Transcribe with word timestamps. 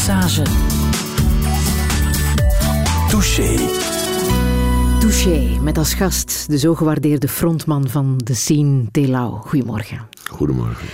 Passage. 0.00 0.42
Touché. 3.08 3.56
Touché, 5.00 5.60
met 5.62 5.78
als 5.78 5.94
gast 5.94 6.46
de 6.48 6.58
zo 6.58 6.74
gewaardeerde 6.74 7.28
frontman 7.28 7.88
van 7.88 8.20
de 8.24 8.34
scene, 8.34 8.84
Telau. 8.90 9.40
Goedemorgen. 9.40 10.08
Goedemorgen. 10.30 10.86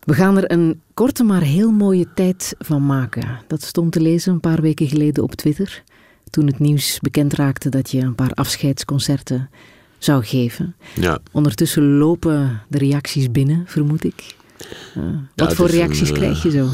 We 0.00 0.14
gaan 0.14 0.36
er 0.36 0.50
een 0.50 0.80
korte 0.94 1.24
maar 1.24 1.42
heel 1.42 1.70
mooie 1.70 2.06
tijd 2.14 2.54
van 2.58 2.86
maken. 2.86 3.38
Dat 3.46 3.62
stond 3.62 3.92
te 3.92 4.00
lezen 4.00 4.32
een 4.32 4.40
paar 4.40 4.60
weken 4.60 4.88
geleden 4.88 5.22
op 5.22 5.34
Twitter. 5.34 5.82
Toen 6.30 6.46
het 6.46 6.58
nieuws 6.58 6.98
bekend 7.00 7.32
raakte 7.32 7.68
dat 7.68 7.90
je 7.90 8.00
een 8.00 8.14
paar 8.14 8.32
afscheidsconcerten 8.34 9.50
zou 9.98 10.24
geven. 10.24 10.74
Ja. 10.94 11.18
Ondertussen 11.30 11.96
lopen 11.96 12.62
de 12.68 12.78
reacties 12.78 13.30
binnen, 13.30 13.62
vermoed 13.66 14.04
ik. 14.04 14.40
Uh, 14.98 15.04
wat 15.34 15.54
voor 15.54 15.66
is 15.66 15.72
een, 15.72 15.78
reacties 15.78 16.10
eh, 16.10 16.14
krijg 16.14 16.42
je 16.42 16.50
zo? 16.50 16.68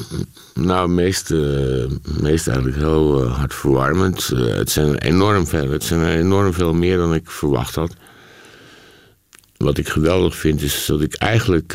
Nou, 0.54 0.88
meest, 0.88 1.30
eh, 1.30 1.84
meest 2.20 2.48
eigenlijk 2.48 2.76
heel 2.78 3.22
eh, 3.24 3.38
hartverwarmend. 3.38 4.26
Het 4.34 4.70
zijn 4.70 4.98
enorm 4.98 5.46
veel. 5.46 5.70
Het 5.70 5.84
zijn 5.84 6.00
er 6.00 6.18
enorm 6.18 6.52
veel 6.52 6.72
meer 6.72 6.96
dan 6.96 7.14
ik 7.14 7.30
verwacht 7.30 7.74
had. 7.74 7.94
Wat 9.56 9.78
ik 9.78 9.88
geweldig 9.88 10.36
vind 10.36 10.62
is 10.62 10.86
dat 10.86 11.00
ik 11.00 11.14
eigenlijk 11.14 11.72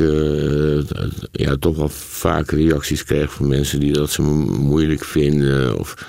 ja, 1.32 1.56
toch 1.60 1.76
wel 1.76 1.90
vaak 1.90 2.52
reacties 2.52 3.04
krijg 3.04 3.34
van 3.34 3.48
mensen 3.48 3.80
die 3.80 3.94
dat 3.94 4.12
ze 4.12 4.22
moeilijk 4.22 5.04
vinden. 5.04 5.80
Of, 5.80 6.08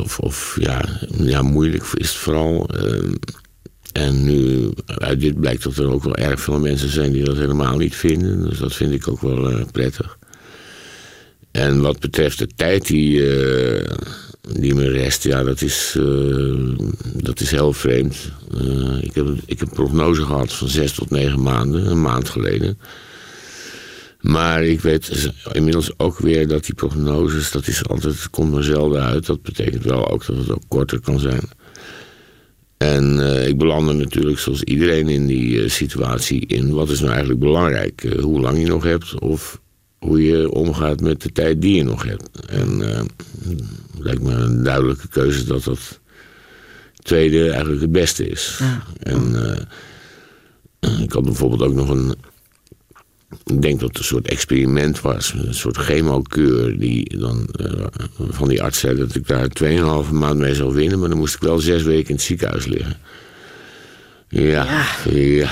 of, 0.00 0.18
of 0.18 0.56
ja, 0.60 0.84
ja, 1.10 1.42
moeilijk 1.42 1.84
is 1.94 2.08
het 2.08 2.18
vooral. 2.18 2.68
En 3.92 4.24
nu, 4.24 4.70
uit 4.86 5.20
dit 5.20 5.40
blijkt 5.40 5.62
dat 5.62 5.76
er 5.76 5.90
ook 5.90 6.02
wel 6.02 6.16
erg 6.16 6.40
veel 6.40 6.58
mensen 6.58 6.88
zijn 6.88 7.12
die 7.12 7.24
dat 7.24 7.36
helemaal 7.36 7.76
niet 7.76 7.94
vinden. 7.94 8.48
Dus 8.48 8.58
dat 8.58 8.74
vind 8.74 8.92
ik 8.92 9.08
ook 9.08 9.20
wel 9.20 9.50
eh, 9.50 9.64
prettig. 9.72 10.18
En 11.50 11.80
wat 11.80 12.00
betreft 12.00 12.38
de 12.38 12.48
tijd 12.56 12.86
die, 12.86 13.36
eh, 13.36 13.84
die 14.52 14.74
me 14.74 14.90
rest, 14.90 15.22
ja, 15.22 15.44
dat 15.44 15.62
is, 15.62 15.94
eh, 15.98 16.76
dat 17.14 17.40
is 17.40 17.50
heel 17.50 17.72
vreemd. 17.72 18.16
Ik, 19.00 19.14
heb, 19.14 19.26
ik 19.46 19.58
heb 19.58 19.68
een 19.68 19.74
prognose 19.74 20.22
gehad 20.22 20.52
van 20.52 20.68
zes 20.68 20.92
tot 20.92 21.10
negen 21.10 21.42
maanden, 21.42 21.90
een 21.90 22.00
maand 22.00 22.28
geleden. 22.28 22.78
Maar 24.20 24.64
ik 24.64 24.80
weet 24.80 25.32
inmiddels 25.52 25.90
ook 25.96 26.18
weer 26.18 26.48
dat 26.48 26.64
die 26.64 26.74
prognoses, 26.74 27.50
dat 27.50 27.66
is 27.66 27.88
altijd, 27.88 28.30
komt 28.30 28.52
maar 28.52 28.62
zelden 28.62 29.02
uit. 29.02 29.26
Dat 29.26 29.42
betekent 29.42 29.84
wel 29.84 30.10
ook 30.10 30.26
dat 30.26 30.36
het 30.36 30.50
ook 30.50 30.62
korter 30.68 31.00
kan 31.00 31.18
zijn. 31.18 31.42
En 32.78 33.20
eh, 33.20 33.48
ik 33.48 33.58
belandde 33.58 33.92
natuurlijk 33.92 34.38
zoals 34.38 34.62
iedereen 34.62 35.08
in 35.08 35.26
die 35.26 35.62
eh, 35.62 35.70
situatie 35.70 36.46
in 36.46 36.70
wat 36.70 36.90
is 36.90 36.98
nou 36.98 37.10
eigenlijk 37.10 37.40
belangrijk. 37.40 38.04
Eh, 38.04 38.22
hoe 38.22 38.40
lang 38.40 38.58
je 38.58 38.66
nog 38.66 38.82
hebt 38.84 39.18
of 39.20 39.60
hoe 39.98 40.22
je 40.22 40.52
omgaat 40.52 41.00
met 41.00 41.22
de 41.22 41.32
tijd 41.32 41.60
die 41.60 41.76
je 41.76 41.82
nog 41.82 42.02
hebt. 42.02 42.46
En 42.46 42.78
het 42.78 43.62
lijkt 43.98 44.22
me 44.22 44.32
een 44.32 44.62
duidelijke 44.62 45.08
keuze 45.08 45.44
dat 45.44 45.64
dat 45.64 46.00
tweede 47.02 47.50
eigenlijk 47.50 47.80
het 47.80 47.92
beste 47.92 48.28
is. 48.28 48.58
Ja. 48.58 48.82
En 48.98 49.34
ik 51.00 51.12
had 51.12 51.24
bijvoorbeeld 51.24 51.62
ook 51.62 51.74
nog 51.74 51.88
een. 51.88 52.14
Ik 53.44 53.62
denk 53.62 53.80
dat 53.80 53.88
het 53.88 53.98
een 53.98 54.04
soort 54.04 54.28
experiment 54.28 55.00
was. 55.00 55.32
Een 55.32 55.54
soort 55.54 55.76
chemokeur 55.76 56.78
die 56.78 57.18
dan 57.18 57.46
eh, 57.46 57.84
van 58.30 58.48
die 58.48 58.62
arts 58.62 58.78
zei 58.78 58.96
dat 58.96 59.14
ik 59.14 59.26
daar 59.26 59.48
2,5 60.04 60.10
maand 60.12 60.38
mee 60.38 60.54
zou 60.54 60.74
winnen. 60.74 60.98
Maar 60.98 61.08
dan 61.08 61.18
moest 61.18 61.34
ik 61.34 61.40
wel 61.40 61.58
zes 61.58 61.82
weken 61.82 62.08
in 62.08 62.14
het 62.14 62.24
ziekenhuis 62.24 62.66
liggen. 62.66 62.96
Ja, 64.28 64.86
ja. 65.10 65.50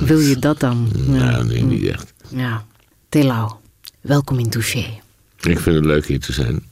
Wil 0.00 0.18
je 0.18 0.36
dat 0.38 0.60
dan? 0.60 0.90
Nou, 1.06 1.44
nee, 1.44 1.62
niet 1.62 1.84
echt. 1.84 2.12
Ja. 2.28 2.64
Telau, 3.08 3.52
welkom 4.00 4.38
in 4.38 4.50
Touché. 4.50 4.84
Ik 5.40 5.58
vind 5.58 5.76
het 5.76 5.84
leuk 5.84 6.06
hier 6.06 6.20
te 6.20 6.32
zijn. 6.32 6.62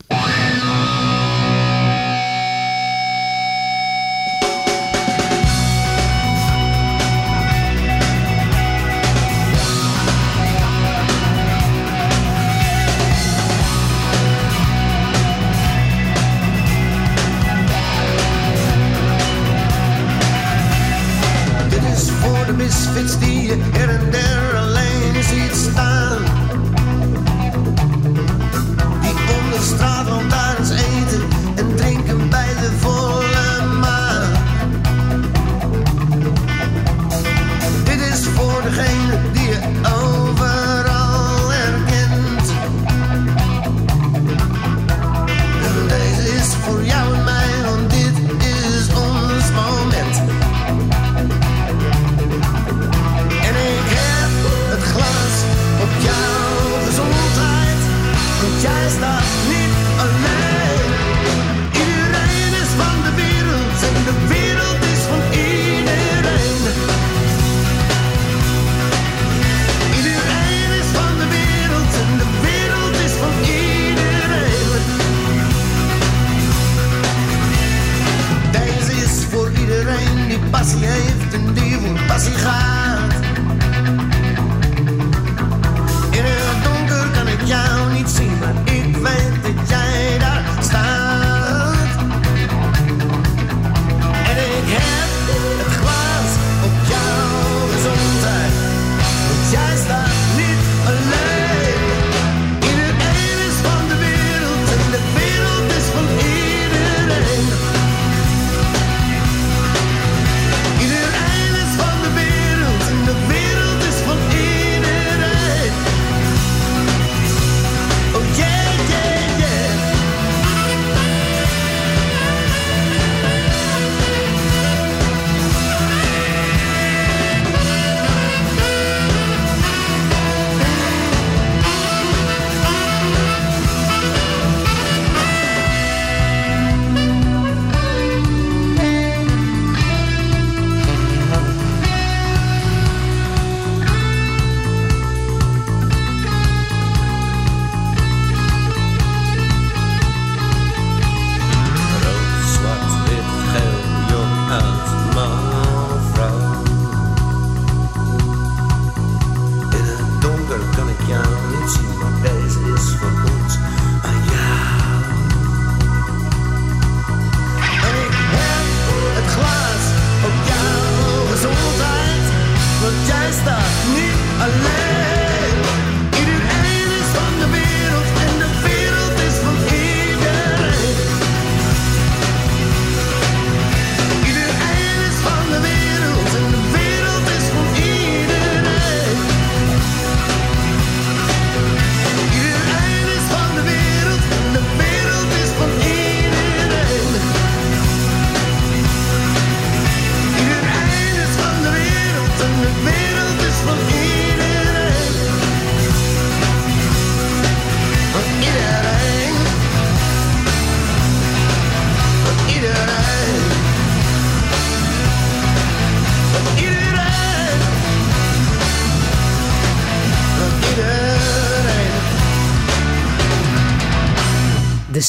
was 80.55 80.71
sie 80.71 80.79
hilft 80.79 81.35
in 81.35 81.55
die 81.55 81.77
Wut, 81.83 82.01
was 82.09 82.29
ich 82.29 82.37
kann. 82.37 82.94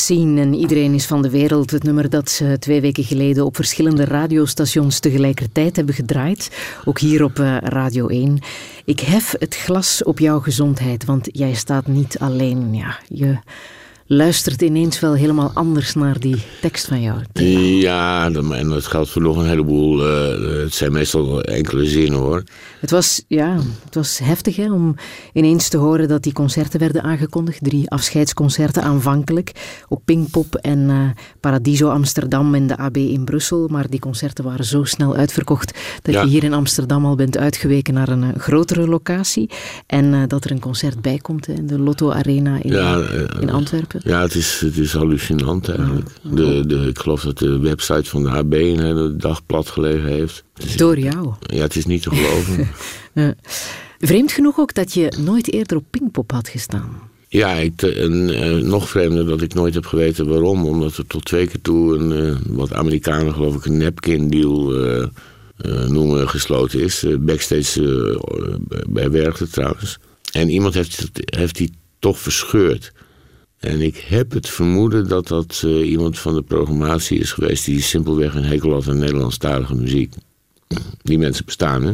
Scene 0.05 0.41
en 0.41 0.53
Iedereen 0.53 0.93
is 0.93 1.05
van 1.05 1.21
de 1.21 1.29
wereld. 1.29 1.71
Het 1.71 1.83
nummer 1.83 2.09
dat 2.09 2.29
ze 2.29 2.55
twee 2.59 2.81
weken 2.81 3.03
geleden 3.03 3.45
op 3.45 3.55
verschillende 3.55 4.05
radiostations 4.05 4.99
tegelijkertijd 4.99 5.75
hebben 5.75 5.95
gedraaid. 5.95 6.71
Ook 6.85 6.99
hier 6.99 7.23
op 7.23 7.39
eh, 7.39 7.57
Radio 7.57 8.07
1. 8.07 8.39
Ik 8.85 8.99
hef 8.99 9.35
het 9.39 9.55
glas 9.55 10.03
op 10.03 10.19
jouw 10.19 10.39
gezondheid, 10.39 11.05
want 11.05 11.29
jij 11.31 11.53
staat 11.53 11.87
niet 11.87 12.19
alleen. 12.19 12.73
Ja, 12.73 12.99
je 13.07 13.37
luistert 14.07 14.61
ineens 14.61 14.99
wel 14.99 15.13
helemaal 15.13 15.51
anders 15.53 15.93
naar 15.93 16.19
die 16.19 16.43
tekst 16.61 16.85
van 16.85 17.01
jou. 17.01 17.19
Ja, 17.79 18.25
en 18.25 18.69
dat 18.69 18.85
geldt 18.85 19.09
voor 19.09 19.21
nog 19.21 19.37
een 19.37 19.47
heleboel. 19.47 20.07
Uh, 20.07 20.63
het 20.63 20.73
zijn 20.73 20.91
meestal 20.91 21.41
enkele 21.41 21.85
zinnen 21.85 22.19
hoor. 22.19 22.43
Het 22.79 22.91
was, 22.91 23.23
ja, 23.27 23.57
het 23.85 23.95
was 23.95 24.19
heftig 24.19 24.55
hè, 24.55 24.71
om 24.71 24.95
ineens 25.33 25.69
te 25.69 25.77
horen 25.77 26.07
dat 26.07 26.23
die 26.23 26.33
concerten 26.33 26.79
werden 26.79 27.03
aangekondigd. 27.03 27.63
Drie 27.63 27.89
afscheidsconcerten 27.89 28.83
aanvankelijk 28.83 29.51
op 29.87 30.01
Pinkpop 30.05 30.55
en 30.55 30.79
uh, 30.79 31.09
Paradiso 31.39 31.89
Amsterdam 31.89 32.55
en 32.55 32.67
de 32.67 32.77
AB 32.77 32.97
in 32.97 33.25
Brussel. 33.25 33.67
Maar 33.67 33.89
die 33.89 33.99
concerten 33.99 34.43
waren 34.43 34.65
zo 34.65 34.83
snel 34.83 35.15
uitverkocht 35.15 35.79
dat 36.01 36.13
je 36.13 36.27
hier 36.27 36.43
in 36.43 36.53
Amsterdam 36.53 37.05
al 37.05 37.15
bent 37.15 37.37
uitgeweken 37.37 37.93
naar 37.93 38.09
een 38.09 38.23
uh, 38.23 38.29
grotere 38.37 38.87
locatie. 38.87 39.49
En 39.87 40.27
dat 40.27 40.43
er 40.43 40.51
een 40.51 40.59
concert 40.59 41.01
bij 41.01 41.17
komt 41.17 41.47
in 41.47 41.67
de 41.67 41.79
Lotto 41.79 42.11
Arena 42.11 42.57
in, 42.61 42.73
in 43.39 43.49
Antwerpen. 43.49 43.94
Ja, 44.03 44.21
het 44.21 44.35
is, 44.35 44.59
het 44.59 44.77
is 44.77 44.93
hallucinant 44.93 45.69
eigenlijk. 45.69 46.09
De, 46.21 46.65
de, 46.65 46.87
ik 46.87 46.99
geloof 46.99 47.21
dat 47.21 47.37
de 47.37 47.59
website 47.59 48.09
van 48.09 48.23
de 48.23 48.29
HB 48.29 48.53
een 48.53 48.79
hele 48.79 49.15
dag 49.15 49.45
plat 49.45 49.67
gelegen 49.67 50.09
heeft. 50.09 50.43
Door 50.75 50.99
jou? 50.99 51.33
Ja, 51.39 51.61
het 51.61 51.75
is 51.75 51.85
niet 51.85 52.01
te 52.01 52.09
geloven. 52.09 52.67
Vreemd 53.99 54.31
genoeg 54.31 54.59
ook 54.59 54.73
dat 54.73 54.93
je 54.93 55.13
nooit 55.19 55.53
eerder 55.53 55.77
op 55.77 55.83
Pinkpop 55.89 56.31
had 56.31 56.47
gestaan. 56.47 56.89
Ja, 57.27 57.51
ik, 57.51 57.81
en, 57.81 58.29
uh, 58.29 58.63
nog 58.63 58.89
vreemder 58.89 59.25
dat 59.25 59.41
ik 59.41 59.53
nooit 59.53 59.73
heb 59.73 59.85
geweten 59.85 60.27
waarom. 60.27 60.65
Omdat 60.65 60.97
er 60.97 61.07
tot 61.07 61.25
twee 61.25 61.47
keer 61.47 61.61
toe 61.61 61.95
een, 61.97 62.11
uh, 62.11 62.35
wat 62.47 62.73
Amerikanen 62.73 63.33
geloof 63.33 63.55
ik, 63.55 63.65
een 63.65 63.77
napkin 63.77 64.29
deal 64.29 64.85
uh, 64.85 65.05
noemen 65.87 66.29
gesloten 66.29 66.79
is. 66.79 67.05
backstage 67.19 68.19
bij 68.87 69.11
Werchter 69.11 69.49
trouwens. 69.49 69.97
En 70.31 70.49
iemand 70.49 70.73
heeft, 70.73 71.09
heeft 71.25 71.55
die 71.55 71.71
toch 71.99 72.19
verscheurd. 72.19 72.91
En 73.65 73.81
ik 73.81 73.97
heb 74.07 74.31
het 74.31 74.49
vermoeden 74.49 75.07
dat 75.07 75.27
dat 75.27 75.61
uh, 75.65 75.89
iemand 75.89 76.19
van 76.19 76.35
de 76.35 76.41
programmatie 76.41 77.19
is 77.19 77.31
geweest 77.31 77.65
die 77.65 77.81
simpelweg 77.81 78.35
een 78.35 78.43
hekel 78.43 78.71
had 78.71 78.87
aan 78.87 78.97
Nederlandstalige 78.97 79.75
muziek. 79.75 80.13
Die 81.01 81.17
mensen 81.17 81.45
bestaan, 81.45 81.83
hè? 81.83 81.93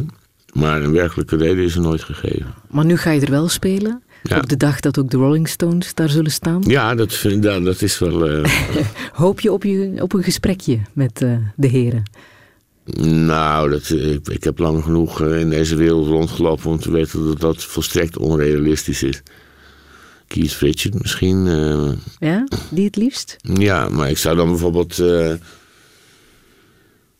Maar 0.52 0.82
een 0.82 0.92
werkelijke 0.92 1.36
reden 1.36 1.64
is 1.64 1.74
er 1.74 1.80
nooit 1.80 2.02
gegeven. 2.02 2.54
Maar 2.70 2.84
nu 2.84 2.96
ga 2.96 3.10
je 3.10 3.20
er 3.20 3.30
wel 3.30 3.48
spelen? 3.48 4.02
Ja. 4.22 4.38
Op 4.38 4.48
de 4.48 4.56
dag 4.56 4.80
dat 4.80 4.98
ook 4.98 5.10
de 5.10 5.16
Rolling 5.16 5.48
Stones 5.48 5.94
daar 5.94 6.08
zullen 6.08 6.30
staan? 6.30 6.62
Ja, 6.66 6.94
dat, 6.94 7.14
vind, 7.14 7.42
dat, 7.42 7.64
dat 7.64 7.82
is 7.82 7.98
wel. 7.98 8.30
Uh... 8.30 8.44
Hoop 9.12 9.40
je 9.40 9.52
op, 9.52 9.62
je 9.62 9.96
op 10.00 10.12
een 10.12 10.22
gesprekje 10.22 10.78
met 10.92 11.20
uh, 11.20 11.36
de 11.56 11.68
heren? 11.68 12.02
Nou, 13.26 13.70
dat, 13.70 13.90
ik, 13.90 14.28
ik, 14.28 14.44
heb 14.44 14.58
lang 14.58 14.82
genoeg 14.82 15.20
in 15.20 15.50
deze 15.50 15.76
wereld 15.76 16.06
rondgelopen 16.06 16.70
om 16.70 16.78
te 16.78 16.90
weten 16.90 17.24
dat 17.24 17.40
dat 17.40 17.64
volstrekt 17.64 18.18
onrealistisch 18.18 19.02
is. 19.02 19.22
Keith 20.32 20.58
Richard 20.60 21.02
misschien. 21.02 21.46
Uh, 21.46 21.90
ja, 22.18 22.48
die 22.70 22.84
het 22.84 22.96
liefst? 22.96 23.36
Ja, 23.42 23.88
maar 23.88 24.10
ik 24.10 24.18
zou 24.18 24.36
dan 24.36 24.48
bijvoorbeeld... 24.48 24.98
Uh, 24.98 25.32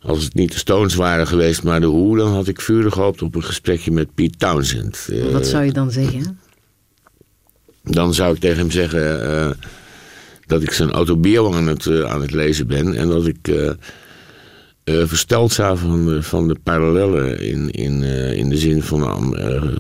als 0.00 0.24
het 0.24 0.34
niet 0.34 0.52
de 0.52 0.58
Stones 0.58 0.94
waren 0.94 1.26
geweest, 1.26 1.62
maar 1.62 1.80
de 1.80 1.86
Who... 1.86 2.16
dan 2.16 2.32
had 2.32 2.48
ik 2.48 2.60
vurig 2.60 2.92
gehoopt 2.92 3.22
op 3.22 3.34
een 3.34 3.44
gesprekje 3.44 3.90
met 3.90 4.14
Pete 4.14 4.38
Townsend. 4.38 5.06
Uh, 5.10 5.32
Wat 5.32 5.46
zou 5.46 5.64
je 5.64 5.72
dan 5.72 5.90
zeggen? 5.90 6.40
Dan 7.82 8.14
zou 8.14 8.34
ik 8.34 8.40
tegen 8.40 8.58
hem 8.58 8.70
zeggen... 8.70 9.56
dat 10.46 10.62
ik 10.62 10.70
zijn 10.70 10.90
autobio 10.90 11.52
aan 11.52 11.66
het, 11.66 12.04
aan 12.04 12.20
het 12.20 12.30
lezen 12.30 12.66
ben... 12.66 12.94
en 12.94 13.08
dat 13.08 13.26
ik... 13.26 13.76
versteld 14.84 15.52
zou 15.52 15.78
van, 15.78 16.22
van 16.22 16.48
de 16.48 16.56
parallellen 16.62 17.40
in, 17.40 17.70
in, 17.70 18.02
in 18.36 18.48
de 18.48 18.58
zin 18.58 18.82
van 18.82 19.36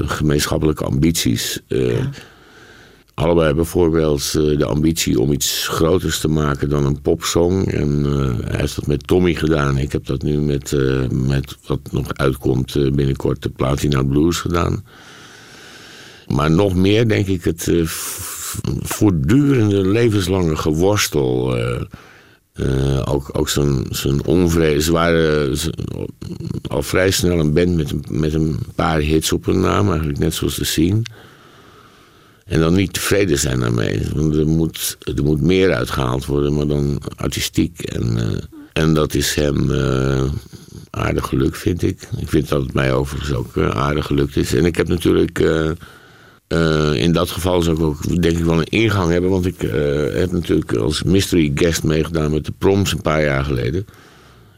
gemeenschappelijke 0.06 0.84
ambities. 0.84 1.60
Ja 1.66 2.10
allebei 3.14 3.54
bijvoorbeeld 3.54 4.32
uh, 4.36 4.58
de 4.58 4.64
ambitie 4.64 5.20
om 5.20 5.32
iets 5.32 5.68
groters 5.68 6.20
te 6.20 6.28
maken 6.28 6.68
dan 6.68 6.84
een 6.84 7.00
popsong. 7.00 7.72
En 7.72 8.04
uh, 8.06 8.46
hij 8.48 8.60
heeft 8.60 8.76
dat 8.76 8.86
met 8.86 9.06
Tommy 9.06 9.34
gedaan. 9.34 9.78
Ik 9.78 9.92
heb 9.92 10.06
dat 10.06 10.22
nu 10.22 10.40
met, 10.40 10.72
uh, 10.72 11.08
met 11.08 11.56
wat 11.66 11.80
nog 11.90 12.14
uitkomt 12.14 12.72
binnenkort, 12.94 13.42
de 13.42 13.48
Platina 13.48 14.02
Blues 14.02 14.38
gedaan. 14.38 14.84
Maar 16.26 16.50
nog 16.50 16.74
meer 16.74 17.08
denk 17.08 17.26
ik 17.26 17.44
het 17.44 17.70
voortdurende 18.80 19.88
levenslange 19.88 20.56
geworstel. 20.56 21.56
ook 23.04 23.30
ook 23.32 23.48
zo'n 23.48 24.26
onvrede. 24.26 24.82
Ze 24.82 24.92
waren 24.92 25.58
al 26.68 26.82
vrij 26.82 27.10
snel 27.10 27.38
een 27.38 27.52
band 27.52 27.76
met, 27.76 28.10
met 28.10 28.34
een 28.34 28.58
paar 28.74 28.98
hits 28.98 29.32
op 29.32 29.44
hun 29.44 29.60
naam, 29.60 29.88
eigenlijk 29.88 30.18
net 30.18 30.34
zoals 30.34 30.56
de 30.56 30.64
Scene. 30.64 31.02
En 32.46 32.60
dan 32.60 32.74
niet 32.74 32.92
tevreden 32.92 33.38
zijn 33.38 33.60
daarmee. 33.60 34.02
Want 34.14 34.36
er 34.36 34.46
moet, 34.46 34.96
er 35.16 35.24
moet 35.24 35.40
meer 35.40 35.74
uitgehaald 35.74 36.26
worden, 36.26 36.54
maar 36.54 36.66
dan 36.66 37.02
artistiek. 37.16 37.80
En, 37.80 38.16
uh, 38.16 38.38
en 38.72 38.94
dat 38.94 39.14
is 39.14 39.34
hem 39.34 39.70
uh, 39.70 40.22
aardig 40.90 41.26
gelukt, 41.26 41.58
vind 41.58 41.82
ik. 41.82 42.08
Ik 42.18 42.28
vind 42.28 42.48
dat 42.48 42.62
het 42.62 42.74
mij 42.74 42.92
overigens 42.92 43.32
ook 43.32 43.56
uh, 43.56 43.68
aardig 43.68 44.06
gelukt 44.06 44.36
is. 44.36 44.54
En 44.54 44.64
ik 44.64 44.76
heb 44.76 44.88
natuurlijk... 44.88 45.38
in 46.94 47.12
dat 47.12 47.30
geval 47.30 47.62
zou 47.62 47.76
ik 47.76 47.82
ook 47.82 48.22
denk 48.22 48.38
ik 48.38 48.44
wel 48.44 48.58
een 48.58 48.64
ingang 48.64 49.10
hebben. 49.10 49.30
Want 49.30 49.46
ik 49.46 49.60
heb 50.12 50.32
natuurlijk 50.32 50.74
als 50.74 51.02
mystery 51.02 51.52
guest 51.54 51.82
meegedaan 51.82 52.30
met 52.30 52.44
de 52.44 52.52
proms 52.58 52.92
een 52.92 53.02
paar 53.02 53.22
jaar 53.22 53.44
geleden. 53.44 53.86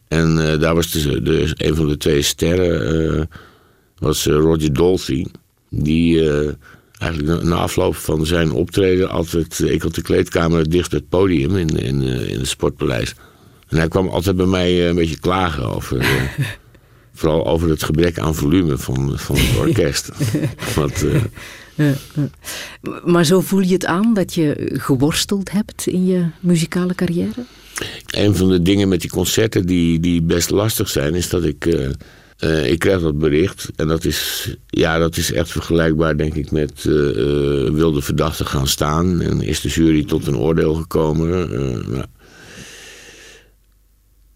En 0.09 0.59
daar 0.61 0.75
was 0.75 0.91
dus, 0.91 1.03
dus, 1.23 1.53
een 1.57 1.75
van 1.75 1.89
de 1.89 1.97
twee 1.97 2.23
sterren 2.23 3.31
was 3.99 4.27
Roger 4.27 4.73
Dolphy. 4.73 5.25
Die 5.69 6.21
eigenlijk 7.05 7.43
na 7.43 7.57
afloop 7.57 7.97
van 7.97 8.27
zijn 8.27 8.51
optreden 8.51 9.11
altijd... 9.11 9.59
Ik 9.59 9.83
had 9.83 9.95
de 9.95 10.03
kleedkamer 10.03 10.71
dicht 10.71 10.91
bij 10.91 10.99
het 10.99 11.09
podium 11.09 11.57
in, 11.57 11.69
in, 11.69 12.03
eh, 12.03 12.31
in 12.31 12.39
het 12.39 12.49
Sportpaleis. 12.49 13.15
En 13.69 13.77
hij 13.77 13.89
kwam 13.89 14.09
altijd 14.09 14.37
bij 14.37 14.47
mij 14.47 14.81
eh, 14.81 14.87
een 14.87 14.95
beetje 14.95 15.19
klagen 15.19 15.75
over... 15.75 15.99
Eh, 15.99 16.09
vooral 17.17 17.47
over 17.47 17.69
het 17.69 17.83
gebrek 17.83 18.19
aan 18.19 18.35
volume 18.35 18.79
van, 18.79 19.19
van 19.19 19.37
het 19.37 19.57
orkest. 19.59 20.09
Maar 23.05 23.25
zo 23.25 23.41
voel 23.41 23.61
je 23.61 23.73
het 23.73 23.87
aan 23.87 24.15
dat 24.15 24.35
je 24.35 24.71
geworsteld 24.73 25.51
hebt 25.51 25.87
in 25.87 26.07
je 26.07 26.27
muzikale 26.41 26.95
carrière? 26.95 27.45
Een 28.07 28.37
van 28.37 28.49
de 28.49 28.63
dingen 28.63 28.89
met 28.89 29.01
die 29.01 29.11
concerten 29.11 29.67
die, 29.67 30.01
die 30.01 30.23
best 30.23 30.51
lastig 30.51 30.89
zijn... 30.89 31.15
is 31.15 31.29
dat 31.29 31.45
ik 31.45 31.67
uh, 32.41 32.71
ik 32.71 32.79
krijg 32.79 33.01
dat 33.01 33.19
bericht 33.19 33.71
en 33.77 33.89
dat 33.89 34.05
is, 34.05 34.51
ja, 34.67 34.99
dat 34.99 35.17
is 35.17 35.33
echt 35.33 35.51
vergelijkbaar, 35.51 36.17
denk 36.17 36.35
ik, 36.35 36.51
met 36.51 36.85
uh, 36.85 37.71
wilde 37.71 38.03
verdachten 38.03 38.47
gaan 38.47 38.67
staan. 38.67 39.21
En 39.21 39.41
is 39.41 39.61
de 39.61 39.69
jury 39.69 40.05
tot 40.05 40.27
een 40.27 40.37
oordeel 40.37 40.75
gekomen. 40.75 41.51
Nou. 41.91 42.05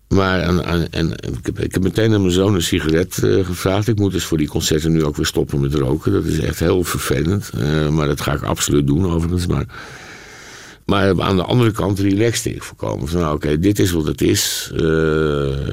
Maar 0.09 0.41
en, 0.41 0.91
en, 0.93 1.11
ik, 1.11 1.47
heb, 1.47 1.61
ik 1.61 1.73
heb 1.73 1.83
meteen 1.83 2.15
aan 2.15 2.21
mijn 2.21 2.33
zoon 2.33 2.55
een 2.55 2.63
sigaret 2.63 3.15
gevraagd. 3.43 3.89
Ik 3.89 3.99
moet 3.99 4.13
dus 4.13 4.25
voor 4.25 4.39
die 4.39 4.49
concerten 4.49 4.93
nu 4.93 5.05
ook 5.05 5.17
weer 5.17 5.27
stoppen 5.27 5.61
met 5.61 5.75
roken. 5.75 6.13
Dat 6.13 6.25
is 6.25 6.39
echt 6.39 6.59
heel 6.59 6.85
vervelend. 6.85 7.53
maar 7.91 8.07
dat 8.07 8.21
ga 8.21 8.33
ik 8.33 8.43
absoluut 8.43 8.87
doen 8.87 9.07
overigens. 9.07 9.47
Maar 9.47 9.67
maar 10.89 11.23
aan 11.23 11.37
de 11.37 11.43
andere 11.43 11.73
kant 11.73 11.99
relaxte 11.99 12.55
ik 12.55 12.63
voorkomen. 12.63 13.09
Van 13.09 13.21
nou, 13.21 13.35
oké, 13.35 13.59
dit 13.59 13.79
is 13.79 13.91
wat 13.91 14.07
het 14.07 14.21
is. 14.21 14.71
Uh, 14.75 15.69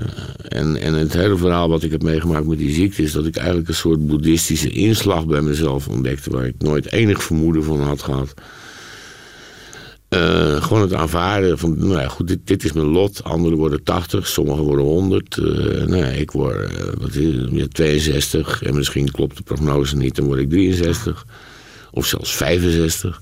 en, 0.47 0.77
en 0.81 0.93
het 0.93 1.13
hele 1.13 1.37
verhaal 1.37 1.69
wat 1.69 1.83
ik 1.83 1.91
heb 1.91 2.03
meegemaakt 2.03 2.47
met 2.47 2.57
die 2.57 2.73
ziekte... 2.73 3.01
is 3.01 3.11
dat 3.11 3.25
ik 3.25 3.35
eigenlijk 3.35 3.67
een 3.67 3.75
soort 3.75 4.07
boeddhistische 4.07 4.69
inslag 4.69 5.25
bij 5.25 5.41
mezelf 5.41 5.87
ontdekte... 5.87 6.29
waar 6.29 6.45
ik 6.45 6.55
nooit 6.57 6.91
enig 6.91 7.23
vermoeden 7.23 7.63
van 7.63 7.81
had 7.81 8.01
gehad. 8.01 8.33
Uh, 10.09 10.63
gewoon 10.63 10.81
het 10.81 10.93
aanvaarden 10.93 11.57
van, 11.57 11.77
nou 11.77 12.01
ja, 12.01 12.07
goed, 12.07 12.27
dit, 12.27 12.39
dit, 12.43 12.63
is 12.63 12.73
mijn 12.73 12.87
lot. 12.87 13.23
Anderen 13.23 13.57
worden 13.57 13.83
80, 13.83 14.27
sommigen 14.27 14.63
worden 14.63 14.85
100. 14.85 15.37
Uh, 15.37 15.45
nou 15.85 15.95
ja, 15.95 16.05
ik 16.05 16.31
word 16.31 16.71
wat 16.99 17.15
is, 17.15 17.67
62 17.69 18.63
en 18.63 18.75
misschien 18.75 19.11
klopt 19.11 19.37
de 19.37 19.43
prognose 19.43 19.95
niet, 19.95 20.15
dan 20.15 20.25
word 20.25 20.39
ik 20.39 20.49
63. 20.49 21.25
Of 21.91 22.05
zelfs 22.05 22.35
65. 22.35 23.21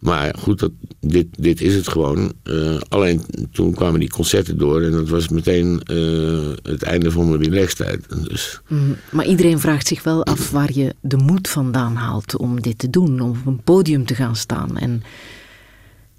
Maar 0.00 0.34
goed, 0.38 0.58
dat, 0.58 0.70
dit, 1.00 1.26
dit 1.38 1.60
is 1.60 1.74
het 1.74 1.88
gewoon. 1.88 2.32
Uh, 2.44 2.80
alleen 2.88 3.22
toen 3.52 3.74
kwamen 3.74 4.00
die 4.00 4.10
concerten 4.10 4.58
door 4.58 4.82
en 4.82 4.90
dat 4.90 5.08
was 5.08 5.28
meteen 5.28 5.82
uh, 5.90 6.48
het 6.62 6.82
einde 6.82 7.10
van 7.10 7.28
mijn 7.28 7.42
relaxtijd. 7.42 8.06
Dus. 8.28 8.60
Mm, 8.68 8.96
maar 9.10 9.26
iedereen 9.26 9.60
vraagt 9.60 9.86
zich 9.86 10.02
wel 10.02 10.24
af 10.24 10.50
waar 10.50 10.72
je 10.72 10.94
de 11.00 11.16
moed 11.16 11.48
vandaan 11.48 11.94
haalt 11.94 12.36
om 12.36 12.60
dit 12.60 12.78
te 12.78 12.90
doen, 12.90 13.20
om 13.20 13.30
op 13.30 13.46
een 13.46 13.62
podium 13.62 14.06
te 14.06 14.14
gaan 14.14 14.36
staan. 14.36 14.78
En... 14.78 15.02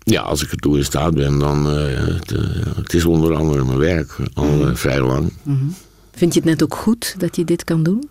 Ja, 0.03 0.21
als 0.21 0.43
ik 0.43 0.51
ertoe 0.51 0.77
in 0.77 0.85
staat 0.85 1.13
ben, 1.13 1.39
dan. 1.39 1.77
Uh, 1.77 1.95
het, 1.95 2.29
het, 2.75 2.93
is 2.93 3.05
onder 3.05 3.35
andere 3.35 3.63
mijn 3.63 3.77
werk, 3.77 4.15
al 4.33 4.45
mm. 4.45 4.75
vrij 4.75 5.01
lang. 5.01 5.33
Mm 5.43 5.57
-hmm. 5.57 5.75
Vind 6.11 6.33
je 6.33 6.39
het 6.39 6.49
net 6.49 6.63
ook 6.63 6.75
goed 6.75 7.15
dat 7.17 7.35
je 7.35 7.45
dit 7.45 7.63
kan 7.63 7.83
doen? 7.83 8.09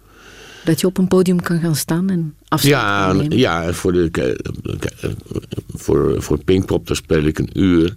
Dat 0.65 0.81
je 0.81 0.87
op 0.87 0.99
een 0.99 1.09
podium 1.09 1.41
kan 1.41 1.61
gaan 1.61 1.77
staan 1.77 2.11
en 2.11 2.35
afstand 2.49 3.33
ja? 3.33 3.63
Ja, 3.63 3.73
voor 3.73 3.93
de, 3.93 4.37
voor, 5.75 6.23
voor 6.23 6.45
Pinkpop, 6.45 6.87
daar 6.87 6.97
speel 6.97 7.25
ik 7.25 7.39
een 7.39 7.51
uur. 7.53 7.97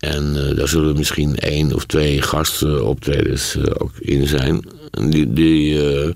En 0.00 0.48
eh, 0.48 0.56
daar 0.56 0.68
zullen 0.68 0.96
misschien 0.96 1.36
één 1.36 1.74
of 1.74 1.84
twee 1.84 2.22
gastoptredens 2.22 3.56
uh, 3.56 3.64
ook 3.78 3.92
in 3.98 4.26
zijn. 4.26 4.64
En 4.90 5.10
die, 5.10 5.32
die 5.32 5.74
uh, 5.74 6.10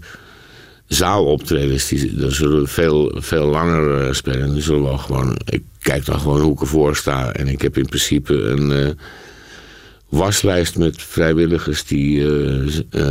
zaaloptredens, 0.87 1.89
die, 1.89 2.15
daar 2.15 2.33
zullen 2.33 2.61
we 2.61 2.67
veel, 2.67 3.13
veel 3.15 3.47
langer 3.47 4.15
spelen. 4.15 4.53
Die 4.53 4.63
zullen 4.63 4.91
we 4.91 4.99
gewoon, 4.99 5.37
ik 5.45 5.63
kijk 5.81 6.05
dan 6.05 6.21
gewoon 6.21 6.41
hoe 6.41 6.53
ik 6.53 6.61
ervoor 6.61 6.97
sta. 6.97 7.33
En 7.33 7.49
ik 7.49 7.63
heb 7.63 7.77
in 7.77 7.87
principe 7.87 8.35
een 8.35 8.99
waslijst 10.09 10.77
met 10.77 11.03
vrijwilligers 11.03 11.85
die 11.85 12.27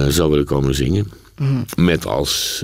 zou 0.09 0.29
willen 0.29 0.45
komen 0.45 0.75
zingen. 0.75 1.07
Mm. 1.37 1.65
Met 1.75 2.05
als 2.05 2.63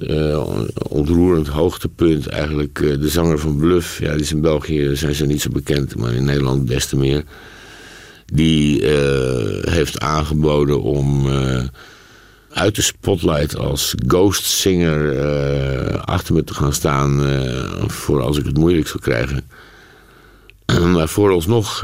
ontroerend 0.90 1.48
hoogtepunt 1.48 2.28
eigenlijk 2.28 2.76
de 3.02 3.10
zanger 3.10 3.40
van 3.40 3.58
Bluff. 3.58 4.00
Ja, 4.00 4.12
die 4.12 4.22
is 4.22 4.32
in 4.32 4.42
België 4.42 4.96
zijn 4.96 5.16
ze 5.16 5.26
niet 5.26 5.42
zo 5.42 5.50
bekend, 5.50 5.96
maar 5.96 6.14
in 6.14 6.26
Nederland 6.26 6.68
des 6.68 6.86
te 6.86 6.96
meer. 6.96 7.24
Die 8.26 8.82
uh, 8.82 8.90
heeft 9.62 10.00
aangeboden 10.00 10.82
om 10.82 11.28
uit 12.50 12.76
de 12.76 12.82
spotlight 12.82 13.58
als 13.58 13.96
ghost 14.08 14.44
singer 14.44 15.18
achter 16.00 16.34
me 16.34 16.44
te 16.44 16.54
gaan 16.54 16.74
staan 16.74 17.22
voor 17.88 18.22
als 18.22 18.38
ik 18.38 18.46
het 18.46 18.58
moeilijk 18.58 18.88
zou 18.88 19.00
krijgen. 19.00 19.48
maar 20.94 21.10
vooralsnog 21.10 21.84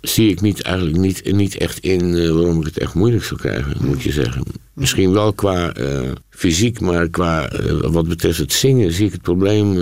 zie 0.00 0.30
ik 0.30 0.40
niet, 0.40 0.62
eigenlijk 0.62 0.96
niet, 0.96 1.32
niet 1.32 1.56
echt 1.56 1.78
in 1.78 2.14
uh, 2.14 2.32
waarom 2.32 2.60
ik 2.60 2.66
het 2.66 2.78
echt 2.78 2.94
moeilijk 2.94 3.24
zou 3.24 3.40
krijgen, 3.40 3.76
moet 3.80 4.02
je 4.02 4.12
zeggen. 4.12 4.42
Misschien 4.72 5.12
wel 5.12 5.32
qua 5.32 5.76
uh, 5.76 6.00
fysiek, 6.30 6.80
maar 6.80 7.08
qua 7.08 7.52
uh, 7.52 7.72
wat 7.80 8.08
betreft 8.08 8.38
het 8.38 8.52
zingen 8.52 8.92
zie 8.92 9.06
ik 9.06 9.12
het 9.12 9.22
probleem 9.22 9.76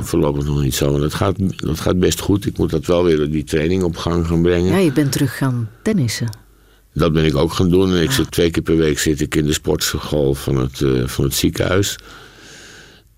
voorlopig 0.00 0.44
nog 0.44 0.62
niet 0.62 0.74
zo. 0.74 0.90
Want 0.90 1.02
dat 1.02 1.14
gaat, 1.14 1.36
dat 1.56 1.80
gaat 1.80 1.98
best 1.98 2.20
goed. 2.20 2.46
Ik 2.46 2.58
moet 2.58 2.70
dat 2.70 2.86
wel 2.86 3.04
weer 3.04 3.30
die 3.30 3.44
training 3.44 3.82
op 3.82 3.96
gang 3.96 4.26
gaan 4.26 4.42
brengen. 4.42 4.72
Ja, 4.72 4.78
je 4.78 4.92
bent 4.92 5.12
terug 5.12 5.36
gaan 5.36 5.68
tennissen. 5.82 6.28
Dat 6.94 7.12
ben 7.12 7.24
ik 7.24 7.36
ook 7.36 7.52
gaan 7.52 7.70
doen. 7.70 7.94
En 7.94 8.02
ik 8.02 8.10
zit 8.10 8.30
twee 8.30 8.50
keer 8.50 8.62
per 8.62 8.76
week 8.76 8.98
zit 8.98 9.20
ik 9.20 9.34
in 9.34 9.46
de 9.46 9.52
sportschool 9.52 10.34
van 10.34 10.56
het, 10.56 10.82
van 11.04 11.24
het 11.24 11.34
ziekenhuis. 11.34 11.96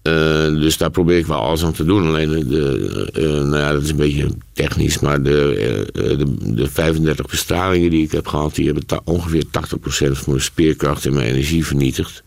Uh, 0.07 0.61
dus 0.61 0.77
daar 0.77 0.91
probeer 0.91 1.19
ik 1.19 1.27
wel 1.27 1.41
alles 1.41 1.65
aan 1.65 1.73
te 1.73 1.85
doen. 1.85 2.07
Alleen, 2.07 2.49
de, 2.49 3.11
uh, 3.15 3.25
nou 3.29 3.57
ja, 3.57 3.73
dat 3.73 3.83
is 3.83 3.91
een 3.91 3.97
beetje 3.97 4.29
technisch, 4.53 4.99
maar 4.99 5.23
de, 5.23 5.87
de, 5.93 6.55
de, 6.55 6.71
35 6.71 7.27
bestralingen 7.27 7.91
die 7.91 8.05
ik 8.05 8.13
heb 8.13 8.27
gehad, 8.27 8.55
die 8.55 8.67
hebben 8.67 9.01
ongeveer 9.05 9.45
80% 9.45 9.49
van 9.89 10.15
mijn 10.27 10.41
speerkracht 10.41 11.07
en 11.07 11.15
mijn 11.15 11.27
energie 11.27 11.67
vernietigd. 11.67 12.23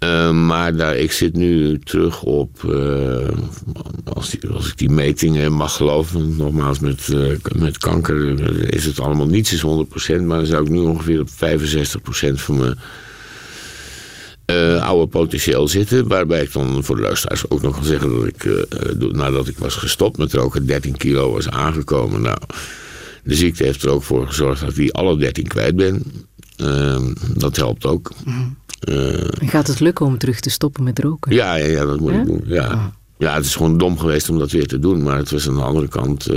Mm. 0.00 0.46
maar 0.46 0.76
daar, 0.76 0.96
ik 0.96 1.12
zit 1.12 1.34
nu 1.36 1.78
terug 1.78 2.22
op, 2.22 2.50
als, 4.04 4.30
die, 4.30 4.50
als 4.50 4.68
ik 4.68 4.78
die 4.78 4.90
metingen 4.90 5.52
mag 5.52 5.76
geloven, 5.76 6.36
nogmaals 6.36 6.78
met, 6.78 7.08
met 7.56 7.78
kanker 7.78 8.40
is 8.74 8.84
het 8.84 9.00
allemaal 9.00 9.26
niets 9.26 9.52
is 9.52 9.64
100%, 9.64 10.22
maar 10.22 10.36
dan 10.36 10.46
zou 10.46 10.62
ik 10.62 10.70
nu 10.70 10.78
ongeveer 10.78 11.20
op 11.20 11.28
65% 11.28 11.32
van 12.34 12.58
mijn 12.58 12.78
uh, 14.50 14.86
oude 14.86 15.06
potentieel 15.06 15.68
zitten. 15.68 16.08
Waarbij 16.08 16.42
ik 16.42 16.52
dan 16.52 16.84
voor 16.84 16.96
de 16.96 17.02
luisteraars 17.02 17.50
ook 17.50 17.62
nog 17.62 17.74
kan 17.74 17.84
zeggen 17.84 18.10
dat 18.10 18.26
ik, 18.26 18.44
uh, 18.44 18.62
nadat 19.12 19.48
ik 19.48 19.58
was 19.58 19.74
gestopt 19.74 20.18
met 20.18 20.32
roken, 20.32 20.66
13 20.66 20.96
kilo 20.96 21.32
was 21.32 21.48
aangekomen. 21.48 22.22
Nou, 22.22 22.38
de 23.24 23.34
ziekte 23.34 23.64
heeft 23.64 23.82
er 23.82 23.90
ook 23.90 24.02
voor 24.02 24.26
gezorgd 24.26 24.60
dat 24.60 24.70
ik 24.70 24.76
die 24.76 24.92
alle 24.92 25.16
13 25.16 25.46
kwijt 25.46 25.76
ben. 25.76 26.02
Uh, 26.56 26.98
dat 27.36 27.56
helpt 27.56 27.86
ook. 27.86 28.10
Mm. 28.24 28.56
gaat 29.38 29.66
het 29.66 29.80
lukken 29.80 30.06
om 30.06 30.18
terug 30.18 30.40
te 30.40 30.50
stoppen 30.50 30.84
met 30.84 30.98
roken? 30.98 31.34
Ja, 31.34 31.54
ja, 31.54 31.66
ja 31.66 31.84
dat 31.84 32.00
moet 32.00 32.12
ik 32.12 32.26
doen. 32.26 32.42
Ja. 32.44 32.72
Oh. 32.72 32.84
ja, 33.18 33.34
het 33.34 33.44
is 33.44 33.54
gewoon 33.54 33.78
dom 33.78 33.98
geweest 33.98 34.28
om 34.28 34.38
dat 34.38 34.50
weer 34.50 34.66
te 34.66 34.78
doen. 34.78 35.02
Maar 35.02 35.16
het 35.16 35.30
was 35.30 35.48
aan 35.48 35.54
de 35.54 35.62
andere 35.62 35.88
kant 35.88 36.28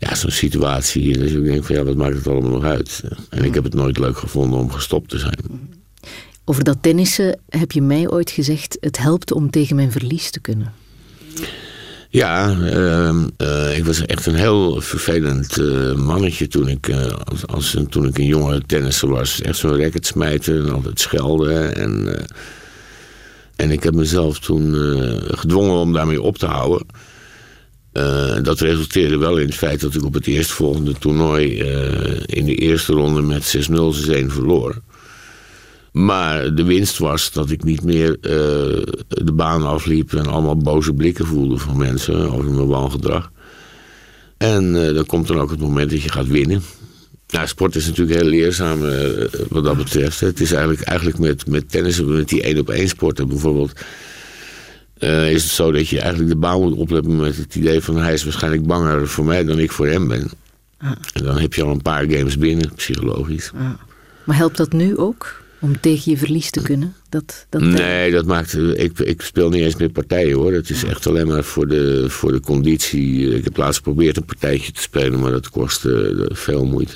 ja, 0.00 0.14
zo'n 0.14 0.30
situatie. 0.30 1.18
Dat 1.18 1.30
je 1.30 1.40
denkt 1.40 1.66
van 1.66 1.76
ja, 1.76 1.84
wat 1.84 1.96
maakt 1.96 2.14
het 2.14 2.26
allemaal 2.26 2.50
nog 2.50 2.64
uit? 2.64 3.02
En 3.28 3.44
ik 3.44 3.54
heb 3.54 3.64
het 3.64 3.74
nooit 3.74 3.98
leuk 3.98 4.18
gevonden 4.18 4.58
om 4.58 4.70
gestopt 4.70 5.08
te 5.08 5.18
zijn. 5.18 5.38
Over 6.50 6.64
dat 6.64 6.76
tennissen 6.80 7.40
heb 7.48 7.72
je 7.72 7.82
mij 7.82 8.08
ooit 8.08 8.30
gezegd: 8.30 8.76
het 8.80 8.98
helpt 8.98 9.32
om 9.32 9.50
tegen 9.50 9.76
mijn 9.76 9.92
verlies 9.92 10.30
te 10.30 10.40
kunnen. 10.40 10.72
Ja, 12.08 12.56
uh, 12.56 13.14
uh, 13.38 13.78
ik 13.78 13.84
was 13.84 14.06
echt 14.06 14.26
een 14.26 14.34
heel 14.34 14.80
vervelend 14.80 15.58
uh, 15.58 15.94
mannetje 15.94 16.48
toen 16.48 16.68
ik, 16.68 16.88
eh, 16.88 17.12
als, 17.24 17.46
als, 17.46 17.76
toen 17.88 18.06
ik 18.06 18.18
een 18.18 18.26
jonge 18.26 18.62
tennisser 18.66 19.08
was. 19.08 19.40
Echt 19.40 19.56
zo'n 19.56 19.76
racket 19.76 20.06
smijten 20.06 20.56
en 20.56 20.72
altijd 20.72 21.00
schelden. 21.00 21.76
En, 21.76 22.24
en 23.56 23.70
ik 23.70 23.82
heb 23.82 23.94
mezelf 23.94 24.38
toen 24.38 24.74
gedwongen 25.28 25.76
om 25.76 25.92
daarmee 25.92 26.22
op 26.22 26.38
te 26.38 26.46
houden. 26.46 26.86
dat 28.42 28.60
resulteerde 28.60 29.18
wel 29.18 29.36
in 29.36 29.46
het 29.46 29.56
feit 29.56 29.80
dat 29.80 29.94
ik 29.94 30.04
op 30.04 30.14
het 30.14 30.26
eerstvolgende 30.26 30.92
toernooi 30.98 31.58
in 32.26 32.44
de 32.44 32.54
eerste 32.54 32.92
ronde 32.92 33.22
met 33.22 33.56
6-0 33.56 33.70
6-1 34.24 34.26
verloor. 34.26 34.82
Maar 35.92 36.54
de 36.54 36.64
winst 36.64 36.98
was 36.98 37.32
dat 37.32 37.50
ik 37.50 37.64
niet 37.64 37.82
meer 37.82 38.08
uh, 38.10 38.16
de 39.08 39.32
baan 39.32 39.62
afliep 39.62 40.12
en 40.12 40.26
allemaal 40.26 40.56
boze 40.56 40.94
blikken 40.94 41.26
voelde 41.26 41.58
van 41.58 41.76
mensen 41.76 42.32
over 42.32 42.50
mijn 42.50 42.66
wangedrag. 42.66 43.30
En 44.36 44.74
uh, 44.74 44.94
dan 44.94 45.06
komt 45.06 45.26
dan 45.26 45.40
ook 45.40 45.50
het 45.50 45.60
moment 45.60 45.90
dat 45.90 46.02
je 46.02 46.08
gaat 46.08 46.26
winnen. 46.26 46.62
Nou, 47.28 47.46
sport 47.46 47.76
is 47.76 47.86
natuurlijk 47.86 48.20
heel 48.20 48.28
leerzaam 48.28 48.84
uh, 48.84 49.24
wat 49.48 49.64
dat 49.64 49.76
betreft. 49.76 50.20
Het 50.20 50.40
is 50.40 50.52
eigenlijk, 50.52 50.82
eigenlijk 50.82 51.18
met, 51.18 51.46
met 51.46 51.70
tennis, 51.70 52.02
met 52.02 52.28
die 52.28 52.42
één 52.42 52.58
op 52.58 52.70
één 52.70 52.88
sporten 52.88 53.28
bijvoorbeeld, 53.28 53.72
is 55.30 55.42
het 55.42 55.52
zo 55.52 55.72
dat 55.72 55.88
je 55.88 56.00
eigenlijk 56.00 56.30
de 56.30 56.36
baan 56.36 56.60
moet 56.60 56.76
opletten 56.76 57.16
met 57.16 57.36
het 57.36 57.54
idee 57.54 57.80
van 57.80 57.96
hij 57.96 58.12
is 58.12 58.24
waarschijnlijk 58.24 58.66
banger 58.66 59.08
voor 59.08 59.24
mij 59.24 59.44
dan 59.44 59.58
ik 59.58 59.72
voor 59.72 59.86
hem 59.86 60.08
ben. 60.08 60.30
Ah. 60.78 60.90
En 61.12 61.24
dan 61.24 61.38
heb 61.38 61.54
je 61.54 61.62
al 61.62 61.70
een 61.70 61.82
paar 61.82 62.10
games 62.10 62.38
binnen, 62.38 62.72
psychologisch. 62.74 63.50
Ah. 63.54 63.70
Maar 64.24 64.36
helpt 64.36 64.56
dat 64.56 64.72
nu 64.72 64.96
ook? 64.96 65.39
Om 65.60 65.80
tegen 65.80 66.10
je 66.10 66.18
verlies 66.18 66.50
te 66.50 66.62
kunnen? 66.62 66.94
Dat, 67.08 67.46
dat 67.48 67.60
nee, 67.60 68.10
dat 68.10 68.26
maakt. 68.26 68.56
Ik, 68.56 68.98
ik 68.98 69.22
speel 69.22 69.48
niet 69.48 69.62
eens 69.62 69.76
meer 69.76 69.90
partijen 69.90 70.36
hoor. 70.36 70.52
Het 70.52 70.70
is 70.70 70.84
echt 70.84 71.06
alleen 71.06 71.26
maar 71.26 71.44
voor 71.44 71.68
de, 71.68 72.04
voor 72.08 72.32
de 72.32 72.40
conditie. 72.40 73.34
Ik 73.36 73.44
heb 73.44 73.56
laatst 73.56 73.76
geprobeerd 73.76 74.16
een 74.16 74.24
partijtje 74.24 74.72
te 74.72 74.82
spelen, 74.82 75.20
maar 75.20 75.30
dat 75.30 75.50
kost 75.50 75.84
uh, 75.84 76.26
veel 76.28 76.64
moeite. 76.64 76.94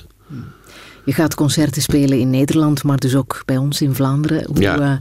Je 1.04 1.12
gaat 1.12 1.34
concerten 1.34 1.82
spelen 1.82 2.18
in 2.18 2.30
Nederland, 2.30 2.82
maar 2.82 2.98
dus 2.98 3.14
ook 3.14 3.42
bij 3.44 3.56
ons 3.56 3.80
in 3.80 3.94
Vlaanderen. 3.94 4.44
Hoe, 4.46 4.60
ja. 4.60 4.78
uh, 4.78 4.96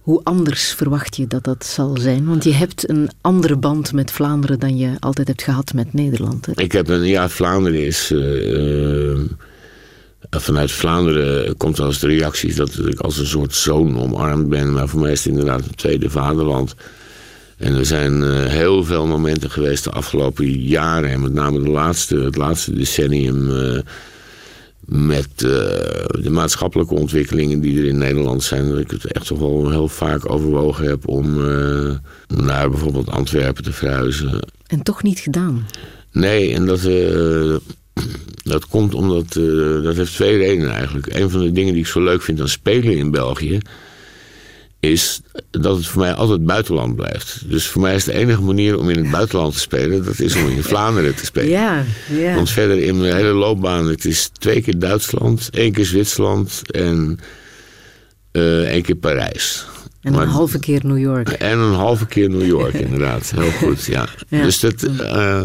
hoe 0.00 0.20
anders 0.24 0.72
verwacht 0.72 1.16
je 1.16 1.26
dat 1.26 1.44
dat 1.44 1.66
zal 1.66 1.96
zijn? 1.96 2.26
Want 2.26 2.44
je 2.44 2.54
hebt 2.54 2.88
een 2.88 3.10
andere 3.20 3.56
band 3.56 3.92
met 3.92 4.10
Vlaanderen 4.10 4.58
dan 4.58 4.76
je 4.76 4.90
altijd 4.98 5.28
hebt 5.28 5.42
gehad 5.42 5.72
met 5.74 5.92
Nederland. 5.92 6.46
Hè? 6.46 6.52
Ik 6.56 6.72
heb 6.72 6.88
een. 6.88 7.06
Ja, 7.06 7.28
Vlaanderen 7.28 7.86
is. 7.86 8.10
Uh, 8.10 9.18
vanuit 10.30 10.72
Vlaanderen 10.72 11.56
komt 11.56 11.78
wel 11.78 11.86
eens 11.86 11.98
de 11.98 12.06
reacties 12.06 12.56
dat 12.56 12.78
ik 12.86 13.00
als 13.00 13.18
een 13.18 13.26
soort 13.26 13.54
zoon 13.54 13.98
omarmd 13.98 14.48
ben. 14.48 14.72
Maar 14.72 14.88
voor 14.88 15.00
mij 15.00 15.12
is 15.12 15.24
het 15.24 15.32
inderdaad 15.32 15.64
een 15.64 15.74
tweede 15.74 16.10
vaderland. 16.10 16.74
En 17.56 17.74
er 17.74 17.86
zijn 17.86 18.22
uh, 18.22 18.44
heel 18.44 18.84
veel 18.84 19.06
momenten 19.06 19.50
geweest 19.50 19.84
de 19.84 19.90
afgelopen 19.90 20.60
jaren. 20.60 21.10
En 21.10 21.20
met 21.20 21.32
name 21.32 21.62
de 21.62 21.70
laatste, 21.70 22.16
het 22.16 22.36
laatste 22.36 22.72
decennium. 22.74 23.50
Uh, 23.50 23.78
met 24.80 25.28
uh, 25.36 25.50
de 26.20 26.30
maatschappelijke 26.30 26.94
ontwikkelingen 26.94 27.60
die 27.60 27.78
er 27.78 27.86
in 27.86 27.98
Nederland 27.98 28.42
zijn. 28.42 28.68
Dat 28.68 28.78
ik 28.78 28.90
het 28.90 29.04
echt 29.04 29.26
toch 29.26 29.38
wel 29.38 29.70
heel 29.70 29.88
vaak 29.88 30.30
overwogen 30.30 30.86
heb 30.86 31.08
om 31.08 31.34
naar 32.26 32.70
bijvoorbeeld 32.70 33.10
Antwerpen 33.10 33.64
te 33.64 33.72
verhuizen. 33.72 34.40
En 34.66 34.82
toch 34.82 35.02
niet 35.02 35.18
gedaan? 35.18 35.66
Nee, 36.12 36.54
en 36.54 36.66
dat, 36.66 36.80
dat 38.42 38.66
komt 38.66 38.94
omdat, 38.94 39.36
uh, 39.36 39.82
dat 39.82 39.96
heeft 39.96 40.14
twee 40.14 40.36
redenen 40.36 40.70
eigenlijk. 40.70 41.06
Een 41.14 41.30
van 41.30 41.40
de 41.40 41.52
dingen 41.52 41.72
die 41.72 41.82
ik 41.82 41.88
zo 41.88 42.02
leuk 42.02 42.22
vind 42.22 42.40
aan 42.40 42.48
spelen 42.48 42.96
in 42.96 43.10
België, 43.10 43.60
is 44.80 45.20
dat 45.50 45.76
het 45.76 45.86
voor 45.86 46.00
mij 46.00 46.12
altijd 46.12 46.44
buitenland 46.44 46.96
blijft. 46.96 47.50
Dus 47.50 47.66
voor 47.66 47.82
mij 47.82 47.94
is 47.94 48.04
de 48.04 48.12
enige 48.12 48.42
manier 48.42 48.78
om 48.78 48.90
in 48.90 48.98
het 48.98 49.10
buitenland 49.10 49.52
te 49.52 49.60
spelen, 49.60 50.04
dat 50.04 50.18
is 50.18 50.36
om 50.36 50.48
in 50.48 50.62
Vlaanderen 50.62 51.14
te 51.14 51.24
spelen. 51.24 51.48
Ja, 51.48 51.84
ja. 52.10 52.34
Want 52.34 52.50
verder 52.50 52.78
in 52.78 53.00
mijn 53.00 53.14
hele 53.14 53.32
loopbaan, 53.32 53.88
het 53.88 54.04
is 54.04 54.30
twee 54.32 54.62
keer 54.62 54.78
Duitsland, 54.78 55.48
één 55.50 55.72
keer 55.72 55.84
Zwitserland 55.84 56.62
en 56.70 57.18
uh, 58.32 58.60
één 58.60 58.82
keer 58.82 58.96
Parijs. 58.96 59.66
En 60.02 60.14
een 60.14 60.28
halve 60.28 60.58
keer 60.58 60.80
New 60.84 60.98
York. 60.98 61.28
En 61.28 61.58
een 61.58 61.74
halve 61.74 62.06
keer 62.06 62.30
New 62.30 62.46
York, 62.46 62.74
inderdaad. 62.74 63.32
Heel 63.36 63.50
goed, 63.50 63.84
ja. 63.84 64.08
ja. 64.28 64.42
Dus 64.42 64.60
dat... 64.60 64.82
Uh, 64.82 65.42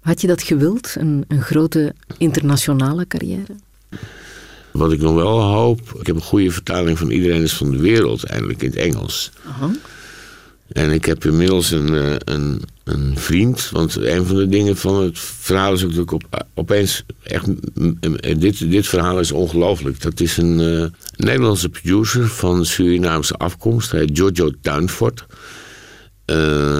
had 0.00 0.20
je 0.20 0.26
dat 0.26 0.42
gewild, 0.42 0.94
een, 0.98 1.24
een 1.28 1.42
grote 1.42 1.94
internationale 2.18 3.06
carrière? 3.06 3.54
Wat 4.72 4.92
ik 4.92 5.00
nog 5.00 5.14
wel 5.14 5.40
hoop, 5.40 5.80
ik 6.00 6.06
heb 6.06 6.16
een 6.16 6.22
goede 6.22 6.50
vertaling 6.50 6.98
van 6.98 7.10
Iedereen 7.10 7.42
is 7.42 7.52
van 7.52 7.70
de 7.70 7.78
wereld, 7.78 8.24
eindelijk 8.24 8.62
in 8.62 8.70
het 8.70 8.78
Engels. 8.78 9.30
En 10.72 10.90
ik 10.90 11.04
heb 11.04 11.24
inmiddels 11.24 11.70
een, 11.70 11.94
eh, 11.94 12.14
een, 12.24 12.62
een 12.84 13.18
vriend. 13.18 13.68
Want 13.70 13.96
een 13.96 14.26
van 14.26 14.36
de 14.36 14.48
dingen 14.48 14.76
van 14.76 15.02
het 15.02 15.18
verhaal 15.18 15.72
is 15.72 15.84
ook 15.84 15.94
dat 15.94 16.02
ik 16.02 16.12
op, 16.12 16.46
opeens 16.54 17.04
echt. 17.22 17.46
Dit, 18.40 18.70
dit 18.70 18.86
verhaal 18.86 19.18
is 19.18 19.32
ongelooflijk. 19.32 20.02
Dat 20.02 20.20
is 20.20 20.36
een 20.36 20.60
uh, 20.60 20.84
Nederlandse 21.16 21.68
producer 21.68 22.28
van 22.28 22.64
Surinaamse 22.64 23.34
afkomst. 23.34 23.90
Hij 23.90 24.00
heet 24.00 24.18
Giorgio 24.18 24.50
Tuinfort. 24.60 25.26
Uh, 26.26 26.36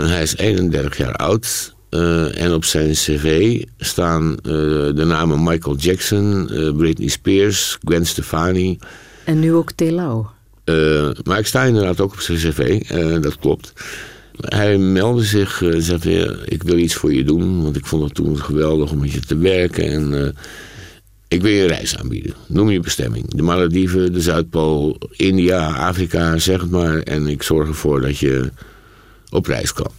hij 0.07 0.23
is 0.23 0.37
31 0.37 0.97
jaar 0.97 1.15
oud. 1.15 1.75
Uh, 1.91 2.43
en 2.43 2.53
op 2.53 2.65
zijn 2.65 2.93
cv 2.93 3.63
staan 3.79 4.37
de 4.43 5.05
namen 5.07 5.43
Michael 5.43 5.77
Jackson, 5.77 6.51
Britney 6.77 7.09
Spears, 7.09 7.79
Gwen 7.85 8.07
Stefani. 8.07 8.79
En 9.25 9.41
nu 9.41 9.53
ook 9.53 9.73
Telau. 9.73 10.27
Maar 11.25 11.39
ik 11.39 11.47
sta 11.47 11.65
inderdaad 11.65 12.01
ook 12.01 12.13
op 12.13 12.21
zijn 12.21 12.39
cv, 12.39 12.81
dat 13.23 13.39
klopt. 13.39 13.73
Hij 14.41 14.79
meldde 14.79 15.25
zich, 15.25 15.61
uh, 15.61 15.75
zei 15.79 16.39
ik 16.45 16.63
wil 16.63 16.79
iets 16.79 16.95
voor 16.95 17.13
je 17.13 17.25
doen, 17.25 17.63
want 17.63 17.77
ik 17.77 17.87
vond 17.87 18.03
het 18.03 18.15
toen 18.15 18.39
geweldig 18.39 18.91
om 18.91 18.99
met 18.99 19.13
je 19.13 19.21
te 19.21 19.37
werken. 19.37 19.85
En 19.85 20.35
ik 21.29 21.43
wil 21.43 21.51
je 21.51 21.63
een 21.63 21.69
reis 21.69 21.97
aanbieden. 21.97 22.35
Noem 22.47 22.71
je 22.71 22.81
bestemming. 22.81 23.35
De 23.35 23.43
Malediven, 23.43 24.13
de 24.13 24.21
Zuidpool, 24.21 24.99
India, 25.11 25.73
Afrika, 25.73 26.39
zeg 26.39 26.61
het 26.61 26.71
maar. 26.71 26.99
En 26.99 27.27
ik 27.27 27.43
zorg 27.43 27.69
ervoor 27.69 28.01
dat 28.01 28.19
je 28.19 28.51
op 29.31 29.47
reis 29.47 29.73
kan. 29.73 29.91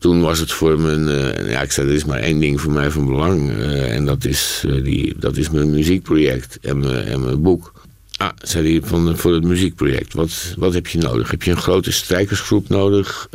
Toen 0.00 0.20
was 0.20 0.38
het 0.38 0.52
voor 0.52 0.80
mijn. 0.80 1.08
ja, 1.48 1.62
ik 1.62 1.72
zei: 1.72 1.88
er 1.88 1.94
is 1.94 2.04
maar 2.04 2.18
één 2.18 2.40
ding 2.40 2.60
voor 2.60 2.72
mij 2.72 2.90
van 2.90 3.06
belang. 3.06 3.50
en 3.68 4.04
dat 4.04 4.24
is, 4.24 4.64
die, 4.82 5.14
dat 5.18 5.36
is 5.36 5.50
mijn 5.50 5.70
muziekproject 5.70 6.58
en 6.60 6.78
mijn, 6.78 7.04
en 7.04 7.24
mijn 7.24 7.42
boek. 7.42 7.72
Ah, 8.16 8.28
zei 8.42 8.70
hij, 8.70 8.88
van, 8.88 9.16
voor 9.16 9.32
het 9.32 9.44
muziekproject. 9.44 10.14
Wat, 10.14 10.54
wat 10.58 10.74
heb 10.74 10.86
je 10.86 10.98
nodig? 10.98 11.30
Heb 11.30 11.42
je 11.42 11.50
een 11.50 11.56
grote 11.56 11.92
strijkersgroep 11.92 12.68
nodig? 12.68 13.28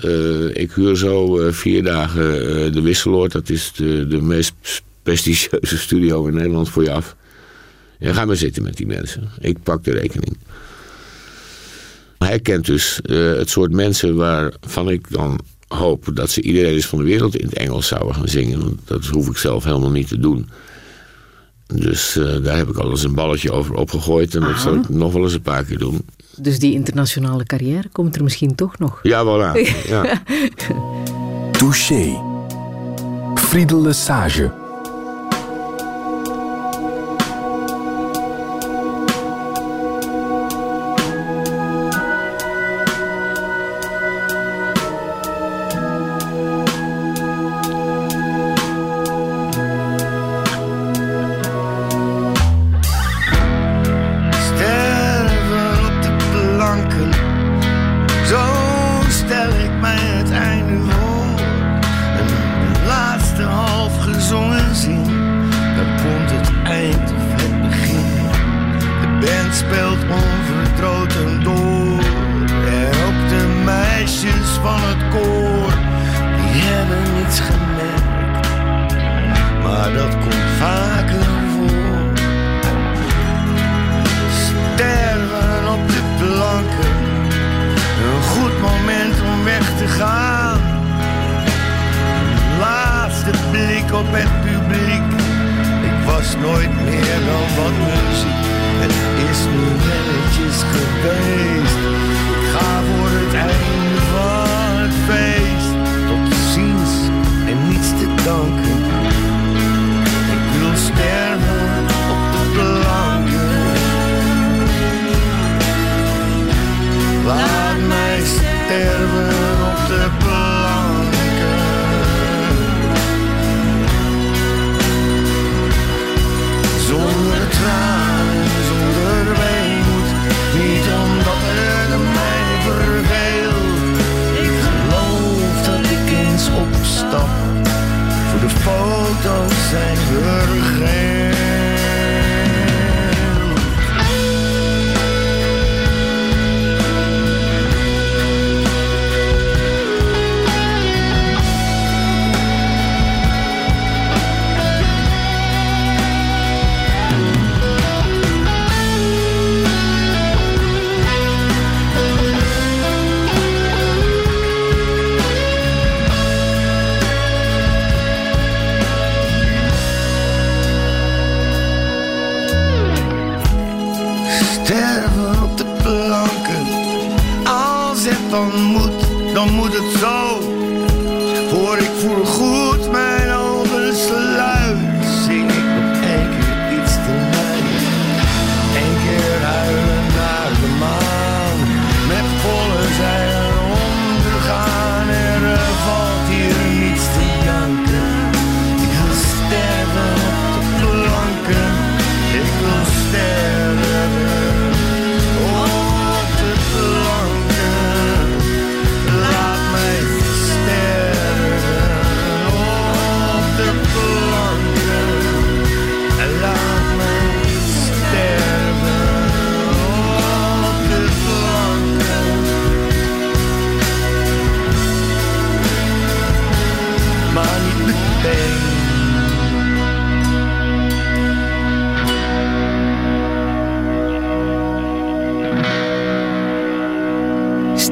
Ik 0.53 0.71
huur 0.71 0.95
zo 0.95 1.39
vier 1.51 1.83
dagen 1.83 2.23
de 2.73 2.81
Wisseloord. 2.81 3.31
Dat 3.31 3.49
is 3.49 3.71
de, 3.75 4.07
de 4.07 4.21
meest 4.21 4.53
prestigieuze 5.03 5.77
studio 5.77 6.25
in 6.25 6.33
Nederland 6.33 6.69
voor 6.69 6.83
je 6.83 6.91
af. 6.91 7.15
En 7.99 8.13
ga 8.13 8.25
maar 8.25 8.35
zitten 8.35 8.63
met 8.63 8.77
die 8.77 8.87
mensen. 8.87 9.29
Ik 9.39 9.63
pak 9.63 9.83
de 9.83 9.91
rekening. 9.91 10.37
Hij 12.17 12.39
kent 12.39 12.65
dus 12.65 12.99
het 13.07 13.49
soort 13.49 13.71
mensen 13.71 14.15
waarvan 14.15 14.89
ik 14.89 15.11
dan 15.11 15.39
hoop 15.75 16.09
dat 16.13 16.29
ze 16.29 16.41
iedereen 16.41 16.75
is 16.75 16.85
van 16.85 16.97
de 16.97 17.05
wereld 17.05 17.35
in 17.35 17.45
het 17.45 17.57
Engels 17.57 17.87
zouden 17.87 18.15
gaan 18.15 18.27
zingen. 18.27 18.79
Dat 18.85 19.05
hoef 19.05 19.27
ik 19.27 19.37
zelf 19.37 19.63
helemaal 19.63 19.91
niet 19.91 20.07
te 20.07 20.19
doen. 20.19 20.49
Dus 21.73 22.15
uh, 22.15 22.43
daar 22.43 22.57
heb 22.57 22.69
ik 22.69 22.77
al 22.77 22.89
eens 22.89 23.03
een 23.03 23.15
balletje 23.15 23.51
over 23.51 23.75
opgegooid. 23.75 24.35
En 24.35 24.41
dat 24.41 24.59
zal 24.59 24.75
ik 24.75 24.89
nog 24.89 25.13
wel 25.13 25.23
eens 25.23 25.33
een 25.33 25.41
paar 25.41 25.63
keer 25.63 25.77
doen. 25.77 26.05
Dus 26.37 26.59
die 26.59 26.73
internationale 26.73 27.43
carrière 27.43 27.89
komt 27.91 28.15
er 28.15 28.23
misschien 28.23 28.55
toch 28.55 28.77
nog? 28.77 28.99
Ja, 29.03 29.23
voilà. 29.23 29.59
ja. 29.87 30.23
Touché. 31.51 32.21
Friedel 33.35 33.81
Lesage. 33.81 34.64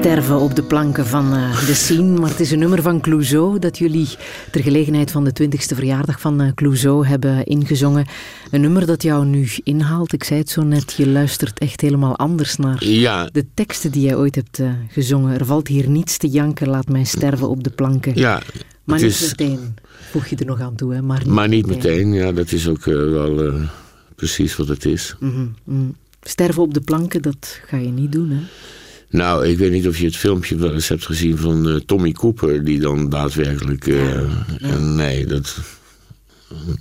Sterven 0.03 0.39
op 0.39 0.55
de 0.55 0.63
planken 0.63 1.05
van 1.05 1.33
uh, 1.33 1.65
de 1.65 1.73
scene. 1.73 2.19
Maar 2.19 2.29
het 2.29 2.39
is 2.39 2.51
een 2.51 2.59
nummer 2.59 2.81
van 2.81 3.01
Clouseau 3.01 3.59
dat 3.59 3.77
jullie 3.77 4.07
ter 4.51 4.61
gelegenheid 4.63 5.11
van 5.11 5.23
de 5.23 5.31
20ste 5.43 5.75
verjaardag 5.75 6.19
van 6.19 6.41
uh, 6.41 6.51
Clouseau 6.55 7.05
hebben 7.07 7.45
ingezongen. 7.45 8.05
Een 8.51 8.61
nummer 8.61 8.85
dat 8.85 9.03
jou 9.03 9.25
nu 9.25 9.47
inhaalt. 9.63 10.13
Ik 10.13 10.23
zei 10.23 10.39
het 10.39 10.49
zo 10.49 10.63
net, 10.63 10.93
je 10.97 11.07
luistert 11.07 11.59
echt 11.59 11.81
helemaal 11.81 12.17
anders 12.17 12.55
naar 12.55 12.85
Ja, 12.85 13.29
de 13.31 13.45
teksten 13.53 13.91
die 13.91 14.01
jij 14.01 14.15
ooit 14.15 14.35
hebt 14.35 14.59
uh, 14.59 14.69
gezongen. 14.87 15.39
Er 15.39 15.45
valt 15.45 15.67
hier 15.67 15.89
niets 15.89 16.17
te 16.17 16.27
janken, 16.27 16.69
laat 16.69 16.87
mij 16.87 17.03
sterven 17.03 17.49
op 17.49 17.63
de 17.63 17.69
planken. 17.69 18.15
ja 18.15 18.41
maar 18.83 19.01
niet 19.01 19.11
is, 19.11 19.29
meteen. 19.29 19.75
Voeg 20.09 20.27
je 20.27 20.35
er 20.35 20.45
nog 20.45 20.61
aan 20.61 20.75
toe, 20.75 20.93
hè? 20.93 21.01
Maar 21.01 21.19
niet, 21.19 21.27
maar 21.27 21.47
niet 21.47 21.67
meteen. 21.67 22.13
Ja, 22.13 22.31
dat 22.31 22.51
is 22.51 22.67
ook 22.67 22.87
eh, 22.87 22.93
wel 22.93 23.43
eh, 23.43 23.69
precies 24.15 24.55
wat 24.55 24.67
het 24.67 24.85
is. 24.85 25.15
Mhm, 25.19 25.47
mhm. 25.63 25.89
Sterven 26.21 26.61
op 26.61 26.73
de 26.73 26.81
planken, 26.81 27.21
dat 27.21 27.59
ga 27.65 27.77
je 27.77 27.89
niet 27.89 28.11
doen, 28.11 28.29
hè? 28.29 28.41
Nou, 29.13 29.47
ik 29.47 29.57
weet 29.57 29.71
niet 29.71 29.87
of 29.87 29.97
je 29.97 30.05
het 30.05 30.15
filmpje 30.17 30.55
wel 30.55 30.73
eens 30.73 30.87
hebt 30.87 31.05
gezien 31.05 31.37
van 31.37 31.69
eh, 31.69 31.75
Tommy 31.75 32.11
Cooper, 32.11 32.63
die 32.63 32.79
dan 32.79 33.09
daadwerkelijk. 33.09 33.87
en 34.59 34.95
nee, 34.95 35.25
dat. 35.25 35.57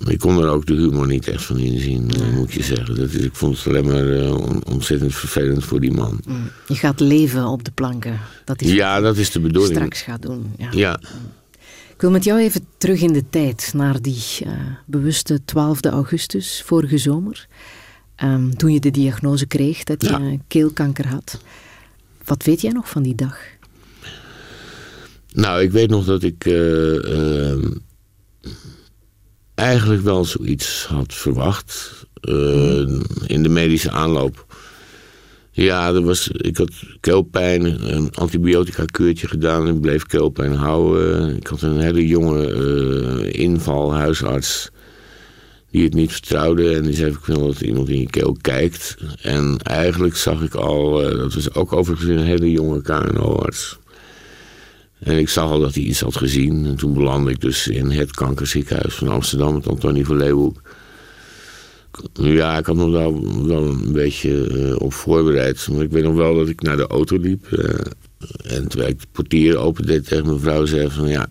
Ik 0.07 0.19
kon 0.19 0.37
er 0.41 0.47
ook 0.49 0.65
de 0.65 0.73
humor 0.73 1.07
niet 1.07 1.27
echt 1.27 1.43
van 1.43 1.57
inzien, 1.57 2.11
moet 2.33 2.51
je 2.53 2.63
zeggen. 2.63 2.95
Dat 2.95 3.09
is, 3.09 3.15
ik 3.15 3.35
vond 3.35 3.57
het 3.57 3.67
alleen 3.67 3.85
maar 3.85 4.33
on- 4.35 4.65
ontzettend 4.65 5.15
vervelend 5.15 5.65
voor 5.65 5.79
die 5.79 5.91
man. 5.91 6.19
Mhm. 6.27 6.37
Je 6.67 6.75
gaat 6.75 6.99
leven 6.99 7.45
op 7.47 7.63
de 7.63 7.71
planken. 7.71 8.19
Dat 8.45 8.61
is 8.61 8.71
Ja, 8.71 8.99
dat 8.99 9.17
is 9.17 9.31
de 9.31 9.39
bedoeling. 9.39 9.75
straks 9.75 10.01
gaat 10.01 10.21
doen. 10.21 10.53
Ja. 10.57 10.67
Ja, 10.71 10.99
Ik 11.93 12.01
wil 12.01 12.11
met 12.11 12.23
jou 12.23 12.39
even 12.39 12.65
terug 12.77 13.01
in 13.01 13.13
de 13.13 13.23
tijd, 13.29 13.71
naar 13.75 14.01
die 14.01 14.21
bewuste 14.85 15.39
12 15.45 15.81
augustus 15.85 16.61
vorige 16.65 16.97
zomer. 16.97 17.47
Ehm, 18.15 18.49
toen 18.49 18.73
je 18.73 18.79
de 18.79 18.91
diagnose 18.91 19.45
kreeg 19.45 19.83
dat 19.83 20.01
je 20.01 20.09
Ja. 20.09 20.37
keelkanker 20.47 21.07
had. 21.07 21.41
Wat 22.25 22.43
weet 22.43 22.61
jij 22.61 22.71
nog 22.71 22.89
van 22.89 23.03
die 23.03 23.15
dag? 23.15 23.37
nou, 25.33 25.61
ik 25.61 25.71
weet 25.71 25.89
nog 25.89 26.05
dat 26.05 26.23
ik 26.23 26.45
eh, 26.45 27.49
ehm, 27.49 27.71
eigenlijk 29.55 30.01
wel 30.01 30.25
zoiets 30.25 30.85
had 30.85 31.13
verwacht. 31.13 32.05
eh, 32.21 32.79
in 33.27 33.43
de 33.43 33.49
medische 33.49 33.91
aanloop. 33.91 34.45
Ja, 35.51 35.87
er 35.93 36.03
was, 36.03 36.27
ik 36.27 36.57
had 36.57 36.71
keelpijn, 36.99 37.93
een 37.95 38.11
antibiotica-keurtje 38.13 39.27
gedaan 39.27 39.67
en 39.67 39.79
bleef 39.79 40.05
keelpijn 40.05 40.53
houden. 40.53 41.35
Ik 41.35 41.47
had 41.47 41.61
een 41.61 41.79
hele 41.79 42.07
jonge 42.07 42.53
eh, 42.53 43.41
invalhuisarts 43.41 44.71
die 45.73 45.83
het 45.83 45.93
niet 45.93 46.11
vertrouwde. 46.11 46.75
En 46.75 46.83
die 46.83 46.95
zei, 46.95 47.11
ik 47.11 47.25
wil 47.25 47.47
dat 47.47 47.61
iemand 47.61 47.89
in 47.89 47.99
je 47.99 48.09
keel 48.09 48.37
kijkt. 48.41 48.97
En 49.21 49.57
eigenlijk 49.63 50.15
zag 50.15 50.41
ik 50.41 50.53
al, 50.53 51.03
eh, 51.03 51.17
dat 51.17 51.33
was 51.33 51.53
ook 51.53 51.73
overigens 51.73 52.09
een 52.09 52.25
hele 52.25 52.51
jonge 52.51 52.81
KNO-arts. 52.81 53.77
En 54.99 55.17
ik 55.17 55.29
zag 55.29 55.51
al 55.51 55.59
dat 55.59 55.73
hij 55.73 55.83
iets 55.83 55.99
had 55.99 56.17
gezien. 56.17 56.65
En 56.65 56.75
toen 56.75 56.93
belandde 56.93 57.31
ik 57.31 57.41
dus 57.41 57.67
in 57.67 57.91
het 57.91 58.11
kankerziekenhuis 58.11 58.93
van 58.93 59.07
Amsterdam, 59.07 59.55
het 59.55 59.67
Antonie 59.67 60.05
van 60.05 60.17
Leeuwenhoek. 60.17 60.61
Ja, 62.13 62.57
ik 62.57 62.65
had 62.65 62.75
me 62.75 62.89
wel, 62.89 63.45
wel 63.47 63.63
een 63.63 63.91
beetje 63.91 64.47
eh, 64.47 64.81
op 64.81 64.93
voorbereid. 64.93 65.67
Maar 65.71 65.83
ik 65.83 65.91
weet 65.91 66.03
nog 66.03 66.15
wel 66.15 66.35
dat 66.35 66.49
ik 66.49 66.61
naar 66.61 66.77
de 66.77 66.87
auto 66.87 67.17
liep. 67.17 67.51
eh, 67.51 67.75
en 68.43 68.67
terwijl 68.67 68.89
ik 68.89 68.99
de 68.99 69.07
portier 69.11 69.57
opendeed 69.57 70.07
tegen 70.07 70.25
mijn 70.25 70.39
vrouw 70.39 70.65
zei 70.65 70.89
van 70.89 71.07
ja... 71.07 71.29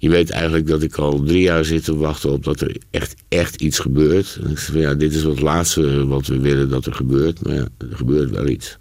Je 0.00 0.08
weet 0.08 0.30
eigenlijk 0.30 0.66
dat 0.66 0.82
ik 0.82 0.96
al 0.96 1.22
drie 1.22 1.42
jaar 1.42 1.64
zit 1.64 1.84
te 1.84 1.96
wachten 1.96 2.32
op 2.32 2.44
dat 2.44 2.60
er 2.60 2.76
echt, 2.90 3.14
echt 3.28 3.60
iets 3.60 3.78
gebeurt. 3.78 4.38
En 4.42 4.50
ik 4.50 4.58
zei 4.58 4.72
van 4.72 4.80
ja, 4.80 4.94
dit 4.94 5.14
is 5.14 5.22
wat 5.22 5.40
laatste 5.40 6.06
wat 6.06 6.26
we 6.26 6.38
willen 6.38 6.68
dat 6.68 6.86
er 6.86 6.94
gebeurt. 6.94 7.44
Maar 7.44 7.54
ja, 7.54 7.68
er 7.78 7.96
gebeurt 7.96 8.30
wel 8.30 8.48
iets. 8.48 8.78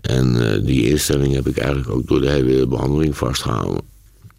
En 0.00 0.52
eh, 0.52 0.64
die 0.64 0.88
instelling 0.88 1.34
heb 1.34 1.46
ik 1.46 1.58
eigenlijk 1.58 1.90
ook 1.90 2.06
door 2.06 2.20
de 2.20 2.30
hele 2.30 2.66
behandeling 2.66 3.16
vastgehouden. 3.16 3.82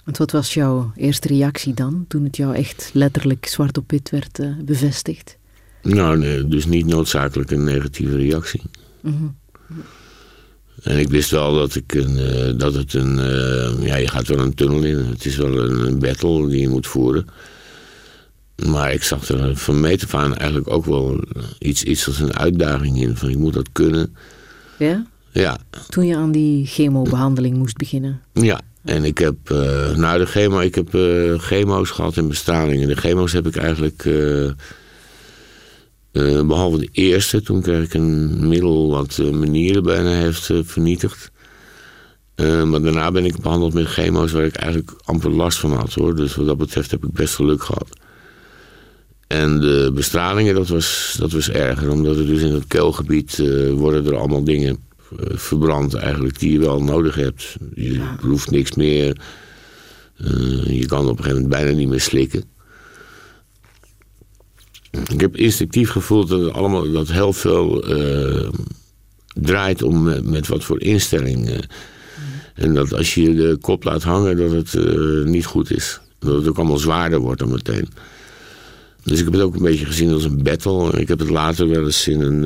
Want 0.04 0.18
wat 0.18 0.32
was 0.32 0.54
jouw 0.54 0.92
eerste 0.96 1.28
reactie 1.28 1.74
dan, 1.74 2.06
toen 2.08 2.24
het 2.24 2.38
jou 2.38 2.56
echt 2.56 2.90
letterlijk 2.94 3.46
zwart 3.46 3.78
op 3.78 3.92
wit 3.92 4.10
werd 4.10 4.40
eh, 4.40 4.48
bevestigd? 4.66 5.38
Nou, 5.82 6.18
nee, 6.18 6.48
dus 6.48 6.66
niet 6.66 6.86
noodzakelijk 6.86 7.52
een 7.52 7.64
negatieve 7.64 8.16
reactie. 8.16 8.62
Mhm. 9.02 9.26
En 10.84 10.98
ik 10.98 11.10
wist 11.10 11.30
wel 11.32 11.54
dat, 11.56 11.76
ik 11.76 11.94
een, 11.94 12.18
eh, 12.18 12.54
dat 12.58 12.74
het 12.74 12.94
een... 12.94 13.20
eh, 13.20 13.86
ja, 13.88 13.96
je 13.96 14.08
gaat 14.08 14.28
wel 14.28 14.40
een 14.40 14.54
tunnel 14.54 14.84
in. 14.84 14.98
Het 14.98 15.26
is 15.26 15.36
wel 15.36 15.58
een, 15.58 15.86
een 15.88 16.00
battle 16.00 16.48
die 16.50 16.62
je 16.62 16.70
moet 16.70 16.88
voeren. 16.88 17.26
Maar 18.68 18.94
ik 18.94 19.04
zag 19.04 19.28
er 19.28 19.56
van 19.58 19.80
meet 19.80 20.04
af 20.04 20.16
aan 20.16 20.36
eigenlijk 20.36 20.70
ook 20.70 20.86
wel 20.86 21.24
iets, 21.60 21.84
iets 21.84 22.08
als 22.08 22.20
een 22.20 22.38
uitdaging 22.38 23.02
in. 23.02 23.18
Van, 23.18 23.30
ik 23.30 23.38
moet 23.38 23.54
dat 23.54 23.70
kunnen. 23.72 24.16
Ja? 24.78 25.06
Ja, 25.32 25.58
Toen 25.90 26.06
je 26.06 26.16
aan 26.16 26.32
die 26.32 26.66
chemobehandeling 26.66 27.58
moest 27.58 27.78
beginnen. 27.78 28.22
ja. 28.34 28.62
En 28.84 29.04
ik 29.04 29.18
heb, 29.18 29.36
eh 29.52 29.96
nou 29.96 30.18
de 30.20 30.26
chemo, 30.26 30.60
ik 30.60 30.76
heb 30.76 30.88
chemo's 31.42 31.90
gehad 31.90 32.18
en 32.18 32.28
bestralingen. 32.28 32.88
De 32.88 32.96
chemo's 32.96 33.32
heb 33.32 33.48
ik 33.48 33.56
eigenlijk, 33.56 34.10
eh, 36.14 36.38
eh, 36.38 36.46
behalve 36.46 36.78
de 36.78 36.90
eerste, 36.92 37.42
toen 37.42 37.62
kreeg 37.62 37.84
ik 37.84 37.94
een 37.94 38.48
middel 38.48 38.90
wat 38.90 39.18
uh, 39.22 39.30
mijn 39.30 39.52
nieren 39.52 39.84
bijna 39.84 40.10
heeft 40.10 40.50
eh, 40.50 40.58
vernietigd. 40.64 41.32
Maar 42.36 42.82
daarna 42.82 43.12
ben 43.12 43.26
ik 43.26 43.40
behandeld 43.42 43.74
met 43.74 43.88
chemo's 43.88 44.32
waar 44.32 44.46
ik 44.46 44.56
eigenlijk 44.56 44.94
amper 45.04 45.32
last 45.32 45.60
van 45.60 45.72
had 45.72 45.94
hoor. 45.94 46.16
Dus 46.16 46.36
wat 46.36 46.46
dat 46.46 46.58
betreft 46.58 46.92
heb 46.92 47.04
ik 47.04 47.12
best 47.12 47.36
geluk 47.36 47.64
gehad. 47.64 47.88
En 49.28 49.60
de 49.60 49.92
bestralingen, 49.94 50.56
dat 50.56 50.68
was, 50.68 51.16
dat 51.20 51.32
was 51.32 51.50
erger. 51.50 51.90
Omdat 51.90 52.18
er 52.18 52.26
dus 52.26 52.42
in 52.42 52.54
het 52.54 52.68
keelgebied 52.68 53.38
worden 53.72 54.06
er 54.06 54.18
allemaal 54.18 54.44
dingen 54.44 54.78
verbrand 55.34 55.94
eigenlijk 55.94 56.40
die 56.40 56.52
je 56.52 56.60
wel 56.60 56.84
nodig 56.84 57.16
hebt. 57.16 57.56
Je 57.74 58.02
proeft 58.18 58.52
niks 58.52 58.74
meer. 58.74 59.18
Je 60.66 60.86
kan 60.86 61.08
op 61.08 61.18
een 61.18 61.24
gegeven 61.24 61.42
moment 61.42 61.62
bijna 61.62 61.78
niet 61.78 61.90
meer 61.90 62.02
slikken. 62.02 62.44
Ik 65.24 65.32
heb 65.32 65.42
instinctief 65.42 65.90
gevoeld 65.90 66.30
dat, 66.30 66.40
het 66.42 66.54
allemaal, 66.54 66.92
dat 66.92 67.12
heel 67.12 67.34
veel 67.34 67.84
eh, 67.84 68.50
draait 69.34 69.84
om 69.84 70.04
met, 70.04 70.26
met 70.26 70.48
wat 70.48 70.64
voor 70.64 70.82
instelling. 70.82 71.50
eh. 71.50 71.58
En 72.56 72.74
dat 72.74 72.94
als 72.94 73.14
je 73.14 73.34
de 73.36 73.58
kop 73.62 73.84
laat 73.84 74.04
hangen, 74.04 74.38
dat 74.38 74.52
het 74.52 74.74
eh, 74.74 75.24
niet 75.24 75.46
goed 75.46 75.72
is. 75.72 76.00
Dat 76.20 76.36
het 76.36 76.48
ook 76.48 76.58
allemaal 76.58 76.78
zwaarder 76.78 77.20
wordt 77.20 77.40
dan 77.40 77.52
meteen. 77.52 77.88
Dus 79.04 79.20
ik 79.20 79.24
heb 79.24 79.34
het 79.34 79.42
ook 79.42 79.56
een 79.56 79.62
beetje 79.62 79.86
gezien 79.86 80.14
als 80.14 80.24
een 80.24 80.44
battle. 80.44 81.00
Ik 81.00 81.08
heb 81.08 81.20
het 81.20 81.30
later 81.30 81.70
wel 81.70 81.86
eens 81.86 82.08
in 82.08 82.22
een. 82.22 82.44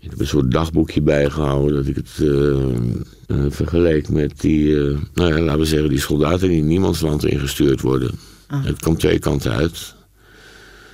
ik 0.00 0.10
heb 0.10 0.20
een 0.20 0.26
soort 0.26 0.50
dagboekje 0.50 1.02
bijgehouden 1.02 1.74
dat 1.76 1.86
ik 1.86 1.96
het 1.96 2.10
vergeleek 3.54 4.08
met 4.08 4.40
die. 4.40 4.74
nou 5.14 5.34
ja, 5.34 5.40
laten 5.40 5.60
we 5.60 5.66
zeggen, 5.66 5.88
die 5.88 6.00
soldaten 6.00 6.48
die 6.48 6.58
in 6.58 6.66
niemands 6.66 7.00
land 7.00 7.24
ingestuurd 7.24 7.80
worden. 7.80 8.10
Ah. 8.46 8.64
Het 8.64 8.82
komt 8.82 9.00
twee 9.00 9.18
kanten 9.18 9.52
uit. 9.52 9.94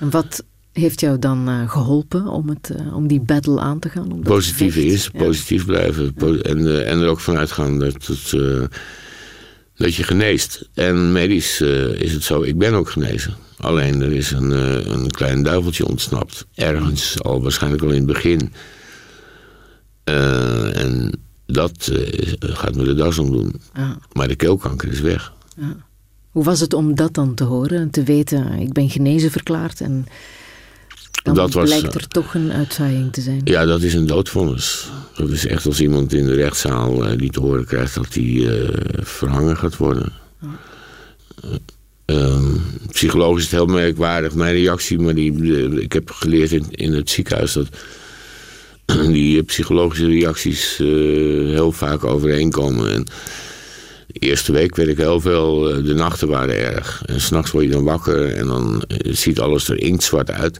En 0.01 0.09
wat 0.09 0.43
heeft 0.71 0.99
jou 0.99 1.19
dan 1.19 1.47
eh, 1.49 1.69
geholpen 1.71 2.27
om, 2.27 2.49
het, 2.49 2.69
eh, 2.69 2.95
om 2.95 3.07
die 3.07 3.19
battle 3.21 3.59
aan 3.59 3.79
te 3.79 3.89
gaan? 3.89 4.11
Om 4.11 4.23
Positief 4.23 4.75
is, 4.75 5.09
Ja. 5.13 5.19
positief 5.23 5.65
blijven. 5.65 6.13
Po- 6.13 6.35
en, 6.35 6.57
eh, 6.67 6.91
en 6.91 6.99
er 6.99 7.07
ook 7.07 7.19
vanuit 7.19 7.51
gaan 7.51 7.79
dat, 7.79 8.05
het, 8.05 8.31
dat 9.75 9.95
je 9.95 10.03
geneest. 10.03 10.69
En 10.73 11.11
medisch 11.11 11.61
is 11.95 12.13
het 12.13 12.23
zo, 12.23 12.41
ik 12.41 12.57
ben 12.57 12.73
ook 12.73 12.89
genezen. 12.89 13.33
Alleen 13.57 14.01
er 14.01 14.11
is 14.11 14.31
een, 14.31 14.51
een 14.91 15.11
klein 15.11 15.43
duiveltje 15.43 15.87
ontsnapt. 15.87 16.45
Ergens, 16.55 17.21
al 17.23 17.41
waarschijnlijk 17.41 17.83
al 17.83 17.89
in 17.89 17.95
het 17.95 18.05
begin. 18.05 18.53
En 20.03 21.19
dat 21.45 21.91
gaat 22.39 22.75
me 22.75 22.83
de 22.83 22.93
das 22.93 23.17
om 23.17 23.31
doen. 23.31 23.61
Ja. 23.73 23.97
Maar 24.13 24.27
de 24.27 24.35
keelkanker 24.35 24.91
is 24.91 24.99
weg. 24.99 25.33
Hoe 26.31 26.43
was 26.43 26.59
het 26.59 26.73
om 26.73 26.95
dat 26.95 27.13
dan 27.13 27.33
te 27.33 27.43
horen 27.43 27.79
en 27.79 27.89
te 27.89 28.03
weten, 28.03 28.59
ik 28.59 28.73
ben 28.73 28.89
genezen 28.89 29.31
verklaard 29.31 29.81
en 29.81 30.07
dan 31.23 31.35
Dat 31.35 31.53
was, 31.53 31.69
blijkt 31.69 31.95
er 31.95 32.07
toch 32.07 32.33
een 32.33 32.51
uitzaaiing 32.51 33.13
te 33.13 33.21
zijn? 33.21 33.41
Ja, 33.43 33.65
dat 33.65 33.81
is 33.81 33.93
een 33.93 34.07
doodvonnis. 34.07 34.89
Dat 35.15 35.29
is 35.29 35.45
echt 35.45 35.65
als 35.65 35.81
iemand 35.81 36.13
in 36.13 36.25
de 36.25 36.33
rechtszaal 36.33 37.05
eh, 37.05 37.17
die 37.17 37.29
te 37.29 37.39
horen 37.39 37.65
krijgt 37.65 37.95
dat 37.95 38.13
hij 38.13 38.47
eh, 38.47 38.69
verhangen 39.03 39.57
gaat 39.57 39.77
worden. 39.77 40.13
Eh, 41.41 41.49
ehm, 42.05 42.55
psychologisch 42.91 43.43
is 43.43 43.51
het 43.51 43.59
heel 43.59 43.75
merkwaardig. 43.75 44.33
Mijn 44.33 44.53
reactie, 44.53 44.99
maar 44.99 45.15
die, 45.15 45.55
eh, 45.55 45.83
ik 45.83 45.93
heb 45.93 46.09
geleerd 46.09 46.51
in, 46.51 46.65
in 46.69 46.93
het 46.93 47.09
ziekenhuis 47.09 47.53
dat 47.53 47.67
die 49.07 49.37
eh, 49.37 49.45
psychologische 49.45 50.07
reacties 50.07 50.77
eh, 50.79 50.87
heel 51.55 51.71
vaak 51.71 52.03
overeenkomen. 52.03 52.93
En 52.93 53.05
eerste 54.13 54.51
week 54.51 54.75
werd 54.75 54.89
ik 54.89 54.97
heel 54.97 55.19
veel, 55.21 55.69
eh, 55.69 55.83
de 55.85 55.93
nachten 55.93 56.27
waren 56.27 56.57
erg. 56.57 57.01
En 57.05 57.21
s'nachts 57.21 57.51
word 57.51 57.65
je 57.65 57.71
dan 57.71 57.83
wakker 57.83 58.33
en 58.35 58.47
dan 58.47 58.83
eh, 58.87 59.13
ziet 59.13 59.39
alles 59.39 59.69
er 59.69 59.79
inktzwart 59.79 60.31
uit. 60.31 60.59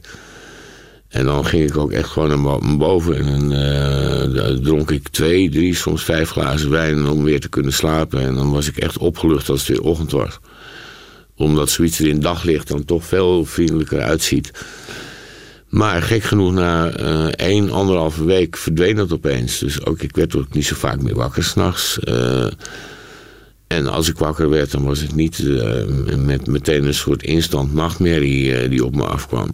En 1.08 1.24
dan 1.24 1.46
ging 1.46 1.68
ik 1.68 1.76
ook 1.76 1.92
echt 1.92 2.08
gewoon 2.08 2.28
naar 2.28 2.40
bo- 2.40 2.60
naar 2.66 2.76
boven. 2.76 3.16
En 3.24 3.52
eh, 3.52 4.34
daar 4.34 4.60
dronk 4.60 4.90
ik 4.90 5.08
twee, 5.08 5.50
drie, 5.50 5.74
soms 5.74 6.04
vijf 6.04 6.30
glazen 6.30 6.70
wijn 6.70 7.06
om 7.06 7.24
weer 7.24 7.40
te 7.40 7.48
kunnen 7.48 7.72
slapen. 7.72 8.20
En 8.20 8.34
dan 8.34 8.50
was 8.52 8.68
ik 8.68 8.76
echt 8.76 8.98
opgelucht 8.98 9.48
als 9.48 9.58
het 9.60 9.68
weer 9.68 9.82
ochtend 9.86 10.10
was. 10.10 10.38
Omdat 11.36 11.70
zoiets 11.70 11.98
er 11.98 12.06
in 12.06 12.20
daglicht 12.20 12.68
dan 12.68 12.84
toch 12.84 13.04
veel 13.04 13.44
vriendelijker 13.44 14.00
uitziet. 14.00 14.50
Maar 15.68 16.02
gek 16.02 16.22
genoeg, 16.22 16.52
na 16.52 16.90
eh 16.90 17.26
één, 17.26 17.70
anderhalve 17.70 18.24
week 18.24 18.56
verdween 18.56 18.96
dat 18.96 19.12
opeens. 19.12 19.58
Dus 19.58 19.84
ook, 19.86 20.02
ik 20.02 20.16
werd 20.16 20.36
ook 20.36 20.52
niet 20.54 20.66
zo 20.66 20.74
vaak 20.74 21.02
meer 21.02 21.14
wakker 21.14 21.44
s'nachts. 21.44 21.98
eh 21.98 22.46
en 23.72 23.86
als 23.86 24.08
ik 24.08 24.18
wakker 24.18 24.48
werd, 24.48 24.70
dan 24.70 24.84
was 24.84 25.00
het 25.00 25.14
niet 25.14 25.38
eh, 25.38 26.16
met 26.16 26.46
meteen 26.46 26.84
een 26.84 26.94
soort 26.94 27.22
instant 27.22 27.74
nachtmerrie 27.74 28.56
eh, 28.56 28.70
die 28.70 28.84
op 28.84 28.94
me 28.94 29.04
afkwam. 29.04 29.48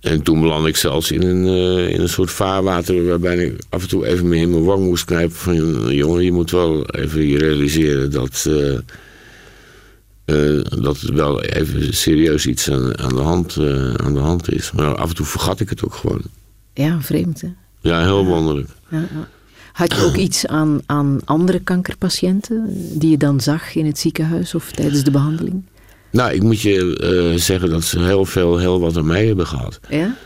En 0.00 0.22
toen 0.22 0.40
belandde 0.40 0.68
ik 0.68 0.76
zelfs 0.76 1.10
in 1.10 1.22
een, 1.22 1.46
eh, 1.46 1.94
in 1.94 2.00
een 2.00 2.08
soort 2.08 2.30
vaarwater 2.30 3.06
waarbij 3.06 3.36
ik 3.36 3.62
af 3.68 3.82
en 3.82 3.88
toe 3.88 4.06
even 4.06 4.32
in 4.32 4.50
mijn 4.50 4.64
wang 4.64 4.84
moest 4.84 5.04
knijpen 5.04 5.36
van 5.36 5.54
jongen, 5.94 6.24
je 6.24 6.32
moet 6.32 6.50
wel 6.50 6.86
even 6.86 7.26
je 7.26 7.38
realiseren 7.38 8.10
dat, 8.10 8.48
dat 10.82 11.00
er 11.00 11.14
wel 11.14 11.42
even 11.42 11.94
serieus 11.94 12.46
iets 12.46 12.70
aan, 12.70 12.98
aan, 12.98 13.14
de 13.14 13.20
hand, 13.20 13.56
aan 13.96 14.14
de 14.14 14.20
hand 14.20 14.52
is. 14.52 14.72
Maar 14.72 14.94
af 14.94 15.08
en 15.08 15.14
toe 15.14 15.26
vergat 15.26 15.60
ik 15.60 15.68
het 15.68 15.84
ook 15.84 15.94
gewoon. 15.94 16.22
Ja, 16.74 17.00
vreemd 17.00 17.40
hè? 17.40 17.48
Ja, 17.80 18.02
heel 18.02 18.24
wonderlijk. 18.24 18.68
Ja, 18.88 18.98
ja. 18.98 19.28
Had 19.78 19.94
je 19.94 20.04
ook 20.04 20.16
iets 20.26 20.46
aan, 20.46 20.80
aan 20.86 21.20
andere 21.24 21.60
kankerpatiënten 21.60 22.66
die 22.98 23.10
je 23.10 23.16
dan 23.16 23.40
zag 23.40 23.74
in 23.74 23.86
het 23.86 23.98
ziekenhuis 23.98 24.54
of 24.54 24.70
tijdens 24.70 25.04
de 25.04 25.10
behandeling? 25.10 25.62
Nou, 26.10 26.32
ik 26.32 26.42
moet 26.42 26.60
je 26.60 26.96
eh, 26.96 27.40
zeggen 27.40 27.70
dat 27.70 27.84
ze 27.84 28.00
heel 28.00 28.24
veel, 28.24 28.58
heel 28.58 28.80
wat 28.80 28.96
aan 28.96 29.06
mij 29.06 29.26
hebben 29.26 29.46
gehad. 29.46 29.80
Ja? 29.88 30.16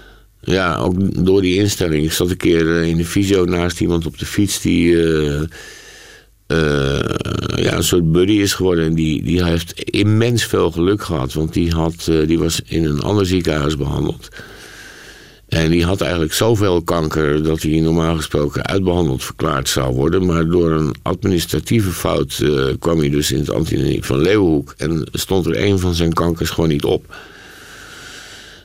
Ja, 0.41 0.77
ook 0.77 1.25
door 1.25 1.41
die 1.41 1.59
instelling. 1.59 2.05
Ik 2.05 2.13
zat 2.13 2.31
een 2.31 2.37
keer 2.37 2.77
eh, 2.77 2.89
in 2.89 2.97
de 2.97 3.05
visio 3.05 3.45
naast 3.45 3.81
iemand 3.81 4.07
op 4.07 4.19
de 4.19 4.27
fiets 4.27 4.61
die 4.61 5.03
eh, 5.03 5.43
ja, 7.55 7.77
een 7.77 7.85
soort 7.85 8.13
buddy 8.13 8.33
is 8.33 8.55
geworden. 8.55 8.85
En 8.85 8.95
die, 8.95 9.23
die 9.23 9.45
heeft 9.45 9.81
immens 9.81 10.45
veel 10.45 10.71
geluk 10.71 11.03
gehad. 11.03 11.33
Want 11.33 11.53
die, 11.53 11.71
had, 11.71 12.11
die 12.27 12.39
was 12.39 12.61
in 12.65 12.85
een 12.85 13.01
ander 13.01 13.27
ziekenhuis 13.27 13.77
behandeld. 13.77 14.29
En 15.53 15.71
die 15.71 15.85
had 15.85 16.01
eigenlijk 16.01 16.33
zoveel 16.33 16.83
kanker 16.83 17.43
dat 17.43 17.63
hij 17.63 17.81
normaal 17.81 18.17
gesproken 18.17 18.67
uitbehandeld 18.67 19.25
verklaard 19.25 19.69
zou 19.69 19.95
worden. 19.95 20.27
Maar 20.27 20.49
door 20.49 20.71
een 20.71 20.95
administratieve 21.03 21.91
fout 21.91 22.41
eh, 22.43 22.65
kwam 22.79 22.99
hij 22.99 23.11
dus 23.11 23.33
in 23.33 23.39
het 23.39 23.51
antinie 23.51 24.05
van 24.05 24.21
Leeuwenhoek. 24.21 24.75
En 24.77 25.07
stond 25.13 25.47
er 25.47 25.65
een 25.65 25.79
van 25.79 25.95
zijn 25.95 26.13
kankers 26.13 26.51
gewoon 26.51 26.71
niet 26.71 26.85
op. 26.85 27.17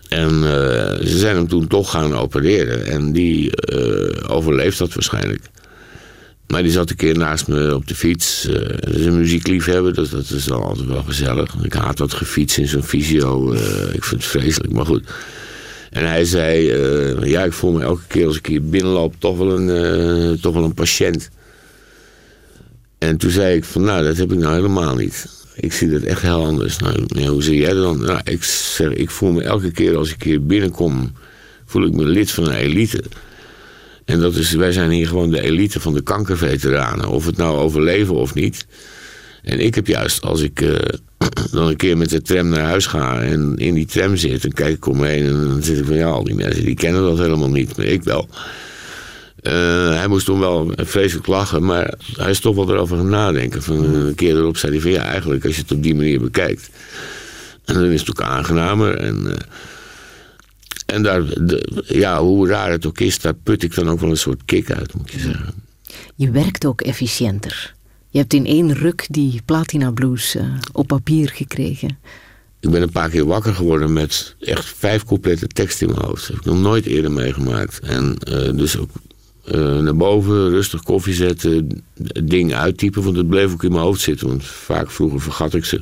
En 0.10 0.30
eh, 0.30 1.06
ze 1.06 1.17
zijn 1.17 1.36
hem 1.36 1.47
toen 1.47 1.67
toch 1.67 1.91
gaan 1.91 2.15
opereren. 2.15 2.86
En 2.86 3.12
die 3.12 3.56
eh, 3.56 4.36
overleeft 4.36 4.78
dat 4.78 4.93
waarschijnlijk. 4.93 5.41
Maar 6.47 6.63
die 6.63 6.71
zat 6.71 6.89
een 6.89 6.95
keer 6.95 7.17
naast 7.17 7.47
me 7.47 7.76
op 7.76 7.88
de 7.88 7.95
fiets. 7.95 8.47
Eh, 8.47 8.54
dat 8.80 8.95
is 8.95 9.06
een 9.06 9.17
muziekliefhebber, 9.17 9.93
dus 9.93 10.10
dat 10.10 10.30
is 10.30 10.45
dan 10.45 10.63
altijd 10.63 10.88
wel 10.88 11.04
gezellig. 11.04 11.56
Ik 11.62 11.73
haat 11.73 11.97
dat 11.97 12.13
gefiets 12.13 12.58
in 12.58 12.67
zo'n 12.67 12.84
visio. 12.84 13.54
ik 13.93 14.04
vind 14.04 14.23
het 14.23 14.32
vreselijk, 14.32 14.73
maar 14.73 14.86
goed. 14.86 15.04
En 15.98 16.08
hij 16.08 16.26
zei, 16.26 16.72
eh, 16.72 17.30
ja, 17.30 17.44
ik 17.44 17.54
voel 17.54 17.72
me 17.72 17.82
elke 17.82 18.08
keer 18.08 18.28
als 18.28 18.38
ik 18.38 18.46
hier 18.46 18.64
binnenloop 18.64 19.16
toch 19.20 19.38
wel 19.38 19.60
een, 19.60 19.70
eh, 19.70 20.42
toch 20.42 20.54
wel 20.54 20.64
een 20.64 20.74
patiënt. 20.74 21.30
En 22.98 23.18
toen 23.18 23.32
zei 23.32 23.56
ik 23.56 23.64
van, 23.64 23.84
nou, 23.84 24.04
dat 24.04 24.18
heb 24.18 24.32
ik 24.32 24.38
nou 24.38 24.56
helemaal 24.56 24.96
niet. 24.96 25.28
Ik 25.56 25.74
zie 25.74 25.90
dat 25.90 26.02
echt 26.02 26.22
heel 26.22 26.46
anders. 26.46 26.78
Nou, 26.78 27.28
hoe 27.28 27.44
zie 27.44 27.60
jij 27.60 27.74
dat 27.74 27.84
dan? 27.84 28.02
Nou, 28.02 28.20
ik 28.24 28.44
zeg, 28.44 28.90
ik 28.90 29.10
voel 29.10 29.32
me 29.32 29.44
elke 29.44 29.72
keer 29.72 29.98
als 29.98 30.14
ik 30.14 30.24
hier 30.24 30.46
binnenkom, 30.46 31.14
voel 31.66 31.86
ik 31.86 31.94
me 31.94 32.06
lid 32.06 32.32
van 32.32 32.48
een 32.48 32.56
elite. 32.56 33.04
En 34.06 34.20
dat 34.20 34.36
is, 34.36 34.52
wij 34.52 34.72
zijn 34.72 34.92
hier 34.92 35.08
gewoon 35.08 35.32
de 35.32 35.42
elite 35.42 35.80
van 35.80 35.94
de 35.94 36.02
kankerveteranen. 36.02 37.10
Of 37.10 37.26
het 37.26 37.38
nou 37.38 37.58
overleven 37.58 38.16
of 38.16 38.34
niet. 38.34 38.66
En 39.44 39.60
ik 39.60 39.76
heb 39.76 39.88
juist, 39.88 40.22
als 40.22 40.42
ik 40.42 40.62
eh, 40.62 40.76
dan 41.52 41.68
een 41.68 41.76
keer 41.76 41.98
met 41.98 42.10
de 42.10 42.22
tram 42.22 42.50
naar 42.50 42.60
huis 42.63 42.86
ga 42.86 43.22
en 43.22 43.56
in 43.58 43.74
die 43.74 43.86
tram 43.86 44.16
zit, 44.16 44.42
dan 44.42 44.52
kijk 44.52 44.76
ik 44.76 44.86
om 44.88 44.98
me 45.00 45.08
heen 45.08 45.26
en 45.26 45.48
dan 45.48 45.63
zit 45.63 45.78
ik 45.78 45.86
van 45.86 45.96
ja, 45.96 46.06
al 46.06 46.24
die 46.24 46.36
mensen 46.36 46.66
die 46.66 46.76
kennen 46.76 47.02
dat 47.02 47.18
helemaal 47.18 47.50
niet, 47.50 47.78
maar 47.78 47.86
ik 47.86 48.04
wel. 48.04 48.30
Eh, 49.42 49.54
hij 49.98 50.08
moest 50.08 50.26
toen 50.26 50.40
wel 50.40 50.72
vreselijk 50.76 51.28
lachen, 51.28 51.66
maar 51.66 51.94
hij 52.16 52.30
is 52.30 52.40
toch 52.40 52.56
wel 52.56 52.70
erover 52.72 52.98
gaan 52.98 53.10
nadenken. 53.10 53.63
Van, 53.63 53.84
een 53.96 54.16
keer 54.16 54.36
erop 54.36 54.58
zei 54.58 54.72
hij 54.72 54.82
van 54.82 54.92
ja, 54.92 55.04
eigenlijk 55.04 55.46
als 55.46 55.56
je 55.56 55.62
het 55.62 55.72
op 55.72 55.84
die 55.84 55.96
manier 55.96 56.20
bekijkt. 56.20 56.70
En 57.66 57.74
dan 57.74 57.84
is 57.86 58.00
het 58.00 58.10
ook 58.10 58.22
aangenamer. 58.22 58.96
En, 58.98 59.28
eh, 59.32 59.38
en 60.86 61.04
daar, 61.04 61.24
de- 61.26 61.84
ja, 61.88 62.22
hoe 62.22 62.48
raar 62.48 62.72
het 62.72 62.86
ook 62.86 63.00
is, 63.00 63.20
daar 63.20 63.34
put 63.34 63.63
ik 63.63 63.76
dan 63.76 63.90
ook 63.90 64.00
wel 64.00 64.10
een 64.10 64.18
soort 64.18 64.42
kick 64.46 64.72
uit, 64.72 64.94
moet 64.94 65.12
je 65.12 65.20
zeggen. 65.20 65.54
Je 66.16 66.32
werkt 66.32 66.66
ook 66.66 66.82
efficiënter. 66.82 67.76
Je 68.18 68.24
hebt 68.24 68.36
in 68.36 68.46
één 68.46 68.74
ruk 68.74 69.08
die 69.10 69.42
Platina 69.46 69.92
Blues 69.92 70.36
eh, 70.36 70.46
op 70.72 70.88
papier 70.88 71.30
gekregen. 71.30 71.98
Ik 72.60 72.70
ben 72.70 72.82
een 72.82 72.92
paar 72.92 73.10
keer 73.10 73.26
wakker 73.26 73.54
geworden 73.54 73.94
met 73.94 74.36
echt 74.40 74.66
vijf 74.66 75.04
complete 75.04 75.48
tekst 75.48 75.82
in 75.82 75.88
mijn 75.88 76.06
hoofd. 76.06 76.28
Dat 76.28 76.36
heb 76.36 76.38
ik 76.38 76.46
nog 76.46 76.62
nooit 76.62 76.86
eerder 76.86 77.12
meegemaakt. 77.12 77.80
En 77.80 78.18
eh, 78.18 78.58
dus 78.58 78.78
ook 78.78 78.90
eh, 79.44 79.78
naar 79.78 79.96
boven, 79.96 80.50
rustig 80.50 80.84
koffie 80.84 81.14
zetten, 81.14 81.84
het 82.04 82.30
ding 82.30 82.54
uittypen. 82.54 83.04
Want 83.04 83.18
het 83.18 83.28
bleef 83.28 83.54
ook 83.54 83.64
in 83.64 83.72
mijn 83.72 83.84
hoofd 83.84 84.02
zitten. 84.02 84.28
Want 84.28 84.44
vaak 84.46 84.92
vroeger 84.92 85.22
vergat 85.22 85.54
ik 85.54 85.66
ze. 85.66 85.82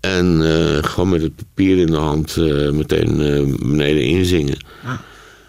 En 0.00 0.40
eh, 0.42 0.84
gewoon 0.84 1.08
met 1.08 1.22
het 1.22 1.36
papier 1.36 1.78
in 1.78 1.86
de 1.86 1.96
hand 1.96 2.36
eh, 2.36 2.70
meteen 2.70 3.20
eh, 3.20 3.68
beneden 3.68 4.02
inzingen. 4.02 4.58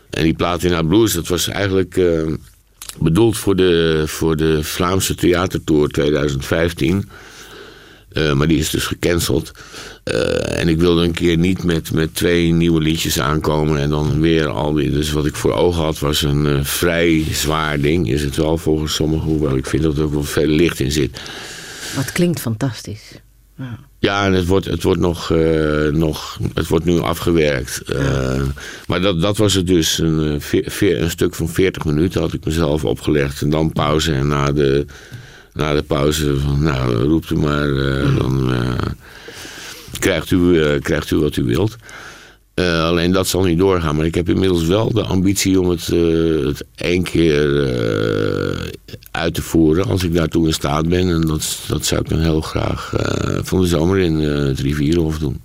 En 0.09 0.23
die 0.23 0.33
Platina 0.33 0.81
Blues, 0.81 1.13
dat 1.13 1.27
was 1.27 1.47
eigenlijk 1.47 1.97
eh, 1.97 2.33
bedoeld 2.97 3.37
voor 3.37 3.55
de, 3.55 4.03
voor 4.05 4.35
de 4.35 4.63
Vlaamse 4.63 5.15
Theatertour 5.15 5.87
2015. 5.87 7.09
Eh, 8.09 8.33
maar 8.33 8.47
die 8.47 8.57
is 8.57 8.69
dus 8.69 8.85
gecanceld. 8.85 9.51
Eh, 10.03 10.59
en 10.59 10.67
ik 10.67 10.79
wilde 10.79 11.03
een 11.03 11.13
keer 11.13 11.37
niet 11.37 11.63
met, 11.63 11.91
met 11.91 12.15
twee 12.15 12.51
nieuwe 12.51 12.81
liedjes 12.81 13.19
aankomen 13.19 13.79
en 13.79 13.89
dan 13.89 14.19
weer 14.19 14.47
al 14.47 14.73
die. 14.73 14.91
Dus 14.91 15.11
wat 15.11 15.25
ik 15.25 15.35
voor 15.35 15.53
ogen 15.53 15.83
had 15.83 15.99
was 15.99 16.21
een 16.21 16.45
eh, 16.45 16.63
vrij 16.63 17.25
zwaar 17.31 17.79
ding. 17.79 18.09
Is 18.11 18.21
het 18.21 18.35
wel 18.35 18.57
volgens 18.57 18.93
sommigen, 18.93 19.27
hoewel 19.27 19.55
ik 19.55 19.65
vind 19.65 19.83
dat 19.83 19.97
er 19.97 20.03
ook 20.03 20.13
wel 20.13 20.23
veel 20.23 20.47
licht 20.47 20.79
in 20.79 20.91
zit. 20.91 21.21
Het 21.95 22.11
klinkt 22.11 22.39
fantastisch. 22.39 23.11
Ja. 23.57 23.88
Ja, 24.01 24.25
en 24.25 24.33
het 24.33 24.45
wordt, 24.45 24.65
het 24.65 24.83
wordt, 24.83 24.99
nog, 24.99 25.31
eh, 25.31 25.87
nog, 25.91 26.39
het 26.53 26.67
wordt 26.67 26.85
nu 26.85 26.99
afgewerkt. 26.99 27.81
Eh, 27.81 28.41
maar 28.87 29.01
dat, 29.01 29.21
dat 29.21 29.37
was 29.37 29.53
het 29.53 29.67
dus. 29.67 29.97
Een, 29.97 30.41
eh, 30.51 30.61
veer- 30.65 31.01
een 31.01 31.09
stuk 31.09 31.35
van 31.35 31.49
40 31.49 31.85
minuten 31.85 32.21
had 32.21 32.33
ik 32.33 32.45
mezelf 32.45 32.85
opgelegd. 32.85 33.41
En 33.41 33.49
dan 33.49 33.71
pauze. 33.71 34.13
En 34.13 34.27
na 34.27 34.51
de, 34.51 34.85
na 35.53 35.73
de 35.73 35.83
pauze 35.83 36.37
van, 36.39 36.63
nou, 36.63 36.93
roept 36.95 37.29
u 37.29 37.35
maar. 37.35 37.69
eh, 37.77 38.15
Dan 38.17 38.51
krijgt, 39.99 40.31
u, 40.31 40.77
krijgt 40.79 41.11
u 41.11 41.17
wat 41.17 41.35
u 41.35 41.43
wilt. 41.43 41.75
Eh, 42.59 42.83
alleen 42.83 43.11
dat 43.11 43.27
zal 43.27 43.43
niet 43.43 43.57
doorgaan. 43.57 43.95
Maar 43.95 44.05
ik 44.05 44.15
heb 44.15 44.29
inmiddels 44.29 44.65
wel 44.65 44.91
de 44.93 45.03
ambitie 45.03 45.59
om 45.61 45.69
het, 45.69 45.89
eh, 45.89 46.45
het 46.45 46.63
één 46.75 47.03
keer 47.03 47.63
eh, 47.67 48.67
uit 49.11 49.33
te 49.33 49.41
voeren. 49.41 49.85
Als 49.85 50.03
ik 50.03 50.13
daartoe 50.13 50.47
in 50.47 50.53
staat 50.53 50.89
ben. 50.89 51.09
En 51.09 51.21
dat, 51.21 51.57
dat 51.67 51.85
zou 51.85 52.01
ik 52.01 52.09
dan 52.09 52.19
heel 52.19 52.41
graag 52.41 52.93
eh, 52.97 53.37
van 53.43 53.61
de 53.61 53.67
zomer 53.67 53.97
in 53.97 54.19
het 54.19 54.59
Rivierenhof 54.59 55.17
doen. 55.19 55.41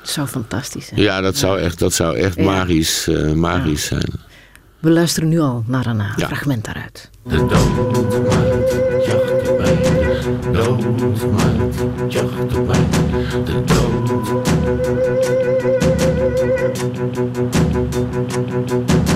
Het 0.00 0.10
zou 0.12 0.26
fantastisch 0.26 0.86
zijn. 0.86 1.00
Ja, 1.00 1.20
dat 1.20 1.36
zou 1.36 1.58
echt, 1.58 1.78
dat 1.78 1.92
zou 1.92 2.16
echt 2.16 2.36
Ja. 2.36 2.42
magisch, 2.44 3.08
eh, 3.08 3.32
magisch 3.32 3.84
zijn. 3.84 4.10
We 4.78 4.90
luisteren 4.90 5.28
nu 5.28 5.40
al 5.40 5.64
naar 5.66 5.86
een 5.86 5.96
Ja. 5.96 6.14
fragment 6.26 6.64
daaruit. 6.64 7.10
De 7.22 7.36
doodmaat 7.36 8.72
jacht 9.06 9.48
op 9.50 9.58
mij. 9.58 9.78
De 10.40 10.50
doodmaat 10.52 11.74
jacht 12.08 12.56
op 12.56 12.66
mij. 12.66 12.84
De 13.44 13.62
dood. 13.64 14.12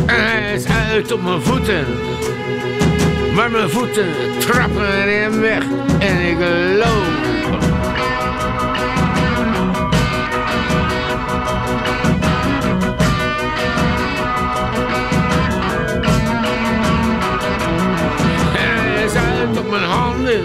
Hij 0.06 0.54
is 0.54 0.64
uit 0.66 1.12
op 1.12 1.22
mijn 1.22 1.42
voeten. 1.42 1.84
Maar 3.34 3.50
mijn 3.50 3.70
voeten 3.70 4.06
trappen 4.38 5.20
hem 5.20 5.40
weg. 5.40 5.62
En 5.98 6.20
ik 6.20 6.38
loop. 6.78 7.26
Hij 18.56 19.04
is 19.04 19.14
uit 19.14 19.58
op 19.58 19.70
mijn 19.70 19.82
handen. 19.82 20.42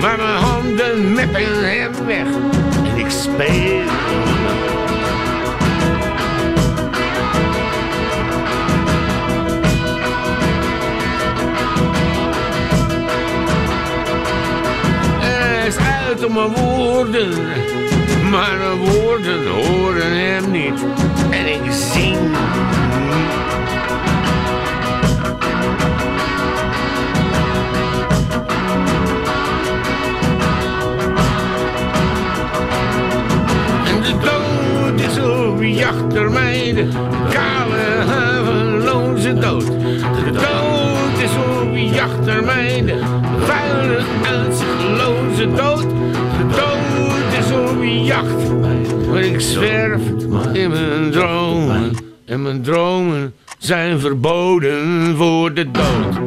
Maar 0.00 0.16
mijn 0.16 0.38
handen 0.38 1.12
meppen 1.12 1.68
hem 1.68 1.92
weg. 2.06 2.26
En 2.84 2.98
ik 2.98 3.10
speel. 3.10 3.85
mijn 16.32 16.54
woorden, 16.54 17.28
maar 18.30 18.56
mijn 18.58 18.76
woorden 18.76 19.46
horen 19.46 20.12
hem 20.12 20.50
niet. 20.50 20.84
En 21.30 21.46
ik 21.46 21.72
zing. 21.72 22.16
En 33.86 34.02
de 34.02 34.14
dood 34.20 35.00
is 35.00 35.18
op 35.18 35.62
jachter 35.62 36.30
mij, 36.30 36.72
de 36.74 36.88
kale 37.30 38.04
havenloze 38.06 39.34
dood. 39.34 39.66
De 40.24 40.32
dood 40.32 41.22
is 41.22 41.30
op 41.60 41.76
jachter 41.94 42.44
mij, 42.44 42.82
de 42.84 42.98
vuile 43.38 44.04
dood 45.54 45.95
jacht. 47.86 48.50
Ik 49.14 49.40
zwerf 49.40 50.02
in 50.52 50.70
mijn 50.70 51.10
dromen. 51.10 51.90
En 52.24 52.42
mijn 52.42 52.62
dromen 52.62 53.34
zijn 53.58 54.00
verboden 54.00 55.16
voor 55.16 55.54
de 55.54 55.70
dood. 55.70 56.20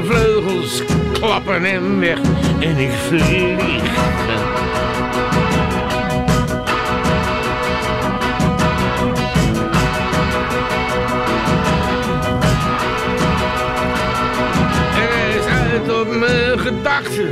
Mijn 0.00 0.06
vleugels 0.06 0.82
klappen 1.12 1.62
hem 1.62 2.00
weg 2.00 2.18
en 2.60 2.76
ik 2.76 2.90
vlieg. 2.90 3.58
En 14.94 15.08
hij 15.10 15.40
zuigt 15.42 16.00
op 16.00 16.16
mijn 16.16 16.58
gedachten, 16.58 17.28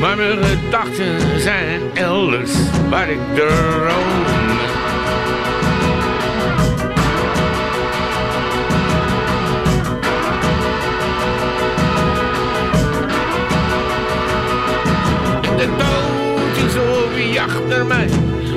maar 0.00 0.16
mijn 0.16 0.44
gedachten 0.44 1.40
zijn 1.40 1.80
elders 1.94 2.52
waar 2.90 3.10
ik 3.10 3.20
droom. 3.34 4.57
De 15.58 15.66
dood 15.78 16.66
is 16.66 16.74
op 16.76 17.32
jacht 17.34 17.66
naar 17.68 17.86
mij. 17.86 18.06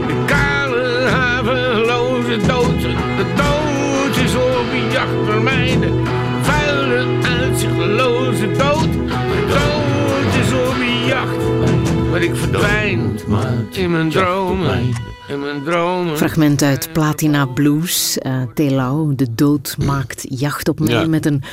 De 0.07 0.23
kale, 0.25 1.07
haveloze 1.09 2.37
dood. 2.47 2.81
De 2.81 3.25
dood 3.35 4.17
is 4.25 4.35
op 4.35 4.91
jacht 4.91 5.27
naar 5.27 5.41
mij. 5.41 5.77
De 5.79 6.01
vuile, 6.41 7.05
uitzichtloze 7.39 8.51
dood. 8.51 8.91
De 8.93 9.45
dood 9.47 10.45
is 10.45 10.53
op 10.53 10.75
jacht. 11.07 11.69
Maar 12.11 12.21
ik 12.21 12.35
verdwijn 12.35 13.19
in 13.71 13.91
mijn 13.91 14.09
dromen. 14.09 14.93
In 15.27 15.39
mijn 15.39 15.63
dromen. 15.63 16.17
Fragment 16.17 16.61
uit 16.61 16.89
Platina 16.93 17.45
Blues. 17.45 18.17
Uh, 18.21 18.41
Telau, 18.53 19.15
de 19.15 19.27
dood 19.35 19.75
maakt 19.85 20.25
jacht 20.29 20.69
op 20.69 20.79
mij 20.79 20.89
Ja. 21.01 21.07
met 21.07 21.25
een 21.25 21.43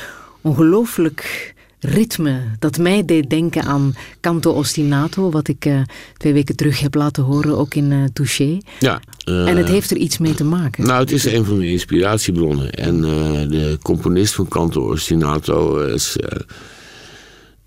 ongelooflijk 0.41 1.53
ritme 1.79 2.41
dat 2.59 2.77
mij 2.77 3.05
deed 3.05 3.29
denken 3.29 3.63
aan 3.63 3.95
Canto 4.21 4.51
Ostinato, 4.51 5.31
wat 5.31 5.47
ik 5.47 5.65
eh, 5.65 5.81
twee 6.17 6.33
weken 6.33 6.55
terug 6.55 6.79
heb 6.79 6.95
laten 6.95 7.23
horen, 7.23 7.57
ook 7.57 7.73
in 7.73 7.91
eh 7.91 8.03
Touché. 8.13 8.57
Ja. 8.79 8.99
eh, 9.23 9.47
en 9.47 9.57
het 9.57 9.67
heeft 9.67 9.91
er 9.91 9.97
iets 9.97 10.17
mee 10.17 10.33
te 10.33 10.43
maken. 10.43 10.85
Nou, 10.85 10.99
het 10.99 11.11
is 11.11 11.25
een 11.25 11.45
van 11.45 11.59
de 11.59 11.67
inspiratiebronnen. 11.71 12.71
En 12.71 12.95
eh, 13.03 13.49
de 13.49 13.77
componist 13.81 14.33
van 14.33 14.47
Canto 14.47 14.91
Ostinato 14.91 15.79
is 15.79 16.17
eh 16.17 16.39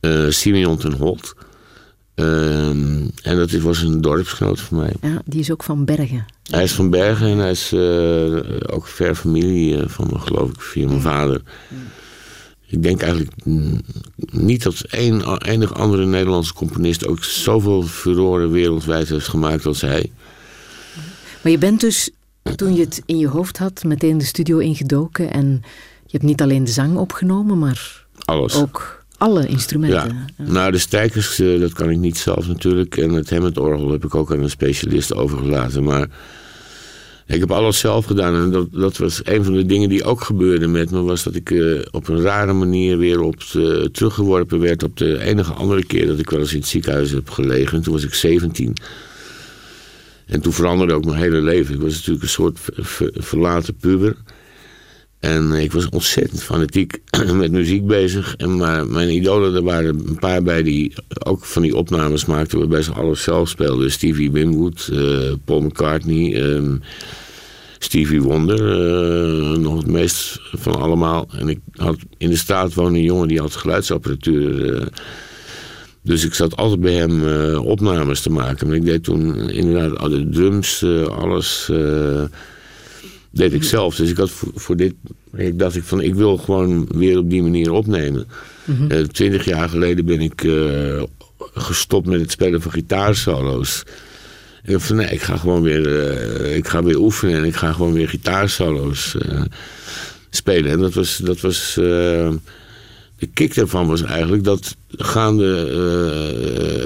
eh, 0.02 0.30
Simeon 0.30 0.76
ten 0.76 0.92
Holt. 0.92 1.34
Ehm, 2.14 3.06
en 3.22 3.36
dat 3.36 3.50
was 3.50 3.82
een 3.82 4.00
dorpsgenoot 4.00 4.60
van 4.60 4.78
mij. 4.78 4.92
Ja, 5.00 5.22
die 5.24 5.40
is 5.40 5.50
ook 5.50 5.62
van 5.62 5.84
Bergen. 5.84 6.24
Hij 6.50 6.62
is 6.62 6.72
van 6.72 6.90
Bergen 6.90 7.26
en 7.26 7.38
hij 7.38 7.50
is 7.50 7.72
eh, 7.72 8.74
ook 8.74 8.86
ver 8.86 9.14
familie 9.14 9.76
eh, 9.76 9.88
van 9.88 10.08
me, 10.12 10.18
geloof 10.18 10.50
ik, 10.50 10.60
via 10.60 10.86
mijn 10.88 11.00
vader. 11.00 11.42
Ik 12.72 12.82
denk 12.82 13.02
eigenlijk 13.02 13.32
niet 14.32 14.62
dat 14.62 14.80
één, 14.80 15.38
enig 15.38 15.74
andere 15.74 16.06
Nederlandse 16.06 16.54
componist 16.54 17.06
ook 17.06 17.24
zoveel 17.24 17.82
furoren 17.82 18.50
wereldwijd 18.50 19.08
heeft 19.08 19.28
gemaakt 19.28 19.66
als 19.66 19.80
hij. 19.80 20.10
Maar 21.42 21.52
je 21.52 21.58
bent 21.58 21.80
dus, 21.80 22.10
toen 22.56 22.74
je 22.74 22.80
het 22.80 23.02
in 23.06 23.18
je 23.18 23.28
hoofd 23.28 23.58
had, 23.58 23.84
meteen 23.84 24.18
de 24.18 24.24
studio 24.24 24.58
ingedoken 24.58 25.32
en 25.32 25.62
je 26.06 26.18
hebt 26.18 26.22
niet 26.22 26.42
alleen 26.42 26.64
de 26.64 26.70
zang 26.70 26.96
opgenomen, 26.96 27.58
maar 27.58 28.06
Alles. 28.18 28.54
ook 28.54 29.04
alle 29.18 29.46
instrumenten. 29.46 30.26
Ja. 30.36 30.44
Nou, 30.44 30.72
de 30.72 30.78
stijkers, 30.78 31.38
eh, 31.38 31.60
dat 31.60 31.72
kan 31.72 31.90
ik 31.90 31.98
niet 31.98 32.18
zelf 32.18 32.46
natuurlijk. 32.46 32.96
En 32.96 33.10
het 33.10 33.30
Hammond-orgel 33.30 33.90
heb 33.90 34.04
ik 34.04 34.14
ook 34.14 34.32
aan 34.32 34.42
een 34.42 34.50
specialist 34.50 35.14
overgelaten. 35.14 35.84
Maar 35.84 36.08
ik 37.32 37.40
heb 37.40 37.50
alles 37.50 37.78
zelf 37.78 38.04
gedaan. 38.04 38.34
En 38.34 38.50
dat, 38.50 38.68
dat 38.72 38.96
was 38.96 39.20
een 39.24 39.44
van 39.44 39.52
de 39.52 39.66
dingen 39.66 39.88
die 39.88 40.04
ook 40.04 40.20
gebeurde 40.20 40.66
met 40.66 40.90
me. 40.90 41.00
Was 41.00 41.22
dat 41.22 41.34
ik 41.34 41.50
eh, 41.50 41.80
op 41.90 42.08
een 42.08 42.20
rare 42.20 42.52
manier 42.52 42.98
weer 42.98 43.20
op 43.20 43.36
teruggeworpen 43.92 44.60
werd. 44.60 44.82
Op 44.82 44.96
de 44.96 45.18
enige 45.18 45.52
andere 45.52 45.84
keer 45.84 46.06
dat 46.06 46.18
ik 46.18 46.30
wel 46.30 46.40
eens 46.40 46.52
in 46.52 46.58
het 46.58 46.68
ziekenhuis 46.68 47.10
heb 47.10 47.30
gelegen. 47.30 47.82
Toen 47.82 47.92
was 47.92 48.04
ik 48.04 48.14
17. 48.14 48.74
En 50.26 50.40
toen 50.40 50.52
veranderde 50.52 50.92
ook 50.92 51.04
mijn 51.04 51.18
hele 51.22 51.40
leven. 51.40 51.74
Ik 51.74 51.80
was 51.80 51.94
natuurlijk 51.94 52.22
een 52.22 52.28
soort 52.28 52.60
ver- 52.60 52.84
ver- 52.84 53.12
verlaten 53.14 53.74
puber. 53.74 54.16
En 55.22 55.52
ik 55.52 55.72
was 55.72 55.88
ontzettend 55.88 56.42
fanatiek 56.42 56.98
met 57.32 57.52
muziek 57.52 57.86
bezig. 57.86 58.36
En 58.36 58.56
maar 58.56 58.86
mijn 58.86 59.14
idolen, 59.14 59.54
er 59.54 59.62
waren 59.62 60.02
een 60.08 60.18
paar 60.18 60.42
bij 60.42 60.62
die 60.62 60.92
ook 61.24 61.44
van 61.44 61.62
die 61.62 61.76
opnames 61.76 62.24
maakten... 62.24 62.58
waarbij 62.58 62.82
ze 62.82 62.92
alles 62.92 63.22
zelf 63.22 63.48
speelden. 63.48 63.90
Stevie 63.90 64.30
Winwood, 64.30 64.88
eh, 64.92 65.32
Paul 65.44 65.60
McCartney, 65.60 66.34
ehm, 66.34 66.76
Stevie 67.84 68.22
Wonder. 68.22 68.60
eh, 69.52 69.58
nog 69.58 69.76
het 69.76 69.86
meest 69.86 70.40
van 70.52 70.74
allemaal. 70.74 71.28
En 71.38 71.48
ik 71.48 71.58
had 71.72 71.96
in 72.18 72.30
de 72.30 72.36
straat 72.36 72.74
woonde 72.74 72.98
een 72.98 73.04
jongen 73.04 73.28
die 73.28 73.40
had 73.40 73.56
geluidsapparatuur... 73.56 74.74
eh, 74.74 74.86
dus 76.02 76.24
ik 76.24 76.34
zat 76.34 76.56
altijd 76.56 76.80
bij 76.80 76.94
hem 76.94 77.28
eh, 77.28 77.64
opnames 77.64 78.20
te 78.20 78.30
maken. 78.30 78.66
Maar 78.66 78.76
ik 78.76 78.84
deed 78.84 79.04
toen 79.04 79.50
inderdaad 79.50 79.98
al 79.98 80.08
de 80.08 80.28
drums, 80.28 80.84
alles... 81.10 81.70
deed 83.30 83.52
ik 83.52 83.62
zelf. 83.62 83.96
Dus 83.96 84.10
ik 84.10 84.16
had 84.16 84.30
voor, 84.30 84.48
voor 84.54 84.76
dit. 84.76 84.94
Ik 85.36 85.58
dacht 85.58 85.76
ik 85.76 85.82
van 85.84 86.00
ik 86.00 86.14
wil 86.14 86.36
gewoon 86.36 86.88
weer 86.94 87.18
op 87.18 87.30
die 87.30 87.42
manier 87.42 87.72
opnemen. 87.72 88.26
Eh, 88.88 88.98
Twintig 89.00 89.44
jaar 89.44 89.68
geleden 89.68 90.04
ben 90.04 90.20
ik 90.20 90.46
gestopt 91.54 92.06
met 92.06 92.20
het 92.20 92.30
spelen 92.30 92.62
van 92.62 92.70
gitaarsolo's. 92.72 93.82
Ik 94.64 94.72
dacht 94.72 94.86
van 94.86 94.96
nee, 94.96 95.08
ik 95.08 95.22
ga 95.22 95.36
gewoon 95.36 95.62
weer, 95.62 96.10
eh, 96.10 96.56
ik 96.56 96.68
ga 96.68 96.82
weer 96.82 96.98
oefenen 96.98 97.36
en 97.36 97.44
ik 97.44 97.54
ga 97.54 97.72
gewoon 97.72 97.92
weer 97.92 98.08
gitaarsolo's 98.08 99.16
eh, 99.18 99.42
spelen. 100.30 100.70
En 100.70 100.78
dat 100.78 100.94
was, 100.94 101.16
dat 101.16 101.40
was 101.40 101.76
eh, 101.76 102.30
de 103.18 103.26
kick 103.34 103.54
daarvan 103.54 103.86
was 103.86 104.02
eigenlijk 104.02 104.44
dat 104.44 104.76
gaande 104.90 105.46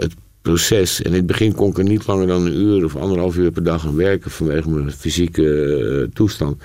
het 0.01 0.14
proces. 0.43 1.03
En 1.03 1.11
in 1.11 1.16
het 1.16 1.27
begin 1.27 1.55
kon 1.55 1.70
ik 1.70 1.79
er 1.79 1.85
niet 1.85 2.07
langer 2.07 2.27
dan 2.27 2.47
een 2.47 2.57
uur 2.57 2.85
of 2.85 2.97
anderhalf 2.97 3.37
uur 3.37 3.51
per 3.51 3.62
dag 3.62 3.87
aan 3.87 3.97
werken 3.97 4.31
vanwege 4.31 4.70
mijn 4.70 4.93
fysieke 4.93 6.11
toestand. 6.12 6.62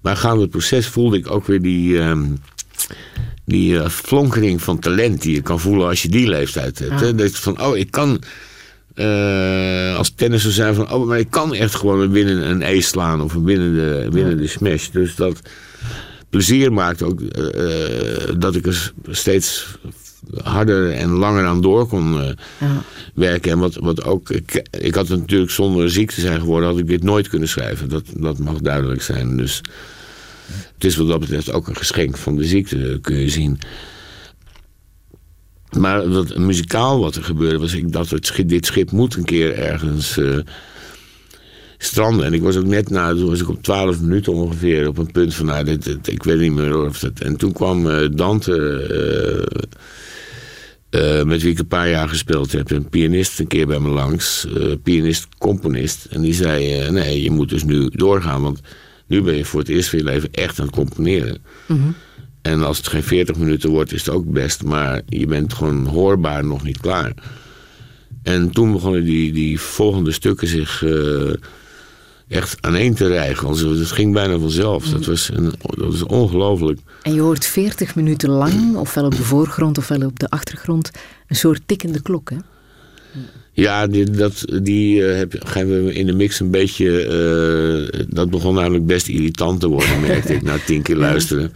Maar 0.00 0.16
gaande 0.16 0.42
het 0.42 0.50
proces 0.50 0.86
voelde 0.86 1.16
ik 1.16 1.30
ook 1.30 1.46
weer 1.46 1.62
die, 1.62 1.98
ehm, 1.98 2.24
die 3.44 3.90
flonkering 3.90 4.62
van 4.62 4.78
talent 4.78 5.22
die 5.22 5.34
je 5.34 5.42
kan 5.42 5.60
voelen 5.60 5.88
als 5.88 6.02
je 6.02 6.08
die 6.08 6.28
leeftijd 6.28 6.78
hebt. 6.78 7.00
Hè? 7.00 7.14
Dat 7.14 7.30
je 7.30 7.42
van, 7.42 7.62
oh, 7.62 7.76
ik 7.76 7.90
kan 7.90 8.20
eh, 8.94 9.96
als 9.96 10.10
tennisser 10.10 10.52
zijn 10.52 10.74
van, 10.74 10.92
oh, 10.92 11.06
maar 11.06 11.18
ik 11.18 11.30
kan 11.30 11.54
echt 11.54 11.74
gewoon 11.74 12.10
binnen 12.10 12.50
een 12.50 12.64
ace 12.64 12.80
slaan 12.80 13.20
of 13.20 13.34
een 13.34 13.44
binnen 13.44 13.74
de, 13.74 14.08
binnen 14.10 14.36
de 14.36 14.46
smash. 14.46 14.88
Dus 14.88 15.14
dat 15.14 15.40
plezier 16.30 16.72
maakt 16.72 17.02
ook 17.02 17.20
eh, 17.20 18.28
eh, 18.28 18.34
dat 18.38 18.54
ik 18.54 18.66
er 18.66 18.92
steeds 19.10 19.66
harder 20.42 20.92
en 20.92 21.10
langer 21.10 21.44
aan 21.44 21.60
door 21.60 21.86
kon 21.86 22.14
Ja. 22.14 22.82
werken. 23.14 23.50
En 23.50 23.58
wat, 23.58 23.74
wat 23.74 24.04
ook, 24.04 24.30
ik, 24.30 24.62
ik 24.70 24.94
had 24.94 25.08
het 25.08 25.20
natuurlijk 25.20 25.50
zonder 25.50 25.90
ziek 25.90 26.10
te 26.10 26.20
zijn 26.20 26.40
geworden, 26.40 26.68
had 26.68 26.78
ik 26.78 26.86
dit 26.86 27.02
nooit 27.02 27.28
kunnen 27.28 27.48
schrijven. 27.48 27.88
Dat, 27.88 28.04
dat 28.16 28.38
mag 28.38 28.58
duidelijk 28.58 29.02
zijn. 29.02 29.36
Dus 29.36 29.60
het 30.74 30.84
is 30.84 30.96
wat 30.96 31.08
dat 31.08 31.20
betreft 31.20 31.52
ook 31.52 31.68
een 31.68 31.76
geschenk 31.76 32.16
van 32.16 32.36
de 32.36 32.44
ziekte, 32.44 32.98
kun 33.02 33.16
je 33.16 33.28
zien. 33.28 33.58
Maar 35.74 36.08
wat, 36.08 36.36
muzikaal 36.36 37.00
wat 37.00 37.14
er 37.14 37.24
gebeurde, 37.24 37.58
was 37.58 37.74
ik 37.74 37.92
dacht, 37.92 38.10
het 38.10 38.42
dit 38.46 38.66
schip 38.66 38.90
moet 38.90 39.14
een 39.14 39.24
keer 39.24 39.54
ergens 39.54 40.16
eh, 40.16 40.38
stranden. 41.84 42.26
En 42.26 42.32
ik 42.32 42.42
was 42.42 42.56
ook 42.56 42.66
net 42.66 42.90
na, 42.90 43.14
toen 43.14 43.28
was 43.28 43.40
ik 43.40 43.48
op 43.48 43.62
12 43.62 44.00
minuten 44.00 44.32
ongeveer 44.32 44.88
op 44.88 44.98
een 44.98 45.12
punt 45.12 45.34
van, 45.34 45.46
nou, 45.46 45.78
ik 46.04 46.22
weet 46.22 46.38
niet 46.38 46.52
meer 46.52 46.78
of 46.78 46.98
dat. 46.98 47.20
En 47.20 47.36
toen 47.36 47.52
kwam 47.52 47.90
eh, 47.90 48.08
Dante, 48.12 48.56
eh, 50.90 51.22
met 51.22 51.42
wie 51.42 51.50
ik 51.50 51.58
een 51.58 51.66
paar 51.66 51.88
jaar 51.88 52.08
gespeeld 52.08 52.52
heb, 52.52 52.70
een 52.70 52.88
pianist 52.88 53.38
een 53.38 53.46
keer 53.46 53.66
bij 53.66 53.78
me 53.78 53.88
langs, 53.88 54.46
eh, 54.46 54.72
pianist-componist. 54.82 56.04
En 56.10 56.20
die 56.20 56.34
zei, 56.34 56.90
nee, 56.90 57.22
je 57.22 57.30
moet 57.30 57.48
dus 57.48 57.64
nu 57.64 57.90
doorgaan, 57.92 58.42
want 58.42 58.60
Nu 59.06 59.22
ben 59.22 59.36
je 59.36 59.44
voor 59.44 59.60
het 59.60 59.68
eerst 59.68 59.88
van 59.88 59.98
je 59.98 60.04
leven 60.04 60.28
echt 60.32 60.58
aan 60.58 60.66
het 60.66 60.74
componeren. 60.74 61.38
En 62.44 62.62
als 62.62 62.76
het 62.76 62.88
geen 62.88 63.02
40 63.02 63.36
minuten 63.36 63.70
wordt, 63.70 63.92
is 63.92 64.04
het 64.04 64.14
ook 64.14 64.32
best. 64.32 64.62
Maar 64.62 65.00
je 65.06 65.26
bent 65.26 65.52
gewoon 65.52 65.86
hoorbaar 65.86 66.44
nog 66.44 66.62
niet 66.62 66.80
klaar. 66.80 67.12
En 68.22 68.50
toen 68.50 68.72
begonnen 68.72 69.04
die, 69.04 69.32
die 69.32 69.60
volgende 69.60 70.12
stukken 70.12 70.48
zich 70.48 70.84
eh, 70.84 71.32
echt 72.28 72.56
aaneen 72.60 72.94
te 72.94 73.06
rijgen. 73.06 73.48
Also, 73.48 73.74
het 73.74 73.90
ging 73.90 74.12
bijna 74.12 74.38
vanzelf. 74.38 74.84
Dat 74.84 75.04
was, 75.04 75.30
een, 75.34 75.52
dat 75.60 75.90
was 75.90 76.02
ongelooflijk. 76.02 76.78
En 77.02 77.14
je 77.14 77.20
hoort 77.20 77.46
40 77.46 77.94
minuten 77.94 78.30
lang, 78.30 78.76
ofwel 78.76 79.04
op 79.04 79.16
de 79.16 79.22
voorgrond 79.22 79.78
ofwel 79.78 80.06
op 80.06 80.18
de 80.18 80.28
achtergrond, 80.28 80.90
een 81.28 81.36
soort 81.36 81.62
tikkende 81.66 82.02
klok. 82.02 82.30
Hè? 82.30 82.36
Ja, 83.52 83.86
die, 83.86 84.10
dat, 84.10 84.44
die 84.62 85.06
eh, 85.06 85.16
heb, 85.16 85.34
gaan 85.38 85.84
we 85.84 85.94
in 85.94 86.06
de 86.06 86.14
mix 86.14 86.40
een 86.40 86.50
beetje... 86.50 87.00
eh, 87.02 88.04
dat 88.08 88.30
begon 88.30 88.54
namelijk 88.54 88.86
best 88.86 89.08
irritant 89.08 89.60
te 89.60 89.68
worden, 89.68 90.00
merkte 90.00 90.34
ik, 90.34 90.42
na 90.48 90.56
tien 90.66 90.82
keer 90.82 90.96
luisteren. 90.96 91.52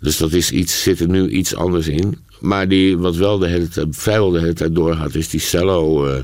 Dus 0.00 0.16
dat 0.16 0.32
is 0.32 0.50
iets, 0.50 0.82
zit 0.82 1.00
er 1.00 1.08
nu 1.08 1.28
iets 1.28 1.54
anders 1.54 1.88
in. 1.88 2.18
Maar 2.40 2.68
die, 2.68 2.98
wat 2.98 3.16
wel 3.16 3.38
de 3.38 3.46
hele 3.48 3.68
tijd, 3.68 3.86
vrijwel 3.90 4.30
de 4.30 4.40
hele 4.40 4.52
tijd 4.52 4.74
doorgaat, 4.74 5.14
is 5.14 5.28
die 5.28 5.40
cello... 5.40 6.06
eh, 6.06 6.22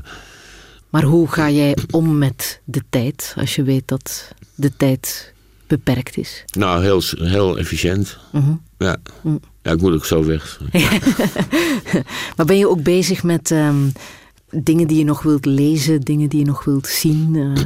Maar 0.89 1.03
hoe 1.03 1.27
ga 1.27 1.49
jij 1.49 1.77
om 1.91 2.17
met 2.17 2.61
de 2.63 2.81
tijd, 2.89 3.33
als 3.37 3.55
je 3.55 3.63
weet 3.63 3.87
dat 3.87 4.33
de 4.55 4.71
tijd 4.77 5.33
beperkt 5.67 6.17
is? 6.17 6.43
nou, 6.57 6.83
heel, 6.83 7.01
heel 7.17 7.57
efficiënt. 7.57 8.17
Ja. 8.77 8.97
ja, 9.63 9.71
ik 9.71 9.81
moet 9.81 9.93
ook 9.93 10.05
zo 10.05 10.23
weg. 10.25 10.59
Maar 12.35 12.45
ben 12.45 12.57
je 12.57 12.69
ook 12.69 12.83
bezig 12.83 13.23
met 13.23 13.51
ehm, 13.51 13.89
dingen 14.51 14.87
die 14.87 14.97
je 14.97 15.03
nog 15.03 15.21
wilt 15.21 15.45
lezen, 15.45 16.01
dingen 16.01 16.29
die 16.29 16.39
je 16.39 16.45
nog 16.45 16.63
wilt 16.63 16.87
zien, 16.87 17.35
eh, 17.35 17.63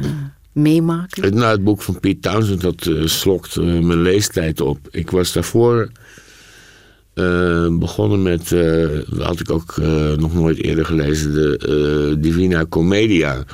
meemaken? 0.52 1.22
Het, 1.22 1.34
nou, 1.34 1.52
het 1.52 1.64
boek 1.64 1.82
van 1.82 2.00
Piet 2.00 2.22
Townsend, 2.22 2.60
dat 2.60 2.86
eh, 2.86 3.06
slokt 3.06 3.56
mijn 3.56 4.02
leestijd 4.02 4.60
op. 4.60 4.78
Ik 4.90 5.10
was 5.10 5.32
daarvoor 5.32 5.90
eh, 7.14 7.66
begonnen 7.78 8.22
met, 8.22 8.52
eh, 8.52 8.88
dat 9.08 9.22
had 9.22 9.40
ik 9.40 9.50
ook 9.50 9.76
eh, 9.76 10.12
nog 10.12 10.34
nooit 10.34 10.62
eerder 10.62 10.84
gelezen, 10.84 11.32
de 11.32 12.16
Divina 12.18 12.66
Commedia. 12.66 13.44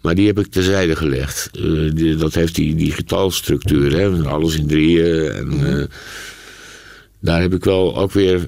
Maar 0.00 0.14
die 0.14 0.26
heb 0.26 0.38
ik 0.38 0.46
terzijde 0.46 0.96
gelegd. 0.96 1.50
Die, 1.94 2.16
dat 2.16 2.34
heeft 2.34 2.54
die, 2.54 2.74
die 2.74 2.92
getalstructuur, 2.92 3.92
hè, 3.92 4.28
alles 4.28 4.56
in 4.56 4.66
drieën. 4.66 5.30
En, 5.30 5.78
eh, 5.78 5.84
daar 7.20 7.40
heb 7.40 7.54
ik 7.54 7.64
wel 7.64 7.96
ook 7.96 8.12
weer 8.12 8.44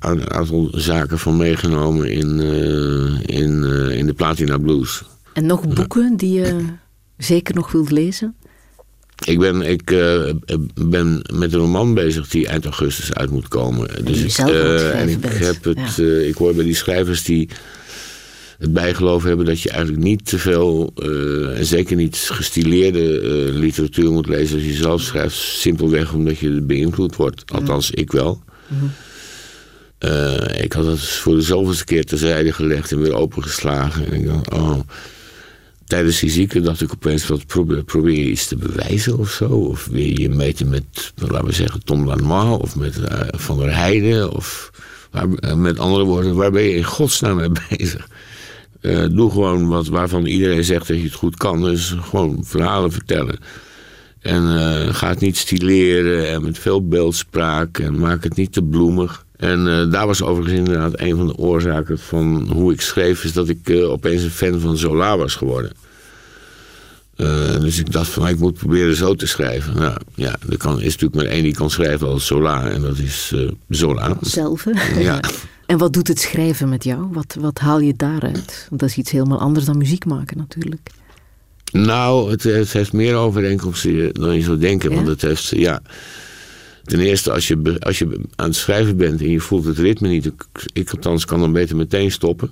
een 0.00 0.30
aantal 0.32 0.68
zaken 0.72 1.18
van 1.18 1.36
meegenomen 1.36 2.10
in, 2.10 2.40
in, 3.26 3.64
in 3.90 4.06
de 4.06 4.14
Platina 4.16 4.58
Blues. 4.58 5.02
En 5.32 5.46
nog 5.46 5.68
boeken 5.68 6.16
die 6.16 6.32
je 6.32 6.58
zeker 7.16 7.54
nog 7.54 7.72
wilt 7.72 7.90
lezen? 7.90 8.36
Ik 9.24 9.38
ben, 9.38 9.62
ik, 9.62 9.90
eh, 9.90 10.30
ben 10.74 11.22
met 11.32 11.52
een 11.52 11.58
roman 11.58 11.94
bezig 11.94 12.28
die 12.28 12.46
eind 12.46 12.64
augustus 12.64 13.12
uit 13.14 13.30
moet 13.30 13.48
komen. 13.48 14.04
Dus 14.04 14.22
ik, 14.38 14.48
eh, 14.48 15.00
en 15.00 15.08
ik, 15.08 15.20
bent. 15.20 15.38
heb 15.38 15.64
het, 15.64 15.96
Ja. 15.96 16.04
eh, 16.04 16.28
ik 16.28 16.34
hoor 16.34 16.54
bij 16.54 16.64
die 16.64 16.74
schrijvers 16.74 17.22
die 17.24 17.48
het 18.58 18.72
bijgeloof 18.72 19.22
hebben 19.22 19.46
dat 19.46 19.60
je 19.60 19.70
eigenlijk 19.70 20.02
niet 20.02 20.26
te 20.26 20.38
veel, 20.38 20.92
en 21.56 21.64
zeker 21.64 21.96
niet 21.96 22.16
gestileerde 22.16 23.00
literatuur 23.52 24.10
moet 24.10 24.28
lezen 24.28 24.56
als 24.56 24.66
je 24.66 24.72
zelf 24.74 25.00
schrijft. 25.00 25.36
Simpelweg 25.36 26.12
omdat 26.12 26.38
je 26.38 26.60
beïnvloed 26.60 27.16
wordt. 27.16 27.42
Althans, 27.52 27.90
ik 27.90 28.12
wel. 28.12 28.42
Eh, 29.98 30.62
ik 30.62 30.72
had 30.72 30.86
het 30.86 31.00
voor 31.00 31.34
de 31.34 31.42
zoveelste 31.42 31.84
keer 31.84 32.04
terzijde 32.04 32.52
gelegd 32.52 32.92
en 32.92 33.00
weer 33.00 33.14
opengeslagen. 33.14 34.06
En 34.06 34.12
ik 34.12 34.26
dacht, 34.26 34.52
oh. 34.52 34.78
Tijdens 35.86 36.20
die 36.20 36.30
ziekte 36.30 36.60
dacht 36.60 36.80
ik 36.80 36.92
opeens, 36.92 37.26
wat 37.26 37.46
probeer, 37.46 37.84
probeer 37.84 38.18
je 38.18 38.30
iets 38.30 38.48
te 38.48 38.56
bewijzen 38.56 39.18
of 39.18 39.30
zo? 39.30 39.48
Of 39.48 39.86
wil 39.86 40.20
je 40.20 40.28
meten 40.28 40.68
met, 40.68 41.12
laten 41.14 41.46
we 41.46 41.52
zeggen, 41.52 41.84
Tom 41.84 42.06
Lanois 42.06 42.60
of 42.60 42.76
met 42.76 42.98
eh, 42.98 43.20
Van 43.30 43.58
der 43.58 43.76
Heijden? 43.76 44.32
Of 44.32 44.70
eh, 45.12 45.54
met 45.54 45.78
andere 45.78 46.04
woorden, 46.04 46.34
waar 46.34 46.50
ben 46.50 46.62
je 46.62 46.74
in 46.74 46.84
godsnaam 46.84 47.36
mee 47.36 47.50
bezig? 47.68 48.08
Eh, 48.80 49.04
doe 49.10 49.30
gewoon 49.30 49.68
wat 49.68 49.86
waarvan 49.86 50.26
iedereen 50.26 50.64
zegt 50.64 50.88
dat 50.88 50.96
je 50.96 51.02
het 51.02 51.14
goed 51.14 51.36
kan. 51.36 51.62
Dus 51.62 51.94
gewoon 52.00 52.44
verhalen 52.44 52.92
vertellen. 52.92 53.38
En 54.20 54.94
ga 54.94 55.08
het 55.08 55.20
niet 55.20 55.36
stileren 55.36 56.28
en 56.28 56.42
met 56.42 56.58
veel 56.58 56.88
beeldspraak 56.88 57.78
en 57.78 57.98
maak 57.98 58.24
het 58.24 58.36
niet 58.36 58.52
te 58.52 58.62
bloemig. 58.62 59.25
En 59.36 59.68
eh, 59.68 59.90
daar 59.90 60.06
was 60.06 60.22
overigens 60.22 60.58
inderdaad 60.58 61.00
een 61.00 61.16
van 61.16 61.26
de 61.26 61.36
oorzaken 61.36 61.98
van 61.98 62.48
hoe 62.52 62.72
ik 62.72 62.80
schreef, 62.80 63.24
is 63.24 63.32
dat 63.32 63.48
ik 63.48 63.68
eh, 63.68 63.90
opeens 63.90 64.22
een 64.22 64.30
fan 64.30 64.60
van 64.60 64.76
Zola 64.76 65.16
was 65.16 65.34
geworden. 65.34 65.72
Eh, 67.16 67.60
dus 67.60 67.78
ik 67.78 67.92
dacht 67.92 68.08
van, 68.08 68.22
nou, 68.22 68.34
ik 68.34 68.40
moet 68.40 68.54
proberen 68.54 68.96
zo 68.96 69.14
te 69.14 69.26
schrijven. 69.26 69.74
Nou 69.76 69.96
ja, 70.14 70.36
er 70.50 70.56
kan, 70.56 70.80
is 70.80 70.92
natuurlijk 70.92 71.14
maar 71.14 71.24
één 71.24 71.42
die 71.42 71.54
kan 71.54 71.70
schrijven 71.70 72.08
als 72.08 72.26
Zola 72.26 72.68
en 72.68 72.82
dat 72.82 72.98
is 72.98 73.34
Zola. 73.68 74.16
Zelf, 74.20 74.64
hè? 74.64 75.00
Ja. 75.00 75.20
En 75.66 75.78
wat 75.78 75.92
doet 75.92 76.08
het 76.08 76.20
schrijven 76.20 76.68
met 76.68 76.84
jou? 76.84 77.08
Wat, 77.12 77.36
wat 77.40 77.58
haal 77.58 77.80
je 77.80 77.94
daaruit? 77.96 78.66
Want 78.68 78.80
dat 78.80 78.88
is 78.88 78.96
iets 78.96 79.10
helemaal 79.10 79.40
anders 79.40 79.64
dan 79.64 79.78
muziek 79.78 80.04
maken 80.04 80.36
natuurlijk. 80.36 80.90
Nou, 81.72 82.30
het, 82.30 82.42
het 82.42 82.72
heeft 82.72 82.92
meer 82.92 83.14
overeenkomsten 83.14 84.14
dan 84.14 84.34
je 84.34 84.42
zou 84.42 84.58
denken. 84.58 84.94
Want 84.94 85.06
het 85.06 85.22
heeft, 85.22 85.48
ja... 85.48 85.82
Ten 86.86 87.00
eerste, 87.00 87.32
als 87.32 87.48
je, 87.48 87.76
als 87.80 87.98
je 87.98 88.20
aan 88.36 88.46
het 88.46 88.56
schrijven 88.56 88.96
bent 88.96 89.20
en 89.20 89.30
je 89.30 89.40
voelt 89.40 89.64
het 89.64 89.78
ritme 89.78 90.08
niet... 90.08 90.30
ik- 90.72 90.90
althans 90.90 91.24
kan 91.24 91.40
dan 91.40 91.52
beter 91.52 91.76
meteen 91.76 92.10
stoppen. 92.10 92.50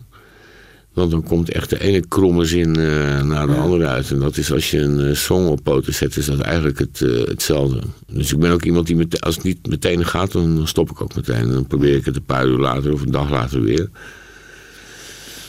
Want 0.92 1.10
dan 1.10 1.22
komt 1.22 1.50
echt 1.50 1.70
de 1.70 1.80
ene 1.80 2.04
kromme 2.08 2.44
zin 2.44 2.76
eh, 2.76 3.22
naar 3.22 3.46
de 3.46 3.54
andere 3.54 3.86
uit. 3.86 4.10
En 4.10 4.18
dat 4.18 4.36
is 4.36 4.52
als 4.52 4.70
je 4.70 4.80
een 4.80 5.00
eh, 5.00 5.14
song 5.14 5.46
op 5.46 5.60
poten 5.62 5.94
zet, 5.94 6.16
is 6.16 6.26
dat 6.26 6.40
eigenlijk 6.40 6.78
het, 6.78 7.00
eh, 7.02 7.24
hetzelfde. 7.26 7.78
Dus 8.12 8.32
ik 8.32 8.38
ben 8.38 8.50
ook 8.50 8.64
iemand 8.64 8.86
die, 8.86 9.06
als 9.20 9.34
het 9.34 9.44
niet 9.44 9.66
meteen 9.68 10.04
gaat, 10.06 10.32
dan 10.32 10.68
stop 10.68 10.90
ik 10.90 11.00
ook 11.00 11.14
meteen. 11.14 11.50
Dan 11.50 11.66
probeer 11.66 11.94
ik 11.96 12.04
het 12.04 12.16
een 12.16 12.24
paar 12.24 12.46
uur 12.46 12.58
later 12.58 12.92
of 12.92 13.02
een 13.02 13.10
dag 13.10 13.30
later 13.30 13.62
weer. 13.62 13.88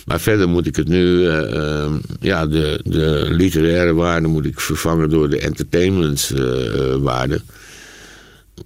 Maar 0.05 0.19
verder 0.19 0.49
moet 0.49 0.67
ik 0.67 0.75
het 0.75 0.87
nu, 0.87 1.27
eh, 1.27 1.83
eh, 1.83 1.91
ja, 2.19 2.45
de, 2.47 2.79
de 2.83 3.25
literaire 3.29 3.93
waarde 3.93 4.27
moet 4.27 4.45
ik 4.45 4.59
vervangen 4.59 5.09
door 5.09 5.29
de 5.29 5.39
entertainmentwaarde. 5.39 7.41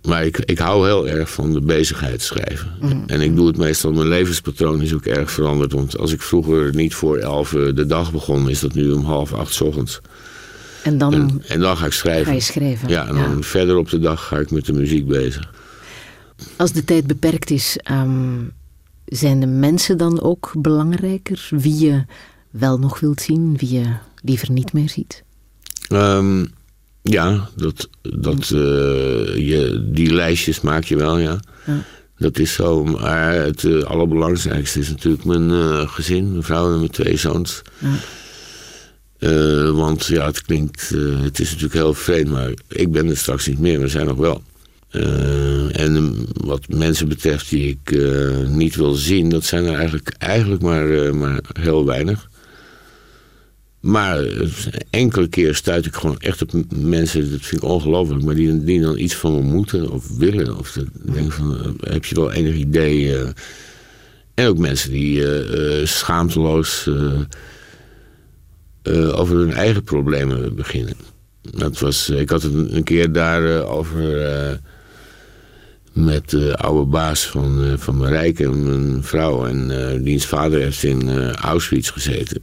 Maar 0.07 0.25
ik, 0.25 0.37
ik 0.37 0.57
hou 0.59 0.85
heel 0.85 1.07
erg 1.07 1.31
van 1.31 1.53
de 1.53 1.61
bezigheid 1.61 2.21
schrijven. 2.21 2.71
En 3.07 3.21
ik 3.21 3.35
doe 3.35 3.47
het 3.47 3.57
meestal, 3.57 3.91
mijn 3.91 4.07
levenspatroon 4.07 4.81
is 4.81 4.93
ook 4.93 5.05
erg 5.05 5.31
veranderd. 5.31 5.73
Want 5.73 5.97
als 5.97 6.11
ik 6.13 6.21
vroeger 6.21 6.75
niet 6.75 6.93
voor 6.93 7.17
elf 7.17 7.53
eh, 7.53 7.75
de 7.75 7.85
dag 7.85 8.11
begon, 8.11 8.49
is 8.49 8.59
dat 8.59 8.73
nu 8.73 8.91
om 8.91 9.03
half 9.03 9.33
acht 9.33 9.53
's 9.53 9.61
ochtends. 9.61 10.01
En 10.83 10.97
dan 10.97 11.13
En, 11.13 11.43
en 11.47 11.59
dan 11.59 11.77
ga 11.77 11.85
ik 11.85 11.91
schrijven. 11.91 12.25
ga 12.25 12.31
je 12.33 12.39
schrijven. 12.39 12.89
Ja, 12.89 13.07
en 13.07 13.15
dan 13.15 13.43
verder 13.43 13.77
op 13.77 13.89
de 13.89 13.99
dag 13.99 14.27
ga 14.27 14.37
ik 14.37 14.51
met 14.51 14.65
de 14.65 14.73
muziek 14.73 15.07
bezig. 15.07 15.53
Als 16.55 16.71
de 16.71 16.83
tijd 16.83 17.07
beperkt 17.07 17.49
is, 17.49 17.77
ehm, 17.83 18.39
zijn 19.05 19.39
de 19.39 19.45
mensen 19.47 19.97
dan 19.97 20.21
ook 20.21 20.51
belangrijker? 20.57 21.47
Wie 21.49 21.77
je 21.79 22.05
wel 22.49 22.79
nog 22.79 22.99
wilt 22.99 23.21
zien, 23.21 23.57
wie 23.57 23.79
je 23.79 23.93
liever 24.23 24.51
niet 24.51 24.73
meer 24.73 24.89
ziet? 24.89 25.23
Ehm, 25.87 26.45
ja, 27.01 27.49
dat, 27.55 27.89
dat, 28.01 28.41
eh, 28.41 29.35
je, 29.47 29.89
die 29.91 30.13
lijstjes 30.13 30.61
maak 30.61 30.83
je 30.83 30.95
wel, 30.97 31.17
ja. 31.17 31.39
Ja. 31.65 31.83
Dat 32.17 32.39
is 32.39 32.53
zo. 32.53 32.83
Maar 32.83 33.33
het 33.33 33.63
eh, 33.63 33.81
allerbelangrijkste 33.81 34.79
is 34.79 34.89
natuurlijk 34.89 35.25
mijn 35.25 35.51
eh, 35.51 35.89
gezin, 35.89 36.31
mijn 36.31 36.43
vrouw 36.43 36.71
en 36.71 36.77
mijn 36.77 36.91
twee 36.91 37.17
zoons. 37.17 37.61
Ja. 37.77 37.91
Want 39.71 40.05
ja, 40.05 40.25
het 40.25 40.41
klinkt, 40.41 40.89
het 41.23 41.39
is 41.39 41.47
natuurlijk 41.47 41.73
heel 41.73 41.93
vreemd, 41.93 42.29
maar 42.29 42.51
ik 42.67 42.91
ben 42.91 43.09
er 43.09 43.17
straks 43.17 43.47
niet 43.47 43.59
meer, 43.59 43.79
we 43.79 43.87
zijn 43.87 44.05
nog 44.05 44.17
wel. 44.17 44.41
En 45.71 46.25
wat 46.33 46.67
mensen 46.67 47.07
betreft 47.07 47.49
die 47.49 47.79
ik 47.83 47.97
niet 48.47 48.75
wil 48.75 48.93
zien, 48.93 49.29
dat 49.29 49.43
zijn 49.43 49.65
er 49.65 49.73
eigenlijk, 49.73 50.15
eigenlijk 50.17 50.61
maar, 50.61 51.15
maar 51.15 51.41
heel 51.59 51.85
weinig. 51.85 52.28
Maar 53.79 54.25
enkele 54.89 55.27
keer 55.27 55.55
stuit 55.55 55.85
ik 55.85 55.95
gewoon 55.95 56.19
echt 56.19 56.41
op 56.41 56.51
mensen, 56.75 57.31
dat 57.31 57.41
vind 57.41 57.63
ik 57.63 57.69
ongelooflijk, 57.69 58.23
maar 58.23 58.35
die, 58.35 58.63
die 58.63 58.81
dan 58.81 58.97
iets 58.97 59.15
van 59.15 59.33
me 59.33 59.41
moeten 59.41 59.89
of 59.91 60.17
willen. 60.17 60.57
Of 60.57 60.77
denk 61.13 61.31
van, 61.31 61.57
eh, 61.57 61.91
heb 61.93 62.05
je 62.05 62.15
wel 62.15 62.31
enig 62.31 62.55
idee? 62.55 63.17
eh. 63.17 63.29
en 64.33 64.47
ook 64.47 64.57
mensen 64.57 64.91
die 64.91 65.33
eh, 65.33 65.85
schaamteloos 65.85 66.89
over 69.11 69.35
hun 69.35 69.53
eigen 69.53 69.83
problemen 69.83 70.55
beginnen. 70.55 70.95
Dat 71.41 71.79
was, 71.79 72.09
ik 72.09 72.29
had 72.29 72.41
het 72.41 72.53
een, 72.53 72.83
keer 72.83 73.11
daar 73.11 73.63
over 73.63 74.25
eh, 74.25 74.55
met 75.93 76.29
de 76.29 76.57
oude 76.57 76.89
baas 76.89 77.27
van, 77.27 77.75
van 77.77 77.97
Marijke, 77.97 78.49
mijn 78.49 79.03
vrouw. 79.03 79.45
En 79.45 80.03
diens 80.03 80.25
vader 80.25 80.59
heeft 80.59 80.83
in 80.83 81.31
Auschwitz 81.31 81.91
gezeten. 81.91 82.41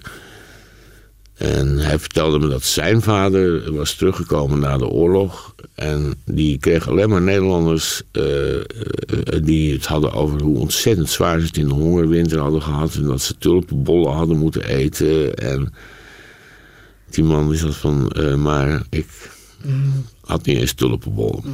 En 1.36 1.78
hij 1.78 1.98
vertelde 1.98 2.38
me 2.38 2.48
dat 2.48 2.62
zijn 2.62 3.02
vader 3.02 3.72
was 3.72 3.94
teruggekomen 3.94 4.58
na 4.58 4.78
de 4.78 4.88
oorlog. 4.88 5.54
En 5.74 6.14
die 6.24 6.58
kreeg 6.58 6.88
alleen 6.88 7.08
maar 7.08 7.22
Nederlanders 7.22 8.02
eh, 8.12 8.54
eh, 8.54 8.62
die 9.42 9.72
het 9.72 9.86
hadden 9.86 10.12
over 10.12 10.42
hoe 10.42 10.58
ontzettend 10.58 11.10
zwaar 11.10 11.40
ze 11.40 11.46
het 11.46 11.56
in 11.56 11.68
de 11.68 11.74
hongerwinter 11.74 12.38
hadden 12.38 12.62
gehad. 12.62 12.94
En 12.94 13.04
dat 13.04 13.20
ze 13.20 13.38
tulpenbollen 13.38 14.12
hadden 14.12 14.36
moeten 14.36 14.64
eten. 14.64 15.34
En 15.34 15.72
die 17.10 17.24
man 17.24 17.48
die 17.48 17.58
zat 17.58 17.76
van, 17.76 18.10
eh, 18.10 18.34
maar 18.34 18.82
ik, 18.90 19.06
Had 20.20 20.46
niet 20.46 20.58
eens 20.58 20.72
tulpenbollen. 20.72 21.44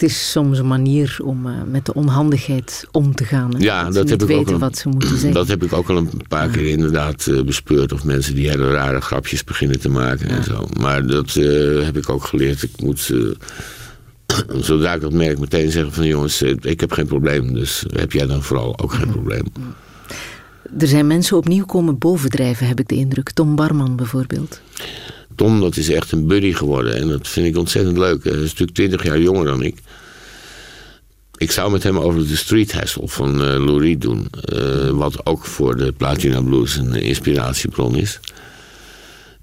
Het 0.00 0.08
is 0.10 0.30
soms 0.30 0.58
een 0.58 0.66
manier 0.66 1.18
om 1.22 1.46
eh, 1.46 1.52
met 1.66 1.84
de 1.86 1.94
onhandigheid 1.94 2.86
om 2.92 3.14
te 3.14 3.24
gaan. 3.24 3.54
Ja, 3.58 3.90
dat, 3.90 4.08
heb 4.08 4.22
ik 4.22 4.22
ook 4.22 4.28
weten 4.28 4.52
al- 4.52 4.58
wat 4.58 4.78
ze 4.78 4.88
moeten 4.88 5.08
zeggen. 5.08 5.32
Dat 5.32 5.48
heb 5.48 5.62
ik 5.62 5.72
ook 5.72 5.88
al 5.90 5.96
een 5.96 6.10
paar 6.28 6.48
keer 6.48 6.68
inderdaad 6.68 7.26
eh, 7.26 7.42
bespeurd. 7.42 7.92
Of 7.92 8.04
mensen 8.04 8.34
die 8.34 8.48
hele 8.48 8.70
rare 8.70 9.00
grapjes 9.00 9.44
beginnen 9.44 9.80
te 9.80 9.88
maken 9.88 10.28
en 10.28 10.44
zo. 10.44 10.68
Maar 10.80 11.06
dat 11.06 11.36
eh, 11.36 11.82
heb 11.84 11.96
ik 11.96 12.08
ook 12.08 12.24
geleerd. 12.24 12.62
Ik 12.62 12.70
moet, 12.82 13.12
zodra 14.68 14.94
ik 14.94 15.00
dat 15.00 15.12
merk, 15.12 15.38
meteen 15.38 15.70
zeggen 15.70 15.92
van 15.92 16.06
jongens, 16.06 16.42
ik 16.42 16.80
heb 16.80 16.92
geen 16.92 17.06
probleem. 17.06 17.54
Dus 17.54 17.84
heb 17.92 18.12
jij 18.12 18.26
dan 18.26 18.42
vooral 18.42 18.78
ook 18.78 18.92
geen 18.92 19.10
probleem. 19.10 19.44
Er 20.78 20.86
zijn 20.86 21.06
mensen 21.06 21.36
opnieuw 21.36 21.64
komen 21.64 21.98
bovendrijven, 21.98 22.66
heb 22.66 22.80
ik 22.80 22.88
de 22.88 22.94
indruk. 22.94 23.30
Tom 23.30 23.56
Barman 23.56 23.96
bijvoorbeeld. 23.96 24.60
Tom, 25.36 25.60
dat 25.60 25.76
is 25.76 25.88
echt 25.88 26.12
een 26.12 26.26
buddy 26.26 26.52
geworden. 26.52 26.94
En 26.94 27.08
dat 27.08 27.28
vind 27.28 27.46
ik 27.46 27.56
ontzettend 27.56 27.98
leuk. 27.98 28.24
Hij 28.24 28.32
is 28.32 28.38
natuurlijk 28.40 28.72
twintig 28.72 29.04
jaar 29.04 29.20
jonger 29.20 29.44
dan 29.44 29.62
ik. 29.62 29.76
Ik 31.36 31.50
zou 31.50 31.70
met 31.70 31.82
hem 31.82 31.98
over 31.98 32.28
de 32.28 32.36
Street 32.36 32.72
Hustle 32.80 33.08
van 33.08 33.42
eh 33.42 33.64
Lou 33.64 33.80
Reed 33.80 34.00
doen. 34.00 34.26
Eh, 34.44 34.88
wat 34.88 35.26
ook 35.26 35.44
voor 35.44 35.76
de 35.76 35.92
Platina 35.92 36.40
Blues 36.40 36.76
een 36.76 36.94
inspiratiebron 36.94 37.96
is. 37.96 38.20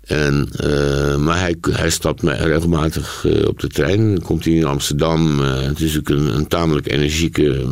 En, 0.08 0.50
eh, 0.56 1.18
maar 1.18 1.40
hij, 1.40 1.56
hij 1.72 1.90
stapt 1.90 2.22
mij 2.22 2.38
regelmatig 2.38 3.26
eh, 3.26 3.48
op 3.48 3.60
de 3.60 3.68
trein. 3.68 4.22
Komt 4.22 4.46
hij 4.46 4.54
in 4.54 4.66
Amsterdam. 4.66 5.44
eh, 5.44 5.62
het 5.62 5.80
is 5.80 5.98
ook 5.98 6.10
een, 6.10 6.36
een 6.36 6.48
tamelijk 6.48 6.92
energieke 6.92 7.66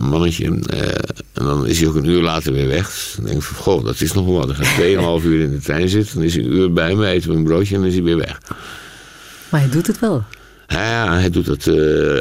mannetje. 0.00 0.44
en 0.44 1.44
dan 1.44 1.66
is 1.66 1.78
hij 1.80 1.88
ook 1.88 1.94
een 1.94 2.08
uur 2.08 2.22
later 2.22 2.52
weer 2.52 2.68
weg. 2.68 3.12
Dan 3.16 3.24
denk 3.24 3.36
ik 3.36 3.42
van, 3.42 3.56
goh, 3.56 3.84
dat 3.84 4.00
is 4.00 4.12
nog 4.12 4.24
wel 4.24 4.34
wat. 4.34 4.46
Dan 4.46 4.56
gaat 4.56 5.20
2,5 5.20 5.26
uur 5.26 5.40
in 5.40 5.50
de 5.50 5.60
trein 5.60 5.88
zitten. 5.88 6.14
Dan 6.14 6.24
is 6.24 6.34
hij 6.34 6.44
een 6.44 6.52
uur 6.52 6.72
bij 6.72 6.94
me, 6.94 7.06
eten 7.06 7.30
we 7.30 7.36
een 7.36 7.44
broodje 7.44 7.74
en 7.74 7.80
dan 7.80 7.88
is 7.90 7.94
hij 7.96 8.04
weer 8.04 8.16
weg. 8.16 8.40
Maar 9.48 9.60
hij 9.60 9.70
doet 9.70 9.86
het 9.86 9.98
wel. 9.98 10.24
Ja, 10.68 11.12
hij 11.18 11.30
doet 11.30 11.46
dat 11.46 11.68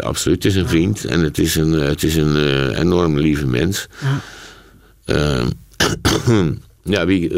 absoluut. 0.04 0.44
Het 0.44 0.54
is 0.54 0.60
een 0.60 0.68
vriend 0.68 1.06
en 1.06 1.20
het 1.20 1.38
is 1.38 1.56
een, 1.56 1.72
het 1.72 2.04
is 2.04 2.16
een 2.16 2.70
enorm 2.76 3.20
lieve 3.20 3.48
mens. 3.48 3.88
Ja. 4.02 4.22
Eh, 5.06 5.46
ja, 6.84 7.06
wie, 7.06 7.32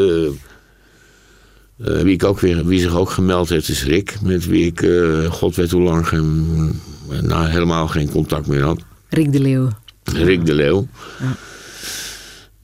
eh, 1.78 2.00
wie, 2.00 2.12
ik 2.12 2.24
ook 2.24 2.40
weer, 2.40 2.66
wie 2.66 2.80
zich 2.80 2.96
ook 2.96 3.10
gemeld 3.10 3.48
heeft 3.48 3.68
is 3.68 3.84
Rick. 3.84 4.16
Met 4.22 4.46
wie 4.46 4.66
ik, 4.66 4.82
eh, 4.82 5.24
god 5.24 5.56
weet 5.56 5.70
hoe 5.70 5.82
lang, 5.82 6.08
geen, 6.08 6.80
nou, 7.22 7.48
helemaal 7.48 7.88
geen 7.88 8.10
contact 8.10 8.46
meer 8.46 8.62
had. 8.62 8.80
Rick 9.08 9.32
de 9.32 9.40
Leeuw. 9.40 9.68
Rick 10.04 10.46
de 10.46 10.54
Leeuw. 10.54 10.88
Ja. 11.20 11.36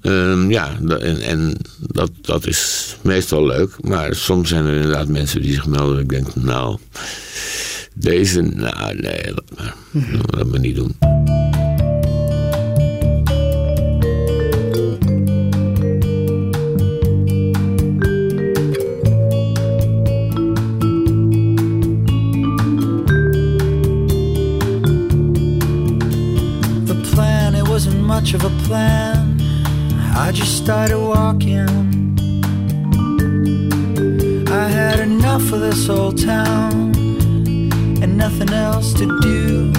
Ehm, 0.00 0.50
ja, 0.50 0.78
en, 0.88 1.20
en 1.20 1.56
dat, 1.78 2.10
dat 2.20 2.46
is 2.46 2.96
meestal 3.02 3.46
leuk. 3.46 3.76
Maar 3.80 4.14
soms 4.14 4.48
zijn 4.48 4.66
er 4.66 4.74
inderdaad 4.74 5.08
mensen 5.08 5.42
die 5.42 5.52
zich 5.52 5.66
melden. 5.66 5.96
En 5.96 6.02
ik 6.02 6.08
denk, 6.08 6.34
nou, 6.34 6.78
deze, 7.94 8.42
nou 8.42 8.94
nee, 8.94 9.34
laat 9.34 9.56
maar. 9.56 10.46
Maar 10.46 10.60
niet 10.60 10.76
doen. 10.76 11.09
I 30.30 30.32
just 30.32 30.58
started 30.58 30.96
walking. 30.96 31.68
I 34.48 34.68
had 34.68 35.00
enough 35.00 35.50
of 35.50 35.58
this 35.58 35.88
old 35.88 36.24
town 36.24 36.94
and 38.00 38.16
nothing 38.16 38.50
else 38.50 38.92
to 38.92 39.06
do. 39.22 39.72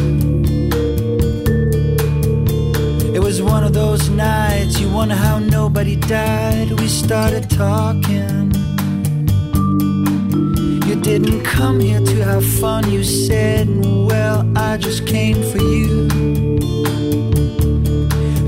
It 3.15 3.19
was 3.19 3.41
one 3.41 3.63
of 3.63 3.71
those 3.71 4.09
nights 4.09 4.77
you 4.77 4.91
wonder 4.91 5.15
how 5.15 5.39
nobody 5.39 5.95
died. 5.95 6.71
We 6.71 6.89
started 6.89 7.49
talking. 7.49 8.51
You 10.85 10.95
didn't 10.99 11.45
come 11.45 11.79
here 11.79 12.01
to 12.01 12.23
have 12.25 12.45
fun, 12.59 12.91
you 12.91 13.05
said. 13.05 13.69
Well, 13.85 14.45
I 14.57 14.75
just 14.75 15.07
came 15.07 15.41
for 15.49 15.59
you. 15.59 16.09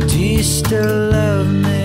Do 0.10 0.20
you 0.20 0.43
still 0.43 1.12
love 1.12 1.47
me? 1.47 1.83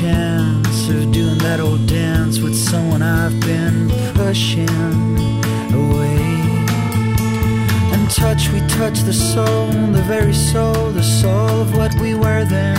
Chance 0.00 0.90
of 0.90 1.10
doing 1.10 1.38
that 1.38 1.58
old 1.58 1.86
dance 1.86 2.38
with 2.38 2.54
someone 2.54 3.00
I've 3.00 3.40
been 3.40 3.88
pushing 4.12 4.68
away? 5.72 6.20
And 7.94 8.10
touch, 8.10 8.50
we 8.50 8.60
touch 8.80 8.98
the 9.10 9.14
soul, 9.14 9.68
the 9.98 10.04
very 10.06 10.34
soul, 10.34 10.90
the 10.90 11.02
soul 11.02 11.62
of 11.64 11.74
what 11.74 11.94
we 11.94 12.12
were 12.14 12.44
then. 12.44 12.78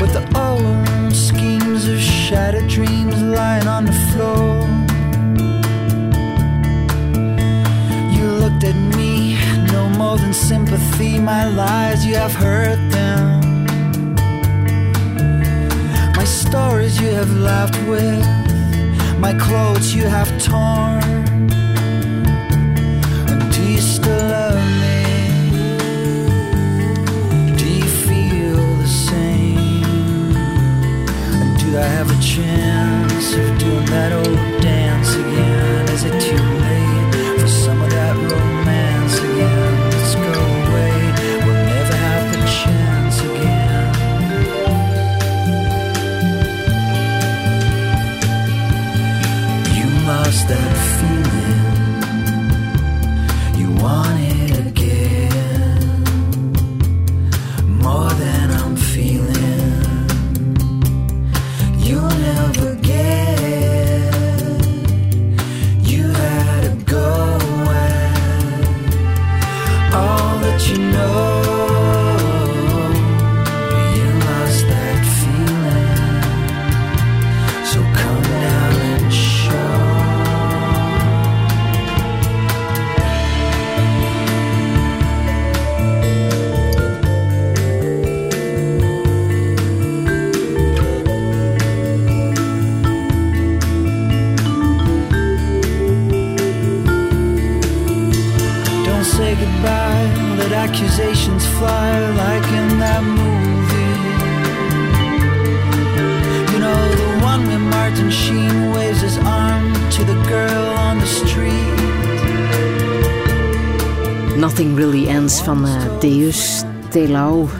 With 0.00 0.12
the 0.18 0.24
old 0.34 1.14
schemes 1.14 1.86
of 1.86 2.00
shattered 2.00 2.68
dreams 2.68 3.22
lying 3.22 3.68
on 3.68 3.84
the 3.84 3.98
floor. 4.10 4.66
You 8.16 8.26
looked 8.42 8.64
at 8.64 8.78
me, 8.98 9.38
no 9.72 9.88
more 9.90 10.16
than 10.18 10.34
sympathy. 10.34 11.20
My 11.20 11.44
lies, 11.46 12.04
you 12.04 12.16
have 12.16 12.34
heard 12.34 12.91
you 17.00 17.08
have 17.08 17.32
laughed 17.36 17.78
with, 17.88 18.26
my 19.18 19.32
clothes 19.38 19.94
you 19.94 20.02
have 20.02 20.30
torn. 20.42 21.21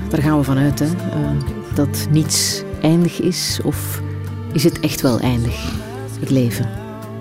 Daar 0.08 0.22
gaan 0.22 0.38
we 0.38 0.44
vanuit, 0.44 0.78
hè. 0.78 0.86
eh, 0.86 1.30
dat 1.74 2.06
niets 2.10 2.62
eindig 2.82 3.20
is. 3.20 3.60
Of 3.64 4.00
is 4.52 4.64
het 4.64 4.80
echt 4.80 5.00
wel 5.00 5.20
eindig, 5.20 5.54
het 6.20 6.30
leven? 6.30 6.68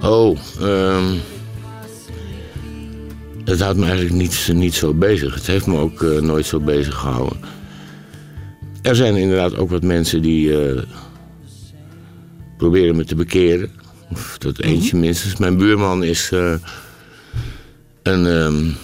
Oh, 0.02 0.38
ehm 0.62 1.14
het 3.46 3.60
houdt 3.60 3.78
me 3.78 3.86
eigenlijk 3.86 4.16
niet, 4.16 4.50
niet 4.54 4.74
zo 4.74 4.94
bezig. 4.94 5.34
Het 5.36 5.48
heeft 5.48 5.68
me 5.68 5.78
ook 5.78 6.04
eh, 6.04 6.22
nooit 6.22 6.46
zo 6.46 6.60
bezig 6.60 6.96
gehouden. 6.96 7.40
er 8.82 8.96
zijn 8.96 9.16
inderdaad 9.16 9.56
ook 9.56 9.70
wat 9.70 9.84
mensen 9.84 10.22
die 10.22 10.62
eh, 10.62 10.84
proberen 12.58 12.96
me 12.96 13.06
te 13.06 13.16
bekeren. 13.16 13.70
Of 14.12 14.38
dat 14.38 14.60
eentje 14.60 14.98
minstens. 14.98 15.38
Mijn 15.38 15.58
buurman 15.58 16.04
is 16.04 16.32
een 18.04 18.26
um, 18.26 18.76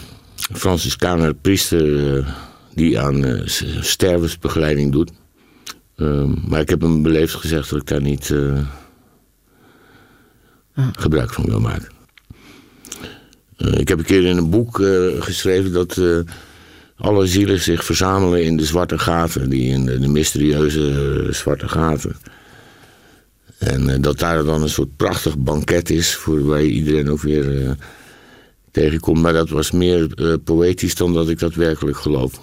Franciscaner 0.53 1.33
priester 1.33 2.25
die 2.77 2.99
aan 2.99 3.25
uh, 3.25 3.41
stervensbegeleiding 3.81 4.91
doet. 4.91 5.11
Um, 5.97 6.43
maar 6.47 6.59
ik 6.59 6.69
heb 6.69 6.81
hem 6.81 7.01
beleefd 7.01 7.33
gezegd 7.33 7.69
dat 7.69 7.79
ik 7.79 7.87
daar 7.87 8.01
niet 8.01 8.33
ah. 10.75 10.87
gebruik 10.91 11.33
van 11.33 11.45
wil 11.45 11.59
maken. 11.59 11.89
ik 13.57 13.87
heb 13.87 13.99
een 13.99 14.05
keer 14.05 14.25
in 14.25 14.37
een 14.37 14.49
boek 14.49 14.75
geschreven 15.19 15.73
dat 15.73 16.01
alle 16.97 17.25
zielen 17.27 17.59
zich 17.59 17.85
verzamelen 17.85 18.43
in 18.43 18.57
de 18.57 18.65
zwarte 18.65 18.99
gaten, 18.99 19.49
die 19.49 19.69
in 19.71 19.85
de, 19.85 19.99
de 19.99 20.07
mysterieuze 20.07 21.27
zwarte 21.31 21.67
gaten. 21.67 22.15
En 23.57 23.89
uh, 23.89 23.95
dat 23.99 24.19
daar 24.19 24.43
dan 24.43 24.61
een 24.61 24.69
soort 24.69 24.95
prachtig 24.95 25.37
banket 25.37 25.89
is 25.89 26.15
voor 26.15 26.45
waar 26.45 26.61
je 26.61 26.71
iedereen 26.71 27.09
ook 27.09 27.21
weer 27.21 27.61
uh, 27.61 27.71
tegenkomt. 28.71 29.21
Maar 29.21 29.33
dat 29.33 29.49
was 29.49 29.71
meer 29.71 30.07
uh, 30.15 30.33
poëtisch 30.43 30.95
dan 30.95 31.13
dat 31.13 31.29
ik 31.29 31.39
dat 31.39 31.53
werkelijk 31.53 31.97
geloof. 31.97 32.41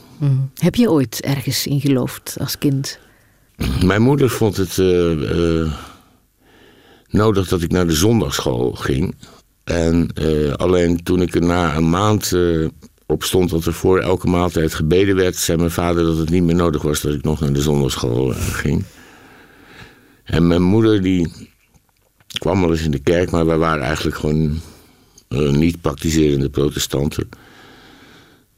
Heb 0.54 0.74
je 0.74 0.90
ooit 0.90 1.20
ergens 1.20 1.66
in 1.66 1.80
geloofd 1.80 2.36
als 2.40 2.58
kind? 2.58 2.98
Mijn 3.84 4.02
moeder 4.02 4.30
vond 4.30 4.56
het 4.56 4.76
nodig 7.08 7.48
dat 7.48 7.62
ik 7.62 7.70
naar 7.70 7.86
de 7.86 7.92
zondagschool 7.92 8.72
ging. 8.72 9.14
En 9.64 10.12
alleen 10.56 11.02
toen 11.02 11.22
ik 11.22 11.34
er 11.34 11.42
na 11.42 11.76
een 11.76 11.90
maand 11.90 12.32
op 13.06 13.22
stond 13.22 13.50
dat 13.50 13.64
er 13.64 13.72
voor 13.72 14.00
elke 14.00 14.26
maaltijd 14.26 14.74
gebeden 14.74 15.16
werd, 15.16 15.36
zei 15.36 15.58
mijn 15.58 15.70
vader 15.70 16.04
dat 16.04 16.16
het 16.16 16.30
niet 16.30 16.42
meer 16.42 16.54
nodig 16.54 16.82
was 16.82 17.00
dat 17.00 17.14
ik 17.14 17.24
nog 17.24 17.40
naar 17.40 17.52
de 17.52 17.62
zondagschool 17.62 18.32
ging. 18.32 18.84
En 20.24 20.46
mijn 20.46 20.62
moeder 20.62 21.02
die 21.02 21.32
kwam 22.38 22.60
wel 22.60 22.70
eens 22.70 22.82
in 22.82 22.90
de 22.90 23.02
kerk, 23.02 23.30
maar 23.30 23.46
wij 23.46 23.58
waren 23.58 23.84
eigenlijk 23.84 24.16
gewoon 24.16 24.60
niet 25.58 25.80
praktiserende 25.80 26.48
protestanten. 26.48 27.28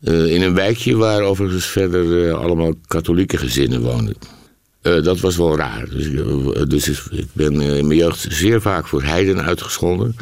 Uh, 0.07 0.33
in 0.35 0.43
een 0.43 0.55
wijkje 0.55 0.97
waar 0.97 1.21
overigens 1.21 1.67
verder 1.67 2.05
uh, 2.05 2.35
allemaal 2.35 2.75
katholieke 2.87 3.37
gezinnen 3.37 3.81
woonden. 3.81 4.15
dat 4.81 5.21
was 5.21 5.37
wel 5.37 5.57
raar. 5.57 5.89
Dus, 5.91 6.11
dus 6.69 7.09
ik 7.11 7.27
ben 7.33 7.61
in 7.61 7.87
mijn 7.87 7.99
jeugd 7.99 8.27
zeer 8.29 8.61
vaak 8.61 8.87
voor 8.87 9.03
heiden 9.03 9.43
uitgescholden. 9.43 10.17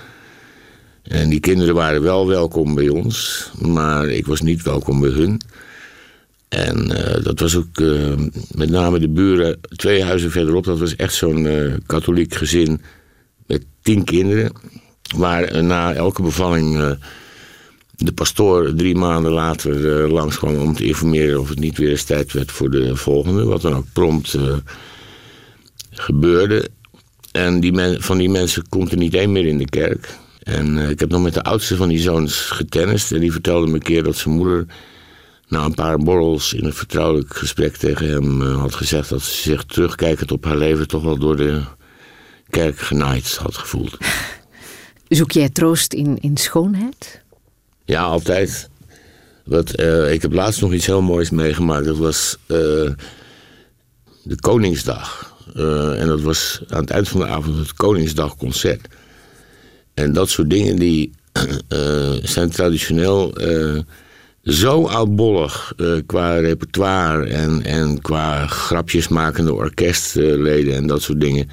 En 1.03 1.29
die 1.29 1.41
kinderen 1.41 1.75
waren 1.75 2.03
wel 2.03 2.29
welkom 2.29 2.75
bij 2.75 2.89
ons, 2.89 3.51
maar 3.61 4.09
ik 4.09 4.27
was 4.27 4.41
niet 4.41 4.63
welkom 4.63 5.01
bij 5.01 5.11
hun. 5.11 5.41
En 6.49 6.87
dat 7.23 7.41
was 7.41 7.57
ook 7.57 7.79
met 8.55 8.71
name 8.71 8.99
de 8.99 9.09
buren, 9.09 9.61
twee 9.77 10.05
huizen 10.05 10.31
verderop, 10.31 10.65
dat 10.65 10.79
was 10.79 10.97
echt 10.97 11.15
zo'n 11.15 11.49
katholiek 11.87 12.35
gezin 12.35 12.81
met 13.47 13.65
tien 13.83 14.05
kinderen. 14.05 14.53
Waar 15.17 15.65
na 15.65 15.95
elke 15.95 16.23
bevalling 16.23 16.99
de 17.97 18.13
pastoor 18.13 18.75
drie 18.75 18.95
maanden 18.95 19.33
later 19.33 19.75
langskwam 20.13 20.57
om 20.57 20.75
te 20.75 20.85
informeren 20.85 21.41
of 21.41 21.49
het 21.49 21.59
niet 21.59 21.79
weer 21.79 21.91
eens 21.91 22.05
tijd 22.05 22.33
werd 22.33 22.53
voor 22.53 22.71
de 22.71 22.97
volgende. 22.97 23.45
Wat 23.45 23.63
dan 23.63 23.75
ook 23.75 23.87
prompt 23.93 24.39
gebeurde. 25.91 26.69
En 27.33 27.61
die 27.61 27.99
van 27.99 28.19
die 28.19 28.31
mensen 28.31 28.69
komt 28.69 28.91
er 28.91 28.99
niet 28.99 29.15
één 29.15 29.33
meer 29.33 29.47
in 29.47 29.59
de 29.59 29.69
kerk. 29.69 30.19
En 30.43 30.79
ik 30.79 31.01
heb 31.01 31.11
nog 31.11 31.23
met 31.23 31.35
de 31.35 31.43
oudste 31.43 31.77
van 31.77 31.89
die 31.89 31.99
zoons 31.99 32.35
getennist. 32.35 33.13
En 33.13 33.21
die 33.21 33.33
vertelde 33.33 33.67
me 33.67 33.75
een 33.75 33.83
keer 33.83 34.03
dat 34.03 34.17
zijn 34.17 34.35
moeder 34.35 34.67
na 35.49 35.65
een 35.65 35.75
paar 35.75 35.99
borrels 35.99 36.53
in 36.53 36.65
een 36.65 36.73
vertrouwelijk 36.73 37.37
gesprek 37.37 37.77
tegen 37.77 38.09
hem 38.09 38.43
uh, 38.43 38.61
had 38.61 38.75
gezegd 38.75 39.09
dat 39.09 39.23
ze 39.23 39.43
zich 39.43 39.65
terugkijkend 39.65 40.33
op 40.33 40.45
haar 40.45 40.57
leven 40.57 40.89
toch 40.89 41.03
wel 41.03 41.19
door 41.19 41.37
de 41.37 41.63
kerk 42.51 42.79
genaaid 42.79 43.37
had 43.37 43.57
gevoeld. 43.57 43.97
Zoek 45.09 45.33
jij 45.33 45.49
troost 45.49 45.93
in, 45.93 46.19
in 46.21 46.37
schoonheid? 46.37 47.23
Ja, 47.85 48.03
altijd. 48.03 48.69
Wat, 49.45 49.81
uh, 49.81 50.13
ik 50.13 50.23
heb 50.23 50.33
laatst 50.33 50.61
nog 50.61 50.73
iets 50.73 50.87
heel 50.87 51.03
moois 51.03 51.31
meegemaakt. 51.31 51.85
Dat 51.85 51.97
was 51.97 52.37
uh, 52.47 52.57
de 54.23 54.41
Koningsdag. 54.41 55.33
en 55.99 56.07
dat 56.07 56.21
was 56.21 56.61
aan 56.69 56.81
het 56.81 56.91
eind 56.91 57.09
van 57.09 57.21
de 57.21 57.27
avond 57.27 57.57
het 57.57 57.75
Koningsdagconcert. 57.75 58.87
En 59.95 60.13
dat 60.13 60.31
soort 60.31 60.51
dingen 60.51 60.77
die 60.77 61.13
zijn 62.23 62.51
traditioneel 62.51 63.35
zo 64.43 64.87
oudbollig 64.87 65.73
qua 66.07 66.39
repertoire 66.39 67.27
en, 67.27 67.65
en 67.65 68.01
qua 68.01 68.47
grapjesmakende 68.47 69.55
orkestleden 69.55 70.75
en 70.75 70.87
dat 70.87 71.03
soort 71.03 71.21
dingen. 71.21 71.51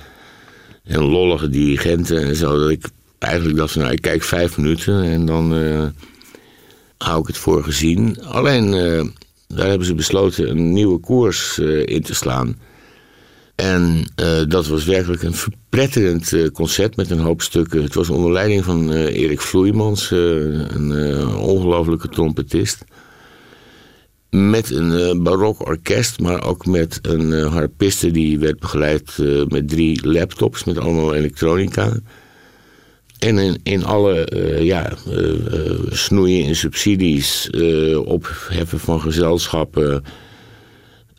En 0.83 1.01
lollige 1.01 1.49
dirigenten 1.49 2.21
en 2.21 2.35
zo. 2.35 2.59
Dat 2.59 2.69
ik 2.69 2.85
eigenlijk 3.19 3.57
dacht 3.57 3.75
nou, 3.75 3.91
ik 3.91 4.01
kijk 4.01 4.23
vijf 4.23 4.57
minuten 4.57 5.03
en 5.03 5.25
dan 5.25 5.53
hou 7.01 7.21
ik 7.21 7.27
het 7.27 7.37
voor 7.37 7.63
gezien. 7.63 8.23
Alleen 8.23 8.73
uh, 8.73 9.05
daar 9.47 9.67
hebben 9.67 9.87
ze 9.87 9.95
besloten 9.95 10.49
een 10.49 10.73
nieuwe 10.73 10.99
koers 10.99 11.57
in 11.85 12.01
te 12.01 12.15
slaan. 12.15 12.57
En 13.55 14.11
dat 14.47 14.67
was 14.67 14.85
werkelijk 14.85 15.23
een 15.23 15.33
verpletterend 15.33 16.51
concert 16.53 16.95
met 16.95 17.09
een 17.09 17.19
hoop 17.19 17.41
stukken. 17.41 17.83
Het 17.83 17.93
was 17.93 18.09
onder 18.09 18.31
leiding 18.31 18.63
van 18.63 18.91
Erik 18.91 19.41
Vloeimans, 19.41 20.11
een 20.11 21.27
ongelofelijke 21.27 22.07
trompetist. 22.07 22.83
Met 24.29 24.71
een 24.71 25.23
barok 25.23 25.67
orkest, 25.67 26.19
maar 26.19 26.43
ook 26.43 26.65
met 26.65 26.99
een 27.01 27.31
harpiste 27.31 28.11
die 28.11 28.39
werd 28.39 28.59
begeleid 28.59 29.17
met 29.47 29.69
drie 29.69 30.07
laptops 30.07 30.63
met 30.63 30.77
allemaal 30.77 31.13
elektronica. 31.13 31.93
En 33.21 33.37
in, 33.37 33.59
in 33.63 33.85
alle 33.85 34.31
uh, 34.33 34.61
ja, 34.61 34.93
uh, 35.07 35.79
snoeien 35.89 36.43
in 36.43 36.55
subsidies, 36.55 37.49
opheffen 38.05 38.79
van 38.79 39.01
gezelschappen, 39.01 40.03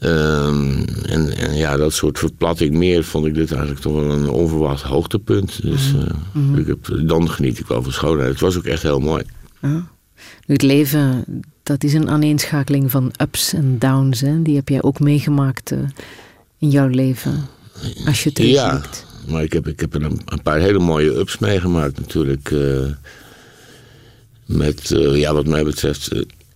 Um, 0.05 0.85
en, 1.07 1.37
en, 1.37 1.57
ja, 1.57 1.77
dat 1.77 1.93
soort 1.93 2.19
verplatting 2.19 2.75
meer 2.75 3.05
vond 3.05 3.27
ik 3.27 3.35
dit 3.35 3.51
eigenlijk 3.51 3.81
toch 3.81 3.93
wel 3.93 4.11
een 4.11 4.29
onverwacht 4.29 4.83
hoogtepunt. 4.83 5.63
Dus 5.63 5.93
uh, 6.35 6.59
ik 6.59 6.67
heb, 6.67 7.07
dan 7.07 7.31
geniet 7.31 7.59
ik 7.59 7.67
wel 7.67 7.83
van 7.83 7.93
schoonheid. 7.93 8.31
Het 8.31 8.41
was 8.41 8.57
ook 8.57 8.65
echt 8.65 8.83
heel 8.83 9.01
mooi. 9.01 9.23
Ja. 9.61 9.87
het 10.47 10.63
leven, 10.63 11.25
dat 11.63 11.85
is 11.85 11.95
een 11.95 12.11
aaneenschakeling 12.11 12.91
van 12.91 13.13
ups 13.21 13.53
en 13.53 13.79
downs. 13.79 14.21
Hè? 14.21 14.43
Die 14.43 14.57
heb 14.57 14.69
jij 14.69 14.83
ook 14.83 15.01
meegemaakt 15.01 15.73
in 16.59 16.71
jouw 16.71 16.89
leven. 16.89 17.47
Als 18.07 18.23
je 18.23 18.33
terugkijkt. 18.33 19.07
Ja, 19.07 19.12
maar 19.27 19.43
ik 19.43 19.53
heb, 19.53 19.67
ik 19.67 19.81
heb 19.81 19.95
een, 19.95 20.21
een 20.25 20.43
paar 20.43 20.59
hele 20.59 20.79
mooie 20.79 21.19
ups 21.19 21.39
meegemaakt 21.39 21.99
natuurlijk. 21.99 22.51
Uh, 22.51 22.87
met, 24.47 24.89
ja, 25.13 25.35
wat 25.35 25.47
mij 25.47 25.65
betreft 25.65 26.11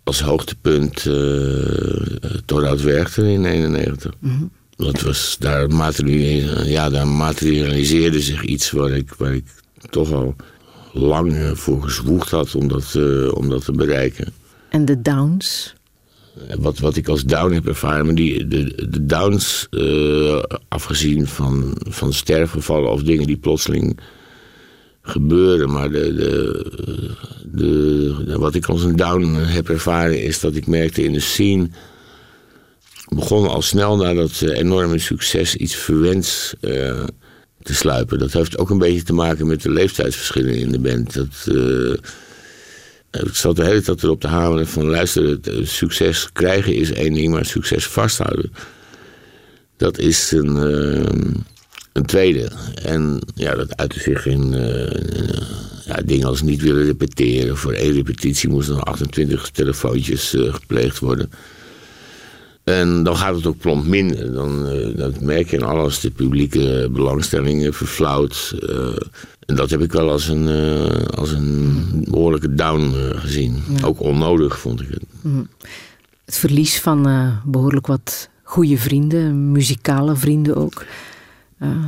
als 0.04 0.20
hoogtepunt 0.20 1.02
het 1.02 2.82
Werchter 2.82 3.26
in 3.26 3.44
91. 3.44 4.12
Mm 4.18 4.50
Dat 4.76 5.00
was, 5.00 5.36
daar, 5.38 5.70
materialiseerde, 5.70 6.70
ja, 6.70 6.90
daar 6.90 7.08
materialiseerde 7.08 8.20
zich 8.20 8.42
iets 8.42 8.70
waar 8.70 8.90
ik, 8.90 9.14
waar 9.14 9.34
ik 9.34 9.44
toch 9.90 10.12
al 10.12 10.36
lang 10.92 11.34
eh, 11.34 11.50
voor 11.50 11.82
gezwoegd 11.82 12.30
had 12.30 12.54
om 12.54 12.68
dat, 12.68 12.96
om 13.32 13.48
dat 13.48 13.64
te 13.64 13.72
bereiken. 13.72 14.32
En 14.68 14.84
de 14.84 15.02
downs? 15.02 15.75
Wat, 16.58 16.78
wat 16.78 16.96
ik 16.96 17.08
als 17.08 17.24
down 17.24 17.52
heb 17.52 17.66
ervaren, 17.66 18.06
maar 18.06 18.14
die, 18.14 18.48
de, 18.48 18.88
de 18.88 19.06
downs, 19.06 19.66
uh, 19.70 20.42
afgezien 20.68 21.26
van, 21.26 21.76
van 21.78 22.12
sterfgevallen 22.12 22.90
of 22.90 23.02
dingen 23.02 23.26
die 23.26 23.36
plotseling 23.36 24.00
gebeuren. 25.02 25.72
Maar 25.72 25.90
de, 25.90 26.14
de, 26.14 26.64
de, 27.44 28.38
wat 28.38 28.54
ik 28.54 28.66
als 28.66 28.82
een 28.82 28.96
down 28.96 29.34
heb 29.34 29.68
ervaren 29.68 30.22
is 30.22 30.40
dat 30.40 30.54
ik 30.54 30.66
merkte 30.66 31.04
in 31.04 31.12
de 31.12 31.20
scene. 31.20 31.68
begon 33.08 33.48
al 33.48 33.62
snel 33.62 33.96
na 33.96 34.14
dat 34.14 34.42
eh, 34.42 34.58
enorme 34.58 34.98
succes 34.98 35.54
iets 35.54 35.74
verwens 35.74 36.54
te 37.62 37.74
sluipen. 37.74 38.18
Dat 38.18 38.32
heeft 38.32 38.58
ook 38.58 38.70
een 38.70 38.78
beetje 38.78 39.02
te 39.02 39.14
maken 39.14 39.46
met 39.46 39.62
de 39.62 39.70
leeftijdsverschillen 39.70 40.54
in 40.54 40.70
de 40.72 40.80
band. 40.80 41.14
Dat, 41.14 41.46
ik 43.24 43.34
zat 43.34 43.56
de 43.56 43.64
hele 43.64 43.82
tijd 43.82 44.02
erop 44.02 44.20
te 44.20 44.26
hameren 44.26 44.66
van 44.66 44.84
luister, 44.84 45.28
het, 45.28 45.50
succes 45.62 46.28
krijgen 46.32 46.74
is 46.74 46.92
één 46.92 47.12
ding, 47.12 47.32
maar 47.32 47.44
succes 47.44 47.86
vasthouden. 47.86 48.52
Dat 49.76 49.98
is 49.98 50.30
een, 50.30 50.56
een 51.92 52.06
tweede. 52.06 52.50
En 52.82 53.20
ja, 53.34 53.54
dat 53.54 53.76
uitte 53.76 54.00
zich 54.00 54.26
in 54.26 54.50
ja, 55.86 56.00
dingen 56.04 56.26
als 56.26 56.42
niet 56.42 56.62
willen 56.62 56.84
repeteren. 56.84 57.56
Voor 57.56 57.72
één 57.72 57.92
repetitie 57.92 58.48
moesten 58.48 58.76
er 58.76 58.82
28 58.82 59.50
telefoontjes 59.50 60.34
gepleegd 60.36 60.98
worden. 60.98 61.30
En 62.64 63.02
dan 63.02 63.16
gaat 63.16 63.34
het 63.34 63.46
ook 63.46 63.58
plomp 63.58 63.86
minder. 63.86 64.32
Dan, 64.32 64.68
dat 64.96 65.20
merk 65.20 65.50
je 65.50 65.56
in 65.56 65.62
alles. 65.62 66.00
De 66.00 66.10
publieke 66.10 66.88
belangstelling 66.92 67.76
verflauwt. 67.76 68.54
En 69.46 69.54
dat 69.54 69.70
heb 69.70 69.80
ik 69.80 69.92
wel 69.92 70.10
als 70.10 70.28
een, 70.28 70.48
als 71.14 71.32
een 71.32 72.04
behoorlijke 72.10 72.54
down 72.54 72.92
gezien. 73.14 73.62
Ook 73.84 74.00
onnodig 74.00 74.58
vond 74.58 74.80
ik 74.80 74.88
het. 74.90 75.04
Mhm. 75.20 75.42
Het 76.24 76.36
verlies 76.36 76.80
van 76.80 77.32
behoorlijk 77.44 77.86
wat 77.86 78.28
goede 78.42 78.78
vrienden, 78.78 79.52
muzikale 79.52 80.16
vrienden 80.16 80.56
ook. 80.56 80.84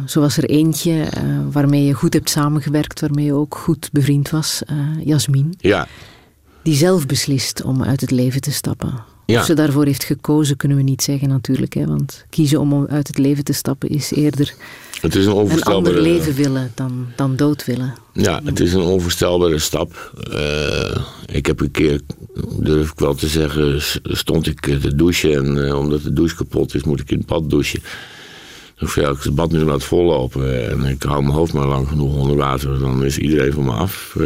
Zo 0.06 0.20
was 0.20 0.36
er 0.36 0.44
eentje 0.44 1.08
waarmee 1.52 1.84
je 1.84 1.92
goed 1.92 2.12
hebt 2.12 2.30
samengewerkt, 2.30 3.00
waarmee 3.00 3.24
je 3.24 3.32
ook 3.32 3.54
goed 3.56 3.88
bevriend 3.92 4.30
was, 4.30 4.62
Jasmin. 5.04 5.54
Ja. 5.58 5.88
Die 6.62 6.74
zelf 6.74 7.06
beslist 7.06 7.62
om 7.62 7.82
uit 7.82 8.00
het 8.00 8.10
leven 8.10 8.40
te 8.40 8.52
stappen. 8.52 8.94
Ja. 9.26 9.40
Of 9.40 9.46
ze 9.46 9.54
daarvoor 9.54 9.84
heeft 9.84 10.04
gekozen, 10.04 10.56
kunnen 10.56 10.76
we 10.76 10.82
niet 10.82 11.02
zeggen 11.02 11.28
natuurlijk. 11.28 11.74
Hè, 11.74 11.86
want 11.86 12.24
kiezen 12.30 12.60
om 12.60 12.86
uit 12.86 13.06
het 13.06 13.18
leven 13.18 13.44
te 13.44 13.52
stappen 13.52 13.88
is 13.88 14.10
eerder 14.10 14.54
Het 15.00 15.14
is 15.14 15.24
een 15.24 15.30
een 15.30 15.36
onvoorstelbare... 15.36 15.96
ander 15.96 16.02
leven 16.02 16.34
willen 16.34 16.72
dan, 16.74 17.06
dan 17.16 17.36
dood 17.36 17.64
willen. 17.64 17.94
Ja, 18.12 18.40
het 18.44 18.60
is 18.60 18.72
een 18.72 18.80
onvoorstelbare 18.80 19.58
stap. 19.58 20.12
Eh, 20.32 21.02
ik 21.26 21.46
heb 21.46 21.60
een 21.60 21.70
keer, 21.70 22.00
durf 22.58 22.90
ik 22.90 22.98
wel 22.98 23.14
te 23.14 23.26
zeggen, 23.26 23.82
stond 24.02 24.46
ik 24.46 24.66
eh, 24.66 24.76
te 24.76 24.94
douchen. 24.94 25.32
En 25.32 25.66
eh, 25.66 25.78
omdat 25.78 26.02
de 26.02 26.12
douche 26.12 26.36
kapot 26.36 26.74
is, 26.74 26.82
moet 26.82 27.00
ik 27.00 27.10
in 27.10 27.18
het 27.18 27.26
bad 27.26 27.50
douchen. 27.50 27.82
Ik 28.78 28.88
zei, 28.88 29.06
als 29.06 29.16
ik 29.16 29.22
het 29.22 29.34
bad 29.34 29.50
nu 29.50 29.58
laat 29.58 29.84
vollopen 29.84 30.70
en 30.70 30.84
ik 30.84 31.02
hou 31.02 31.22
mijn 31.22 31.34
hoofd 31.34 31.52
maar 31.52 31.66
lang 31.66 31.88
genoeg 31.88 32.14
onder 32.14 32.36
water, 32.36 32.78
dan 32.78 33.04
is 33.04 33.18
iedereen 33.18 33.52
van 33.52 33.64
me 33.64 33.72
af. 33.72 34.16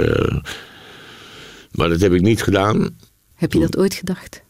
Maar 1.73 1.89
dat 1.89 2.01
heb 2.01 2.13
ik 2.13 2.21
niet 2.21 2.43
gedaan. 2.43 2.97
Heb 3.35 3.53
je 3.53 3.61
dat 3.61 3.77
ooit 3.77 3.95
gedacht? 3.95 4.43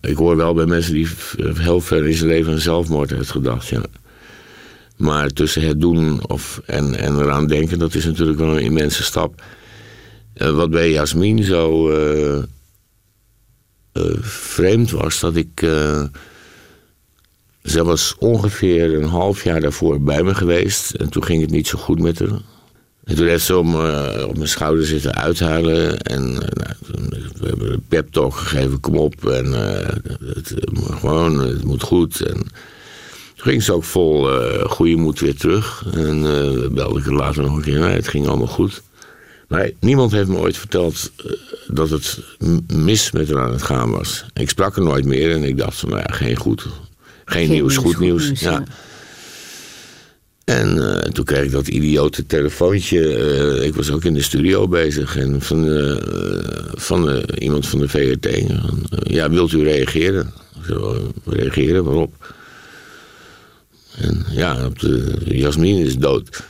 Ik 0.00 0.16
hoor 0.16 0.36
wel 0.36 0.54
bij 0.54 0.66
mensen 0.66 0.94
die 0.94 1.08
heel 1.54 1.80
ver 1.80 2.06
in 2.06 2.14
zijn 2.14 2.28
leven 2.28 2.52
aan 2.52 2.58
zelfmoord 2.58 3.10
heeft 3.10 3.30
gedacht, 3.30 3.68
ja. 3.68 3.82
Maar 5.00 5.28
tussen 5.28 5.62
het 5.62 5.80
doen 5.80 6.28
of, 6.28 6.60
en, 6.66 6.94
en 6.94 7.18
eraan 7.18 7.46
denken, 7.46 7.78
dat 7.78 7.94
is 7.94 8.04
natuurlijk 8.04 8.38
wel 8.38 8.56
een 8.56 8.62
immense 8.62 9.02
stap. 9.02 9.42
Eh, 10.34 10.50
wat 10.50 10.70
bij 10.70 10.90
Jasmin 10.90 11.44
zo 11.44 11.90
eh, 11.90 12.36
eh, 13.92 14.16
vreemd 14.20 14.90
was, 14.90 15.20
dat 15.20 15.36
ik... 15.36 15.66
zij 17.62 17.82
was 17.82 18.14
ongeveer 18.18 18.94
een 18.94 19.08
half 19.08 19.44
jaar 19.44 19.60
daarvoor 19.60 20.00
bij 20.00 20.22
me 20.22 20.34
geweest. 20.34 20.94
En 20.94 21.08
toen 21.08 21.24
ging 21.24 21.40
het 21.40 21.50
niet 21.50 21.66
zo 21.66 21.78
goed 21.78 22.00
met 22.00 22.18
haar. 22.18 22.40
En 23.04 23.16
toen 23.16 23.26
heeft 23.26 23.44
ze 23.44 23.56
op, 23.56 23.66
me- 23.66 24.26
op 24.28 24.36
mijn 24.36 24.48
schouder 24.48 24.86
zitten 24.86 25.14
uithuilen. 25.14 26.00
En 26.00 26.32
nou, 26.32 26.74
we 27.38 27.46
hebben 27.46 27.72
een 27.72 27.84
pep 27.88 28.12
talk 28.12 28.34
gegeven, 28.34 28.80
kom 28.80 28.96
op. 28.96 29.26
En 29.28 29.52
het, 30.24 30.54
gewoon, 30.90 31.38
het 31.38 31.64
moet 31.64 31.82
goed. 31.82 32.20
En 32.20 32.46
toen 33.40 33.50
ging 33.50 33.62
ze 33.62 33.72
ook 33.72 33.84
vol 33.84 34.30
eh, 34.30 34.64
goede 34.64 34.96
moed 34.96 35.20
weer 35.20 35.36
terug. 35.36 35.84
En 35.92 36.24
eh 36.26 36.68
belde 36.70 37.00
ik 37.00 37.06
er 37.06 37.14
later 37.14 37.42
nog 37.42 37.56
een 37.56 37.62
keer. 37.62 37.78
Nee, 37.80 37.94
het 37.94 38.08
ging 38.08 38.26
allemaal 38.26 38.46
goed. 38.46 38.82
Maar 39.48 39.70
niemand 39.80 40.12
heeft 40.12 40.28
me 40.28 40.36
ooit 40.38 40.56
verteld 40.56 41.10
eh, 41.16 41.32
dat 41.66 41.90
het 41.90 42.18
mis 42.74 43.10
met 43.10 43.30
haar 43.30 43.42
aan 43.42 43.52
het 43.52 43.62
gaan 43.62 43.90
was. 43.90 44.24
Ik 44.34 44.48
sprak 44.48 44.76
er 44.76 44.82
nooit 44.82 45.04
meer 45.04 45.30
en 45.30 45.44
ik 45.44 45.56
dacht 45.58 45.78
van, 45.78 45.88
nou 45.88 46.00
ja, 46.06 46.14
geen 46.14 46.36
goed. 46.36 46.62
Geen, 46.62 47.46
Geen 47.46 47.50
nieuws, 47.50 47.76
goed 47.76 47.86
goed 47.94 48.00
nieuws. 48.00 48.24
nieuws, 48.26 48.40
ja. 48.40 48.50
ja. 48.50 48.64
En 50.44 50.76
toen 51.12 51.24
kreeg 51.24 51.44
ik 51.44 51.50
dat 51.50 51.68
idiote 51.68 52.26
telefoontje. 52.26 53.00
ik 53.64 53.74
was 53.74 53.90
ook 53.90 54.04
in 54.04 54.14
de 54.14 54.22
studio 54.22 54.68
bezig. 54.68 55.16
En 55.16 55.42
van, 55.42 55.66
van 56.74 57.22
iemand 57.38 57.66
van 57.66 57.78
de 57.78 57.88
VRT. 57.88 58.42
Ja, 59.02 59.30
wilt 59.30 59.52
u 59.52 59.62
reageren? 59.62 60.32
Ik 60.58 60.64
zei, 60.66 60.78
"Oh, 60.78 60.96
reageren, 61.24 61.84
waarop? 61.84 62.34
En 63.96 64.24
ja, 64.30 64.68
de, 64.68 65.16
Jasmin 65.24 65.76
is 65.76 65.96
dood. 65.96 66.42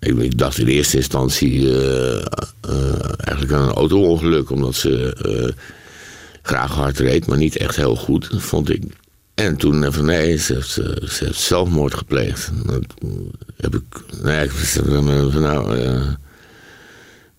Ik 0.00 0.38
dacht 0.38 0.58
in 0.58 0.66
eerste 0.66 0.96
instantie 0.96 1.80
eh, 1.80 2.16
eh, 2.60 3.02
eigenlijk 3.18 3.52
aan 3.52 3.68
een 3.68 3.74
auto-ongeluk. 3.74 4.50
Omdat 4.50 4.74
ze 4.74 5.14
eh, 5.14 5.62
graag 6.42 6.72
hard 6.72 6.98
reed, 6.98 7.26
maar 7.26 7.38
niet 7.38 7.56
echt 7.56 7.76
heel 7.76 7.96
goed, 7.96 8.28
vond 8.36 8.70
ik. 8.70 8.82
En 9.34 9.56
toen 9.56 9.92
van 9.92 10.04
nee, 10.04 10.36
ze 10.36 10.54
heeft, 10.54 10.70
ze 10.70 11.24
heeft 11.24 11.40
zelfmoord 11.40 11.94
gepleegd. 11.94 12.50
Dat 12.66 12.84
heb 13.56 13.74
ik, 13.74 13.82
ja, 14.22 14.40
ik 14.40 14.50
van 14.50 15.42
nou, 15.42 15.78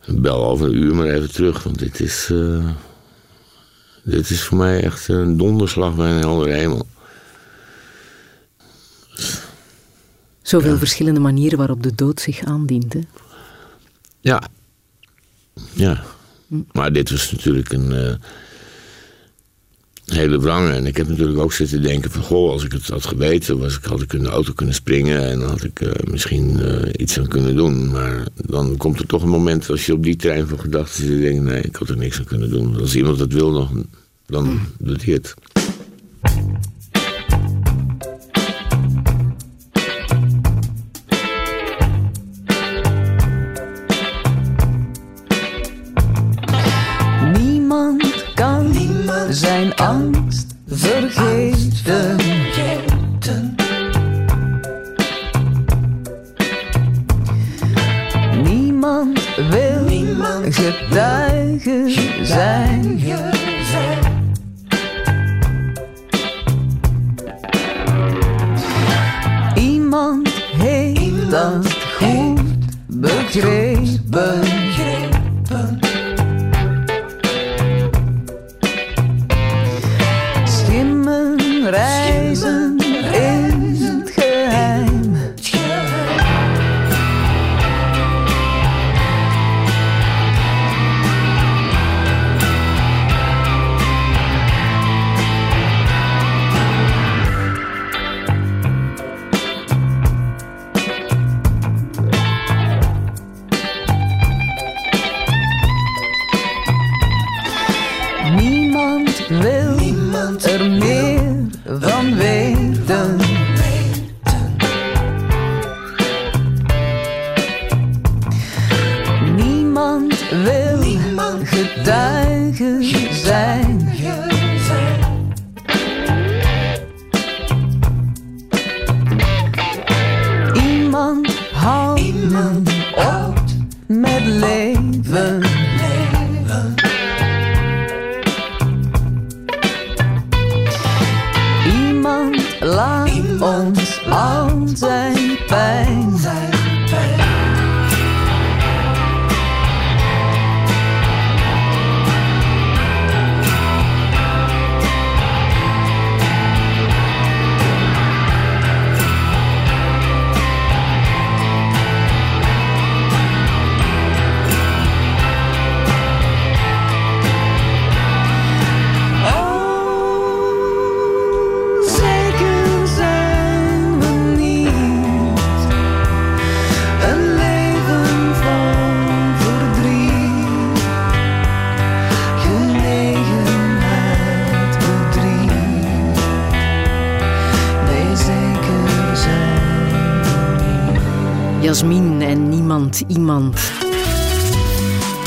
bel 0.08 0.46
over 0.46 0.68
een 0.68 0.76
uur 0.76 0.96
maar 0.96 1.08
even 1.08 1.32
terug, 1.32 1.64
want 1.64 1.80
dit 1.80 2.00
is, 2.00 2.32
dit 4.04 4.30
is 4.30 4.42
voor 4.42 4.58
mij 4.58 4.84
echt 4.84 5.08
een 5.08 5.38
donderslag 5.38 5.96
bij 5.96 6.12
een 6.12 6.20
heldere 6.20 6.54
hemel. 6.54 6.88
Zoveel 10.48 10.78
verschillende 10.78 11.20
manieren 11.20 11.58
waarop 11.58 11.84
de 11.84 11.96
dood 11.96 12.22
zich 12.22 12.44
aandient. 12.44 12.94
Hè? 12.94 13.00
Ja. 14.20 14.44
Ja. 15.74 16.04
Maar 16.72 16.94
dit 16.94 17.10
was 17.10 17.32
natuurlijk 17.32 17.72
een 17.72 17.92
eh, 17.92 18.16
hele 20.06 20.40
wrange. 20.40 20.72
En 20.72 20.86
ik 20.86 20.98
heb 20.98 21.08
natuurlijk 21.08 21.40
ook 21.40 21.54
zitten 21.54 21.82
denken 21.82 22.12
van... 22.12 22.22
Goh, 22.22 22.52
als 22.52 22.64
ik 22.64 22.72
het 22.72 22.88
had 22.88 23.06
geweten, 23.06 23.60
was 23.60 23.78
ik, 23.78 23.84
had 23.84 24.02
ik 24.02 24.14
in 24.14 24.24
de 24.24 24.30
auto 24.30 24.54
kunnen 24.54 24.76
springen... 24.76 25.30
en 25.30 25.40
dan 25.40 25.50
had 25.50 25.64
ik 25.64 25.82
eh, 25.82 25.92
misschien 26.12 26.60
eh, 26.60 26.90
iets 26.98 27.20
aan 27.20 27.28
kunnen 27.28 27.56
doen. 27.56 27.92
Maar 27.92 28.28
dan 28.36 28.78
komt 28.78 29.00
er 29.00 29.06
toch 29.06 29.22
een 29.22 29.30
moment 29.30 29.70
als 29.70 29.86
je 29.86 29.94
op 29.94 30.04
die 30.04 30.16
trein 30.16 30.48
van 30.48 30.60
gedachten 30.60 31.04
zit... 31.04 31.12
en 31.12 31.22
denkt, 31.22 31.44
nee, 31.44 31.62
ik 31.62 31.76
had 31.76 31.90
er 31.90 31.98
niks 31.98 32.18
aan 32.18 32.26
kunnen 32.26 32.50
doen. 32.50 32.80
Als 32.80 32.96
iemand 32.96 33.18
dat 33.18 33.34
wil, 33.34 33.52
nog, 33.52 33.72
dan 34.26 34.60
doet 34.78 35.04
hij 35.06 35.14
het. 35.14 35.34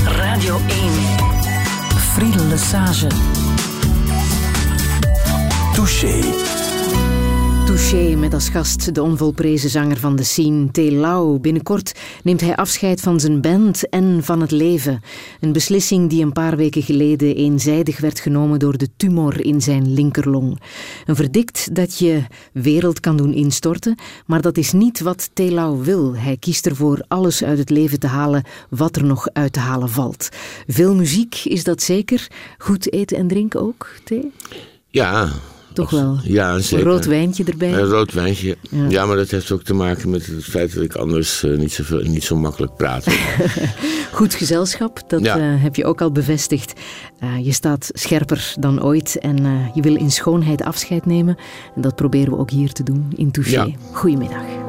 Radio 0.05 0.57
1. 0.57 0.91
Friedel 1.97 2.47
Lesage. 2.47 3.07
Touché. 5.75 6.21
Touché 7.67 8.17
met 8.17 8.35
als 8.35 8.49
gast 8.49 8.95
de 8.95 9.03
onvolprezen 9.03 9.71
zanger 9.71 9.97
van 9.97 10.17
de 10.17 10.23
scene, 10.23 10.71
T. 10.71 10.77
Lau. 10.77 11.39
Binnenkort 11.39 11.95
neemt 12.23 12.41
hij 12.41 12.57
afscheid 12.57 13.01
van 13.01 13.21
zijn 13.21 13.41
band 13.41 13.89
en 13.89 14.25
van 14.25 14.41
het 14.41 14.51
leven. 14.51 15.01
Een 15.41 15.53
beslissing 15.53 16.11
die 16.11 16.23
een 16.23 16.33
paar 16.33 16.57
weken 16.57 16.83
geleden 16.83 17.37
eenzijdig 17.37 18.01
werd 18.01 18.21
genomen 18.21 18.59
door 18.59 18.79
de 18.79 18.89
tumor 18.97 19.45
in 19.45 19.61
zijn 19.61 19.93
linkerlong. 19.93 20.61
Een 21.11 21.17
verdict 21.17 21.75
dat 21.75 21.99
je 21.99 22.23
wereld 22.53 23.01
kan 23.01 23.17
doen 23.17 23.35
instorten, 23.35 23.99
maar 24.27 24.41
dat 24.41 24.57
is 24.57 24.73
niet 24.73 25.01
wat 25.01 25.31
T. 25.33 25.39
Lau 25.39 25.85
wil. 25.85 26.17
Hij 26.17 26.37
kiest 26.37 26.67
ervoor 26.67 27.05
alles 27.09 27.45
uit 27.45 27.59
het 27.59 27.71
leven 27.71 27.99
te 27.99 28.07
halen 28.07 28.45
wat 28.69 28.97
er 28.97 29.05
nog 29.05 29.29
uit 29.33 29.53
te 29.53 29.61
halen 29.61 29.89
valt. 29.89 30.29
Veel 30.67 30.95
muziek 30.95 31.35
is 31.45 31.65
dat 31.65 31.83
zeker. 31.83 32.29
Goed 32.59 32.93
eten 32.93 33.17
en 33.17 33.29
drinken 33.29 33.61
ook, 33.61 33.89
T? 34.05 34.13
Ja. 34.89 35.29
Toch 35.73 35.91
wel? 35.91 36.19
Ja, 36.23 36.55
Een 36.55 36.63
zeker. 36.63 36.87
rood 36.87 37.05
wijntje 37.05 37.45
erbij. 37.45 37.73
Een 37.73 37.85
rood 37.85 38.13
wijntje. 38.13 38.57
Ja. 38.71 38.89
Ja. 38.89 39.07
maar 39.07 39.17
dat 39.17 39.31
heeft 39.31 39.51
ook 39.51 39.63
te 39.63 39.75
maken 39.75 40.11
met 40.11 40.27
het 40.27 40.45
feit 40.45 40.75
dat 40.75 40.85
ik 40.85 40.95
anders 40.95 41.43
eh, 41.43 41.57
niet, 41.59 41.73
zo, 41.73 42.01
niet 42.03 42.25
zo 42.25 42.37
makkelijk 42.37 42.77
praat. 42.77 43.07
Goed 44.13 44.35
gezelschap, 44.35 45.03
dat 45.07 45.25
Ja. 45.25 45.37
eh, 45.39 45.43
heb 45.63 45.77
je 45.77 45.85
ook 45.85 46.01
al 46.01 46.13
bevestigd. 46.13 46.73
Eh, 47.19 47.45
je 47.45 47.53
staat 47.53 47.91
scherper 47.93 48.55
dan 48.61 48.83
ooit 48.83 49.19
en 49.19 49.37
je 49.75 49.83
wil 49.83 49.97
in 49.97 50.11
schoonheid 50.11 50.63
afscheid 50.63 51.07
nemen. 51.07 51.37
En 51.77 51.83
dat 51.83 51.95
proberen 51.95 52.33
we 52.33 52.39
ook 52.39 52.51
hier 52.51 52.73
te 52.73 52.83
doen 52.83 53.13
in 53.17 53.31
Touché. 53.31 53.51
Ja. 53.51 53.69
Goedemiddag. 53.93 54.60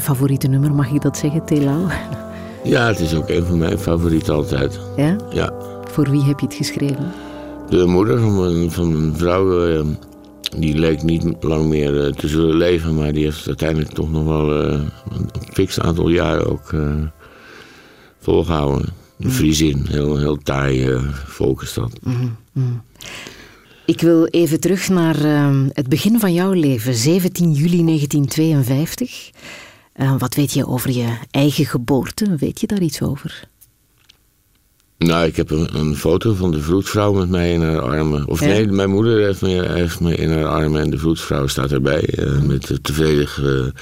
Favoriete 0.00 0.48
nummer, 0.48 0.72
mag 0.72 0.90
ik 0.90 1.02
dat 1.02 1.16
zeggen, 1.16 1.44
Telau? 1.44 1.86
Ja, 2.64 2.86
het 2.86 3.00
is 3.00 3.14
ook 3.14 3.28
een 3.28 3.44
van 3.44 3.58
mijn 3.58 3.78
favorieten 3.78 4.34
altijd. 4.34 4.80
Ja? 4.96 5.16
Ja. 5.30 5.52
Voor 5.90 6.10
wie 6.10 6.22
heb 6.22 6.40
je 6.40 6.46
het 6.46 6.54
geschreven? 6.54 7.12
De 7.70 7.86
moeder 7.86 8.20
van 8.20 8.40
mijn, 8.40 8.70
van 8.70 8.92
mijn 8.92 9.16
vrouw, 9.16 9.66
eh, 9.68 9.86
die 10.58 10.78
leek 10.78 11.02
niet 11.02 11.24
lang 11.40 11.66
meer 11.66 12.04
eh, 12.06 12.12
te 12.12 12.28
zullen 12.28 12.56
leven, 12.56 12.94
maar 12.94 13.12
die 13.12 13.24
heeft 13.24 13.46
uiteindelijk 13.46 13.90
toch 13.90 14.10
nog 14.10 14.24
wel 14.24 14.62
eh, 14.62 14.72
een 14.72 15.30
fix 15.52 15.80
aantal 15.80 16.08
jaren 16.08 16.50
ook 16.50 16.72
eh, 16.72 16.94
volgehouden. 18.18 18.88
De 19.16 19.30
Friesin, 19.30 19.86
heel, 19.88 20.18
heel 20.18 20.36
taai 20.36 21.00
volk 21.26 21.62
is 21.62 21.74
dat. 21.74 21.90
Ik 23.88 24.00
wil 24.00 24.24
even 24.26 24.60
terug 24.60 24.88
naar 24.88 25.24
eh, 25.24 25.56
het 25.72 25.88
begin 25.88 26.18
van 26.18 26.32
jouw 26.32 26.52
leven, 26.52 26.94
17 26.94 27.52
juli 27.52 27.84
1952. 27.84 29.30
Eh, 29.98 30.14
wat 30.18 30.34
weet 30.34 30.52
je 30.52 30.66
over 30.66 30.90
je 30.90 31.16
eigen 31.30 31.64
geboorte? 31.66 32.36
Weet 32.36 32.60
je 32.60 32.66
daar 32.66 32.80
iets 32.80 33.02
over? 33.02 33.48
Nou, 34.98 35.26
ik 35.26 35.36
heb 35.36 35.50
een, 35.50 35.76
een 35.76 35.96
foto 35.96 36.34
van 36.34 36.50
de 36.50 36.60
vroedvrouw 36.60 37.12
met 37.12 37.28
mij 37.28 37.52
in 37.52 37.62
haar 37.62 37.80
armen. 37.80 38.26
Of 38.26 38.40
Ja? 38.40 38.46
nee, 38.46 38.66
mijn 38.66 38.90
moeder 38.90 39.24
heeft 39.24 39.42
me, 39.42 39.72
heeft 39.72 40.00
me 40.00 40.14
in 40.14 40.30
haar 40.30 40.46
armen 40.46 40.80
en 40.80 40.90
de 40.90 40.98
vroedvrouw 40.98 41.46
staat 41.46 41.72
erbij. 41.72 42.04
eh, 42.04 42.40
met 42.42 42.66
de 42.66 42.80
tevreden 42.80 43.28
eh, 43.36 43.80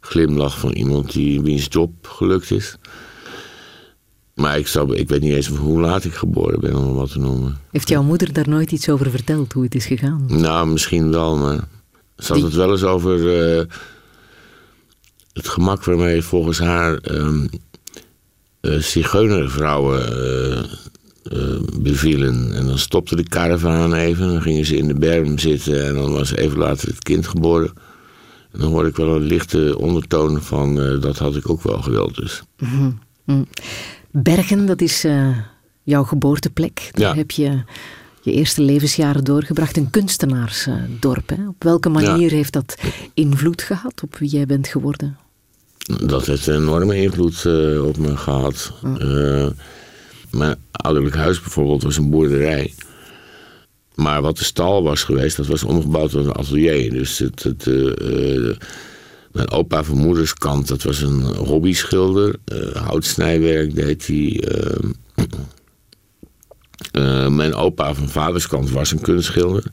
glimlach 0.00 0.58
van 0.58 0.70
iemand 0.72 1.12
die 1.12 1.40
wiens 1.40 1.66
job 1.70 2.06
gelukt 2.06 2.50
is. 2.50 2.76
Maar 4.34 4.58
ik, 4.58 4.66
zou, 4.66 4.96
ik 4.96 5.08
weet 5.08 5.20
niet 5.20 5.34
eens 5.34 5.46
hoe 5.46 5.80
laat 5.80 6.04
ik 6.04 6.14
geboren 6.14 6.60
ben, 6.60 6.76
om 6.76 6.94
wat 6.94 7.10
te 7.12 7.18
noemen. 7.18 7.58
Heeft 7.70 7.88
jouw 7.88 8.02
moeder 8.02 8.32
daar 8.32 8.48
nooit 8.48 8.72
iets 8.72 8.88
over 8.88 9.10
verteld, 9.10 9.52
hoe 9.52 9.62
het 9.64 9.74
is 9.74 9.86
gegaan? 9.86 10.24
Nou, 10.28 10.68
misschien 10.68 11.10
wel, 11.10 11.36
maar 11.36 11.68
ze 12.16 12.32
had 12.32 12.42
het 12.42 12.54
wel 12.54 12.70
eens 12.70 12.84
over 12.84 13.66
het 15.38 15.48
gemak 15.48 15.84
waarmee 15.84 16.22
volgens 16.22 16.58
haar 16.58 16.96
ehm 16.96 17.46
eh, 18.60 18.78
zigeunervrouwen 18.78 20.12
eh, 20.12 20.58
eh, 21.22 21.60
bevielen. 21.80 22.54
En 22.54 22.66
dan 22.66 22.78
stopte 22.78 23.16
de 23.16 23.28
karavaan 23.28 23.94
even, 23.94 24.28
dan 24.28 24.42
gingen 24.42 24.64
ze 24.66 24.76
in 24.76 24.86
de 24.86 24.94
berm 24.94 25.38
zitten 25.38 25.86
en 25.86 25.94
dan 25.94 26.12
was 26.12 26.34
even 26.34 26.58
later 26.58 26.88
het 26.88 27.02
kind 27.02 27.26
geboren. 27.26 27.70
En 28.52 28.60
dan 28.60 28.70
hoorde 28.70 28.88
ik 28.88 28.96
wel 28.96 29.14
een 29.16 29.22
lichte 29.22 29.78
ondertoon 29.78 30.42
van 30.42 30.74
dat 31.00 31.18
had 31.18 31.36
ik 31.36 31.50
ook 31.50 31.62
wel 31.62 31.82
gewild. 31.82 32.14
Dus. 32.14 32.42
Bergen, 34.10 34.66
dat 34.66 34.80
is 34.80 35.06
jouw 35.82 36.04
geboorteplek. 36.04 36.88
Daar 36.92 37.08
Ja. 37.08 37.14
heb 37.14 37.30
je 37.30 37.62
je 38.22 38.32
eerste 38.32 38.62
levensjaren 38.62 39.24
doorgebracht. 39.24 39.76
Een 39.76 39.90
kunstenaarsdorp. 39.90 41.28
Hè? 41.28 41.48
Op 41.48 41.62
welke 41.64 41.88
manier 41.88 42.30
heeft 42.30 42.52
dat 42.52 42.76
invloed 43.14 43.62
gehad 43.62 44.02
op 44.02 44.16
wie 44.16 44.28
jij 44.28 44.46
bent 44.46 44.68
geworden? 44.68 45.16
Dat 45.88 46.26
heeft 46.26 46.46
een 46.46 46.54
enorme 46.54 46.96
invloed 46.96 47.44
eh, 47.44 47.84
op 47.84 47.96
me 47.96 48.16
gehad. 48.16 48.72
Eh, 48.98 49.46
mijn 50.30 50.56
ouderlijk 50.70 51.14
huis 51.14 51.40
bijvoorbeeld 51.40 51.82
was 51.82 51.96
een 51.96 52.10
boerderij. 52.10 52.74
Maar 53.94 54.22
wat 54.22 54.38
de 54.38 54.44
stal 54.44 54.82
was 54.82 55.02
geweest, 55.02 55.36
dat 55.36 55.46
was 55.46 55.62
omgebouwd 55.62 56.10
tot 56.10 56.24
een 56.24 56.32
atelier. 56.32 56.92
Dus 56.92 57.18
het, 57.18 57.42
het, 57.42 57.66
eh, 57.66 58.56
mijn 59.32 59.50
opa 59.50 59.84
van 59.84 59.98
moeders 59.98 60.34
kant, 60.34 60.68
dat 60.68 60.82
was 60.82 61.00
een 61.00 61.22
hobbyschilder. 61.22 62.36
houtsnijwerk 62.72 63.74
deed 63.74 64.06
hij. 64.06 64.42
mijn 67.30 67.54
opa 67.54 67.94
van 67.94 68.08
vaders 68.08 68.46
kant 68.46 68.70
was 68.70 68.90
een 68.90 69.00
kunstschilder. 69.00 69.64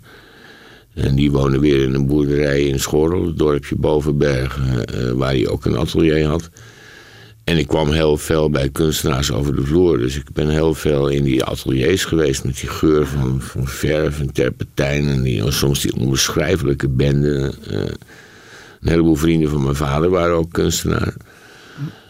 En 0.96 1.16
die 1.16 1.32
woonde 1.32 1.60
weer 1.60 1.84
in 1.84 1.94
een 1.94 2.06
boerderij 2.08 2.62
in 2.64 2.80
Schorrel, 2.80 3.26
het 3.26 3.38
dorpje 3.38 3.76
boven 3.76 4.18
Bergen, 4.18 4.86
eh, 4.86 5.12
waar 5.12 5.30
hij 5.32 5.48
ook 5.48 5.66
een 5.66 5.78
atelier 5.78 6.26
had. 6.26 6.50
En 7.44 7.58
ik 7.58 7.68
kwam 7.68 7.92
heel 7.92 8.18
veel 8.18 8.50
bij 8.50 8.70
kunstenaars 8.70 9.32
over 9.32 9.56
de 9.56 9.64
vloer. 9.64 9.98
Dus 9.98 10.16
ik 10.16 10.32
ben 10.34 10.50
heel 10.50 10.74
veel 10.74 11.08
in 11.08 11.24
die 11.24 11.44
ateliers 11.44 12.06
geweest 12.06 12.44
met 12.44 12.60
die 12.60 12.70
geur 12.70 13.08
van, 13.08 13.42
van 13.42 13.68
verf 13.68 14.20
en 14.20 14.34
terpentijn. 14.34 15.08
En 15.08 15.22
die, 15.22 15.52
soms 15.52 15.82
die 15.82 15.96
onbeschrijfelijke 15.96 16.90
benden. 16.90 17.54
eh. 17.70 17.80
een 18.82 18.92
heleboel 18.92 19.16
vrienden 19.16 19.50
van 19.50 19.64
mijn 19.64 19.76
vader 19.76 20.10
waren 20.10 20.36
ook 20.36 20.52
kunstenaar. 20.54 21.14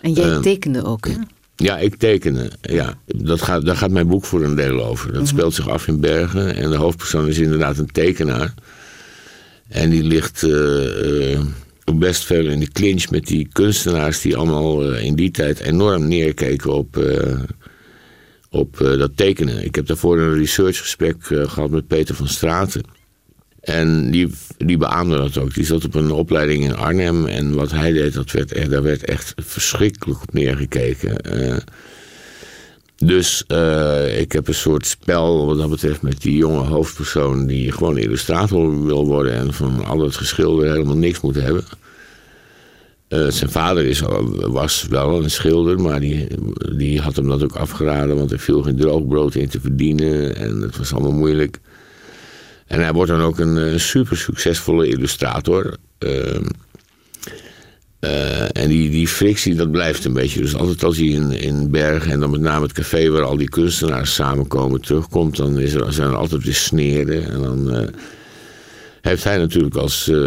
En 0.01 0.13
jij 0.13 0.29
Eh, 0.31 0.39
tekende 0.39 0.83
ook, 0.83 1.07
hè? 1.07 1.13
Ja, 1.55 1.77
ik 1.77 1.95
tekenen. 1.95 2.49
Ja, 2.61 2.93
dat 3.05 3.41
gaat, 3.41 3.65
daar 3.65 3.77
gaat 3.77 3.91
mijn 3.91 4.07
boek 4.07 4.25
voor 4.25 4.43
een 4.43 4.55
deel 4.55 4.85
over. 4.85 5.13
Dat 5.13 5.27
speelt 5.27 5.53
zich 5.53 5.69
af 5.69 5.87
in 5.87 5.99
Bergen 5.99 6.55
en 6.55 6.69
de 6.69 6.75
hoofdpersoon 6.75 7.27
is 7.27 7.39
inderdaad 7.39 7.77
een 7.77 7.91
tekenaar. 7.91 8.53
En 9.67 9.89
die 9.89 10.03
ligt 10.03 10.43
ook 11.85 11.99
best 11.99 12.25
veel 12.25 12.45
in 12.45 12.59
de 12.59 12.71
clinch 12.71 13.09
met 13.09 13.27
die 13.27 13.47
kunstenaars 13.51 14.21
die 14.21 14.37
allemaal 14.37 14.93
eh, 14.93 15.03
in 15.03 15.15
die 15.15 15.31
tijd 15.31 15.59
enorm 15.59 16.07
neerkeken 16.07 16.73
op, 16.73 16.97
op 18.49 18.77
dat 18.77 19.17
tekenen. 19.17 19.65
Ik 19.65 19.75
heb 19.75 19.85
daarvoor 19.85 20.19
een 20.19 20.37
researchgesprek 20.37 21.15
eh, 21.29 21.49
gehad 21.49 21.69
met 21.69 21.87
Peter 21.87 22.15
van 22.15 22.27
Straten. 22.27 22.83
En 23.61 24.11
die, 24.11 24.29
die 24.57 24.77
beaamde 24.77 25.17
dat 25.17 25.37
ook. 25.37 25.53
Die 25.53 25.65
zat 25.65 25.85
op 25.85 25.95
een 25.95 26.11
opleiding 26.11 26.63
in 26.63 26.75
Arnhem. 26.75 27.25
En 27.25 27.55
wat 27.55 27.71
hij 27.71 27.91
deed, 27.91 28.13
dat 28.13 28.31
werd 28.31 28.51
echt, 28.51 28.69
daar 28.69 28.83
werd 28.83 29.05
echt 29.05 29.33
verschrikkelijk 29.35 30.21
op 30.21 30.33
neergekeken. 30.33 31.17
Eh, 31.17 31.57
dus 32.95 33.43
eh, 33.47 34.19
ik 34.19 34.31
heb 34.31 34.47
een 34.47 34.53
soort 34.53 34.85
spel 34.85 35.45
wat 35.45 35.57
dat 35.57 35.69
betreft 35.69 36.01
met 36.01 36.21
die 36.21 36.37
jonge 36.37 36.63
hoofdpersoon... 36.63 37.47
die 37.47 37.71
gewoon 37.71 37.97
illustrator 37.97 38.85
wil 38.85 39.05
worden 39.05 39.33
en 39.33 39.53
van 39.53 39.85
al 39.85 39.99
het 39.99 40.15
geschilder 40.15 40.71
helemaal 40.71 40.97
niks 40.97 41.21
moet 41.21 41.35
hebben. 41.35 41.63
Eh, 43.07 43.27
zijn 43.27 43.49
vader 43.49 43.85
is, 43.85 44.01
was 44.35 44.85
wel 44.89 45.23
een 45.23 45.31
schilder, 45.31 45.79
maar 45.79 45.99
die, 45.99 46.27
die 46.75 47.01
had 47.01 47.15
hem 47.15 47.27
dat 47.27 47.43
ook 47.43 47.55
afgeraden... 47.55 48.15
want 48.15 48.31
er 48.31 48.39
viel 48.39 48.61
geen 48.61 48.77
droogbrood 48.77 49.35
in 49.35 49.49
te 49.49 49.59
verdienen 49.59 50.35
en 50.35 50.61
het 50.61 50.77
was 50.77 50.93
allemaal 50.93 51.11
moeilijk... 51.11 51.59
En 52.65 52.81
hij 52.81 52.93
wordt 52.93 53.11
dan 53.11 53.21
ook 53.21 53.39
een 53.39 53.57
eh, 53.57 53.77
super 53.77 54.17
succesvolle 54.17 54.87
illustrator. 54.87 55.77
Ehm, 55.97 56.45
eh, 58.05 58.63
en 58.63 58.69
die, 58.69 58.89
die 58.89 59.07
frictie, 59.07 59.55
dat 59.55 59.71
blijft 59.71 60.05
een 60.05 60.13
beetje. 60.13 60.41
Dus 60.41 60.55
altijd 60.55 60.83
als 60.83 60.97
hij 60.97 61.07
in, 61.07 61.31
in 61.31 61.69
Bergen 61.71 62.11
en 62.11 62.19
dan 62.19 62.29
met 62.29 62.41
name 62.41 62.63
het 62.63 62.73
café 62.73 63.09
waar 63.09 63.23
al 63.23 63.37
die 63.37 63.49
kunstenaars 63.49 64.13
samenkomen 64.13 64.81
terugkomt, 64.81 65.37
dan 65.37 65.59
is 65.59 65.73
er, 65.73 65.93
zijn 65.93 66.09
er 66.09 66.15
altijd 66.15 66.43
weer 66.43 66.53
sneren. 66.53 67.31
En 67.31 67.41
dan 67.41 67.75
eh, 67.75 67.87
heeft 69.01 69.23
hij 69.23 69.37
natuurlijk 69.37 69.75
als 69.75 70.07
eh, 70.07 70.17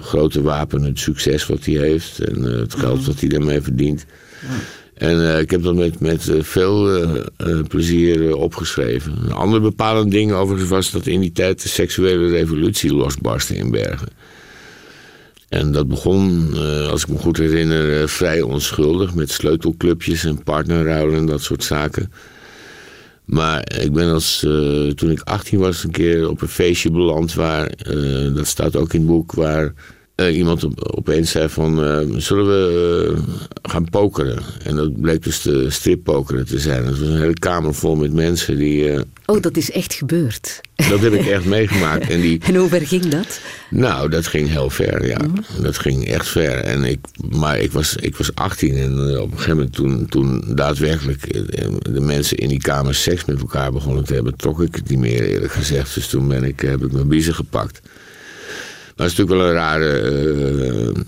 grote 0.00 0.42
wapen 0.42 0.82
het 0.82 0.98
succes 0.98 1.46
wat 1.46 1.64
hij 1.64 1.74
heeft 1.74 2.18
en 2.18 2.42
het 2.42 2.74
geld 2.74 3.06
wat 3.06 3.20
hij 3.20 3.28
daarmee 3.28 3.60
verdient. 3.60 4.04
En 4.94 5.40
ik 5.40 5.50
heb 5.50 5.62
dat 5.62 5.74
met, 5.74 6.00
met 6.00 6.30
veel 6.40 7.06
plezier 7.68 8.36
opgeschreven. 8.36 9.18
Een 9.24 9.32
ander 9.32 9.60
bepalend 9.60 10.10
ding 10.10 10.32
overigens 10.32 10.70
was 10.70 10.90
dat 10.90 11.06
in 11.06 11.20
die 11.20 11.32
tijd 11.32 11.62
de 11.62 11.68
seksuele 11.68 12.28
revolutie 12.28 12.94
losbarstte 12.94 13.56
in 13.56 13.70
Bergen. 13.70 14.08
En 15.52 15.72
dat 15.72 15.88
begon, 15.88 16.50
eh, 16.54 16.88
als 16.88 17.02
ik 17.02 17.08
me 17.08 17.18
goed 17.18 17.36
herinner, 17.36 18.00
eh, 18.00 18.06
vrij 18.06 18.40
onschuldig 18.42 19.14
met 19.14 19.30
sleutelclubjes 19.30 20.24
en 20.24 20.42
partnerruilen 20.42 21.18
en 21.18 21.26
dat 21.26 21.42
soort 21.42 21.64
zaken. 21.64 22.12
Maar 23.24 23.80
ik 23.80 23.92
ben 23.92 24.12
als, 24.12 24.44
eh, 24.44 24.86
toen 24.86 25.10
ik 25.10 25.20
18 25.20 25.58
was 25.58 25.84
een 25.84 25.90
keer 25.90 26.28
op 26.28 26.42
een 26.42 26.48
feestje 26.48 26.90
beland 26.90 27.34
waar, 27.34 27.70
dat 28.34 28.46
staat 28.46 28.76
ook 28.76 28.92
in 28.92 29.00
het 29.00 29.08
boek, 29.08 29.32
waar 29.32 29.72
eh, 30.14 30.36
iemand 30.36 30.64
op, 30.64 30.94
opeens 30.96 31.30
zei 31.30 31.48
van, 31.48 31.84
eh, 31.84 31.98
zullen 32.16 32.46
we 32.46 33.12
eh, 33.14 33.22
gaan 33.70 33.88
pokeren? 33.90 34.42
En 34.64 34.76
dat 34.76 35.00
bleek 35.00 35.22
dus 35.22 35.42
de 35.42 35.70
strippokeren 35.70 36.46
te 36.46 36.58
zijn. 36.58 36.84
Het 36.84 36.98
was 36.98 37.08
een 37.08 37.20
hele 37.20 37.38
kamer 37.38 37.74
vol 37.74 37.96
met 37.96 38.12
mensen 38.12 38.56
die, 38.56 38.90
Oh, 39.26 39.40
dat 39.40 39.56
is 39.56 39.70
echt 39.70 39.94
gebeurd. 39.94 40.60
dat 40.74 41.00
heb 41.00 41.12
ik 41.12 41.26
echt 41.26 41.44
meegemaakt. 41.44 42.10
En 42.10 42.20
die, 42.20 42.40
En 42.46 42.54
hoe 42.54 42.68
ver 42.68 42.86
ging 42.86 43.04
dat? 43.08 43.40
nou, 43.70 44.08
dat 44.08 44.26
ging 44.26 44.48
heel 44.48 44.70
ver, 44.70 45.06
ja. 45.06 45.20
Dat 45.60 45.78
ging 45.78 46.08
echt 46.08 46.28
ver. 46.28 46.54
En 46.54 46.84
ik, 46.84 46.98
maar 47.30 47.58
ik 47.58 47.72
was, 47.72 47.96
ik 47.96 48.16
was 48.16 48.34
18 48.34 48.76
en 48.76 49.20
op 49.20 49.30
een 49.30 49.38
gegeven 49.38 49.56
moment 49.56 49.74
toen, 49.74 50.06
toen 50.06 50.44
daadwerkelijk 50.54 51.32
de 51.92 52.00
mensen 52.00 52.36
in 52.36 52.48
die 52.48 52.60
kamer 52.60 52.94
seks 52.94 53.24
met 53.24 53.40
elkaar 53.40 53.72
begonnen 53.72 54.04
te 54.04 54.14
hebben, 54.14 54.36
trok 54.36 54.62
ik 54.62 54.74
het 54.74 54.88
niet 54.88 54.98
meer 54.98 55.22
eerlijk 55.22 55.52
gezegd. 55.52 55.94
Dus 55.94 56.08
toen 56.08 56.28
ben 56.28 56.44
ik, 56.44 56.60
heb 56.60 56.84
ik 56.84 56.92
mijn 56.92 57.08
biezen 57.08 57.34
gepakt. 57.34 57.80
Het 58.96 59.10
is 59.10 59.16
natuurlijk 59.16 59.38
wel 59.38 59.48
een 59.48 59.54
rare, 59.54 60.00
eh, 60.00 61.02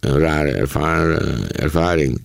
een 0.00 0.18
rare 0.18 0.50
eh, 0.50 1.62
ervaring. 1.62 2.24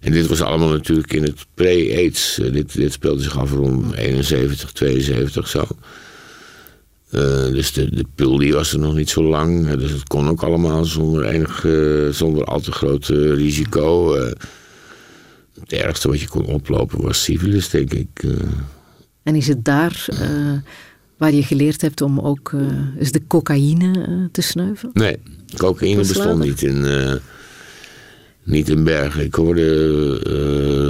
En 0.00 0.12
dit 0.12 0.26
was 0.26 0.40
allemaal 0.40 0.68
natuurlijk 0.68 1.12
in 1.12 1.22
het 1.22 1.46
pre-AIDS. 1.54 2.38
Eh, 2.38 2.52
dit, 2.52 2.74
dit 2.74 2.92
speelde 2.92 3.22
zich 3.22 3.38
af 3.38 3.52
rond 3.52 3.94
71, 3.94 4.72
72 4.72 5.48
zo. 5.48 5.66
Dus 7.52 7.72
de, 7.72 8.04
de 8.16 8.38
die 8.38 8.52
was 8.52 8.72
er 8.72 8.78
nog 8.78 8.94
niet 8.94 9.10
zo 9.10 9.22
lang. 9.22 9.70
Dus 9.70 9.90
het 9.90 10.08
kon 10.08 10.28
ook 10.28 10.42
allemaal 10.42 10.84
zonder, 10.84 11.24
enig, 11.24 11.66
zonder 12.14 12.44
al 12.44 12.60
te 12.60 12.72
groot 12.72 13.06
risico. 13.06 14.14
Het 15.60 15.72
ergste 15.72 16.08
wat 16.08 16.20
je 16.20 16.28
kon 16.28 16.44
oplopen 16.44 17.02
was 17.02 17.22
syfilis, 17.22 17.68
denk 17.68 17.92
ik. 17.92 18.24
En 19.22 19.34
is 19.34 19.48
het 19.48 19.64
daar 19.64 20.08
waar 21.18 21.32
je 21.32 21.42
geleerd 21.42 21.80
hebt 21.80 22.00
om 22.00 22.20
ook 22.20 22.52
uh, 22.54 22.62
eens 22.98 23.12
de 23.12 23.26
cocaïne 23.26 24.06
uh, 24.08 24.24
te 24.32 24.40
snuiven? 24.40 24.90
Nee, 24.92 25.16
cocaïne 25.56 25.96
bestond 25.96 26.44
niet 26.44 26.62
in, 26.62 26.86
niet 28.42 28.68
in 28.68 28.84
Bergen. 28.84 29.24
Ik 29.24 29.34
hoorde 29.34 29.64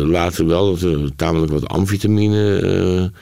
later 0.06 0.46
wel 0.46 0.70
dat 0.70 0.82
er 0.82 1.16
tamelijk 1.16 1.52
wat 1.52 1.66
amfetamine 1.66 3.12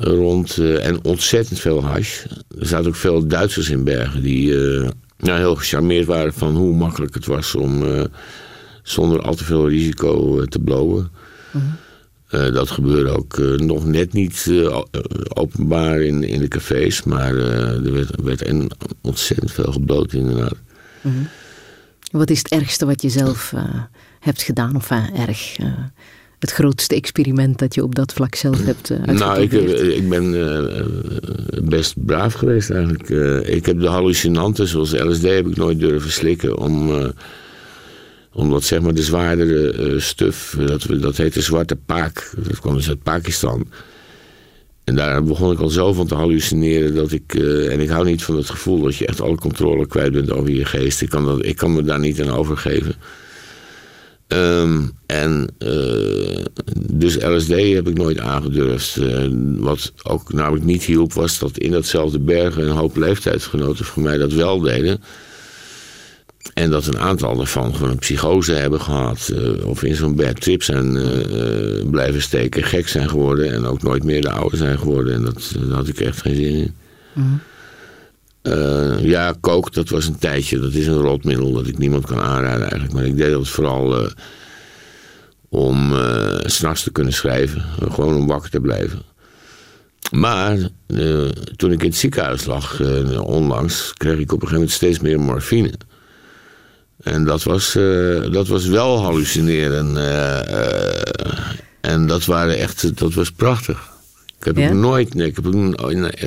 rond 0.00 0.58
en 0.58 1.04
ontzettend 1.04 1.60
veel 1.60 1.84
hash. 1.84 2.24
Er 2.58 2.66
zaten 2.66 2.86
ook 2.86 2.96
veel 2.96 3.26
Duitsers 3.26 3.70
in 3.70 3.84
Bergen 3.84 4.22
die 4.22 4.54
nou, 5.18 5.38
heel 5.38 5.54
gecharmeerd 5.54 6.06
waren 6.06 6.34
van 6.34 6.56
hoe 6.56 6.74
makkelijk 6.74 7.14
het 7.14 7.26
was 7.26 7.54
om 7.54 7.84
zonder 8.82 9.22
al 9.22 9.34
te 9.34 9.44
veel 9.44 9.68
risico 9.68 10.44
te 10.44 10.58
blowen. 10.58 11.10
-huh. 11.50 11.62
Uh, 12.34 12.52
dat 12.52 12.70
gebeurde 12.70 13.10
ook 13.10 13.36
uh, 13.36 13.58
nog 13.58 13.86
net 13.86 14.12
niet 14.12 14.46
uh, 14.48 14.80
openbaar 15.28 16.00
in, 16.00 16.22
in 16.22 16.40
de 16.40 16.48
cafés, 16.48 17.02
maar 17.02 17.36
er 17.36 17.92
werd, 17.92 18.10
werd 18.22 18.46
een, 18.46 18.70
ontzettend 19.00 19.52
veel 19.52 19.72
gebloot 19.72 20.12
inderdaad. 20.12 20.56
-huh. 21.00 21.12
Wat 22.10 22.30
is 22.30 22.38
het 22.38 22.48
ergste 22.48 22.86
wat 22.86 23.02
je 23.02 23.08
zelf 23.08 23.54
hebt 24.20 24.42
gedaan, 24.42 24.76
of 24.76 24.90
erg? 25.16 25.56
het 26.38 26.52
grootste 26.52 26.94
experiment 26.94 27.58
dat 27.58 27.74
je 27.74 27.82
op 27.82 27.94
dat 27.94 28.12
vlak 28.12 28.34
zelf 28.34 28.64
hebt 28.64 28.90
uitgeprobeerd? 28.90 29.18
Nou, 29.18 29.42
ik, 29.42 29.96
ik 29.96 30.08
ben 30.08 31.68
best 31.68 31.94
braaf 32.06 32.34
geweest 32.34 32.70
eigenlijk. 32.70 33.08
ik 33.48 33.66
heb 33.66 33.80
de 33.80 33.88
hallucinanten, 33.88 34.68
zoals 34.68 34.92
LSD, 34.92 35.22
heb 35.22 35.46
ik 35.46 35.56
nooit 35.56 35.80
durven 35.80 36.12
slikken 36.12 36.58
om 36.58 36.90
omdat 38.34 38.64
zeg 38.64 38.80
maar 38.80 38.94
de 38.94 39.02
zwaardere 39.02 39.72
uh, 39.72 40.00
stuf, 40.00 40.56
dat, 40.66 40.86
dat 41.00 41.16
heette 41.16 41.42
zwarte 41.42 41.76
paak, 41.76 42.32
dat 42.36 42.60
kwam 42.60 42.74
dus 42.74 42.88
uit 42.88 43.02
Pakistan. 43.02 43.66
En 44.84 44.94
daar 44.94 45.24
begon 45.24 45.52
ik 45.52 45.58
al 45.58 45.68
zo 45.68 45.92
van 45.92 46.06
te 46.06 46.14
hallucineren 46.14 46.94
dat 46.94 47.12
ik, 47.12 47.34
uh, 47.34 47.72
en 47.72 47.80
ik 47.80 47.88
hou 47.88 48.04
niet 48.04 48.22
van 48.22 48.36
het 48.36 48.50
gevoel 48.50 48.82
dat 48.82 48.96
je 48.96 49.06
echt 49.06 49.20
alle 49.20 49.36
controle 49.36 49.86
kwijt 49.86 50.12
bent 50.12 50.30
over 50.30 50.50
je 50.50 50.64
geest. 50.64 51.00
Ik 51.00 51.08
kan, 51.08 51.24
dat, 51.24 51.44
ik 51.44 51.56
kan 51.56 51.74
me 51.74 51.82
daar 51.82 52.00
niet 52.00 52.22
aan 52.22 52.30
overgeven. 52.30 52.94
Um, 54.28 54.92
en 55.06 55.48
dus 56.74 57.16
LSD 57.16 57.48
heb 57.48 57.88
ik 57.88 57.96
nooit 57.96 58.18
aangedurfd. 58.18 58.98
wat 59.58 59.92
ook 60.02 60.32
namelijk 60.32 60.64
niet 60.64 60.84
hielp 60.84 61.12
was 61.12 61.38
dat 61.38 61.58
in 61.58 61.70
datzelfde 61.70 62.18
bergen 62.18 62.68
een 62.68 62.76
hoop 62.76 62.96
leeftijdsgenoten 62.96 63.84
van 63.84 64.02
mij 64.02 64.18
dat 64.18 64.32
wel 64.32 64.60
deden. 64.60 65.02
En 66.52 66.70
dat 66.70 66.86
een 66.86 66.98
aantal 66.98 67.40
ervan 67.40 67.74
gewoon 67.74 67.90
een 67.90 67.98
psychose 67.98 68.52
hebben 68.52 68.80
gehad. 68.80 69.30
Uh, 69.32 69.66
of 69.66 69.82
in 69.82 69.94
zo'n 69.94 70.16
bad 70.16 70.40
trip 70.40 70.62
zijn 70.62 70.94
uh, 70.96 71.90
blijven 71.90 72.22
steken. 72.22 72.62
Gek 72.62 72.88
zijn 72.88 73.08
geworden. 73.08 73.52
En 73.52 73.66
ook 73.66 73.82
nooit 73.82 74.04
meer 74.04 74.22
de 74.22 74.30
oude 74.30 74.56
zijn 74.56 74.78
geworden. 74.78 75.14
En 75.14 75.24
dat, 75.24 75.54
daar 75.58 75.76
had 75.76 75.88
ik 75.88 76.00
echt 76.00 76.20
geen 76.20 76.34
zin 76.34 76.54
in. 76.54 76.74
Mm. 77.12 77.40
Uh, 78.42 79.04
ja, 79.04 79.34
kook, 79.40 79.72
dat 79.72 79.88
was 79.88 80.06
een 80.06 80.18
tijdje. 80.18 80.60
Dat 80.60 80.72
is 80.72 80.86
een 80.86 81.00
rotmiddel 81.00 81.52
dat 81.52 81.66
ik 81.66 81.78
niemand 81.78 82.06
kan 82.06 82.20
aanraden 82.20 82.60
eigenlijk. 82.60 82.92
Maar 82.92 83.04
ik 83.04 83.16
deed 83.16 83.30
dat 83.30 83.48
vooral 83.48 84.08
om 85.48 85.94
s'nachts 86.44 86.82
te 86.82 86.92
kunnen 86.92 87.12
schrijven. 87.12 87.64
Gewoon 87.90 88.16
om 88.16 88.26
wakker 88.26 88.50
te 88.50 88.60
blijven. 88.60 89.02
Maar 90.10 90.56
toen 91.56 91.72
ik 91.72 91.82
in 91.82 91.88
het 91.88 91.96
ziekenhuis 91.96 92.44
lag 92.44 92.80
onlangs... 93.20 93.92
kreeg 93.96 94.18
ik 94.18 94.32
op 94.32 94.42
een 94.42 94.48
gegeven 94.48 94.54
moment 94.54 94.70
steeds 94.70 95.00
meer 95.00 95.20
morfine. 95.20 95.72
En 97.02 97.24
dat 97.24 97.42
was, 97.42 97.74
uh, 97.76 98.32
dat 98.32 98.48
was 98.48 98.66
wel 98.66 99.02
hallucineren. 99.02 99.90
Uh, 99.90 100.40
uh, 100.50 101.00
en 101.80 102.06
dat, 102.06 102.24
waren 102.24 102.58
echt, 102.58 102.98
dat 102.98 103.14
was 103.14 103.30
prachtig. 103.30 103.92
Ik 104.38 104.44
heb 104.44 104.56
ja? 104.56 104.72
nooit, 104.72 105.14
nee, 105.14 105.26
ik 105.26 105.36
heb 105.36 105.44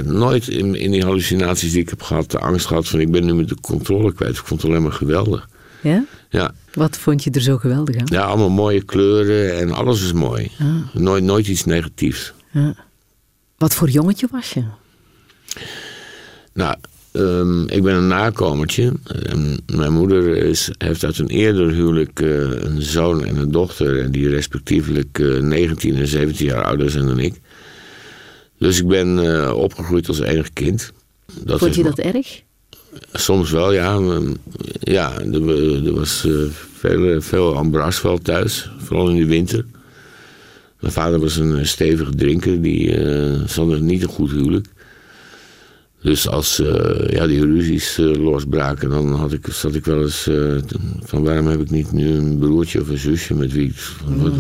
nooit 0.06 0.48
in, 0.48 0.76
in, 0.76 0.92
die 0.92 1.04
hallucinaties 1.04 1.72
die 1.72 1.82
ik 1.82 1.90
heb 1.90 2.02
gehad, 2.02 2.32
de 2.32 2.40
angst 2.40 2.66
gehad 2.66 2.88
van 2.88 3.00
ik 3.00 3.12
ben 3.12 3.26
nu 3.26 3.34
met 3.34 3.50
de 3.50 3.58
controle 3.62 4.14
kwijt. 4.14 4.38
Ik 4.38 4.46
vond 4.46 4.62
het 4.62 4.70
alleen 4.70 4.84
maar 4.84 4.92
geweldig. 4.92 5.50
Ja? 5.82 6.06
Ja. 6.30 6.54
Wat 6.74 6.98
vond 6.98 7.24
je 7.24 7.32
er 7.32 7.42
zo 7.42 7.58
geweldig 7.58 7.96
aan? 7.96 8.08
Ja, 8.10 8.22
allemaal 8.22 8.50
mooie 8.50 8.84
kleuren 8.84 9.58
en 9.58 9.72
alles 9.72 10.04
is 10.04 10.14
mooi. 10.14 10.52
Ah. 10.60 10.68
Nooit, 10.94 11.24
nooit 11.24 11.48
iets 11.48 11.66
negatiefs. 11.66 12.34
Ja. 12.52 12.76
Wat 13.58 13.74
voor 13.74 13.90
jongetje 13.90 14.28
was 14.32 14.54
je? 14.54 14.64
Nou, 16.54 16.76
Um, 17.18 17.68
ik 17.70 17.84
ben 17.84 17.96
een 17.96 18.08
nakomertje. 18.08 18.92
Um, 19.32 19.58
mijn 19.76 19.94
moeder 19.94 20.36
is, 20.36 20.70
heeft 20.78 21.04
uit 21.04 21.18
een 21.18 21.28
eerder 21.28 21.72
huwelijk 21.72 22.20
uh, 22.20 22.52
een 22.52 22.82
zoon 22.82 23.26
en 23.26 23.38
een 23.38 23.52
dochter. 23.52 24.02
En 24.02 24.12
die 24.12 24.30
respectievelijk 24.30 25.18
uh, 25.18 25.42
19 25.42 25.96
en 25.96 26.08
17 26.08 26.46
jaar 26.46 26.64
ouder 26.64 26.90
zijn 26.90 27.06
dan 27.06 27.20
ik. 27.20 27.34
Dus 28.58 28.80
ik 28.80 28.88
ben 28.88 29.18
uh, 29.18 29.54
opgegroeid 29.56 30.08
als 30.08 30.20
enig 30.20 30.54
kind. 30.54 30.92
Dat 31.44 31.60
Vond 31.60 31.76
je 31.76 31.84
dat 31.84 32.00
erg? 32.00 32.42
Soms 33.14 33.52
wel, 33.52 33.74
ja. 33.74 34.00
Ja, 34.80 35.20
er, 35.20 35.86
er 35.86 35.94
was 35.94 36.28
veel, 36.74 37.22
veel 37.22 38.20
thuis. 38.22 38.72
Vooral 38.78 39.10
in 39.10 39.16
de 39.16 39.26
winter. 39.26 39.66
Mijn 40.80 40.94
vader 40.94 41.20
was 41.20 41.36
een 41.36 41.68
stevige 41.68 42.16
drinker. 42.16 42.62
Die 42.62 43.00
zat 43.46 43.80
niet 43.80 44.04
een 44.04 44.10
goed 44.10 44.32
huwelijk. 44.32 44.68
Dus 46.08 46.28
als 46.28 46.60
uh, 46.60 47.10
ja, 47.10 47.28
die 47.28 47.46
ruzies 47.46 48.00
uh, 48.00 48.16
losbraken, 48.16 48.90
dan 48.90 49.14
had 49.14 49.32
ik, 49.32 49.48
zat 49.50 49.76
ik 49.76 49.86
wel 49.86 50.02
eens 50.02 50.28
uh, 50.28 50.58
van 51.04 51.24
waarom 51.24 51.48
heb 51.48 51.62
ik 51.62 51.70
niet 51.70 51.92
nu 51.92 52.08
een 52.08 52.38
broertje 52.38 52.82
of 52.82 52.90
een 52.90 52.98
zusje 52.98 53.34
met 53.34 53.52
wie 53.52 53.74
mm. 54.08 54.22
wat, 54.22 54.34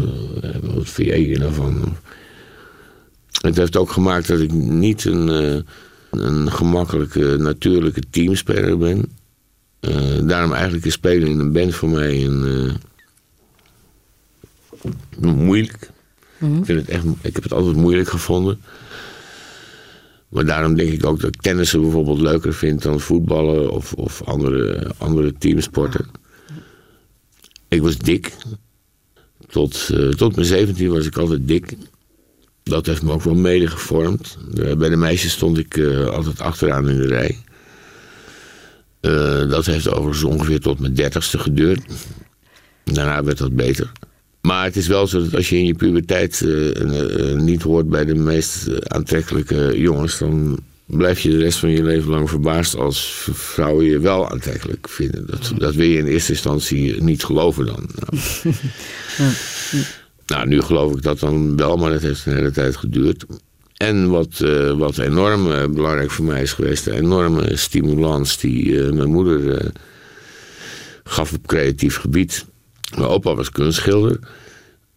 wat 0.62 0.90
vind 0.90 1.08
jij 1.08 1.20
hier 1.20 1.40
nou 1.40 1.54
van? 1.54 1.96
Het 3.42 3.58
heeft 3.58 3.78
ook 3.78 3.92
gemaakt 3.92 4.28
dat 4.28 4.40
ik 4.40 4.52
niet 4.52 5.06
een, 5.06 5.28
een 6.12 6.52
gemakkelijke, 6.52 7.36
natuurlijke 7.38 8.02
teamspeler 8.10 8.78
ben. 8.78 9.06
daarom 10.28 10.54
eigenlijk 10.54 10.86
is 10.86 10.94
spelen 10.94 11.28
in 11.28 11.40
een 11.40 11.52
band 11.52 11.76
voor 11.76 11.90
mij 11.90 12.26
een, 12.26 12.72
moeilijk. 15.20 15.90
Mm. 16.38 16.58
Ik, 16.58 16.66
vind 16.66 16.80
het 16.80 16.90
echt, 16.90 17.06
ik 17.22 17.34
heb 17.34 17.44
het 17.44 17.54
altijd 17.54 17.76
moeilijk 17.76 18.10
gevonden. 18.10 18.60
Maar 20.30 20.46
daarom 20.46 20.76
denk 20.76 20.92
ik 20.92 21.06
ook 21.06 21.20
dat 21.20 21.34
ik 21.34 21.42
tennissen 21.42 21.82
bijvoorbeeld 21.82 22.20
leuker 22.20 22.54
vind 22.54 22.82
dan 22.82 23.00
voetballen 23.00 23.72
of, 23.72 23.94
of 23.94 24.24
andere, 24.24 24.92
andere 24.98 25.34
teamsporten. 25.34 26.06
Ik 27.68 27.82
was 27.82 27.98
dik. 27.98 28.34
Tot, 29.48 29.90
uh, 29.94 30.10
tot 30.10 30.36
mijn 30.36 30.48
17 30.48 30.90
was 30.90 31.06
ik 31.06 31.18
altijd 31.18 31.48
dik. 31.48 31.78
Dat 32.64 32.86
heeft 32.86 33.02
me 33.02 33.12
ook 33.12 33.22
wel 33.22 33.36
mede 33.36 33.68
gevormd. 33.68 34.38
Uh, 34.54 34.76
bij 34.76 34.90
de 34.90 34.96
meisjes 34.96 35.32
stond 35.32 35.58
ik 35.58 35.78
uh, 35.78 36.06
altijd 36.06 36.42
achteraan 36.42 36.90
in 36.90 36.98
de 36.98 37.08
rij. 37.08 37.38
dat 39.50 39.66
heeft 39.66 39.90
overigens 39.90 40.24
ongeveer 40.24 40.60
tot 40.60 40.80
mijn 40.80 40.94
dertigste 40.94 41.40
geduurd. 41.40 41.82
Daarna 42.84 43.24
werd 43.24 43.38
dat 43.38 43.56
beter. 43.56 43.92
Maar 44.48 44.64
het 44.64 44.76
is 44.76 44.88
wel 44.88 45.08
zo 45.08 45.24
dat 45.24 45.36
als 45.36 45.50
je 45.50 45.58
in 45.58 45.66
je 45.66 45.74
puberteit 45.74 46.42
uh, 46.46 47.34
niet 47.36 47.62
hoort 47.62 47.90
bij 47.90 48.06
de 48.06 48.16
meest 48.16 48.88
aantrekkelijke 48.88 49.80
jongens, 49.80 50.18
dan 50.18 50.60
blijf 50.86 51.20
je 51.20 51.30
de 51.30 51.38
rest 51.38 51.60
van 51.60 51.70
je 51.70 51.84
leven 51.84 52.10
lang 52.10 52.30
verbaasd 52.30 52.76
als 52.76 53.28
vrouwen 53.32 53.86
je 53.86 54.00
wel 54.00 54.30
aantrekkelijk 54.30 54.90
vinden. 54.90 55.28
Dat, 55.28 55.54
dat 55.58 55.76
wil 55.76 55.88
je 55.88 55.98
in 55.98 56.06
eerste 56.06 56.32
instantie 56.32 57.02
niet 57.02 57.24
geloven 57.24 57.66
dan. 57.66 57.90
Nou. 59.18 59.32
Nou, 60.26 60.48
nu 60.48 60.62
geloof 60.62 60.96
ik 60.96 61.02
dat 61.02 61.20
dan 61.20 61.58
wel, 61.58 61.78
maar 61.78 61.92
het 61.92 62.02
heeft 62.02 62.26
een 62.26 62.36
hele 62.36 62.52
tijd 62.52 62.76
geduurd. 62.76 63.26
En 63.78 64.10
wat, 64.10 64.40
uh, 64.44 64.78
wat 64.78 64.98
enorm 64.98 65.48
uh, 65.48 65.66
belangrijk 65.66 66.12
voor 66.12 66.26
mij 66.26 66.42
is 66.42 66.54
geweest, 66.54 66.84
de 66.84 66.96
enorme 66.96 67.56
stimulans 67.56 68.38
die 68.38 68.66
uh, 68.66 68.92
mijn 68.92 69.10
moeder 69.10 69.72
gaf 71.04 71.34
op 71.34 71.48
creatief 71.48 71.98
gebied. 71.98 72.46
Mijn 72.96 73.10
opa 73.10 73.36
was 73.36 73.50
kunstschilder. 73.50 74.20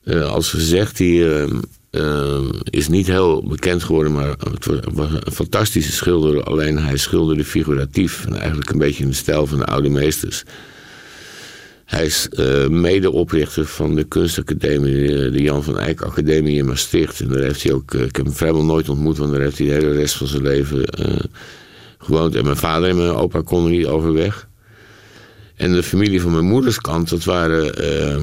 Uh, 0.05 0.31
als 0.33 0.51
gezegd, 0.51 0.97
die 0.97 1.19
uh, 1.19 1.47
uh, 1.91 2.39
is 2.65 2.89
niet 2.89 3.07
heel 3.07 3.47
bekend 3.49 3.83
geworden, 3.83 4.13
maar 4.13 4.29
het 4.29 4.67
was 4.93 5.11
een 5.13 5.33
fantastische 5.33 5.93
schilder. 5.93 6.43
Alleen 6.43 6.79
hij 6.79 6.97
schilderde 6.97 7.45
figuratief 7.45 8.27
en 8.27 8.37
eigenlijk 8.37 8.71
een 8.71 8.79
beetje 8.79 9.03
in 9.03 9.09
de 9.09 9.15
stijl 9.15 9.47
van 9.47 9.59
de 9.59 9.65
oude 9.65 9.89
meesters. 9.89 10.43
Hij 11.85 12.07
is 12.07 12.29
medeoprichter 12.69 13.67
van 13.67 13.95
de 13.95 14.05
kunstacademie, 14.05 15.31
de 15.31 15.43
Jan 15.43 15.63
van 15.63 15.79
Eyck 15.79 16.03
Academie 16.03 16.57
in 16.57 16.67
Maastricht. 16.67 17.21
En 17.21 17.29
daar 17.29 17.43
heeft 17.43 17.63
hij 17.63 17.73
ook, 17.73 17.95
ik 17.95 18.17
heb 18.17 18.25
hem 18.25 18.35
vrijwel 18.35 18.65
nooit 18.65 18.89
ontmoet, 18.89 19.19
want 19.19 19.33
daar 19.33 19.41
heeft 19.41 19.59
hij 19.59 19.67
de 19.67 19.73
hele 19.73 19.93
rest 19.93 20.15
van 20.17 20.27
zijn 20.27 20.43
leven 20.43 20.85
gewoond. 21.99 22.35
En 22.35 22.45
mijn 22.45 22.57
vader 22.57 22.89
en 22.89 22.97
mijn 22.97 23.11
opa 23.11 23.41
konden 23.41 23.73
niet 23.73 23.87
overweg. 23.87 24.49
En 25.61 25.73
de 25.73 25.83
familie 25.83 26.21
van 26.21 26.33
mijn 26.33 26.45
moeders 26.45 26.79
kant, 26.79 27.09
dat 27.09 27.25
waren 27.25 27.85
uh, 27.85 28.17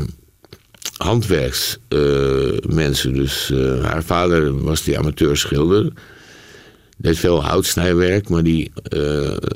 handwerksmensen. 0.97 3.11
Uh, 3.11 3.17
dus 3.17 3.51
uh, 3.53 3.83
haar 3.83 4.03
vader 4.03 4.63
was 4.63 4.83
die 4.83 4.97
amateurschilder. 4.97 5.91
Deed 6.97 7.17
veel 7.17 7.43
houtsnijwerk, 7.43 8.29
maar 8.29 8.43
die 8.43 8.71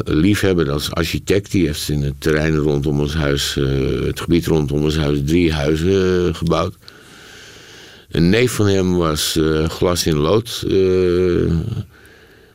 liefhebber 0.03 0.71
als 0.71 0.91
architect... 0.91 1.51
die 1.51 1.65
heeft 1.65 1.89
in 1.89 2.01
het 2.01 2.13
terrein 2.17 2.55
rondom 2.55 2.99
ons 2.99 3.13
huis, 3.13 3.57
het 4.05 4.19
gebied 4.19 4.45
rondom 4.45 4.83
ons 4.83 4.97
huis... 4.97 5.19
drie 5.25 5.53
huizen 5.53 6.35
gebouwd. 6.35 6.75
Een 8.11 8.29
neef 8.29 8.51
van 8.51 8.67
hem 8.67 8.95
was 8.95 9.35
eh, 9.35 9.69
glas 9.69 10.05
in 10.05 10.17
lood. 10.17 10.63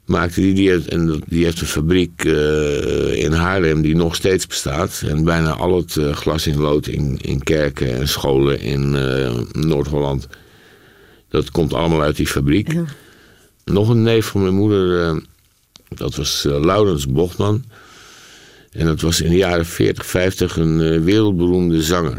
Maakte 0.07 0.41
die, 0.41 0.55
die, 0.55 0.69
heeft, 0.69 0.89
en 0.89 1.23
die 1.27 1.45
heeft 1.45 1.61
een 1.61 1.67
fabriek 1.67 2.25
eh, 2.25 3.23
in 3.23 3.33
Haarlem 3.33 3.83
die 3.83 3.97
nog 3.97 4.15
steeds 4.15 4.47
bestaat. 4.47 5.03
En 5.07 5.25
bijna 5.25 5.51
al 5.51 5.77
het 5.77 5.97
eh, 5.97 6.15
glas 6.15 6.47
in 6.47 6.59
lood 6.59 6.87
in, 6.87 7.19
in 7.23 7.43
kerken 7.43 7.95
en 7.95 8.09
scholen 8.09 8.61
in 8.61 8.97
eh, 8.97 9.35
Noord-Holland. 9.53 10.29
Dat 11.29 11.51
komt 11.51 11.75
allemaal 11.75 12.03
uit 12.03 12.17
die 12.17 12.27
fabriek. 12.27 12.73
Ja. 12.73 12.85
Nog 13.65 13.89
een 13.89 14.03
neef 14.03 14.27
van 14.27 14.43
mijn 14.43 14.55
moeder, 14.55 15.23
dat 15.89 16.15
was 16.15 16.43
Laurens 16.49 17.07
Bochtman. 17.07 17.65
En 18.71 18.87
dat 18.87 19.01
was 19.01 19.21
in 19.21 19.31
de 19.31 19.37
jaren 19.37 19.67
40, 19.67 20.07
50 20.07 20.57
een 20.57 21.05
wereldberoemde 21.05 21.83
zanger. 21.83 22.19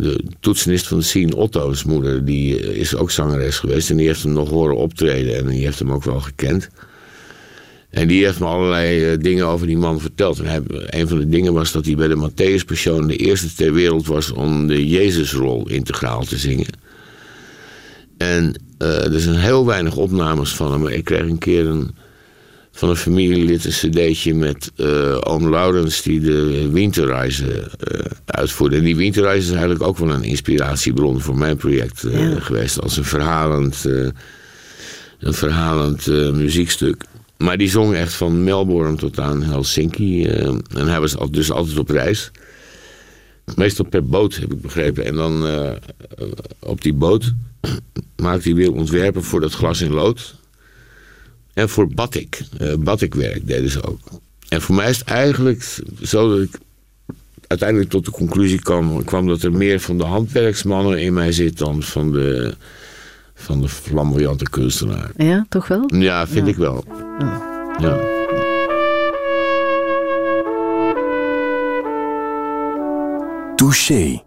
De 0.00 0.24
toetsenist 0.40 0.86
van 0.86 1.02
Sien 1.02 1.34
Otto's 1.34 1.84
moeder, 1.84 2.24
die 2.24 2.60
eh, 2.60 2.76
is 2.76 2.96
ook 2.96 3.10
zangeres 3.10 3.58
geweest. 3.58 3.90
En 3.90 3.96
die 3.96 4.06
heeft 4.06 4.22
hem 4.22 4.32
nog 4.32 4.48
horen 4.48 4.76
optreden 4.76 5.36
en 5.36 5.46
die 5.46 5.64
heeft 5.64 5.78
hem 5.78 5.92
ook 5.92 6.04
wel 6.04 6.20
gekend. 6.20 6.68
En 7.90 8.08
die 8.08 8.24
heeft 8.24 8.40
me 8.40 8.46
allerlei 8.46 9.04
eh, 9.04 9.18
dingen 9.20 9.46
over 9.46 9.66
die 9.66 9.76
man 9.76 10.00
verteld. 10.00 10.40
En 10.40 10.64
een 10.68 11.08
van 11.08 11.18
de 11.18 11.28
dingen 11.28 11.52
was 11.52 11.72
dat 11.72 11.84
hij 11.84 11.94
bij 11.94 12.08
de 12.08 12.30
Matthäus-persoon 12.30 13.06
de 13.06 13.16
eerste 13.16 13.54
ter 13.54 13.72
wereld 13.72 14.06
was 14.06 14.32
om 14.32 14.66
de 14.66 14.88
Jezusrol 14.88 15.68
integraal 15.68 16.24
te 16.24 16.36
zingen. 16.36 16.66
En 18.18 18.60
eh, 18.78 19.12
er 19.12 19.20
zijn 19.20 19.36
heel 19.36 19.66
weinig 19.66 19.96
opnames 19.96 20.54
van 20.54 20.72
hem. 20.72 20.86
Ik 20.86 21.04
kreeg 21.04 21.20
een 21.20 21.38
keer 21.38 21.66
een, 21.66 21.90
van 22.78 22.88
een 22.88 22.96
familielid 22.96 23.64
een 23.64 23.70
cd'tje 23.90 24.34
met 24.34 24.70
eh, 24.76 25.16
oom 25.20 25.50
Laurens 25.50 26.02
die 26.02 26.20
de 26.20 26.68
Winterreizen 26.72 27.70
eh, 27.80 28.00
uitvoerde. 28.24 28.76
En 28.76 28.84
die 28.84 28.96
Winterreizen 28.96 29.44
is 29.44 29.50
eigenlijk 29.58 29.82
ook 29.82 29.98
wel 29.98 30.10
een 30.10 30.22
inspiratiebron 30.22 31.20
voor 31.20 31.36
mijn 31.38 31.56
project 31.56 32.04
eh, 32.04 32.30
Ja. 32.32 32.40
geweest. 32.40 32.80
Als 32.82 32.96
een 32.96 33.04
verhalend, 33.04 33.84
een 35.20 35.34
verhalend 35.34 36.06
muziekstuk. 36.32 37.04
Maar 37.38 37.56
die 37.58 37.68
zong 37.70 37.94
echt 37.94 38.12
van 38.14 38.44
Melbourne 38.44 38.96
tot 38.96 39.18
aan 39.20 39.42
Helsinki. 39.42 40.24
en 40.26 40.62
hij 40.86 41.00
was 41.00 41.16
al- 41.16 41.30
dus 41.30 41.50
altijd 41.50 41.78
op 41.78 41.88
reis. 41.90 42.30
Meestal 43.56 43.84
per 43.84 44.06
boot, 44.06 44.36
heb 44.36 44.52
ik 44.52 44.60
begrepen. 44.60 45.04
En 45.04 45.14
dan 45.14 45.46
op 46.58 46.82
die 46.82 46.92
boot 46.94 47.32
maakte 48.16 48.48
hij 48.48 48.56
weer 48.56 48.72
ontwerpen 48.72 49.22
voor 49.24 49.40
dat 49.40 49.52
glas 49.52 49.80
in 49.80 49.92
lood. 49.92 50.36
En 51.58 51.68
voor 51.68 51.88
batik. 51.94 52.40
eh 52.58 52.74
batikwerk 52.78 53.46
deden 53.46 53.70
ze 53.70 53.82
ook. 53.82 53.98
En 54.48 54.60
voor 54.62 54.74
mij 54.74 54.90
is 54.90 54.98
het 54.98 55.08
eigenlijk 55.08 55.78
zo 56.02 56.28
dat 56.28 56.46
ik 56.46 56.58
uiteindelijk 57.46 57.90
tot 57.90 58.04
de 58.04 58.10
conclusie 58.10 58.60
kwam, 58.60 59.04
kwam 59.04 59.26
dat 59.26 59.42
er 59.42 59.52
meer 59.52 59.80
van 59.80 59.98
de 59.98 60.04
handwerksmannen 60.04 61.00
in 61.00 61.12
mij 61.12 61.32
zit 61.32 61.58
dan 61.58 61.82
van 61.82 62.12
de, 62.12 62.54
van 63.34 63.60
de 63.60 63.68
flamboyante 63.68 64.48
kunstenaar. 64.50 65.10
Ja, 65.16 65.46
toch 65.48 65.68
wel? 65.68 65.84
Ja, 65.94 66.26
vind 66.26 66.46
Ja. 66.46 66.52
ik 66.52 66.58
wel. 66.58 66.84
Ja. 67.18 67.42
Ja. 67.78 68.16
Touché. 73.56 74.22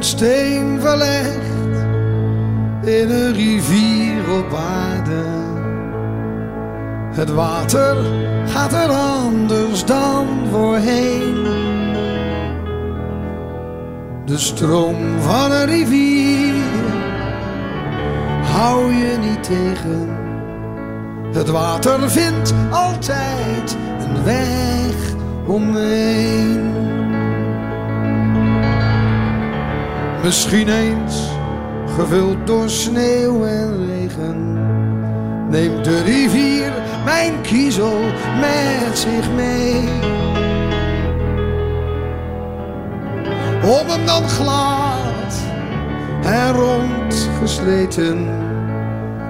Een 0.00 0.06
steen 0.06 0.80
verlegd 0.80 1.76
in 2.82 3.10
een 3.10 3.32
rivier 3.32 4.38
op 4.38 4.54
aarde. 4.54 5.24
Het 7.12 7.30
water 7.30 7.96
gaat 8.46 8.72
er 8.72 8.88
anders 8.90 9.84
dan 9.84 10.26
voorheen. 10.50 11.42
De 14.24 14.38
stroom 14.38 15.20
van 15.20 15.52
een 15.52 15.66
rivier 15.66 16.54
hou 18.42 18.92
je 18.92 19.16
niet 19.18 19.42
tegen. 19.42 20.08
Het 21.32 21.48
water 21.48 22.10
vindt 22.10 22.54
altijd 22.70 23.76
een 23.98 24.24
weg 24.24 25.14
omheen. 25.46 26.89
Misschien 30.22 30.68
eens 30.68 31.28
gevuld 31.96 32.46
door 32.46 32.70
sneeuw 32.70 33.44
en 33.44 33.86
regen. 33.86 34.58
Neemt 35.48 35.84
de 35.84 36.02
rivier 36.02 36.72
mijn 37.04 37.40
kiezel 37.40 37.98
met 38.40 38.98
zich 38.98 39.32
mee. 39.34 39.88
Om 43.62 43.88
hem 43.88 44.06
dan 44.06 44.28
glad 44.28 45.40
en 46.22 46.52
rond 46.52 47.28
gesleten 47.40 48.28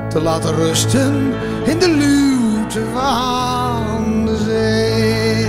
te 0.08 0.20
laten 0.20 0.54
rusten 0.54 1.32
in 1.64 1.78
de 1.78 1.90
luwte 1.90 2.82
van 2.92 4.26
de 4.26 4.36
zee. 4.36 5.46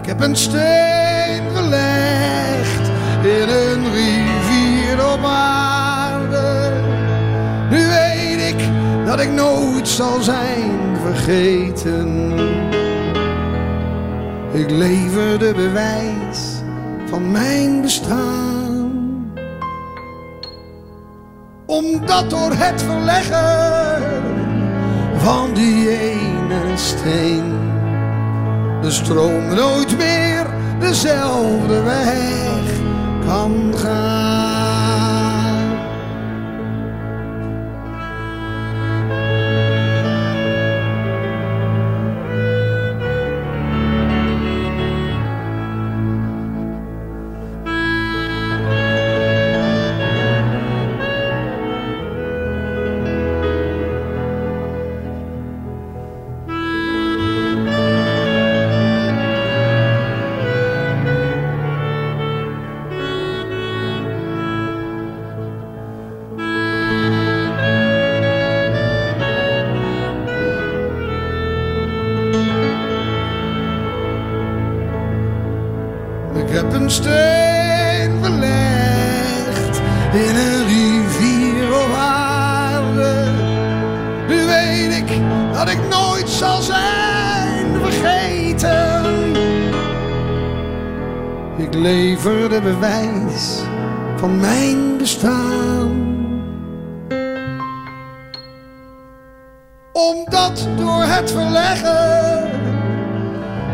Ik 0.00 0.06
heb 0.06 0.20
een 0.20 0.36
steen 0.36 0.91
in 3.24 3.48
een 3.48 3.92
rivier 3.92 5.12
op 5.12 5.24
aarde. 5.24 6.72
Nu 7.70 7.86
weet 7.86 8.54
ik 8.54 8.68
dat 9.06 9.20
ik 9.20 9.30
nooit 9.30 9.88
zal 9.88 10.22
zijn 10.22 10.96
vergeten. 11.02 12.32
Ik 14.52 14.70
lever 14.70 15.38
de 15.38 15.52
bewijs 15.56 16.62
van 17.06 17.30
mijn 17.30 17.80
bestaan. 17.80 19.32
Omdat 21.66 22.30
door 22.30 22.52
het 22.54 22.82
verleggen 22.82 24.12
van 25.16 25.54
die 25.54 25.90
ene 25.98 26.76
steen 26.76 27.52
de 28.82 28.90
stroom 28.90 29.54
nooit 29.54 29.96
meer 29.96 30.46
dezelfde 30.80 31.82
weg 31.82 32.71
kan 33.32 34.41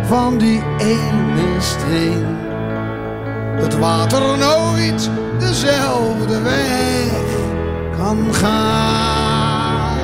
van 0.09 0.39
die 0.39 0.63
ene 0.79 1.61
steen. 1.61 2.37
Het 3.57 3.79
water 3.79 4.39
nooit 4.39 5.11
dezelfde 5.39 6.43
weg 6.43 7.13
kan 7.97 8.35
gaan. 8.35 9.99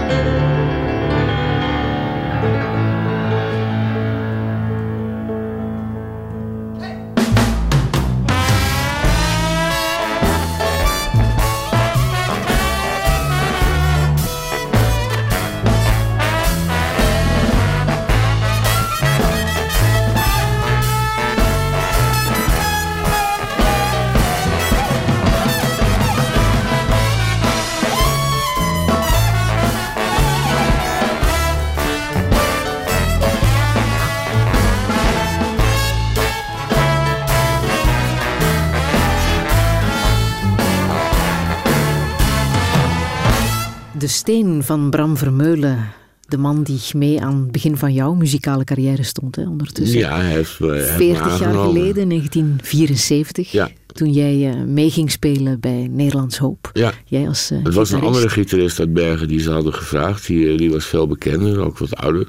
Steen 44.26 44.62
van 44.62 44.90
Bram 44.90 45.16
Vermeulen. 45.16 45.92
De 46.28 46.36
man 46.38 46.62
die 46.62 46.80
mee 46.96 47.20
aan 47.20 47.40
het 47.40 47.52
begin 47.52 47.76
van 47.76 47.92
jouw 47.92 48.14
muzikale 48.14 48.64
carrière 48.64 49.02
stond, 49.02 49.36
hè, 49.36 49.48
ondertussen. 49.48 49.98
Ja, 49.98 50.16
hij 50.20 50.30
heeft, 50.30 50.60
eh, 50.60 50.66
hij 50.68 50.76
heeft 50.78 50.90
me 50.90 50.96
40 50.96 51.20
jaar 51.38 51.48
aangenomen. 51.48 51.72
geleden, 51.80 52.08
1974, 52.08 53.52
Ja. 53.52 53.70
toen 53.86 54.10
jij 54.12 54.50
eh, 54.50 54.62
mee 54.62 54.90
ging 54.90 55.10
spelen 55.10 55.60
bij 55.60 55.88
Nederlands 55.90 56.38
Hoop. 56.38 56.70
Ja. 56.72 56.92
Jij 57.04 57.28
als 57.28 57.50
eh, 57.50 57.58
Het 57.62 57.74
was 57.74 57.90
een 57.90 58.00
andere 58.00 58.28
gitarist 58.28 58.78
uit 58.80 58.92
Bergen 58.92 59.28
die 59.28 59.40
ze 59.40 59.50
hadden 59.50 59.74
gevraagd. 59.74 60.26
Die, 60.26 60.50
eh, 60.50 60.58
die 60.58 60.70
was 60.70 60.84
veel 60.86 61.06
bekender, 61.06 61.58
ook 61.58 61.78
wat 61.78 61.96
ouder. 61.96 62.26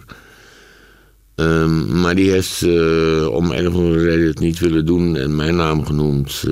Ehm, 1.36 2.00
maar 2.02 2.16
die 2.16 2.32
heeft 2.32 2.62
eh, 2.62 3.28
om 3.32 3.52
een 3.52 3.68
of 3.68 3.74
andere 3.74 4.04
reden 4.04 4.28
het 4.28 4.40
niet 4.40 4.60
willen 4.60 4.86
doen 4.86 5.16
en 5.18 5.36
mijn 5.36 5.56
naam 5.56 5.86
genoemd. 5.86 6.44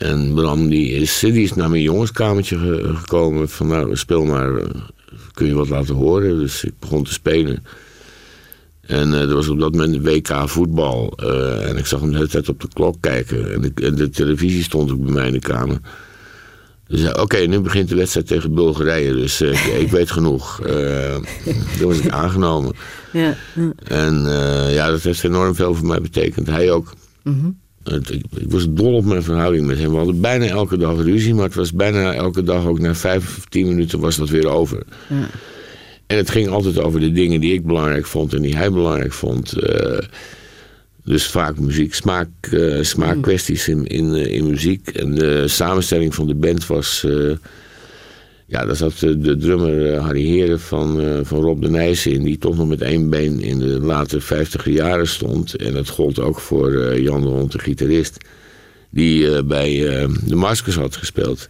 En 0.00 0.34
Bram 0.34 0.68
die 0.68 0.88
is, 0.90 1.18
die 1.18 1.32
is 1.42 1.54
naar 1.54 1.70
mijn 1.70 1.82
jongenskamertje 1.82 2.58
ge- 2.58 2.90
gekomen. 2.94 3.48
Van 3.48 3.66
nou, 3.66 3.96
speel 3.96 4.24
maar, 4.24 4.56
eh, 4.56 4.66
kun 5.32 5.46
je 5.46 5.54
wat 5.54 5.68
laten 5.68 5.94
horen. 5.94 6.38
Dus 6.38 6.64
ik 6.64 6.72
begon 6.78 7.04
te 7.04 7.12
spelen. 7.12 7.64
En 8.80 9.12
eh, 9.14 9.20
er 9.20 9.34
was 9.34 9.48
op 9.48 9.58
dat 9.60 9.72
moment 9.74 10.02
WK 10.04 10.48
voetbal. 10.48 11.12
eh, 11.16 11.68
en 11.68 11.76
ik 11.76 11.86
zag 11.86 12.00
hem 12.00 12.10
de 12.10 12.16
hele 12.16 12.28
tijd 12.28 12.48
op 12.48 12.60
de 12.60 12.68
klok 12.72 12.96
kijken. 13.00 13.52
En, 13.52 13.64
ik- 13.64 13.80
en 13.80 13.94
de 13.94 14.10
televisie 14.10 14.62
stond 14.62 14.90
ook 14.92 15.04
bij 15.04 15.12
mij 15.12 15.26
in 15.26 15.32
de 15.32 15.38
kamer. 15.38 15.78
Dus 16.88 17.00
zei, 17.00 17.14
oké, 17.20 17.36
nu 17.38 17.60
begint 17.60 17.88
de 17.88 17.94
wedstrijd 17.94 18.26
tegen 18.26 18.54
Bulgarije. 18.54 19.12
Dus 19.12 19.40
ik, 19.40 19.58
ik 19.58 19.90
weet 19.90 20.10
genoeg. 20.10 20.60
Toen 21.78 21.88
was 21.88 21.98
ik 21.98 22.10
aangenomen. 22.10 22.72
Ja. 23.12 23.36
En 23.84 24.14
ja, 24.70 24.90
dat 24.90 25.02
heeft 25.02 25.24
enorm 25.24 25.54
veel 25.54 25.74
voor 25.74 25.86
mij 25.86 26.00
betekend. 26.00 26.46
Hij 26.46 26.70
ook. 26.70 26.92
Het- 27.84 28.10
ik, 28.10 28.24
ik 28.36 28.50
was 28.50 28.66
dol 28.68 28.94
op 28.94 29.04
mijn 29.04 29.22
verhouding 29.22 29.66
met 29.66 29.78
hem. 29.78 29.90
We 29.90 29.96
hadden 29.96 30.20
bijna 30.20 30.46
elke 30.46 30.76
dag 30.76 30.96
ruzie, 31.02 31.34
maar 31.34 31.44
het 31.44 31.54
was 31.54 31.72
bijna 31.72 32.12
elke 32.14 32.42
dag 32.42 32.66
ook 32.66 32.78
na 32.80 32.94
vijf 32.94 33.36
of 33.38 33.44
tien 33.48 33.66
minuten 33.66 34.00
was 34.00 34.16
dat 34.16 34.28
weer 34.28 34.48
over. 34.48 34.82
Ja. 35.08 35.28
En 36.06 36.16
het 36.16 36.30
ging 36.30 36.48
altijd 36.48 36.78
over 36.78 37.00
de 37.00 37.12
dingen 37.12 37.40
die 37.40 37.52
ik 37.52 37.66
belangrijk 37.66 38.06
vond 38.06 38.34
en 38.34 38.42
die 38.42 38.56
hij 38.56 38.70
belangrijk 38.72 39.12
vond. 39.12 39.52
Eh, 39.52 39.98
dus 41.04 41.26
vaak 41.26 41.58
muziek, 41.58 41.94
smaak, 41.94 42.28
eh, 42.50 42.82
smaakkwesties 42.82 43.68
in, 43.68 43.86
in, 43.86 44.14
eh, 44.14 44.34
in 44.34 44.46
muziek. 44.46 44.88
En 44.88 45.14
de 45.14 45.48
samenstelling 45.48 46.14
van 46.14 46.26
de 46.26 46.34
band 46.34 46.66
was. 46.66 47.06
Ja, 48.50 48.64
daar 48.64 48.76
zat 48.76 48.92
eh, 48.92 49.10
de 49.16 49.36
drummer 49.36 49.92
eh, 49.92 50.04
Harry 50.04 50.24
Heren 50.24 50.60
van, 50.60 51.00
eh, 51.00 51.18
van 51.22 51.40
Rob 51.40 51.62
de 51.62 51.70
Nijssen 51.70 52.12
in, 52.12 52.22
die 52.22 52.38
toch 52.38 52.56
nog 52.56 52.68
met 52.68 52.82
één 52.82 53.10
been 53.10 53.40
in 53.40 53.58
de 53.58 53.80
late 53.80 54.20
vijftiger 54.20 54.72
jaren 54.72 55.08
stond. 55.08 55.54
En 55.54 55.72
dat 55.72 55.88
gold 55.88 56.18
ook 56.18 56.40
voor 56.40 57.00
Jan 57.00 57.20
de 57.20 57.28
Hond, 57.28 57.52
de 57.52 57.58
gitarist, 57.58 58.16
die 58.90 59.44
bij 59.44 59.70
de 60.24 60.34
Maskers 60.34 60.76
had 60.76 60.96
gespeeld. 60.96 61.48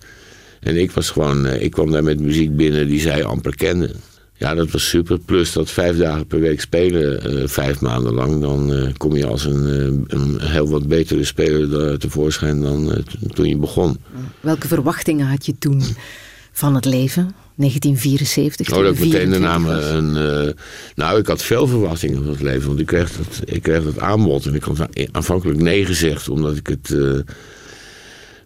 En 0.61 0.77
ik 0.77 0.91
was 0.91 1.11
gewoon, 1.11 1.47
ik 1.47 1.71
kwam 1.71 1.91
daar 1.91 2.05
met 2.05 2.21
muziek 2.21 2.57
binnen 2.57 2.87
die 2.87 3.01
zij 3.01 3.25
amper 3.25 3.55
kende. 3.55 3.91
Ja, 4.37 4.55
dat 4.55 4.71
was 4.71 4.89
super. 4.89 5.19
Plus 5.19 5.53
dat 5.53 5.71
vijf 5.71 5.97
dagen 5.97 6.27
per 6.27 6.41
week 6.41 6.61
spelen, 6.61 7.49
vijf 7.49 7.81
maanden 7.81 8.13
lang, 8.13 8.41
dan 8.41 8.93
kom 8.97 9.17
je 9.17 9.27
als 9.27 9.45
een, 9.45 10.05
een 10.07 10.41
heel 10.41 10.69
wat 10.69 10.89
betere 10.89 11.25
speler 11.25 11.99
tevoorschijn 11.99 12.61
dan 12.61 13.05
toen 13.35 13.49
je 13.49 13.57
begon. 13.57 13.97
Welke 14.41 14.69
verwachtingen 14.69 15.27
had 15.27 15.47
je 15.47 15.55
toen 15.59 15.83
van 16.61 16.75
het 16.75 16.85
leven? 16.85 17.35
1974, 17.55 18.71
Oh, 18.77 18.83
dat 18.83 18.93
ik 18.93 18.99
meteen 18.99 19.11
24 19.11 19.51
daarna 19.51 19.75
was. 19.75 19.85
een. 19.85 20.17
eh, 20.47 20.53
nou, 20.95 21.19
ik 21.19 21.27
had 21.27 21.43
veel 21.43 21.67
verwachtingen 21.67 22.17
van 22.23 22.33
het 22.33 22.43
leven. 22.43 22.67
Want 22.69 22.81
ik 22.81 22.87
kreeg 22.87 23.13
dat, 23.13 23.41
ik 23.45 23.63
kreeg 23.63 23.83
dat 23.85 23.99
aanbod. 23.99 24.47
En 24.47 24.55
ik 24.55 24.63
had 24.63 24.79
aanvankelijk 25.13 25.61
nee 25.61 25.85
gezegd, 25.85 26.29
omdat 26.29 26.57
ik 26.57 26.67
het 26.67 26.91
eh, 26.91 27.19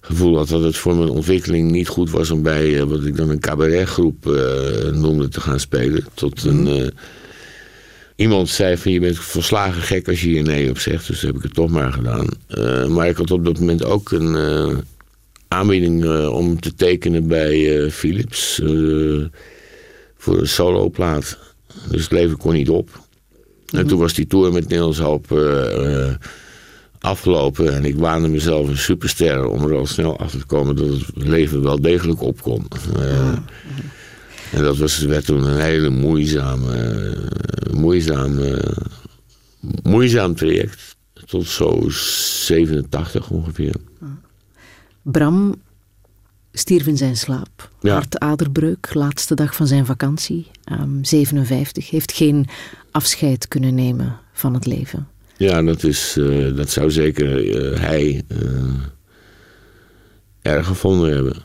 gevoel 0.01 0.37
had 0.37 0.49
dat 0.49 0.63
het 0.63 0.77
voor 0.77 0.97
mijn 0.97 1.09
ontwikkeling 1.09 1.71
niet 1.71 1.89
goed 1.89 2.11
was 2.11 2.31
om 2.31 2.43
bij 2.43 2.79
eh, 2.79 2.83
wat 2.83 3.05
ik 3.05 3.17
dan 3.17 3.31
een 3.31 3.41
cabaretgroep 3.41 4.25
noemde 4.93 5.29
te 5.29 5.41
gaan 5.41 5.61
spelen. 5.61 6.05
Tot 6.15 6.45
een. 6.45 6.67
eh, 6.67 6.87
Iemand 8.17 8.49
zei 8.49 8.77
van 8.77 8.93
je 8.93 9.01
bent 9.01 9.19
volslagen 9.19 9.83
gek 9.83 10.09
als 10.09 10.21
je 10.21 10.29
hier 10.29 10.43
nee 10.43 10.71
op 10.71 10.79
zegt. 10.79 11.07
Dus 11.07 11.21
heb 11.23 11.37
ik 11.37 11.43
het 11.43 11.55
toch 11.55 11.71
maar 11.71 11.93
gedaan. 11.93 12.27
Maar 12.93 13.09
ik 13.09 13.17
had 13.17 13.31
op 13.31 13.45
dat 13.45 13.59
moment 13.59 13.85
ook 13.85 14.11
een 14.13 14.35
aanbieding 15.55 16.05
eh, 16.05 16.29
om 16.33 16.61
te 16.61 16.75
tekenen 16.75 17.27
bij 17.29 17.83
eh, 17.85 17.91
Philips. 17.91 18.61
eh, 18.61 19.25
voor 20.17 20.39
een 20.41 20.49
soloplaat. 20.49 21.39
Dus 21.91 22.03
het 22.03 22.13
leven 22.13 22.37
kon 22.37 22.53
niet 22.53 22.69
op. 22.69 23.03
En 23.71 23.87
toen 23.87 23.99
was 23.99 24.15
die 24.15 24.27
tour 24.27 24.53
met 24.53 24.69
Niels 24.69 24.99
Hoop 24.99 25.33
eh, 25.33 26.15
afgelopen. 27.01 27.75
En 27.75 27.85
ik 27.85 27.97
waande 27.97 28.29
mezelf 28.29 28.69
een 28.69 28.77
superster 28.79 29.47
om 29.47 29.63
er 29.65 29.75
al 29.77 29.87
snel 29.87 30.19
achter 30.19 30.41
te 30.41 30.47
komen 30.47 30.77
dat 30.77 30.89
het 30.89 31.05
leven 31.15 31.63
wel 31.63 31.81
degelijk 31.81 32.23
op 32.23 32.43
kon. 32.43 32.67
Eh, 32.99 33.33
En 34.53 34.63
dat 34.63 34.77
was, 34.77 34.99
werd 34.99 35.25
toen 35.25 35.43
een 35.45 35.61
hele 35.61 35.89
moeizame, 35.91 37.15
moeizame, 37.73 38.63
moeizaam 39.83 40.35
traject. 40.35 40.97
Tot 41.27 41.47
zo 41.47 41.85
87 41.89 43.31
ongeveer. 43.31 43.75
Bram 45.05 45.55
stierf 46.53 46.87
in 46.87 46.97
zijn 46.97 47.17
slaap. 47.17 47.71
Ja. 47.81 47.93
Hartaderbreuk, 47.93 48.95
laatste 48.95 49.35
dag 49.35 49.55
van 49.55 49.67
zijn 49.67 49.87
vakantie. 49.87 50.47
ehm, 50.65 51.03
57. 51.03 51.91
Heeft 51.91 52.13
geen 52.13 52.47
afscheid 52.91 53.49
kunnen 53.49 53.75
nemen 53.75 54.19
van 54.33 54.55
het 54.55 54.67
leven. 54.67 55.09
Ja, 55.37 55.63
dat, 55.63 55.83
is, 55.85 56.17
eh, 56.17 56.57
dat 56.57 56.71
zou 56.71 56.91
zeker 56.91 57.57
eh, 57.57 57.81
hij 57.81 58.23
eh, 58.29 58.39
erg 60.43 60.67
gevonden 60.67 61.15
hebben. 61.15 61.37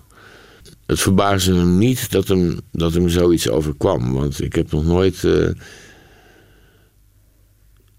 Het 0.86 1.00
verbaasde 1.00 1.56
hem 1.56 1.78
niet 1.78 2.12
dat 2.12 2.28
hem, 2.28 2.60
dat 2.72 2.94
hem 2.94 3.10
zoiets 3.10 3.50
overkwam. 3.50 4.14
Want 4.14 4.42
ik 4.42 4.56
heb 4.56 4.72
nog 4.72 4.86
nooit 4.86 5.28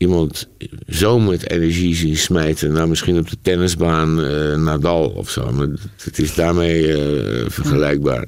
iemand 0.01 0.49
zo 0.89 1.19
met 1.19 1.51
energie 1.51 1.95
zien 1.95 2.17
smijten. 2.17 2.73
Nou, 2.73 2.89
misschien 2.89 3.19
op 3.19 3.31
de 3.31 3.37
tennisbaan 3.43 4.25
eh, 4.25 4.57
Nadal 4.57 5.09
of 5.09 5.31
zo. 5.31 5.53
Maar 5.53 5.69
het 6.03 6.19
is 6.19 6.35
daarmee 6.35 6.93
eh, 6.93 7.51
vergelijkbaar. 7.51 8.27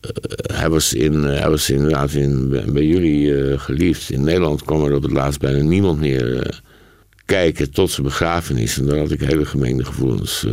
Eh, 0.00 0.10
hij, 0.54 0.70
was 0.70 0.94
in, 0.94 1.22
hij 1.22 1.50
was 1.50 1.70
inderdaad 1.70 2.12
in, 2.12 2.48
bij 2.48 2.86
jullie 2.86 3.58
geliefd. 3.58 4.10
In 4.10 4.24
Nederland 4.24 4.62
kwam 4.62 4.84
er 4.84 4.94
op 4.94 5.02
het 5.02 5.12
laatst 5.12 5.40
bijna 5.40 5.62
niemand 5.62 6.00
meer 6.00 6.60
kijken 7.24 7.70
tot 7.70 7.90
zijn 7.90 8.06
begrafenis. 8.06 8.78
En 8.78 8.86
daar 8.86 8.98
had 8.98 9.10
ik 9.10 9.20
hele 9.20 9.46
gemengde 9.46 9.84
gevoelens 9.84 10.46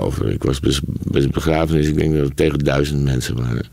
over. 0.00 0.30
Ik 0.30 0.42
was 0.42 0.60
bij 0.60 1.20
zijn 1.20 1.30
begrafenis, 1.30 1.88
ik 1.88 1.98
denk 1.98 2.14
dat 2.14 2.24
het 2.26 2.36
tegen 2.36 2.58
duizend 2.58 3.04
mensen 3.04 3.36
waren. 3.36 3.66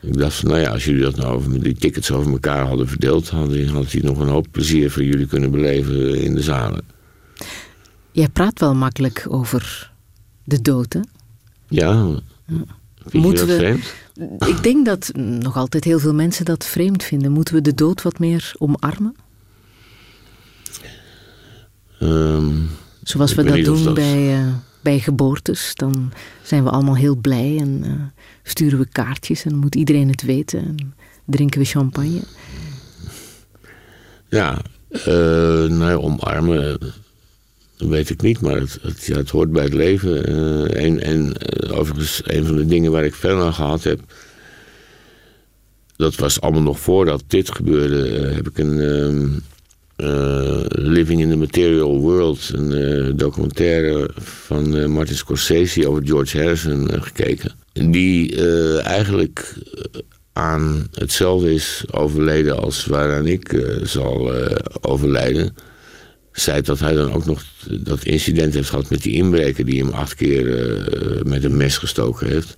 Ik 0.00 0.18
dacht 0.18 0.34
van, 0.34 0.48
nou 0.48 0.60
ja, 0.60 0.70
als 0.70 0.84
jullie 0.84 1.02
dat 1.02 1.16
nou 1.16 1.34
over, 1.36 1.62
die 1.62 1.74
tickets 1.74 2.10
over 2.10 2.32
elkaar 2.32 2.66
hadden 2.66 2.88
verdeeld... 2.88 3.28
had 3.28 3.50
hij, 3.50 3.64
had 3.64 3.92
hij 3.92 4.00
nog 4.00 4.18
een 4.18 4.28
hoop 4.28 4.46
plezier 4.50 4.90
voor 4.90 5.04
jullie 5.04 5.26
kunnen 5.26 5.50
beleven 5.50 6.20
in 6.20 6.34
de 6.34 6.42
zalen. 6.42 6.84
Jij 8.12 8.28
praat 8.28 8.60
wel 8.60 8.74
makkelijk 8.74 9.26
over 9.28 9.90
de 10.44 10.62
dood, 10.62 10.92
hè? 10.92 11.00
Ja, 11.68 12.06
vind 13.06 13.24
Moeten 13.24 13.46
je 13.46 13.52
dat 13.52 13.60
we- 13.60 13.78
vreemd? 14.16 14.48
Ik 14.56 14.62
denk 14.62 14.86
dat 14.86 15.10
nog 15.14 15.56
altijd 15.56 15.84
heel 15.84 15.98
veel 15.98 16.14
mensen 16.14 16.44
dat 16.44 16.64
vreemd 16.66 17.02
vinden. 17.04 17.32
Moeten 17.32 17.54
we 17.54 17.60
de 17.60 17.74
dood 17.74 18.02
wat 18.02 18.18
meer 18.18 18.52
omarmen? 18.58 19.14
Ehm, 22.00 22.46
Zoals 23.02 23.34
we 23.34 23.42
dat 23.44 23.64
doen 23.64 23.84
dat- 23.84 23.94
bij, 23.94 24.34
eh, 24.34 24.46
bij 24.80 24.98
geboortes. 24.98 25.72
Dan 25.74 26.12
zijn 26.42 26.64
we 26.64 26.70
allemaal 26.70 26.96
heel 26.96 27.16
blij 27.16 27.56
en 27.60 27.80
eh, 27.84 27.90
sturen 28.48 28.78
we 28.78 28.88
kaartjes 28.88 29.44
en 29.44 29.56
moet 29.56 29.74
iedereen 29.74 30.08
het 30.08 30.22
weten. 30.22 30.58
En 30.58 30.94
drinken 31.24 31.60
we 31.60 31.66
champagne. 31.66 32.20
Ja, 34.28 34.62
eh 34.90 35.04
nou 35.68 35.84
ja, 35.84 35.94
omarmen. 35.94 36.78
Weet 37.78 38.10
ik 38.10 38.22
niet, 38.22 38.40
maar 38.40 38.56
het, 38.56 38.78
het, 38.82 39.04
ja, 39.04 39.16
het 39.16 39.30
hoort 39.30 39.52
bij 39.52 39.64
het 39.64 39.74
leven. 39.74 40.26
Eh, 40.26 40.84
en 40.84 41.02
en 41.02 41.32
eh, 41.36 41.78
overigens, 41.78 42.20
een 42.24 42.46
van 42.46 42.56
de 42.56 42.66
dingen 42.66 42.92
waar 42.92 43.04
ik 43.04 43.14
veel 43.14 43.42
aan 43.42 43.54
gehad 43.54 43.82
heb. 43.82 44.00
Dat 45.96 46.14
was 46.14 46.40
allemaal 46.40 46.62
nog 46.62 46.80
voordat 46.80 47.24
dit 47.26 47.50
gebeurde. 47.50 48.32
heb 48.34 48.48
ik 48.48 48.58
een 48.58 48.80
ehm, 48.80 49.28
eh, 49.96 50.60
Living 50.68 51.20
in 51.20 51.30
the 51.30 51.36
Material 51.36 51.98
World, 52.00 52.50
een 52.54 53.16
documentaire 53.16 54.10
van 54.16 54.90
Martin 54.90 55.16
Scorsese 55.16 55.88
over 55.88 56.06
George 56.06 56.38
Harrison 56.38 57.02
gekeken. 57.02 57.52
Die 57.86 58.36
eh, 58.36 58.86
eigenlijk 58.86 59.54
eh, 59.74 60.00
aan 60.32 60.88
hetzelfde 60.92 61.54
is 61.54 61.84
overleden 61.90 62.58
als 62.58 62.86
waaraan 62.86 63.26
ik 63.26 63.52
eh, 63.52 63.84
zal 63.84 64.32
overlijden 64.80 65.54
zei 66.32 66.62
dat 66.62 66.78
hij 66.78 66.94
dan 66.94 67.12
ook 67.12 67.26
nog 67.26 67.44
dat 67.80 68.04
incident 68.04 68.54
heeft 68.54 68.68
gehad 68.68 68.90
met 68.90 69.02
die 69.02 69.12
inbreker 69.12 69.64
die 69.64 69.84
hem 69.84 69.92
acht 69.92 70.14
keer 70.14 70.44
met 71.26 71.44
een 71.44 71.56
mes 71.56 71.76
gestoken 71.76 72.26
heeft. 72.26 72.56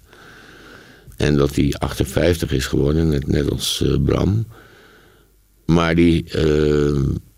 En 1.16 1.36
dat 1.36 1.56
hij 1.56 1.74
58 1.78 2.52
is 2.52 2.66
geworden, 2.66 3.08
net, 3.08 3.26
net 3.26 3.50
als 3.50 3.84
Bram. 4.04 4.46
Maar 5.66 5.94
die, 5.94 6.24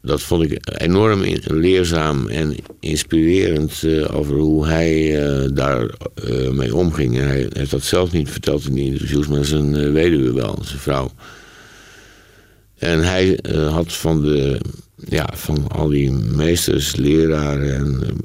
dat 0.03 0.23
vond 0.23 0.51
ik 0.51 0.81
enorm 0.81 1.23
leerzaam 1.45 2.29
en 2.29 2.57
inspirerend 2.81 3.83
eh, 3.83 4.17
over 4.17 4.37
hoe 4.37 4.67
hij 4.67 5.23
eh, 5.25 5.49
daar 5.55 5.91
eh, 6.15 6.51
mee 6.51 6.75
omging. 6.75 7.19
En 7.19 7.27
hij 7.27 7.47
heeft 7.53 7.71
dat 7.71 7.83
zelf 7.83 8.13
niet 8.13 8.31
verteld 8.31 8.67
in 8.67 8.75
die 8.75 8.93
interviews, 8.93 9.27
maar 9.27 9.45
zijn 9.45 9.93
weduwe 9.93 10.33
wel, 10.33 10.59
zijn 10.63 10.79
vrouw. 10.79 11.11
En 12.79 13.05
hij 13.05 13.39
had 13.71 13.93
van, 13.93 14.23
de, 14.23 14.61
ja, 15.09 15.29
van 15.33 15.69
al 15.69 15.89
die 15.89 16.11
meesters, 16.11 16.97
leraren 16.97 17.75
en, 17.75 18.17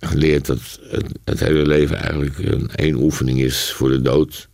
geleerd 0.00 0.46
dat 0.46 0.58
het, 0.90 1.06
het 1.24 1.40
hele 1.40 1.66
leven 1.66 1.96
eigenlijk 1.96 2.38
een 2.38 2.70
één 2.74 2.94
oefening 2.94 3.40
is 3.40 3.72
voor 3.72 3.88
de 3.88 4.02
dood. 4.02 4.48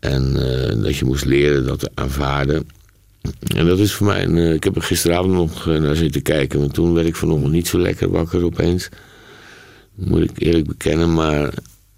En 0.00 0.32
dat 0.82 0.96
je 0.96 1.04
moest 1.04 1.24
leren 1.24 1.66
dat 1.66 1.78
te 1.78 1.90
aanvaarden. 1.94 2.66
En 3.56 3.66
dat 3.66 3.78
is 3.78 3.92
voor 3.92 4.06
mij, 4.06 4.24
een, 4.24 4.38
eh, 4.38 4.52
ik 4.52 4.64
heb 4.64 4.76
er 4.76 4.82
gisteravond 4.82 5.32
nog 5.32 5.68
eh, 5.68 5.80
naar 5.80 5.96
zitten 5.96 6.22
kijken, 6.22 6.58
want 6.60 6.74
toen 6.74 6.94
werd 6.94 7.06
ik 7.06 7.16
vanochtend 7.16 7.52
niet 7.52 7.68
zo 7.68 7.78
lekker 7.78 8.10
wakker 8.10 8.44
opeens. 8.44 8.88
Moet 9.94 10.22
ik 10.22 10.30
eerlijk 10.34 10.66
bekennen, 10.66 11.14
maar 11.14 11.52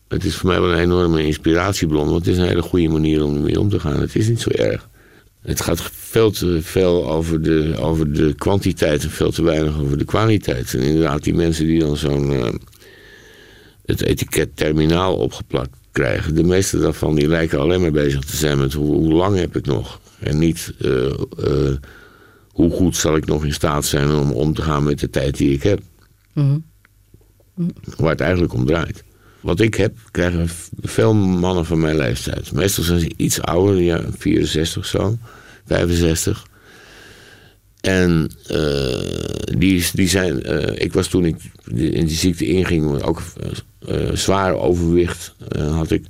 het 0.08 0.24
is 0.24 0.34
voor 0.34 0.48
mij 0.48 0.60
wel 0.60 0.72
een 0.72 0.78
enorme 0.78 1.24
inspiratiebron. 1.24 2.08
Want 2.08 2.24
het 2.24 2.34
is 2.34 2.40
een 2.40 2.48
hele 2.48 2.62
goede 2.62 2.88
manier 2.88 3.24
om 3.24 3.34
ermee 3.34 3.60
om 3.60 3.68
te 3.68 3.80
gaan. 3.80 4.00
Het 4.00 4.16
is 4.16 4.28
niet 4.28 4.40
zo 4.40 4.50
erg. 4.50 4.88
Het 5.42 5.60
gaat 5.60 5.82
veel 5.92 6.30
te 6.30 6.62
veel 6.62 7.10
over 7.10 7.42
de, 7.42 7.74
over 7.80 8.12
de 8.12 8.34
kwantiteit 8.34 9.02
en 9.02 9.10
veel 9.10 9.30
te 9.30 9.42
weinig 9.42 9.80
over 9.80 9.98
de 9.98 10.04
kwaliteit. 10.04 10.74
En 10.74 10.80
inderdaad, 10.80 11.24
die 11.24 11.34
mensen 11.34 11.66
die 11.66 11.78
dan 11.78 11.96
zo'n 11.96 12.32
eh, 12.32 12.52
het 13.84 14.02
etiket 14.02 14.56
terminaal 14.56 15.16
opgeplakt 15.16 15.76
krijgen, 15.92 16.34
de 16.34 16.42
meeste 16.42 16.78
daarvan 16.78 17.14
die 17.14 17.28
lijken 17.28 17.60
alleen 17.60 17.80
maar 17.80 17.90
bezig 17.90 18.24
te 18.24 18.36
zijn 18.36 18.58
met 18.58 18.72
hoe 18.72 19.12
lang 19.12 19.38
heb 19.38 19.56
ik 19.56 19.66
nog. 19.66 20.00
En 20.18 20.38
niet 20.38 20.72
eh, 20.80 21.06
eh, 21.06 21.76
hoe 22.48 22.70
goed 22.70 22.96
zal 22.96 23.16
ik 23.16 23.26
nog 23.26 23.44
in 23.44 23.52
staat 23.52 23.84
zijn 23.84 24.10
om 24.10 24.32
om 24.32 24.54
te 24.54 24.62
gaan 24.62 24.84
met 24.84 24.98
de 24.98 25.10
tijd 25.10 25.36
die 25.36 25.52
ik 25.52 25.62
heb. 25.62 25.80
Mhm. 26.32 26.58
Waar 27.96 28.10
het 28.10 28.20
eigenlijk 28.20 28.52
om 28.52 28.66
draait. 28.66 29.04
Wat 29.40 29.60
ik 29.60 29.74
heb, 29.74 29.96
krijgen 30.10 30.48
veel 30.80 31.14
mannen 31.14 31.64
van 31.64 31.80
mijn 31.80 31.96
leeftijd. 31.96 32.52
Meestal 32.52 32.84
zijn 32.84 33.00
ze 33.00 33.12
iets 33.16 33.40
ouder, 33.40 33.80
ja, 33.80 34.00
64 34.18 34.86
zo, 34.86 35.18
65. 35.66 36.46
En 37.80 38.30
eh, 38.46 39.58
die, 39.58 39.86
die 39.92 40.08
zijn, 40.08 40.42
ik 40.80 40.92
was 40.92 41.08
toen 41.08 41.24
ik 41.24 41.36
in 41.74 42.06
die 42.06 42.16
ziekte 42.16 42.46
inging, 42.46 43.02
ook 43.02 43.22
zwaar 44.12 44.54
overwicht 44.54 45.34
had 45.56 45.90
ik. 45.90 46.04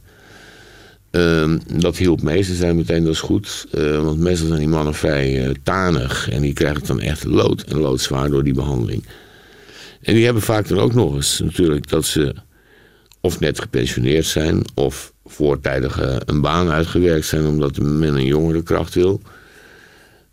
Ehm, 1.14 1.58
dat 1.78 1.96
hielp 1.96 2.22
mee. 2.22 2.42
Ze 2.42 2.54
zijn 2.54 2.76
meteen, 2.76 3.04
dat 3.04 3.12
is 3.12 3.20
goed. 3.20 3.66
Eh, 3.70 4.04
want 4.04 4.18
meestal 4.18 4.46
zijn 4.46 4.58
die 4.58 4.68
mannen 4.68 4.94
vrij 4.94 5.44
eh, 5.44 5.54
tanig. 5.62 6.30
En 6.30 6.42
die 6.42 6.52
krijgen 6.52 6.78
het 6.78 6.86
dan 6.86 7.00
echt 7.00 7.24
lood 7.24 7.62
en 7.62 7.78
loodzwaar 7.78 8.30
door 8.30 8.44
die 8.44 8.54
behandeling. 8.54 9.04
En 10.02 10.14
die 10.14 10.24
hebben 10.24 10.42
vaak 10.42 10.68
dan 10.68 10.78
ook 10.78 10.94
nog 10.94 11.14
eens 11.14 11.40
natuurlijk 11.40 11.88
dat 11.88 12.04
ze 12.04 12.34
of 13.20 13.40
net 13.40 13.60
gepensioneerd 13.60 14.26
zijn... 14.26 14.62
of 14.74 15.12
voortijdig 15.24 16.00
eh, 16.00 16.16
een 16.24 16.40
baan 16.40 16.70
uitgewerkt 16.70 17.26
zijn 17.26 17.46
omdat 17.46 17.78
men 17.78 18.14
een 18.14 18.26
jongere 18.26 18.62
kracht 18.62 18.94
wil. 18.94 19.20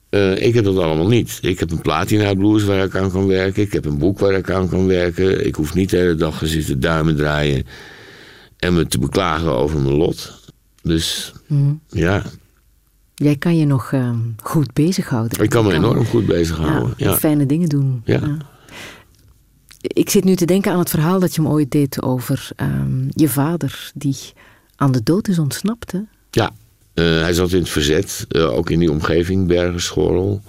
Eh, 0.09 0.45
ik 0.45 0.53
heb 0.53 0.63
dat 0.63 0.77
allemaal 0.77 1.07
niet. 1.07 1.39
Ik 1.41 1.59
heb 1.59 1.71
een 1.71 1.81
platina 1.81 2.33
blues 2.33 2.63
waar 2.63 2.83
ik 2.83 2.95
aan 2.95 3.11
kan 3.11 3.27
werken. 3.27 3.63
Ik 3.63 3.73
heb 3.73 3.85
een 3.85 3.97
boek 3.97 4.19
waar 4.19 4.33
ik 4.33 4.49
aan 4.49 4.69
kan 4.69 4.87
werken. 4.87 5.45
Ik 5.45 5.55
hoef 5.55 5.73
niet 5.73 5.89
de 5.89 5.97
hele 5.97 6.15
dag 6.15 6.37
te 6.37 6.47
zitten 6.47 6.79
duimen 6.79 7.15
draaien... 7.15 7.65
en 8.57 8.73
me 8.73 8.87
te 8.87 8.99
beklagen 8.99 9.51
over 9.51 9.79
mijn 9.79 9.95
lot. 9.95 10.40
Dus 10.83 11.33
Mhm. 11.47 11.73
ja, 11.89 12.23
Jij 13.15 13.35
kan 13.35 13.57
je 13.57 13.65
nog 13.65 13.91
eh, 13.91 14.09
goed 14.43 14.73
bezighouden. 14.73 15.43
ik 15.43 15.49
kan 15.49 15.65
me 15.65 15.73
enorm 15.73 16.05
goed 16.05 16.25
bezighouden. 16.25 16.93
ja, 16.97 17.09
Ja, 17.09 17.17
fijne 17.17 17.45
dingen 17.45 17.69
doen. 17.69 18.01
Ja. 18.05 18.37
Ik 19.81 20.09
zit 20.09 20.23
nu 20.23 20.35
te 20.35 20.45
denken 20.45 20.71
aan 20.71 20.79
het 20.79 20.89
verhaal 20.89 21.19
dat 21.19 21.35
je 21.35 21.41
me 21.41 21.47
ooit 21.49 21.71
deed 21.71 22.01
over 22.01 22.49
ehm, 22.55 23.03
je 23.09 23.29
vader, 23.29 23.91
die 23.93 24.15
aan 24.75 24.91
de 24.91 25.03
dood 25.03 25.27
is 25.27 25.39
ontsnapt. 25.39 25.91
Hè? 25.91 25.99
ja. 26.31 26.51
Eh, 26.93 27.05
hij 27.05 27.33
zat 27.33 27.51
in 27.51 27.59
het 27.59 27.69
verzet, 27.69 28.25
eh, 28.29 28.53
ook 28.53 28.69
in 28.69 28.79
die 28.79 28.91
omgeving, 28.91 29.47
Bergenschorrel. 29.47 30.41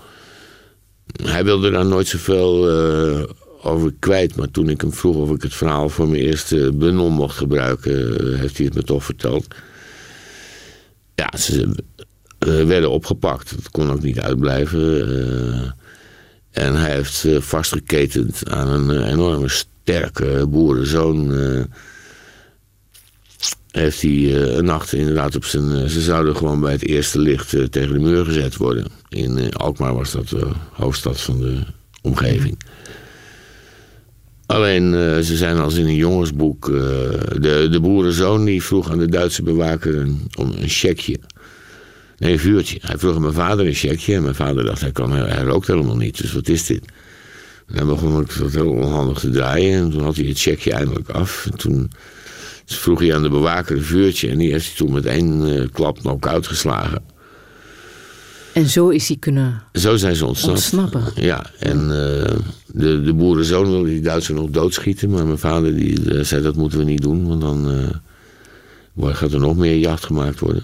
Hij 1.23 1.45
wilde 1.45 1.71
daar 1.71 1.87
nooit 1.87 2.07
zoveel 2.09 2.69
eh, 2.71 3.23
over 3.63 3.95
kwijt. 3.99 4.37
Maar 4.37 4.51
toen 4.51 4.69
ik 4.69 4.81
hem 4.81 4.93
vroeg 4.93 5.17
of 5.17 5.31
ik 5.31 5.43
het 5.43 5.55
verhaal 5.55 5.89
voor 5.89 6.09
mijn 6.09 6.23
eerste 6.23 6.73
bundel 6.75 7.11
mocht 7.11 7.37
gebruiken, 7.37 7.95
heeft 8.39 8.57
hij 8.57 8.67
het 8.67 8.75
me 8.75 8.83
toch 8.83 9.05
verteld. 9.05 9.47
Ja, 11.23 11.39
ze 11.39 11.75
eh, 12.39 12.65
werden 12.65 12.91
opgepakt. 12.91 13.55
Dat 13.57 13.71
kon 13.71 13.91
ook 13.91 14.03
niet 14.03 14.21
uitblijven. 14.21 15.09
eh. 15.09 15.71
en 16.65 16.75
hij 16.75 16.93
heeft 16.93 17.25
eh, 17.25 17.41
vastgeketend 17.41 18.49
aan 18.51 18.69
een 18.69 19.03
enorme 19.07 19.49
sterke 19.49 20.47
boerenzoon. 20.49 21.31
heeft 23.71 24.03
hij 24.03 24.35
een 24.57 24.65
nacht 24.65 24.93
inderdaad 24.93 25.37
op 25.37 25.45
zijn... 25.45 25.91
ze 25.91 26.01
zouden 26.01 26.37
gewoon 26.37 26.61
bij 26.61 26.73
het 26.73 26.87
eerste 26.87 27.19
licht 27.19 27.49
tegen 27.49 27.93
de 27.93 27.99
muur 27.99 28.25
gezet 28.25 28.57
worden. 28.57 28.87
In 29.09 29.53
Alkmaar 29.53 29.95
was 29.95 30.13
dat 30.13 30.29
de 30.29 30.47
hoofdstad 30.73 31.21
van 31.21 31.39
de 31.39 31.59
omgeving. 32.03 32.59
Alleen, 34.47 34.95
eh, 34.95 35.19
ze 35.19 35.37
zijn 35.37 35.57
als 35.59 35.75
in 35.75 35.87
een 35.87 35.95
jongensboek... 35.97 36.69
eh, 36.69 36.75
de, 37.41 37.69
de 37.71 37.79
boerenzoon 37.81 38.45
die 38.45 38.63
vroeg 38.63 38.91
aan 38.91 38.99
de 38.99 39.09
Duitse 39.09 39.43
bewaker 39.43 39.97
een, 39.99 40.29
om 40.39 40.53
een 40.61 40.69
checkje. 40.69 41.19
Nee, 42.19 42.33
een 42.33 42.39
vuurtje. 42.39 42.79
Hij 42.83 42.99
vroeg 42.99 43.15
aan 43.15 43.21
mijn 43.21 43.33
vader 43.35 43.67
een 43.67 43.75
checkje. 43.75 44.15
En 44.15 44.23
mijn 44.23 44.35
vader 44.35 44.65
dacht, 44.65 44.81
hij, 44.81 44.93
kan, 44.93 45.13
hij 45.13 45.43
rookt 45.43 45.67
helemaal 45.67 45.97
niet. 45.97 46.19
Dus 46.23 46.33
wat 46.33 46.49
is 46.49 46.67
dit? 46.67 46.85
En 47.67 47.77
dan 47.77 47.87
begon 47.87 48.21
ik 48.21 48.39
dat 48.39 48.53
heel 48.53 48.71
onhandig 48.71 49.19
te 49.19 49.31
draaien. 49.31 49.79
En 49.83 49.91
toen 49.91 50.03
had 50.03 50.17
hij 50.17 50.25
het 50.27 50.41
checkje 50.41 50.73
eindelijk 50.73 51.09
af. 51.09 51.47
En 51.51 51.59
toen 51.59 51.91
vroeg 52.67 53.01
hij 53.01 53.15
aan 53.15 53.23
de 53.23 53.29
bewaker 53.29 53.77
een 53.77 53.83
vuurtje. 53.83 54.29
En 54.29 54.39
die 54.39 54.53
heeft 54.53 54.67
hij 54.67 54.75
toen 54.77 54.93
met 54.93 55.07
één 55.07 55.57
eh, 55.59 55.67
klap 55.73 55.99
knock-out 55.99 56.47
geslagen. 56.47 57.03
En 58.53 58.69
zo 58.69 58.89
is 58.89 59.09
hij 59.09 59.17
kunnen 59.17 59.63
Zo 59.73 59.97
zijn 59.97 60.17
ze 60.17 60.27
ontsnapt. 60.27 60.55
ontsnappen. 60.57 61.03
Ja, 61.15 61.47
en 61.59 61.91
de, 62.73 63.03
de 63.03 63.13
boerenzoon 63.13 63.71
wilde 63.71 63.89
die 63.89 64.01
Duitser 64.01 64.35
nog 64.35 64.51
doodschieten. 64.51 65.11
Maar 65.11 65.27
mijn 65.27 65.39
vader 65.39 65.75
die, 65.75 66.15
eh, 66.15 66.25
zei 66.25 66.43
dat 66.43 66.57
moeten 66.57 66.79
we 66.79 66.85
niet 66.85 67.03
doen. 67.03 67.29
Want 67.29 67.41
dan 67.41 67.91
wordt- 68.93 69.17
gaat 69.17 69.33
er 69.33 69.41
nog 69.41 69.57
meer 69.57 69.77
jacht 69.79 70.05
gemaakt 70.05 70.41
worden. 70.41 70.63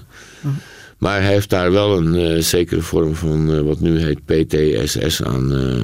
Maar 0.98 1.20
hij 1.22 1.32
heeft 1.32 1.50
daar 1.50 1.72
wel 1.72 1.96
een 1.96 2.14
eh, 2.14 2.42
zekere 2.42 2.80
vorm 2.80 3.14
van 3.14 3.64
wat 3.64 3.80
nu 3.80 3.98
heet 3.98 4.24
PTSS 4.24 5.22
aan 5.22 5.54
eh, 5.56 5.82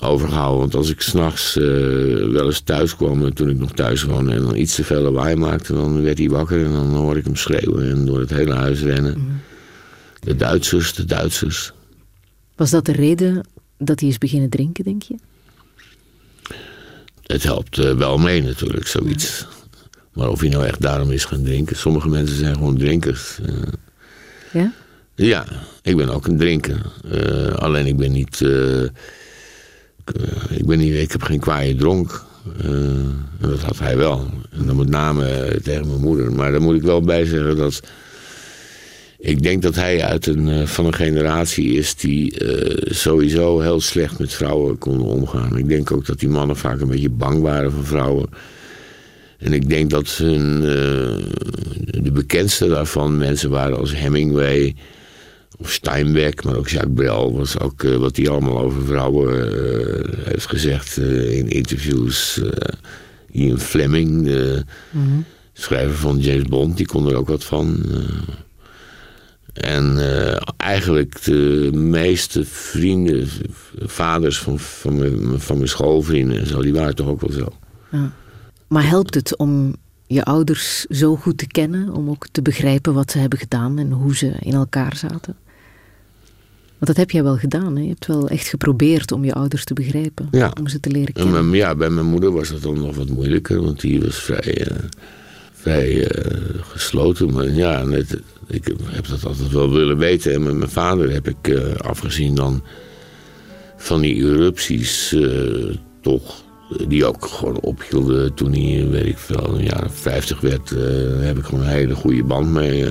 overgehouden. 0.00 0.58
Want 0.58 0.74
als 0.74 0.90
ik 0.90 1.00
s'nachts 1.00 1.54
wel 1.54 2.46
eens 2.46 2.60
thuis 2.60 2.96
kwam, 2.96 3.24
en 3.24 3.34
toen 3.34 3.48
ik 3.48 3.58
nog 3.58 3.72
thuis 3.72 4.02
woonde... 4.02 4.32
en 4.32 4.42
dan 4.42 4.56
iets 4.56 4.74
te 4.74 4.84
veel 4.84 5.00
lawaai 5.02 5.36
maakte, 5.36 5.72
dan 5.72 6.02
werd 6.02 6.18
hij 6.18 6.28
wakker... 6.28 6.64
en 6.64 6.72
dan 6.72 6.94
hoorde 6.94 7.18
ik 7.18 7.24
hem 7.24 7.36
schreeuwen 7.36 7.90
en 7.90 8.06
door 8.06 8.20
het 8.20 8.30
hele 8.30 8.54
huis 8.54 8.82
rennen. 8.82 9.40
De 10.20 10.36
Duitsers, 10.36 10.94
de 10.94 11.04
Duitsers. 11.04 11.72
Was 12.56 12.70
dat 12.70 12.84
de 12.84 12.92
reden 12.92 13.44
dat 13.80 14.00
hij 14.00 14.08
is 14.08 14.18
beginnen 14.18 14.48
drinken, 14.50 14.84
denk 14.84 15.02
je? 15.02 15.14
Het 17.22 17.42
helpt 17.42 17.78
eh, 17.78 17.94
wel 17.94 18.18
mee 18.18 18.42
natuurlijk, 18.42 18.86
zoiets. 18.86 19.46
Maar 20.12 20.28
of 20.28 20.40
hij 20.40 20.48
nou 20.48 20.66
echt 20.66 20.80
daarom 20.80 21.10
is 21.10 21.24
gaan 21.24 21.42
drinken. 21.42 21.76
Sommige 21.76 22.08
mensen 22.08 22.36
zijn 22.36 22.54
gewoon 22.54 22.78
drinkers. 22.78 23.38
Eh, 23.46 23.54
Ja? 24.52 24.72
ja, 25.14 25.46
ik 25.82 25.96
ben 25.96 26.08
ook 26.08 26.26
een 26.26 26.38
drinker. 26.38 26.92
Eh, 27.10 27.52
alleen 27.52 27.86
ik 27.86 27.96
ben 27.96 28.12
niet... 28.12 28.40
ik, 30.50 30.66
ben 30.66 30.78
niet 30.78 30.94
ik 30.94 31.12
heb 31.12 31.22
geen 31.22 31.40
kwaaie 31.40 31.74
dronk. 31.74 32.24
En 32.58 33.26
dat 33.38 33.60
had 33.60 33.78
hij 33.78 33.96
wel. 33.96 34.26
En 34.50 34.66
dan 34.66 34.76
met 34.76 34.88
name 34.88 35.58
tegen 35.62 35.86
mijn 35.86 36.00
moeder. 36.00 36.32
Maar 36.32 36.50
daar 36.50 36.62
moet 36.62 36.76
ik 36.76 36.82
wel 36.82 37.00
bij 37.00 37.24
zeggen 37.24 37.56
dat... 37.56 37.80
ik 39.20 39.42
denk 39.42 39.62
dat 39.62 39.74
hij 39.74 40.04
uit 40.04 40.26
een, 40.26 40.48
eh, 40.48 40.66
van 40.66 40.86
een 40.86 40.94
generatie 40.94 41.72
is 41.72 41.94
die 41.94 42.38
eh, 42.38 42.92
sowieso 42.92 43.60
heel 43.60 43.80
slecht 43.80 44.18
met 44.18 44.32
vrouwen 44.32 44.78
kon 44.78 45.00
omgaan. 45.00 45.56
Ik 45.56 45.68
denk 45.68 45.92
ook 45.92 46.06
dat 46.06 46.18
die 46.18 46.28
mannen 46.28 46.56
vaak 46.56 46.80
een 46.80 46.88
beetje 46.88 47.10
bang 47.10 47.42
waren 47.42 47.72
voor 47.72 47.86
vrouwen. 47.86 48.28
En 49.38 49.52
ik 49.52 49.68
denk 49.68 49.90
dat 49.90 50.08
hun, 50.08 50.62
eh, 50.62 51.24
de 52.02 52.10
bekendste 52.12 52.68
daarvan 52.68 53.18
mensen 53.18 53.50
waren 53.50 53.78
als 53.78 53.96
Hemingway 53.96 54.74
of 55.58 55.70
Steinbeck, 55.70 56.44
maar 56.44 56.56
ook 56.56 56.68
Jacques 56.68 56.94
Brel 56.94 57.36
was 57.36 57.58
ook 57.58 57.82
wat 57.82 58.16
hij 58.16 58.28
allemaal 58.28 58.58
over 58.58 58.84
vrouwen 58.86 59.32
heeft 60.24 60.46
gezegd 60.46 60.96
in 60.96 61.48
interviews. 61.48 62.40
Ian 63.30 63.60
Fleming, 63.60 64.24
de 64.24 64.64
schrijver 65.52 65.96
van 65.96 66.18
James 66.18 66.48
Bond, 66.48 66.76
die 66.76 66.86
kon 66.86 67.08
er 67.08 67.16
ook 67.16 67.28
wat 67.28 67.44
van. 67.44 67.84
En 69.60 69.96
uh, 69.96 70.36
eigenlijk 70.56 71.24
de 71.24 71.70
meeste 71.72 72.44
vrienden, 72.44 73.28
vaders 73.78 74.38
van, 74.38 74.58
van, 74.58 74.98
mijn, 74.98 75.40
van 75.40 75.56
mijn 75.56 75.68
schoolvrienden 75.68 76.38
en 76.38 76.46
zo, 76.46 76.62
die 76.62 76.72
waren 76.72 76.94
toch 76.94 77.08
ook 77.08 77.20
wel 77.20 77.32
zo. 77.32 77.52
Ja. 77.90 78.12
Maar 78.68 78.88
helpt 78.88 79.14
het 79.14 79.36
om 79.36 79.74
je 80.06 80.24
ouders 80.24 80.84
zo 80.84 81.16
goed 81.16 81.38
te 81.38 81.46
kennen, 81.46 81.92
om 81.92 82.10
ook 82.10 82.26
te 82.32 82.42
begrijpen 82.42 82.94
wat 82.94 83.10
ze 83.10 83.18
hebben 83.18 83.38
gedaan 83.38 83.78
en 83.78 83.90
hoe 83.90 84.16
ze 84.16 84.32
in 84.40 84.54
elkaar 84.54 84.96
zaten? 84.96 85.36
Want 86.80 86.86
dat 86.86 86.96
heb 86.96 87.10
jij 87.10 87.22
wel 87.22 87.36
gedaan, 87.36 87.76
hè? 87.76 87.82
Je 87.82 87.88
hebt 87.88 88.06
wel 88.06 88.28
echt 88.28 88.48
geprobeerd 88.48 89.12
om 89.12 89.24
je 89.24 89.34
ouders 89.34 89.64
te 89.64 89.74
begrijpen, 89.74 90.28
ja. 90.30 90.52
om 90.60 90.68
ze 90.68 90.80
te 90.80 90.90
leren 90.90 91.12
kennen. 91.12 91.50
ja, 91.50 91.74
bij 91.74 91.90
mijn 91.90 92.06
moeder 92.06 92.32
was 92.32 92.48
dat 92.48 92.62
dan 92.62 92.80
nog 92.80 92.96
wat 92.96 93.08
moeilijker, 93.08 93.62
want 93.62 93.80
die 93.80 94.00
was 94.00 94.22
vrij, 94.22 94.70
uh, 94.70 94.76
vrij 95.60 95.94
uh, 95.94 96.62
gesloten. 96.62 97.32
Maar 97.32 97.50
ja, 97.50 97.82
net, 97.82 98.20
ik 98.46 98.74
heb 98.84 99.08
dat 99.08 99.26
altijd 99.26 99.50
wel 99.50 99.72
willen 99.72 99.98
weten. 99.98 100.32
En 100.32 100.42
met 100.42 100.54
mijn 100.54 100.70
vader 100.70 101.12
heb 101.12 101.28
ik, 101.28 101.48
uh, 101.48 101.74
afgezien 101.74 102.34
dan 102.34 102.62
van 103.76 104.00
die 104.00 104.14
erupties, 104.14 105.12
uh, 105.12 105.74
toch, 106.00 106.42
die 106.88 107.04
ook 107.04 107.26
gewoon 107.26 107.60
ophielden 107.60 108.34
toen 108.34 108.52
hij, 108.52 108.86
weet 108.88 109.06
ik 109.06 109.18
veel, 109.18 109.58
jaar 109.58 109.90
50 109.90 110.40
werd, 110.40 110.70
uh, 110.70 110.80
heb 111.18 111.38
ik 111.38 111.44
gewoon 111.44 111.60
een 111.60 111.70
hele 111.70 111.94
goede 111.94 112.24
band 112.24 112.50
mee, 112.50 112.86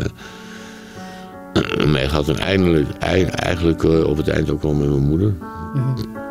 mee 1.87 2.09
gehad. 2.09 2.29
En 2.29 2.37
eindelijk, 2.37 2.97
eigenlijk 2.99 3.83
op 3.83 4.17
het 4.17 4.27
eind 4.27 4.49
ook 4.49 4.61
wel 4.61 4.73
met 4.73 4.89
mijn 4.89 5.07
moeder. 5.07 5.33
-hmm. 5.73 6.28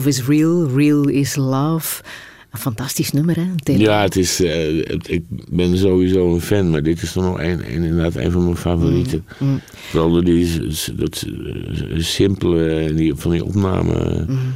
Love 0.00 0.12
is 0.12 0.26
Real, 0.26 0.66
Real 0.66 1.08
is 1.08 1.36
Love. 1.36 2.02
Een 2.50 2.58
fantastisch 2.58 3.12
nummer, 3.12 3.36
hè? 3.36 3.72
Ja, 3.72 4.02
het 4.02 4.16
is, 4.16 4.40
uh, 4.40 4.78
ik 4.88 5.24
ben 5.48 5.78
sowieso 5.78 6.34
een 6.34 6.40
fan, 6.40 6.70
maar 6.70 6.82
dit 6.82 7.02
is 7.02 7.12
toch 7.12 7.24
nog 7.24 7.40
een, 7.40 7.64
inderdaad 7.64 8.14
een 8.14 8.30
van 8.30 8.44
mijn 8.44 8.56
favorieten. 8.56 9.26
Mm, 9.38 9.48
mm. 9.48 9.60
Vooral 9.72 10.10
door 10.10 10.24
die 10.24 10.68
dat, 10.94 11.24
uh, 11.26 12.02
simpele 12.02 12.94
die, 12.94 13.14
van 13.14 13.30
die 13.30 13.44
opname. 13.44 14.24
Mm. 14.28 14.54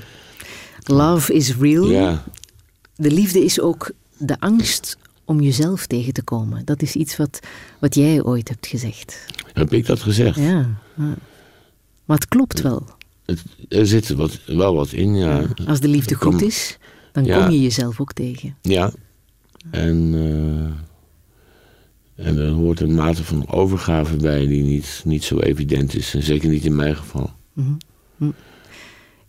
Love 0.85 1.35
is 1.35 1.57
real. 1.57 1.91
Ja. 1.91 2.25
De 2.97 3.11
liefde 3.11 3.45
is 3.45 3.61
ook 3.61 3.91
de 4.19 4.41
angst 4.41 4.97
om 5.25 5.41
jezelf 5.41 5.87
tegen 5.87 6.12
te 6.12 6.23
komen. 6.23 6.65
Dat 6.65 6.83
is 6.83 6.95
iets 6.95 7.16
wat, 7.16 7.41
wat 7.79 7.95
jij 7.95 8.23
ooit 8.23 8.49
hebt 8.49 8.66
gezegd. 8.66 9.25
Heb 9.53 9.73
ik 9.73 9.87
dat 9.87 10.01
gezegd? 10.01 10.39
Ja. 10.39 10.81
Maar 12.05 12.16
het 12.16 12.29
klopt 12.29 12.61
wel 12.61 12.87
er 13.68 13.86
zit 13.86 14.09
wat, 14.09 14.40
wel 14.46 14.74
wat 14.74 14.92
in, 14.92 15.14
ja. 15.14 15.46
Als 15.66 15.80
de 15.80 15.88
liefde 15.88 16.14
goed 16.14 16.42
is, 16.42 16.78
dan 17.12 17.26
kom 17.26 17.51
je 17.51 17.62
jezelf 17.62 18.01
ook 18.01 18.12
tegen. 18.12 18.56
Ja. 18.62 18.92
En, 19.70 20.12
uh, 20.12 22.26
en 22.26 22.38
er 22.38 22.51
hoort 22.51 22.80
een 22.80 22.94
mate 22.94 23.24
van 23.24 23.48
overgave 23.48 24.16
bij 24.16 24.46
die 24.46 24.62
niet, 24.62 25.02
niet 25.05 25.24
zo 25.24 25.38
evident 25.38 25.94
is. 25.94 26.14
En 26.14 26.22
zeker 26.22 26.48
niet 26.48 26.64
in 26.64 26.76
mijn 26.76 26.96
geval. 26.96 27.32
Mm 27.52 27.78
-hmm. 28.16 28.34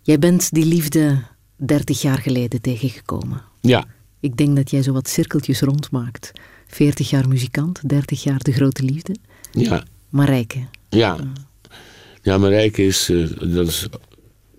Jij 0.02 0.18
bent 0.18 0.52
die 0.52 0.64
liefde 0.64 1.22
30 1.56 2.02
jaar 2.02 2.18
geleden 2.18 2.60
tegengekomen. 2.60 3.42
Ja. 3.60 3.84
Ik 4.20 4.36
denk 4.36 4.56
dat 4.56 4.70
jij 4.70 4.82
zo 4.82 4.92
wat 4.92 5.08
cirkeltjes 5.08 5.60
rondmaakt. 5.60 6.32
40 6.66 7.10
jaar 7.10 7.28
muzikant, 7.28 7.88
30 7.88 8.22
jaar 8.22 8.38
de 8.38 8.52
grote 8.52 8.82
liefde. 8.82 9.16
Ja. 9.52 9.84
Marijke. 10.08 10.58
Ja. 10.88 11.16
Ja, 12.26 12.38
Marijke 12.38 12.86
is, 12.86 13.10
uh, 13.10 13.28
dat 13.54 13.66
is 13.66 13.86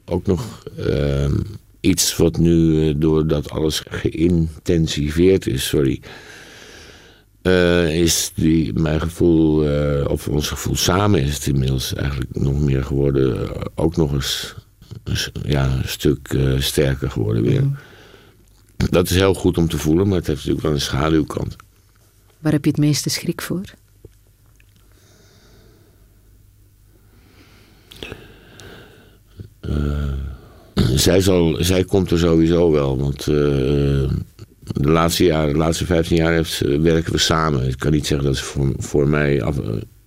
ook 0.06 0.26
nog 0.26 0.64
uh, 0.80 1.32
iets 1.80 2.16
wat 2.16 2.38
nu, 2.38 2.54
uh, 2.54 2.94
doordat 2.98 3.50
alles 3.50 3.84
geïntensiveerd 3.90 5.48
is, 5.48 5.68
sorry, 5.68 6.02
is 7.92 8.32
die, 8.36 8.74
mijn 8.74 9.02
gevoel, 9.02 9.66
of 10.06 10.28
ons 10.28 10.48
gevoel 10.48 10.76
samen 10.76 11.22
is 11.22 11.34
het 11.34 11.48
inmiddels 11.48 11.94
eigenlijk 11.94 12.36
nog 12.36 12.60
meer 12.60 12.84
geworden, 12.84 13.50
ook 13.76 13.96
nog 13.96 14.14
eens 14.14 14.56
ja, 15.46 15.72
een 15.72 15.88
stuk 15.88 16.38
sterker 16.58 17.12
geworden 17.12 17.44
weer. 17.44 17.64
Mm. 17.64 17.78
Dat 18.78 19.10
is 19.10 19.16
heel 19.16 19.34
goed 19.34 19.58
om 19.58 19.68
te 19.70 19.78
voelen, 19.78 20.08
maar 20.08 20.18
het 20.18 20.28
heeft 20.28 20.40
natuurlijk 20.40 20.66
wel 20.66 20.76
een 20.76 20.82
schaduwkant. 20.82 21.56
Waar 22.40 22.52
heb 22.52 22.66
je 22.66 22.72
het 22.72 22.80
meeste 22.80 23.10
schrik 23.10 23.42
voor? 23.42 23.62
zij, 30.96 31.22
zal, 31.22 31.58
zij 31.60 31.84
komt 31.84 32.12
er 32.12 32.20
sowieso 32.20 32.72
wel, 32.72 32.98
want 32.98 33.20
eh, 33.20 33.26
de 34.64 34.90
laatste 34.90 35.24
jaren, 35.24 35.54
de 35.54 35.60
laatste 35.60 35.86
15 35.86 36.18
jaar 36.18 36.34
heeft, 36.34 36.60
werken 36.82 37.12
we 37.12 37.18
samen. 37.18 37.68
Ik 37.68 37.80
kan 37.80 37.92
niet 37.92 38.08
zeggen 38.08 38.28
dat 38.28 38.38
ze 38.38 38.44
voor, 38.44 38.74
voor 38.78 39.08
mij, 39.08 39.44
af, 39.44 39.56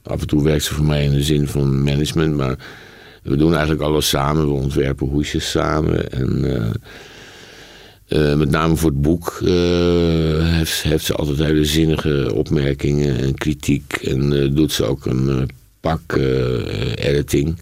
af 0.03 0.21
en 0.21 0.27
toe 0.27 0.43
werkt 0.45 0.65
ze 0.65 0.75
voor 0.75 0.85
mij 0.85 1.05
in 1.05 1.11
de 1.11 1.23
zin 1.23 1.49
van 1.49 1.83
management, 1.83 2.37
maar 2.37 2.59
we 3.23 3.37
doen 3.37 3.51
eigenlijk 3.53 3.83
alles 3.83 4.09
samen. 4.09 4.47
We 4.47 4.53
ontwerpen 4.53 5.07
hoesjes 5.07 5.51
samen 5.51 6.13
en... 6.13 6.47
Met 8.37 8.51
name 8.51 8.77
voor 8.77 8.91
het 8.91 9.03
boek 9.03 9.39
heeft, 10.41 10.83
heeft, 10.83 11.05
ze 11.05 11.15
altijd 11.15 11.39
hele 11.39 11.65
zinnige 11.65 12.31
opmerkingen 12.35 13.19
en 13.19 13.35
kritiek. 13.35 13.93
En 13.93 14.55
doet 14.55 14.73
ze 14.73 14.85
ook 14.85 15.07
een 15.07 15.49
pak 15.81 16.13
editing. 16.95 17.59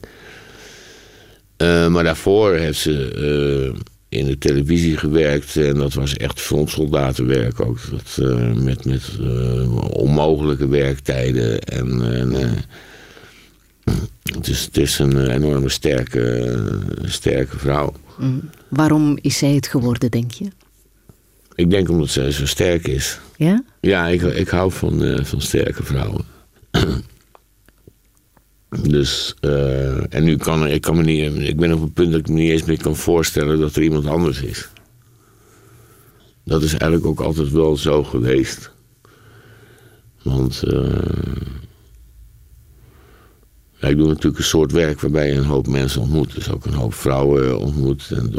Maar 1.67 2.05
daarvoor 2.05 2.55
heeft 2.55 2.79
ze 2.79 3.75
in 4.09 4.27
de 4.27 4.39
televisie 4.39 4.97
gewerkt. 4.97 5.57
En 5.57 5.75
dat 5.75 5.95
was 5.95 6.17
echt 6.17 6.41
frontsoldatenwerk 6.41 7.61
ook. 7.61 7.79
Dat, 7.91 8.35
met 8.55 8.85
met 8.85 9.03
onmogelijke 9.91 10.69
werktijden. 10.69 11.61
En, 11.61 12.13
en 12.15 12.33
het, 14.23 14.49
is, 14.49 14.65
het 14.65 14.77
is 14.77 14.99
een 14.99 15.31
enorme 15.31 15.69
sterke, 15.69 16.57
sterke 17.03 17.59
vrouw. 17.59 17.93
Mm. 18.19 18.51
Waarom 18.69 19.19
is 19.21 19.39
zij 19.39 19.55
het 19.55 19.67
geworden, 19.67 20.11
denk 20.11 20.31
je? 20.31 20.49
Ik 21.55 21.71
denk 21.71 21.89
omdat 21.89 22.09
zij 22.09 22.31
zo 22.31 22.47
sterk 22.47 22.87
is. 22.87 23.21
Ja? 23.37 23.65
Ja, 23.81 24.07
ik, 24.07 24.23
ik 24.23 24.49
hou 24.49 24.73
van, 24.73 25.03
uh, 25.03 25.25
van 25.25 25.41
sterke 25.41 25.83
vrouwen. 25.83 26.25
Dus, 28.69 29.35
uh, 29.41 30.15
en 30.15 30.25
nu 30.25 30.37
kan 30.37 30.67
ik, 30.67 30.81
kan 30.81 30.97
me 30.97 31.03
niet, 31.03 31.39
ik 31.39 31.57
ben 31.57 31.73
op 31.73 31.83
een 31.83 31.93
punt 31.93 32.11
dat 32.11 32.21
ik 32.21 32.29
me 32.29 32.35
niet 32.35 32.51
eens 32.51 32.65
meer 32.65 32.83
kan 32.83 32.97
voorstellen 32.97 33.61
dat 33.61 33.77
er 33.77 33.83
iemand 33.83 34.07
anders 34.07 34.43
is. 34.43 34.69
Dat 36.45 36.63
is 36.63 36.71
eigenlijk 36.71 37.07
ook 37.07 37.21
altijd 37.21 37.51
wel 37.51 37.77
zo 37.77 38.05
geweest. 38.05 38.71
Want 40.23 40.63
uh, 40.67 41.03
ik 43.81 43.97
doe 43.97 44.07
natuurlijk 44.07 44.39
een 44.39 44.45
soort 44.45 44.73
werk 44.73 45.01
waarbij 45.01 45.27
je 45.27 45.35
een 45.35 45.45
hoop 45.45 45.67
mensen 45.67 46.01
ontmoet. 46.01 46.35
Dus 46.35 46.51
ook 46.51 46.65
een 46.65 46.75
hoop 46.75 46.95
vrouwen 46.95 47.59
ontmoet. 47.59 48.11
En 48.11 48.31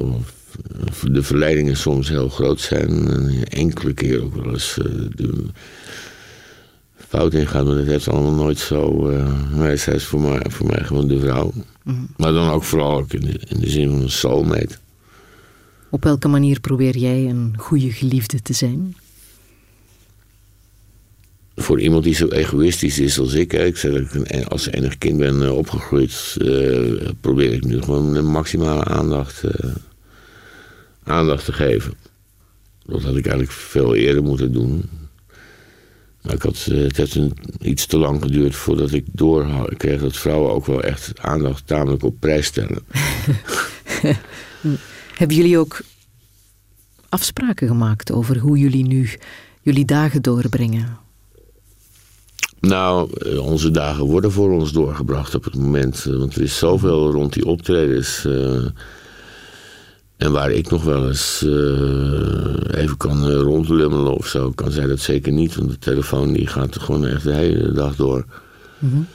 de 1.03 1.23
verleidingen 1.23 1.77
soms 1.77 2.09
heel 2.09 2.29
groot 2.29 2.61
zijn. 2.61 3.07
En 3.07 3.43
enkele 3.43 3.93
keer 3.93 4.23
ook 4.23 4.35
wel 4.35 4.49
eens 4.53 4.77
fout 7.09 7.33
ingaan. 7.33 7.65
Maar 7.65 7.75
dat 7.75 7.85
heeft 7.85 8.07
allemaal 8.07 8.33
nooit 8.33 8.59
zo... 8.59 9.09
Uh, 9.09 9.71
zij 9.75 9.95
is 9.95 10.05
voor 10.05 10.21
mij, 10.21 10.45
voor 10.47 10.65
mij 10.65 10.83
gewoon 10.83 11.07
de 11.07 11.19
vrouw. 11.19 11.53
Mm. 11.83 12.07
Maar 12.17 12.33
dan 12.33 12.49
ook 12.49 12.63
vooral 12.63 12.97
ook 12.97 13.13
in, 13.13 13.21
de, 13.21 13.39
in 13.47 13.59
de 13.59 13.69
zin 13.69 13.89
van 13.89 14.01
een 14.01 14.09
soulmate. 14.09 14.77
Op 15.89 16.03
welke 16.03 16.27
manier 16.27 16.59
probeer 16.59 16.97
jij 16.97 17.25
een 17.29 17.53
goede 17.57 17.91
geliefde 17.91 18.41
te 18.41 18.53
zijn? 18.53 18.95
voor 21.61 21.79
iemand 21.79 22.03
die 22.03 22.13
zo 22.13 22.27
egoïstisch 22.27 22.99
is 22.99 23.19
als 23.19 23.33
ik. 23.33 23.53
Ik 23.53 23.77
zeg 23.77 23.91
dat 23.91 24.13
ik 24.13 24.47
als 24.47 24.67
enig 24.67 24.97
kind 24.97 25.17
ben 25.17 25.43
eh, 25.43 25.57
opgegroeid. 25.57 26.35
Uh, 26.41 27.09
probeer 27.21 27.53
ik 27.53 27.63
nu 27.63 27.81
gewoon 27.81 28.15
een 28.15 28.31
maximale 28.31 28.83
aandacht, 28.83 29.43
uh, 29.43 29.51
aandacht 31.03 31.45
te 31.45 31.53
geven. 31.53 31.93
Dat 32.85 33.01
had 33.01 33.15
ik 33.15 33.25
eigenlijk 33.25 33.51
veel 33.51 33.95
eerder 33.95 34.23
moeten 34.23 34.53
doen. 34.53 34.89
Maar 36.21 36.33
ik 36.33 36.41
had, 36.41 36.57
het 36.57 36.97
heeft 36.97 37.15
een, 37.15 37.37
iets 37.61 37.85
te 37.85 37.97
lang 37.97 38.21
geduurd 38.21 38.55
voordat 38.55 38.91
ik 38.91 39.05
door 39.11 39.73
kreeg 39.77 40.01
dat 40.01 40.17
vrouwen 40.17 40.51
ook 40.51 40.65
wel 40.65 40.83
echt 40.83 41.11
aandacht 41.21 41.67
tamelijk 41.67 42.03
op 42.03 42.19
prijs 42.19 42.45
stellen. 42.45 42.83
Hebben 45.19 45.37
jullie 45.37 45.57
ook 45.57 45.81
afspraken 47.09 47.67
gemaakt 47.67 48.11
over 48.11 48.37
hoe 48.37 48.57
jullie 48.57 48.87
nu 48.87 49.09
jullie 49.61 49.85
dagen 49.85 50.21
doorbrengen? 50.21 50.97
Nou, 52.59 53.09
eh, 53.13 53.45
onze 53.45 53.71
dagen 53.71 54.03
worden 54.03 54.31
voor 54.31 54.51
ons 54.51 54.71
doorgebracht 54.71 55.35
op 55.35 55.43
het 55.43 55.55
moment. 55.55 56.05
Eh, 56.05 56.15
want 56.15 56.35
er 56.35 56.41
is 56.41 56.57
zoveel 56.57 57.11
rond 57.11 57.33
die 57.33 57.45
optredens. 57.45 58.25
Uh, 58.25 58.65
en 60.19 60.31
waar 60.31 60.51
ik 60.51 60.69
nog 60.69 60.83
wel 60.83 61.07
eens 61.07 61.43
uh, 61.45 62.81
even 62.81 62.97
kan 62.97 63.31
rondlummelen 63.31 64.13
of 64.13 64.27
zo, 64.27 64.51
kan 64.51 64.71
zij 64.71 64.87
dat 64.87 64.99
zeker 64.99 65.31
niet. 65.31 65.55
Want 65.55 65.69
de 65.69 65.77
telefoon 65.77 66.33
die 66.33 66.47
gaat 66.47 66.75
er 66.75 66.81
gewoon 66.81 67.05
echt 67.05 67.23
de 67.23 67.33
hele 67.33 67.71
dag 67.71 67.95
door. 67.95 68.25
Mm 68.79 68.91
-hmm. 68.91 69.07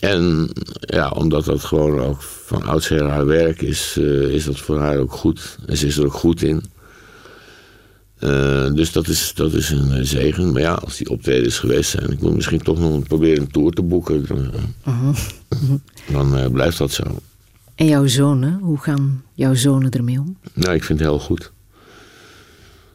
En 0.00 0.50
ja, 0.80 1.08
omdat 1.08 1.44
dat 1.44 1.64
gewoon 1.64 2.00
ook 2.00 2.22
van 2.22 2.62
oudsher 2.62 3.08
haar 3.08 3.26
werk 3.26 3.62
is, 3.62 3.96
is 4.30 4.44
dat 4.44 4.58
voor 4.58 4.78
haar 4.78 4.98
ook 4.98 5.12
goed. 5.12 5.58
En 5.66 5.76
ze 5.76 5.86
is 5.86 5.96
er 5.96 6.04
ook 6.04 6.12
goed 6.12 6.42
in. 6.42 6.62
Uh, 8.20 8.72
dus 8.72 8.92
dat 8.92 9.08
is, 9.08 9.32
dat 9.34 9.52
is 9.52 9.70
een 9.70 10.06
zegen. 10.06 10.52
Maar 10.52 10.62
ja, 10.62 10.72
als 10.72 10.96
die 10.96 11.10
optredens 11.10 11.58
geweest 11.58 11.90
zijn, 11.90 12.10
ik 12.10 12.20
moet 12.20 12.34
misschien 12.34 12.62
toch 12.62 12.78
nog 12.78 13.02
proberen 13.02 13.40
een 13.40 13.50
tour 13.50 13.72
te 13.72 13.82
boeken. 13.82 14.26
Dan, 14.26 14.50
-huh. 14.82 15.16
dan 16.12 16.52
blijft 16.52 16.78
dat 16.78 16.90
zo. 16.90 17.04
En 17.80 17.86
jouw 17.86 18.06
zonen, 18.06 18.58
hoe 18.58 18.78
gaan 18.78 19.24
jouw 19.34 19.54
zonen 19.54 19.90
ermee 19.90 20.20
om? 20.20 20.36
Nou, 20.52 20.74
ik 20.74 20.84
vind 20.84 20.98
het 20.98 21.08
heel 21.08 21.18
goed. 21.18 21.52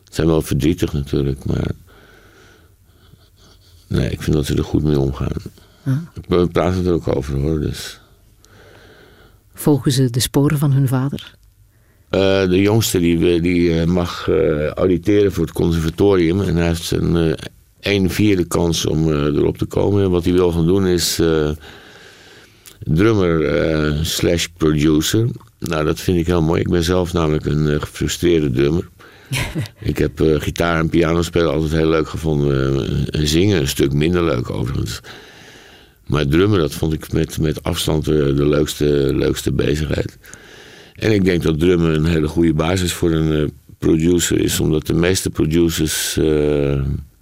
Het 0.03 0.15
zijn 0.15 0.27
wel 0.27 0.41
verdrietig 0.41 0.93
natuurlijk, 0.93 1.45
maar. 1.45 1.71
Nee, 3.87 4.09
ik 4.09 4.21
vind 4.21 4.35
dat 4.35 4.45
ze 4.45 4.55
er 4.55 4.63
goed 4.63 4.83
mee 4.83 4.99
omgaan. 4.99 5.31
We 6.27 6.47
praten 6.47 6.85
er 6.85 6.93
ook 6.93 7.15
over 7.15 7.39
hoor. 7.39 7.59
Dus. 7.59 7.99
Volgen 9.53 9.91
ze 9.91 10.09
de 10.09 10.19
sporen 10.19 10.57
van 10.57 10.71
hun 10.71 10.87
vader? 10.87 11.35
Uh, 12.11 12.49
de 12.49 12.61
jongste 12.61 12.99
die, 12.99 13.41
die 13.41 13.69
uh, 13.69 13.83
mag 13.83 14.27
uh, 14.27 14.67
auditeren 14.67 15.31
voor 15.31 15.45
het 15.45 15.53
conservatorium. 15.53 16.41
En 16.41 16.55
hij 16.55 16.67
heeft 16.67 16.91
een 16.91 17.37
een 17.79 18.09
vierde 18.09 18.45
kans 18.45 18.85
om 18.85 19.11
erop 19.11 19.57
te 19.57 19.65
komen. 19.65 20.03
En 20.03 20.09
wat 20.09 20.23
hij 20.23 20.33
wil 20.33 20.51
gaan 20.51 20.65
doen 20.65 20.87
is 20.87 21.19
drummer 22.79 24.05
slash 24.05 24.45
producer. 24.57 25.27
Nou, 25.59 25.85
dat 25.85 25.99
vind 25.99 26.17
ik 26.17 26.25
heel 26.25 26.41
mooi. 26.41 26.61
Ik 26.61 26.69
ben 26.69 26.83
zelf 26.83 27.13
namelijk 27.13 27.45
een 27.45 27.81
gefrustreerde 27.81 28.51
drummer. 28.51 28.87
ik 29.79 29.97
heb 29.97 30.11
gitaar 30.19 30.79
en 30.79 30.89
piano 30.89 31.21
spelen 31.21 31.51
altijd 31.51 31.71
heel 31.71 31.89
leuk 31.89 32.09
gevonden. 32.09 32.79
en 33.09 33.27
zingen 33.27 33.59
een 33.59 33.67
stuk 33.67 33.93
minder 33.93 34.23
leuk 34.23 34.49
overigens. 34.49 34.99
Maar 36.07 36.27
drummen, 36.27 36.59
dat 36.59 36.73
vond 36.73 36.93
ik 36.93 37.11
met, 37.13 37.39
met 37.39 37.63
afstand 37.63 38.05
de, 38.05 38.33
de 38.33 38.47
leukste, 38.47 38.85
leukste 39.15 39.51
bezigheid. 39.51 40.17
En 40.95 41.11
ik 41.11 41.25
denk 41.25 41.43
dat 41.43 41.59
drummen 41.59 41.93
een 41.93 42.05
hele 42.05 42.27
goede 42.27 42.53
basis 42.53 42.93
voor 42.93 43.11
een 43.11 43.51
producer 43.77 44.39
is, 44.39 44.59
omdat 44.59 44.87
de 44.87 44.93
meeste 44.93 45.29
producers 45.29 46.17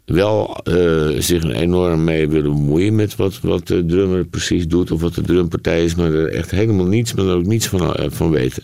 wel 0.06 0.62
uh, 0.64 1.20
zich 1.20 1.44
enorm 1.44 2.04
mee 2.04 2.30
willen 2.30 2.54
bemoeien 2.54 2.96
met 2.96 3.16
wat, 3.16 3.40
wat 3.40 3.68
de 3.68 3.86
drummer 3.86 4.26
precies 4.26 4.68
doet 4.68 4.92
of 4.92 5.02
wat 5.02 5.14
de 5.14 5.22
drumpartij 5.22 5.84
is, 5.84 5.96
maar 5.96 6.14
er 6.14 6.28
echt 6.28 6.52
helemaal 6.52 6.86
niets, 6.86 7.14
maar 7.14 7.26
er 7.26 7.36
ook 7.36 7.46
niets 7.46 7.68
van, 7.68 7.96
van 8.12 8.30
weten. 8.30 8.64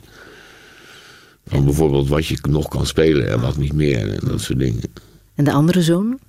Van 1.45 1.65
bijvoorbeeld 1.65 2.07
wat 2.07 2.25
je 2.25 2.37
nog 2.49 2.67
kan 2.67 2.85
spelen 2.85 3.29
en 3.29 3.41
wat 3.41 3.57
niet 3.57 3.73
meer 3.73 4.09
en 4.09 4.27
dat 4.27 4.41
soort 4.41 4.59
dingen. 4.59 4.81
En 5.35 5.43
de 5.43 5.51
andere 5.51 5.81
zoon? 5.81 6.19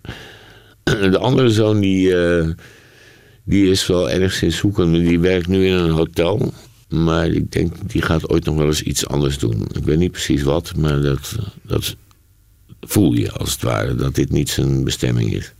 De 0.85 1.19
andere 1.19 1.51
zoon 1.51 1.81
die, 1.81 2.15
die 3.45 3.71
is 3.71 3.87
wel 3.87 4.09
enigszins 4.09 4.57
zoekend, 4.57 4.91
maar 4.91 5.01
die 5.01 5.21
werkt 5.21 5.49
nu 5.49 5.67
in 5.67 5.73
een 5.73 5.91
hotel. 5.91 6.53
Maar 6.89 7.29
ik 7.29 7.53
denk, 7.53 7.73
die 7.87 8.03
gaat 8.03 8.29
ooit 8.31 8.45
nog 8.45 8.57
wel 8.57 8.67
eens 8.67 8.83
iets 8.83 9.07
anders 9.07 9.39
doen. 9.39 9.67
Ik 9.73 9.85
weet 9.85 9.99
niet 9.99 10.11
precies 10.11 10.43
wat, 10.43 10.77
maar 10.77 11.01
dat, 11.01 11.37
dat 11.63 11.97
voel 12.81 13.13
je 13.13 13.33
als 13.33 13.53
het 13.53 13.63
ware. 13.63 13.95
Dat 13.95 14.15
dit 14.15 14.31
niet 14.31 14.49
zijn 14.49 14.85
bestemming 14.85 15.33
is. 15.33 15.55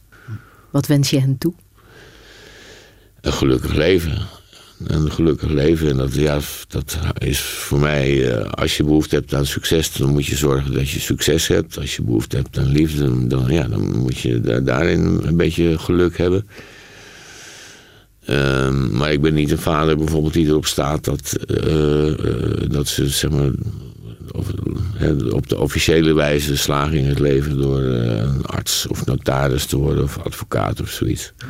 Wat 0.71 0.87
wens 0.87 1.11
je 1.11 1.21
hen 1.21 1.39
toe? 1.39 1.55
Een 3.21 3.33
gelukkig 3.33 3.75
leven. 3.75 4.19
Een 4.87 5.11
gelukkig 5.13 5.51
leven. 5.51 5.89
En 5.89 5.97
dat, 5.97 6.15
ja, 6.15 6.39
dat 6.69 6.99
is 7.19 7.41
voor 7.41 7.79
mij, 7.79 8.33
eh, 8.33 8.51
als 8.51 8.77
je 8.77 8.85
behoefte 8.85 9.15
hebt 9.15 9.35
aan 9.35 9.47
succes, 9.47 9.93
dan 9.93 10.11
moet 10.11 10.27
je 10.27 10.37
zorgen 10.37 10.73
dat 10.73 10.89
je 10.89 11.01
succes 11.01 11.47
hebt. 11.47 11.79
Als 11.79 11.97
je 11.97 12.03
behoefte 12.03 12.37
hebt 12.37 12.59
aan 12.59 12.73
liefde, 12.73 13.27
dan, 13.27 13.47
ja, 13.49 13.69
dan 13.69 13.99
moet 13.99 14.19
je 14.19 14.63
daarin 14.63 15.21
een 15.23 15.37
beetje 15.37 15.79
geluk 15.79 16.19
hebben. 16.19 16.47
Um, 18.29 18.97
maar 18.97 19.13
ik 19.13 19.21
ben 19.21 19.35
niet 19.35 19.51
een 19.51 19.59
vader 19.59 19.97
bijvoorbeeld 19.97 20.33
die 20.33 20.47
erop 20.47 20.67
staat 20.67 21.05
dat, 21.05 21.37
uh, 21.47 22.07
uh, 22.07 22.15
dat 22.69 22.89
ze 22.89 23.09
zeg 23.09 23.31
maar, 23.31 23.51
of, 24.33 24.49
op 25.31 25.49
de 25.49 25.59
officiële 25.59 26.13
wijze 26.13 26.57
slagen 26.57 26.99
in 26.99 27.09
het 27.09 27.19
leven 27.19 27.61
door 27.61 27.81
een 27.81 28.45
arts 28.45 28.87
of 28.87 29.07
notaris 29.07 29.67
te 29.67 29.77
worden 29.77 30.05
of 30.05 30.19
advocaat 30.19 30.81
of 30.81 30.91
zoiets. 30.91 31.33
Pace, 31.39 31.49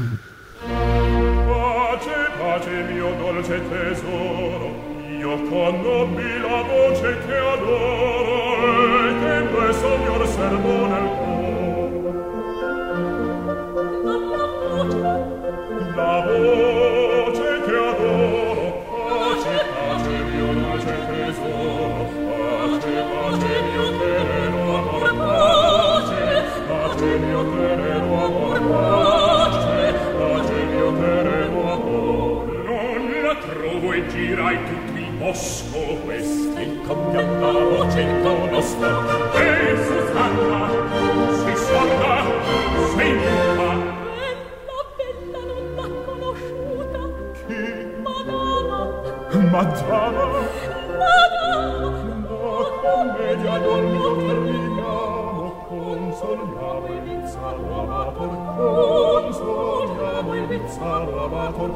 Salvator, 60.81 61.71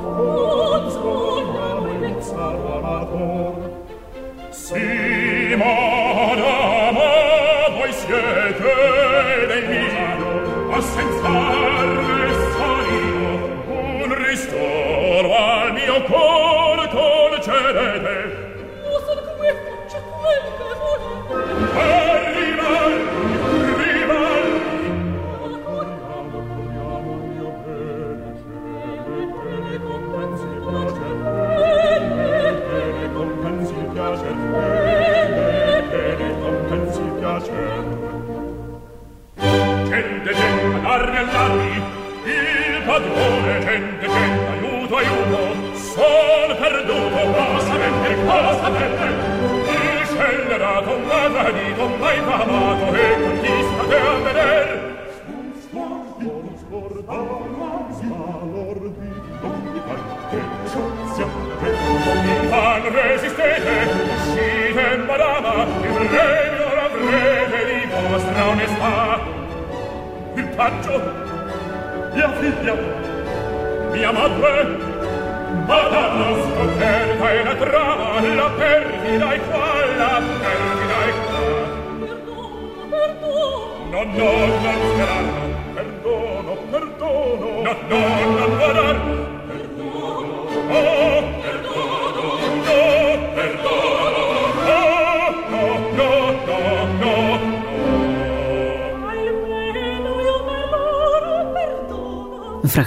unser 0.80 1.44
Rabbi 1.54 2.22
Salvator. 2.22 3.52
Simon, 4.50 6.38
ama, 6.40 7.12
voi 7.76 7.92
siete 7.92 8.74
del 9.48 9.64
mio, 9.68 10.72
a 10.72 10.80
senz'arme 10.80 12.32
solino, 12.54 13.32
un 14.04 14.14
ristoro 14.24 15.36
al 15.36 15.72
mio 15.74 16.02
cor 16.04 16.88
concedete, 16.88 18.43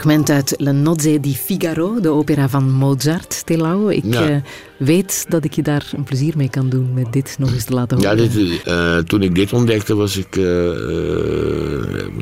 fragment 0.07 0.29
uit 0.29 0.53
Le 0.57 0.71
Nozze 0.71 1.19
di 1.19 1.35
Figaro, 1.35 1.99
de 1.99 2.09
opera 2.09 2.49
van 2.49 2.71
Mozart, 2.71 3.45
Telau. 3.45 3.93
Ik 3.93 4.03
Ja. 4.05 4.29
eh, 4.29 4.35
weet 4.77 5.25
dat 5.29 5.43
ik 5.43 5.53
je 5.53 5.61
daar 5.61 5.89
een 5.95 6.03
plezier 6.03 6.34
mee 6.38 6.49
kan 6.49 6.69
doen 6.69 6.93
met 6.93 7.13
dit 7.13 7.35
nog 7.39 7.53
eens 7.53 7.63
te 7.63 7.73
laten 7.73 7.99
Ja, 7.99 8.15
horen. 8.15 8.31
dit, 8.31 8.63
eh, 8.63 8.97
toen 8.97 9.21
ik 9.21 9.35
dit 9.35 9.53
ontdekte 9.53 9.95
was 9.95 10.17
ik 10.17 10.35
eh, 10.35 10.43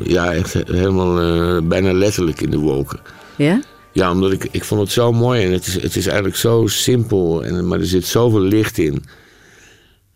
ja, 0.04 0.32
echt 0.32 0.52
helemaal 0.52 1.62
bijna 1.62 1.92
letterlijk 1.92 2.40
in 2.40 2.50
de 2.50 2.58
wolken. 2.58 3.00
Ja? 3.36 3.62
Ja, 3.92 4.10
omdat 4.10 4.32
ik, 4.32 4.48
ik 4.50 4.64
vond 4.64 4.80
het 4.80 4.90
zo 4.90 5.12
mooi 5.12 5.44
en 5.44 5.52
het 5.52 5.66
is, 5.66 5.74
het 5.82 5.96
is 5.96 6.06
eigenlijk 6.06 6.36
zo 6.36 6.66
simpel, 6.66 7.44
en, 7.44 7.68
maar 7.68 7.78
er 7.78 7.86
zit 7.86 8.04
zoveel 8.06 8.40
licht 8.40 8.78
in. 8.78 9.02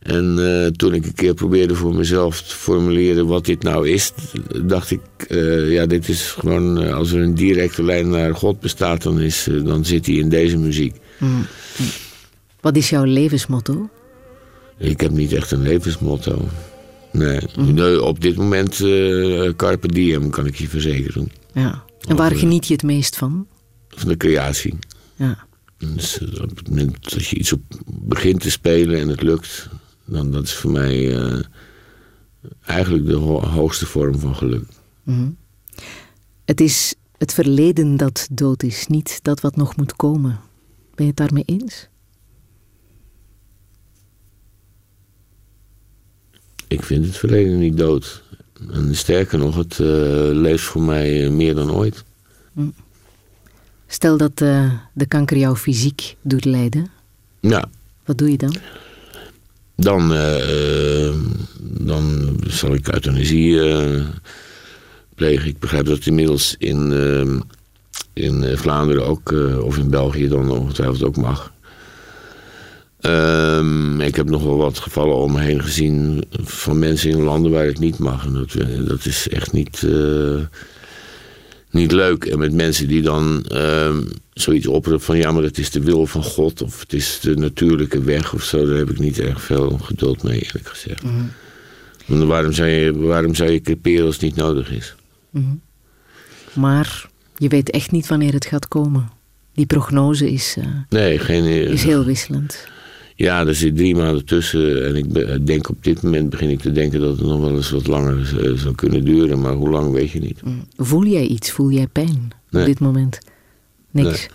En 0.00 0.38
toen 0.76 0.94
ik 0.94 1.04
een 1.06 1.14
keer 1.14 1.34
probeerde 1.34 1.74
voor 1.74 1.94
mezelf 1.94 2.42
te 2.42 2.54
formuleren 2.56 3.26
wat 3.26 3.44
dit 3.44 3.62
nou 3.62 3.88
is, 3.88 4.12
dacht 4.62 4.90
ik, 4.90 5.00
eh, 5.30 5.72
ja, 5.72 5.86
dit 5.86 6.08
is 6.08 6.30
gewoon, 6.30 6.82
eh, 6.82 6.94
als 6.94 7.12
er 7.12 7.20
een 7.20 7.34
directe 7.34 7.82
lijn 7.82 8.08
naar 8.08 8.34
God 8.34 8.60
bestaat, 8.60 9.02
dan, 9.02 9.20
is, 9.20 9.46
eh, 9.48 9.64
dan 9.64 9.84
zit 9.84 10.06
hij 10.06 10.14
in 10.14 10.28
deze 10.28 10.56
muziek. 10.58 10.96
Wat 12.60 12.76
is 12.76 12.90
jouw 12.90 13.04
levensmotto? 13.04 13.88
Ik 14.78 15.00
heb 15.00 15.10
niet 15.10 15.32
echt 15.32 15.50
een 15.50 15.62
levensmotto. 15.62 16.48
Nee, 17.12 17.40
nee 17.56 18.02
op 18.02 18.20
dit 18.20 18.36
moment 18.36 18.76
carpe 19.56 19.88
diem, 19.88 20.30
kan 20.30 20.46
ik 20.46 20.54
je 20.54 20.68
verzekeren. 20.68 21.32
Ja. 21.54 21.84
En 22.08 22.16
waar 22.16 22.32
Of, 22.32 22.38
geniet 22.38 22.66
je 22.66 22.72
het 22.72 22.82
meest 22.82 23.16
van? 23.16 23.46
Van 23.88 24.08
de 24.08 24.16
creatie. 24.16 24.78
Ja. 25.16 25.38
Dus 25.94 26.18
op 26.40 26.56
het 26.56 26.68
moment 26.68 27.10
dat 27.10 27.26
je 27.26 27.36
iets 27.36 27.52
op 27.52 27.60
begint 27.86 28.40
te 28.40 28.50
spelen 28.50 29.00
en 29.00 29.08
het 29.08 29.22
lukt, 29.22 29.68
dan 30.04 30.30
dat 30.30 30.42
is 30.44 30.52
voor 30.54 30.70
mij 30.70 31.18
eigenlijk 32.64 33.06
de 33.06 33.14
ho- 33.14 33.40
hoogste 33.46 33.86
vorm 33.86 34.18
van 34.18 34.34
geluk. 34.36 34.64
Het 36.44 36.60
is 36.60 36.94
het 37.18 37.34
verleden 37.34 37.96
dat 37.96 38.28
dood 38.32 38.62
is, 38.62 38.86
niet 38.86 39.18
dat 39.22 39.40
wat 39.40 39.56
nog 39.56 39.76
moet 39.76 39.96
komen. 39.96 40.40
Ben 40.94 41.04
je 41.04 41.06
het 41.06 41.16
daarmee 41.16 41.42
eens? 41.46 41.88
Ik 46.68 46.82
vind 46.82 47.04
het 47.06 47.16
verleden 47.16 47.58
niet 47.58 47.76
dood. 47.76 48.22
En 48.70 48.94
sterker 48.96 49.38
nog, 49.38 49.56
het 49.56 49.72
eh, 49.72 49.86
leeft 50.32 50.64
voor 50.64 50.82
mij 50.82 51.24
eh, 51.24 51.30
meer 51.30 51.54
dan 51.54 51.70
ooit. 51.70 52.04
Stel 53.86 54.16
dat 54.16 54.40
eh, 54.40 54.72
de 54.92 55.06
kanker 55.06 55.36
jou 55.36 55.56
fysiek 55.56 56.16
doet 56.22 56.44
lijden. 56.44 56.90
Ja, 57.40 57.68
Wat 58.04 58.18
doe 58.18 58.30
je 58.30 58.36
dan? 58.38 58.54
dan, 59.76 60.08
dan 61.60 62.36
zal 62.46 62.74
ik 62.74 62.88
euthanasie 62.88 63.60
eh, 63.70 64.06
plegen. 65.20 65.48
Ik 65.48 65.58
begrijp 65.58 65.86
dat 65.86 66.06
inmiddels 66.06 66.54
in, 66.58 66.92
eh, 66.92 68.24
in 68.24 68.44
eh, 68.44 68.56
Vlaanderen 68.56 69.06
ook, 69.06 69.32
eh, 69.32 69.64
of 69.64 69.78
in 69.78 69.90
België 69.90 70.28
dan 70.28 70.50
ongetwijfeld 70.50 71.02
ook 71.02 71.16
mag. 71.16 71.52
Ehm, 73.00 74.00
ik 74.00 74.16
heb 74.16 74.28
nog 74.28 74.42
wel 74.42 74.56
wat 74.56 74.78
gevallen 74.78 75.16
om 75.16 75.32
me 75.32 75.40
heen 75.40 75.62
gezien 75.62 76.24
van 76.42 76.78
mensen 76.78 77.10
in 77.10 77.22
landen 77.22 77.50
waar 77.50 77.64
het 77.64 77.78
niet 77.78 77.98
mag. 77.98 78.26
En 78.26 78.32
dat, 78.32 78.54
eh, 78.54 78.86
dat 78.86 79.06
is 79.06 79.28
echt 79.28 79.52
niet, 79.52 79.86
niet 81.70 81.92
leuk. 81.92 82.24
En 82.24 82.38
met 82.38 82.52
mensen 82.52 82.88
die 82.88 83.02
dan 83.02 83.44
ehm, 83.48 84.02
zoiets 84.32 84.66
oproepen 84.66 85.04
van 85.04 85.16
ja, 85.16 85.32
maar 85.32 85.42
het 85.42 85.58
is 85.58 85.70
de 85.70 85.80
wil 85.80 86.06
van 86.06 86.24
God 86.24 86.62
of 86.62 86.80
het 86.80 86.92
is 86.92 87.18
de 87.22 87.36
natuurlijke 87.36 88.02
weg 88.02 88.34
of 88.34 88.42
zo. 88.42 88.66
Daar 88.66 88.76
heb 88.76 88.90
ik 88.90 88.98
niet 88.98 89.18
erg 89.18 89.42
veel 89.42 89.78
geduld 89.82 90.22
mee, 90.22 90.40
eerlijk 90.40 90.68
gezegd. 90.68 91.02
Want 92.06 92.22
waarom 92.22 92.52
zou 92.52 92.68
je, 92.68 92.98
waarom 92.98 93.34
zou 93.34 93.50
je 93.50 93.60
creperen 93.60 94.06
als 94.06 94.14
het 94.14 94.24
niet 94.24 94.36
nodig 94.36 94.70
is? 94.70 94.94
Maar 96.54 97.08
je 97.36 97.48
weet 97.48 97.70
echt 97.70 97.90
niet 97.90 98.06
wanneer 98.08 98.32
het 98.32 98.46
gaat 98.46 98.68
komen. 98.68 99.10
Die 99.54 99.66
prognose 99.66 100.30
is, 100.30 100.56
eh, 100.58 100.66
Nee, 100.88 101.18
geen. 101.18 101.44
is 101.44 101.82
heel 101.84 102.04
wisselend. 102.04 102.68
Ja, 103.16 103.46
er 103.46 103.54
zit 103.54 103.76
drie 103.76 103.94
maanden 103.96 104.24
tussen. 104.24 104.86
En 104.86 104.96
ik 104.96 105.12
be- 105.12 105.42
denk 105.44 105.68
op 105.68 105.84
dit 105.84 106.02
moment 106.02 106.30
begin 106.30 106.48
ik 106.50 106.60
te 106.60 106.72
denken 106.72 107.00
dat 107.00 107.18
het 107.18 107.26
nog 107.26 107.40
wel 107.40 107.56
eens 107.56 107.70
wat 107.70 107.86
langer 107.86 108.18
eh, 108.44 108.52
zou 108.58 108.74
kunnen 108.74 109.04
duren. 109.04 109.40
Maar 109.40 109.52
hoe 109.52 109.68
lang 109.70 109.92
weet 109.92 110.10
je 110.10 110.18
niet. 110.20 110.40
Voel 110.76 111.04
jij 111.06 111.26
iets? 111.26 111.50
Voel 111.50 111.70
jij 111.70 111.86
pijn 111.86 112.30
Nee. 112.50 112.62
op 112.62 112.68
dit 112.68 112.80
moment? 112.80 113.18
Niks. 113.90 114.08
Nee. 114.08 114.28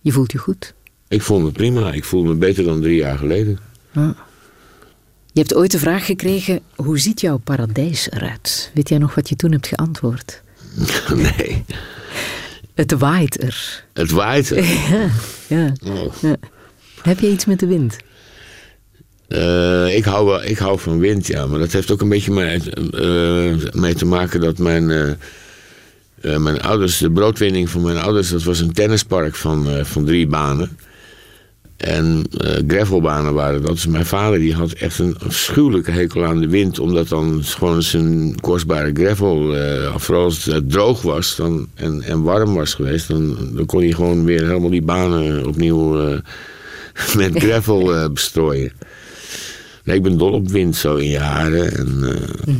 Je 0.00 0.12
voelt 0.12 0.32
je 0.32 0.38
goed. 0.38 0.74
Ik 1.08 1.22
voel 1.22 1.40
me 1.40 1.50
prima. 1.52 1.92
Ik 1.92 2.04
voel 2.04 2.22
me 2.24 2.34
beter 2.34 2.64
dan 2.64 2.80
drie 2.80 2.96
jaar 2.96 3.18
geleden. 3.18 3.58
Je 5.32 5.40
hebt 5.40 5.54
ooit 5.54 5.70
de 5.70 5.78
vraag 5.78 6.06
gekregen: 6.06 6.60
hoe 6.76 6.98
ziet 6.98 7.20
jouw 7.20 7.36
paradijs 7.38 8.10
eruit? 8.10 8.70
Weet 8.74 8.88
jij 8.88 8.98
nog 8.98 9.14
wat 9.14 9.28
je 9.28 9.36
toen 9.36 9.52
hebt 9.52 9.66
geantwoord? 9.66 10.42
nee, 11.14 11.64
Het 12.74 12.92
waait 12.92 13.42
er. 13.42 13.84
het 13.92 14.10
waait. 14.10 14.48
Ja. 15.46 15.72
Oh. 15.84 16.14
ja. 16.20 16.36
Heb 17.02 17.20
je 17.20 17.30
iets 17.30 17.44
met 17.44 17.58
de 17.60 17.66
wind? 17.66 17.96
Eh, 19.28 19.96
ik, 19.96 20.04
hou 20.04 20.26
wel, 20.26 20.44
ik 20.44 20.58
hou 20.58 20.78
van 20.78 20.98
wind, 20.98 21.26
ja. 21.26 21.46
Maar 21.46 21.58
dat 21.58 21.72
heeft 21.72 21.90
ook 21.90 22.00
een 22.00 22.08
beetje 22.08 22.30
mee, 22.30 22.60
eh, 22.90 23.72
mee 23.72 23.94
te 23.94 24.04
maken 24.06 24.40
dat 24.40 24.58
mijn, 24.58 24.90
eh, 24.90 25.10
eh, 26.20 26.36
mijn 26.40 26.60
ouders, 26.60 26.98
de 26.98 27.10
broodwinning 27.10 27.70
van 27.70 27.82
mijn 27.82 27.96
ouders, 27.96 28.28
dat 28.28 28.42
was 28.42 28.60
een 28.60 28.72
tennispark 28.72 29.34
van, 29.34 29.86
van 29.86 30.04
drie 30.04 30.26
banen. 30.26 30.78
En 31.82 32.24
eh, 32.38 32.62
gravelbanen 32.66 33.34
waren 33.34 33.62
dat. 33.62 33.70
Dus 33.72 33.86
mijn 33.86 34.06
vader 34.06 34.38
die 34.38 34.54
had 34.54 34.72
echt 34.72 34.98
een 34.98 35.16
afschuwelijke 35.26 35.90
hekel 35.90 36.24
aan 36.24 36.40
de 36.40 36.48
wind. 36.48 36.78
Omdat 36.78 37.08
dan 37.08 37.40
gewoon 37.44 37.82
zijn 37.82 38.40
kostbare 38.40 38.90
gravel, 38.94 39.56
eh, 39.56 39.96
vooral 39.96 40.24
als 40.24 40.44
het 40.44 40.70
droog 40.70 41.02
was 41.02 41.36
dan, 41.36 41.66
en, 41.74 42.02
en 42.02 42.22
warm 42.22 42.54
was 42.54 42.74
geweest... 42.74 43.08
Dan, 43.08 43.36
dan 43.54 43.66
kon 43.66 43.80
hij 43.80 43.92
gewoon 43.92 44.24
weer 44.24 44.46
helemaal 44.46 44.70
die 44.70 44.82
banen 44.82 45.46
opnieuw 45.46 46.00
eh, 46.00 46.18
met 47.16 47.38
gravel 47.38 47.94
eh, 47.94 48.08
bestrooien. 48.10 48.72
Nee, 49.84 49.96
ik 49.96 50.02
ben 50.02 50.18
dol 50.18 50.32
op 50.32 50.48
wind 50.48 50.76
zo 50.76 50.96
in 50.96 51.08
je 51.08 51.18
haren. 51.18 51.76
En, 51.76 52.18
eh, 52.46 52.54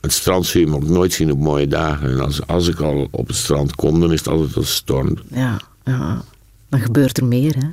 Het 0.00 0.12
strand 0.12 0.46
zul 0.46 0.60
je 0.60 0.66
me 0.66 0.74
ook 0.74 0.88
nooit 0.88 1.12
zien 1.12 1.32
op 1.32 1.38
mooie 1.38 1.68
dagen. 1.68 2.10
En 2.10 2.20
als, 2.20 2.46
als 2.46 2.68
ik 2.68 2.80
al 2.80 3.08
op 3.10 3.26
het 3.26 3.36
strand 3.36 3.74
kom, 3.74 4.00
dan 4.00 4.12
is 4.12 4.18
het 4.18 4.28
altijd 4.28 4.56
als 4.56 4.66
het 4.66 4.74
stormt. 4.74 5.20
Ja, 5.30 5.60
ja. 5.84 6.22
Dan 6.68 6.80
gebeurt 6.80 7.18
er 7.18 7.24
meer, 7.24 7.54
hè? 7.58 7.68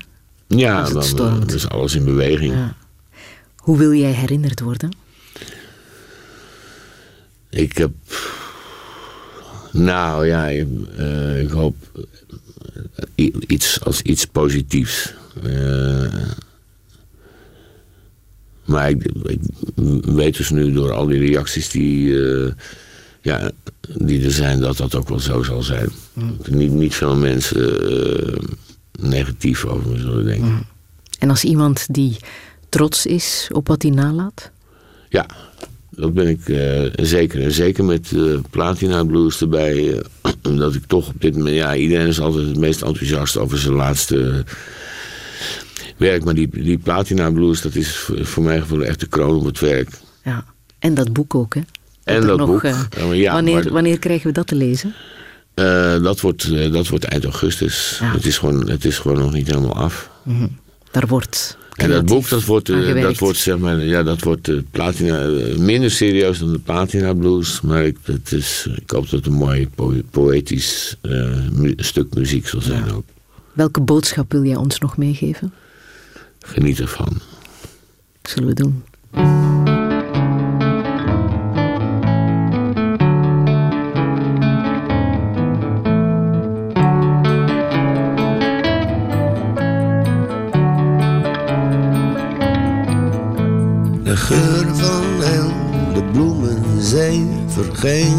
Ja, 0.48 0.82
Als 0.82 1.08
het 1.08 1.18
dan 1.18 1.48
eh, 1.50 1.56
is 1.56 1.70
alles 1.70 1.96
in 1.96 2.06
beweging. 2.06 2.54
Ja. 2.54 2.76
Hoe 3.58 3.78
wil 3.78 3.94
jij 3.94 4.12
herinnerd 4.12 4.60
worden? 4.60 4.96
Ik 7.50 7.78
heb. 7.78 7.92
Nou 9.72 10.26
ja, 10.28 10.50
eh, 10.50 11.42
ik 11.42 11.50
hoop 11.50 11.76
i- 13.20 13.34
iets 13.48 13.84
als 13.84 14.02
iets 14.02 14.26
positiefs. 14.26 15.14
Eh, 15.44 16.14
maar 18.66 18.90
ik, 18.90 19.06
ik 19.26 19.40
weet 20.06 20.38
dus 20.38 20.50
nu 20.50 20.72
door 20.72 20.92
al 20.92 21.06
die 21.06 21.20
reacties 21.20 21.70
die, 21.70 22.24
eh, 22.28 22.52
ja, 23.22 23.52
die 23.98 24.26
er 24.26 24.32
zijn, 24.32 24.60
dat 24.60 24.78
dat 24.78 24.96
ook 24.96 25.10
wel 25.10 25.20
zo 25.20 25.44
zal 25.44 25.64
zijn. 25.64 25.90
Er 26.44 26.56
niet, 26.56 26.72
niet 26.72 26.96
veel 26.96 27.16
mensen 27.16 27.90
eh, 27.90 28.38
negatief 29.02 29.66
over 29.66 29.90
me 29.90 29.98
zullen 29.98 30.26
denken. 30.26 30.64
En 31.20 31.30
als 31.30 31.44
iemand 31.44 31.86
die 31.90 32.18
trots 32.70 33.06
is 33.06 33.50
op 33.54 33.68
wat 33.68 33.82
hij 33.82 33.92
nalaat? 33.92 34.52
Ja, 35.10 35.26
dat 35.90 36.14
ben 36.14 36.28
ik 36.28 36.48
eh, 36.50 37.06
zeker. 37.06 37.42
En 37.44 37.52
zeker 37.52 37.84
met 37.86 38.12
eh, 38.16 38.22
Platina 38.50 39.04
Blues 39.04 39.42
erbij. 39.42 39.98
eh, 39.98 40.04
omdat 40.52 40.76
ik 40.76 40.86
toch 40.88 41.08
op 41.08 41.22
dit 41.22 41.36
moment... 41.38 41.56
Ja, 41.56 41.76
iedereen 41.76 42.08
is 42.08 42.20
altijd 42.20 42.48
het 42.48 42.58
meest 42.58 42.82
enthousiast 42.82 43.38
over 43.38 43.58
zijn 43.58 43.74
laatste 43.74 44.44
werk. 45.98 46.24
Maar 46.24 46.34
die, 46.34 46.50
die 46.52 46.78
Platina 46.78 47.32
Blues, 47.32 47.62
dat 47.62 47.76
is 47.76 47.96
voor 47.98 48.26
voor 48.26 48.44
mijn 48.44 48.62
gevoel 48.62 48.84
echt 48.84 49.00
de 49.00 49.08
kroon 49.08 49.36
op 49.36 49.46
het 49.46 49.60
werk. 49.60 49.90
Ja. 50.24 50.46
En 50.80 50.94
dat 50.94 51.14
boek 51.14 51.36
ook, 51.36 51.54
hè? 51.56 51.62
En 52.04 52.22
dat 52.26 52.38
boek. 52.46 52.62
ja, 53.14 53.34
wanneer, 53.34 53.54
maar- 53.64 53.72
wanneer 53.74 54.00
krijgen 54.00 54.28
we 54.28 54.34
dat 54.34 54.48
te 54.48 54.56
lezen? 54.56 54.94
Eh, 55.56 56.02
dat, 56.04 56.20
wordt, 56.22 56.44
eh, 56.44 56.72
dat 56.72 56.88
wordt 56.88 57.04
eind 57.04 57.24
augustus. 57.24 57.98
Ja. 58.02 58.12
Het, 58.12 58.26
is 58.26 58.38
gewoon, 58.38 58.70
het 58.70 58.86
is 58.86 58.98
gewoon 58.98 59.18
nog 59.18 59.34
niet 59.34 59.48
helemaal 59.48 59.76
af. 59.76 60.10
Daar 60.92 61.08
wordt. 61.08 61.58
En 61.76 61.90
dat 61.90 62.06
boek, 62.06 62.30
dat 62.30 62.44
wordt, 62.44 62.70
eh, 62.70 63.02
dat 63.02 63.18
wordt, 63.18 63.38
zeg 63.38 63.58
maar, 63.58 63.80
ja, 63.84 64.04
dat 64.04 64.22
wordt 64.22 64.72
platina, 64.72 65.28
minder 65.58 65.92
serieus 65.92 66.40
dan 66.40 66.52
de 66.52 66.60
Platina 66.60 67.14
Blues. 67.14 67.62
Maar 67.62 67.86
ik, 67.86 67.98
het 68.04 68.32
is, 68.32 68.68
ik 68.76 68.90
hoop 68.90 69.04
dat 69.04 69.12
het 69.12 69.26
een 69.26 69.34
mooi 69.34 69.70
po- 69.76 70.02
poëtisch 70.12 70.96
mu- 71.52 71.74
stuk 71.78 72.14
muziek 72.14 72.48
zal 72.48 72.62
zijn 72.62 72.92
ook. 72.92 73.04
Welke 73.54 73.82
boodschap 73.82 74.32
wil 74.32 74.44
jij 74.44 74.56
ons 74.56 74.80
nog 74.80 74.98
meegeven? 74.98 75.54
Geniet 76.40 76.80
ervan. 76.80 77.22
Zullen 78.24 78.48
we 78.48 78.54
doen. 78.54 78.84
Zijn 97.76 98.15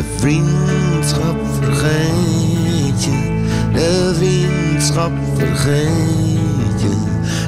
de 0.00 0.06
vriendschap 0.16 1.36
vergeet 1.60 3.04
je, 3.04 3.42
de 3.72 4.14
vriendschap 4.14 5.12
vergeet 5.36 6.80
je, 6.80 6.90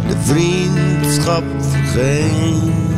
de 0.08 0.16
vriendschap 0.20 1.44
vergeet 1.58 2.62
je 2.64 2.91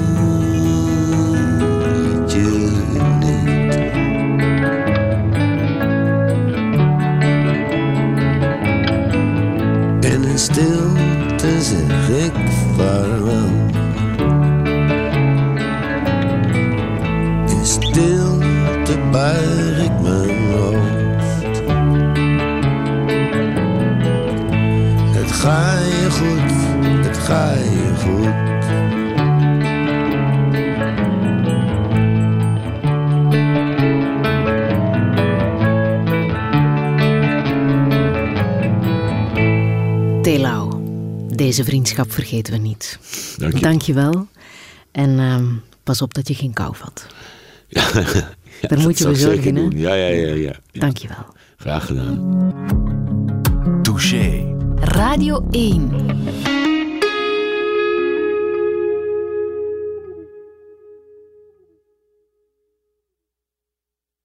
deze 41.56 41.66
vriendschap 41.68 42.12
vergeten 42.12 42.52
we 42.52 42.58
niet. 42.58 42.98
Dank 43.36 43.54
je. 43.54 43.60
Dank 43.60 43.82
je 43.82 43.92
wel. 43.92 44.26
En 44.92 45.18
ehm, 45.18 45.44
pas 45.82 46.02
op 46.02 46.14
dat 46.14 46.28
je 46.28 46.34
geen 46.34 46.52
kou 46.52 46.76
vat. 46.76 47.06
Ja, 48.60 48.68
Daar 48.68 48.78
moet 48.78 48.98
je 48.98 49.04
dat 49.04 49.12
voor 49.12 49.22
zal 49.22 49.30
ik 49.32 49.42
zorgen, 49.42 49.54
hè? 49.54 49.68
doen. 49.68 49.80
Ja, 49.80 49.94
ja, 49.94 50.06
ja, 50.06 50.34
ja. 50.34 50.52
Dank 50.72 50.96
je 50.96 51.08
wel. 51.08 51.26
Graag 51.56 51.86
gedaan. 51.86 52.42
Touché. 53.82 54.54
Radio 54.76 55.46
1. 55.50 55.90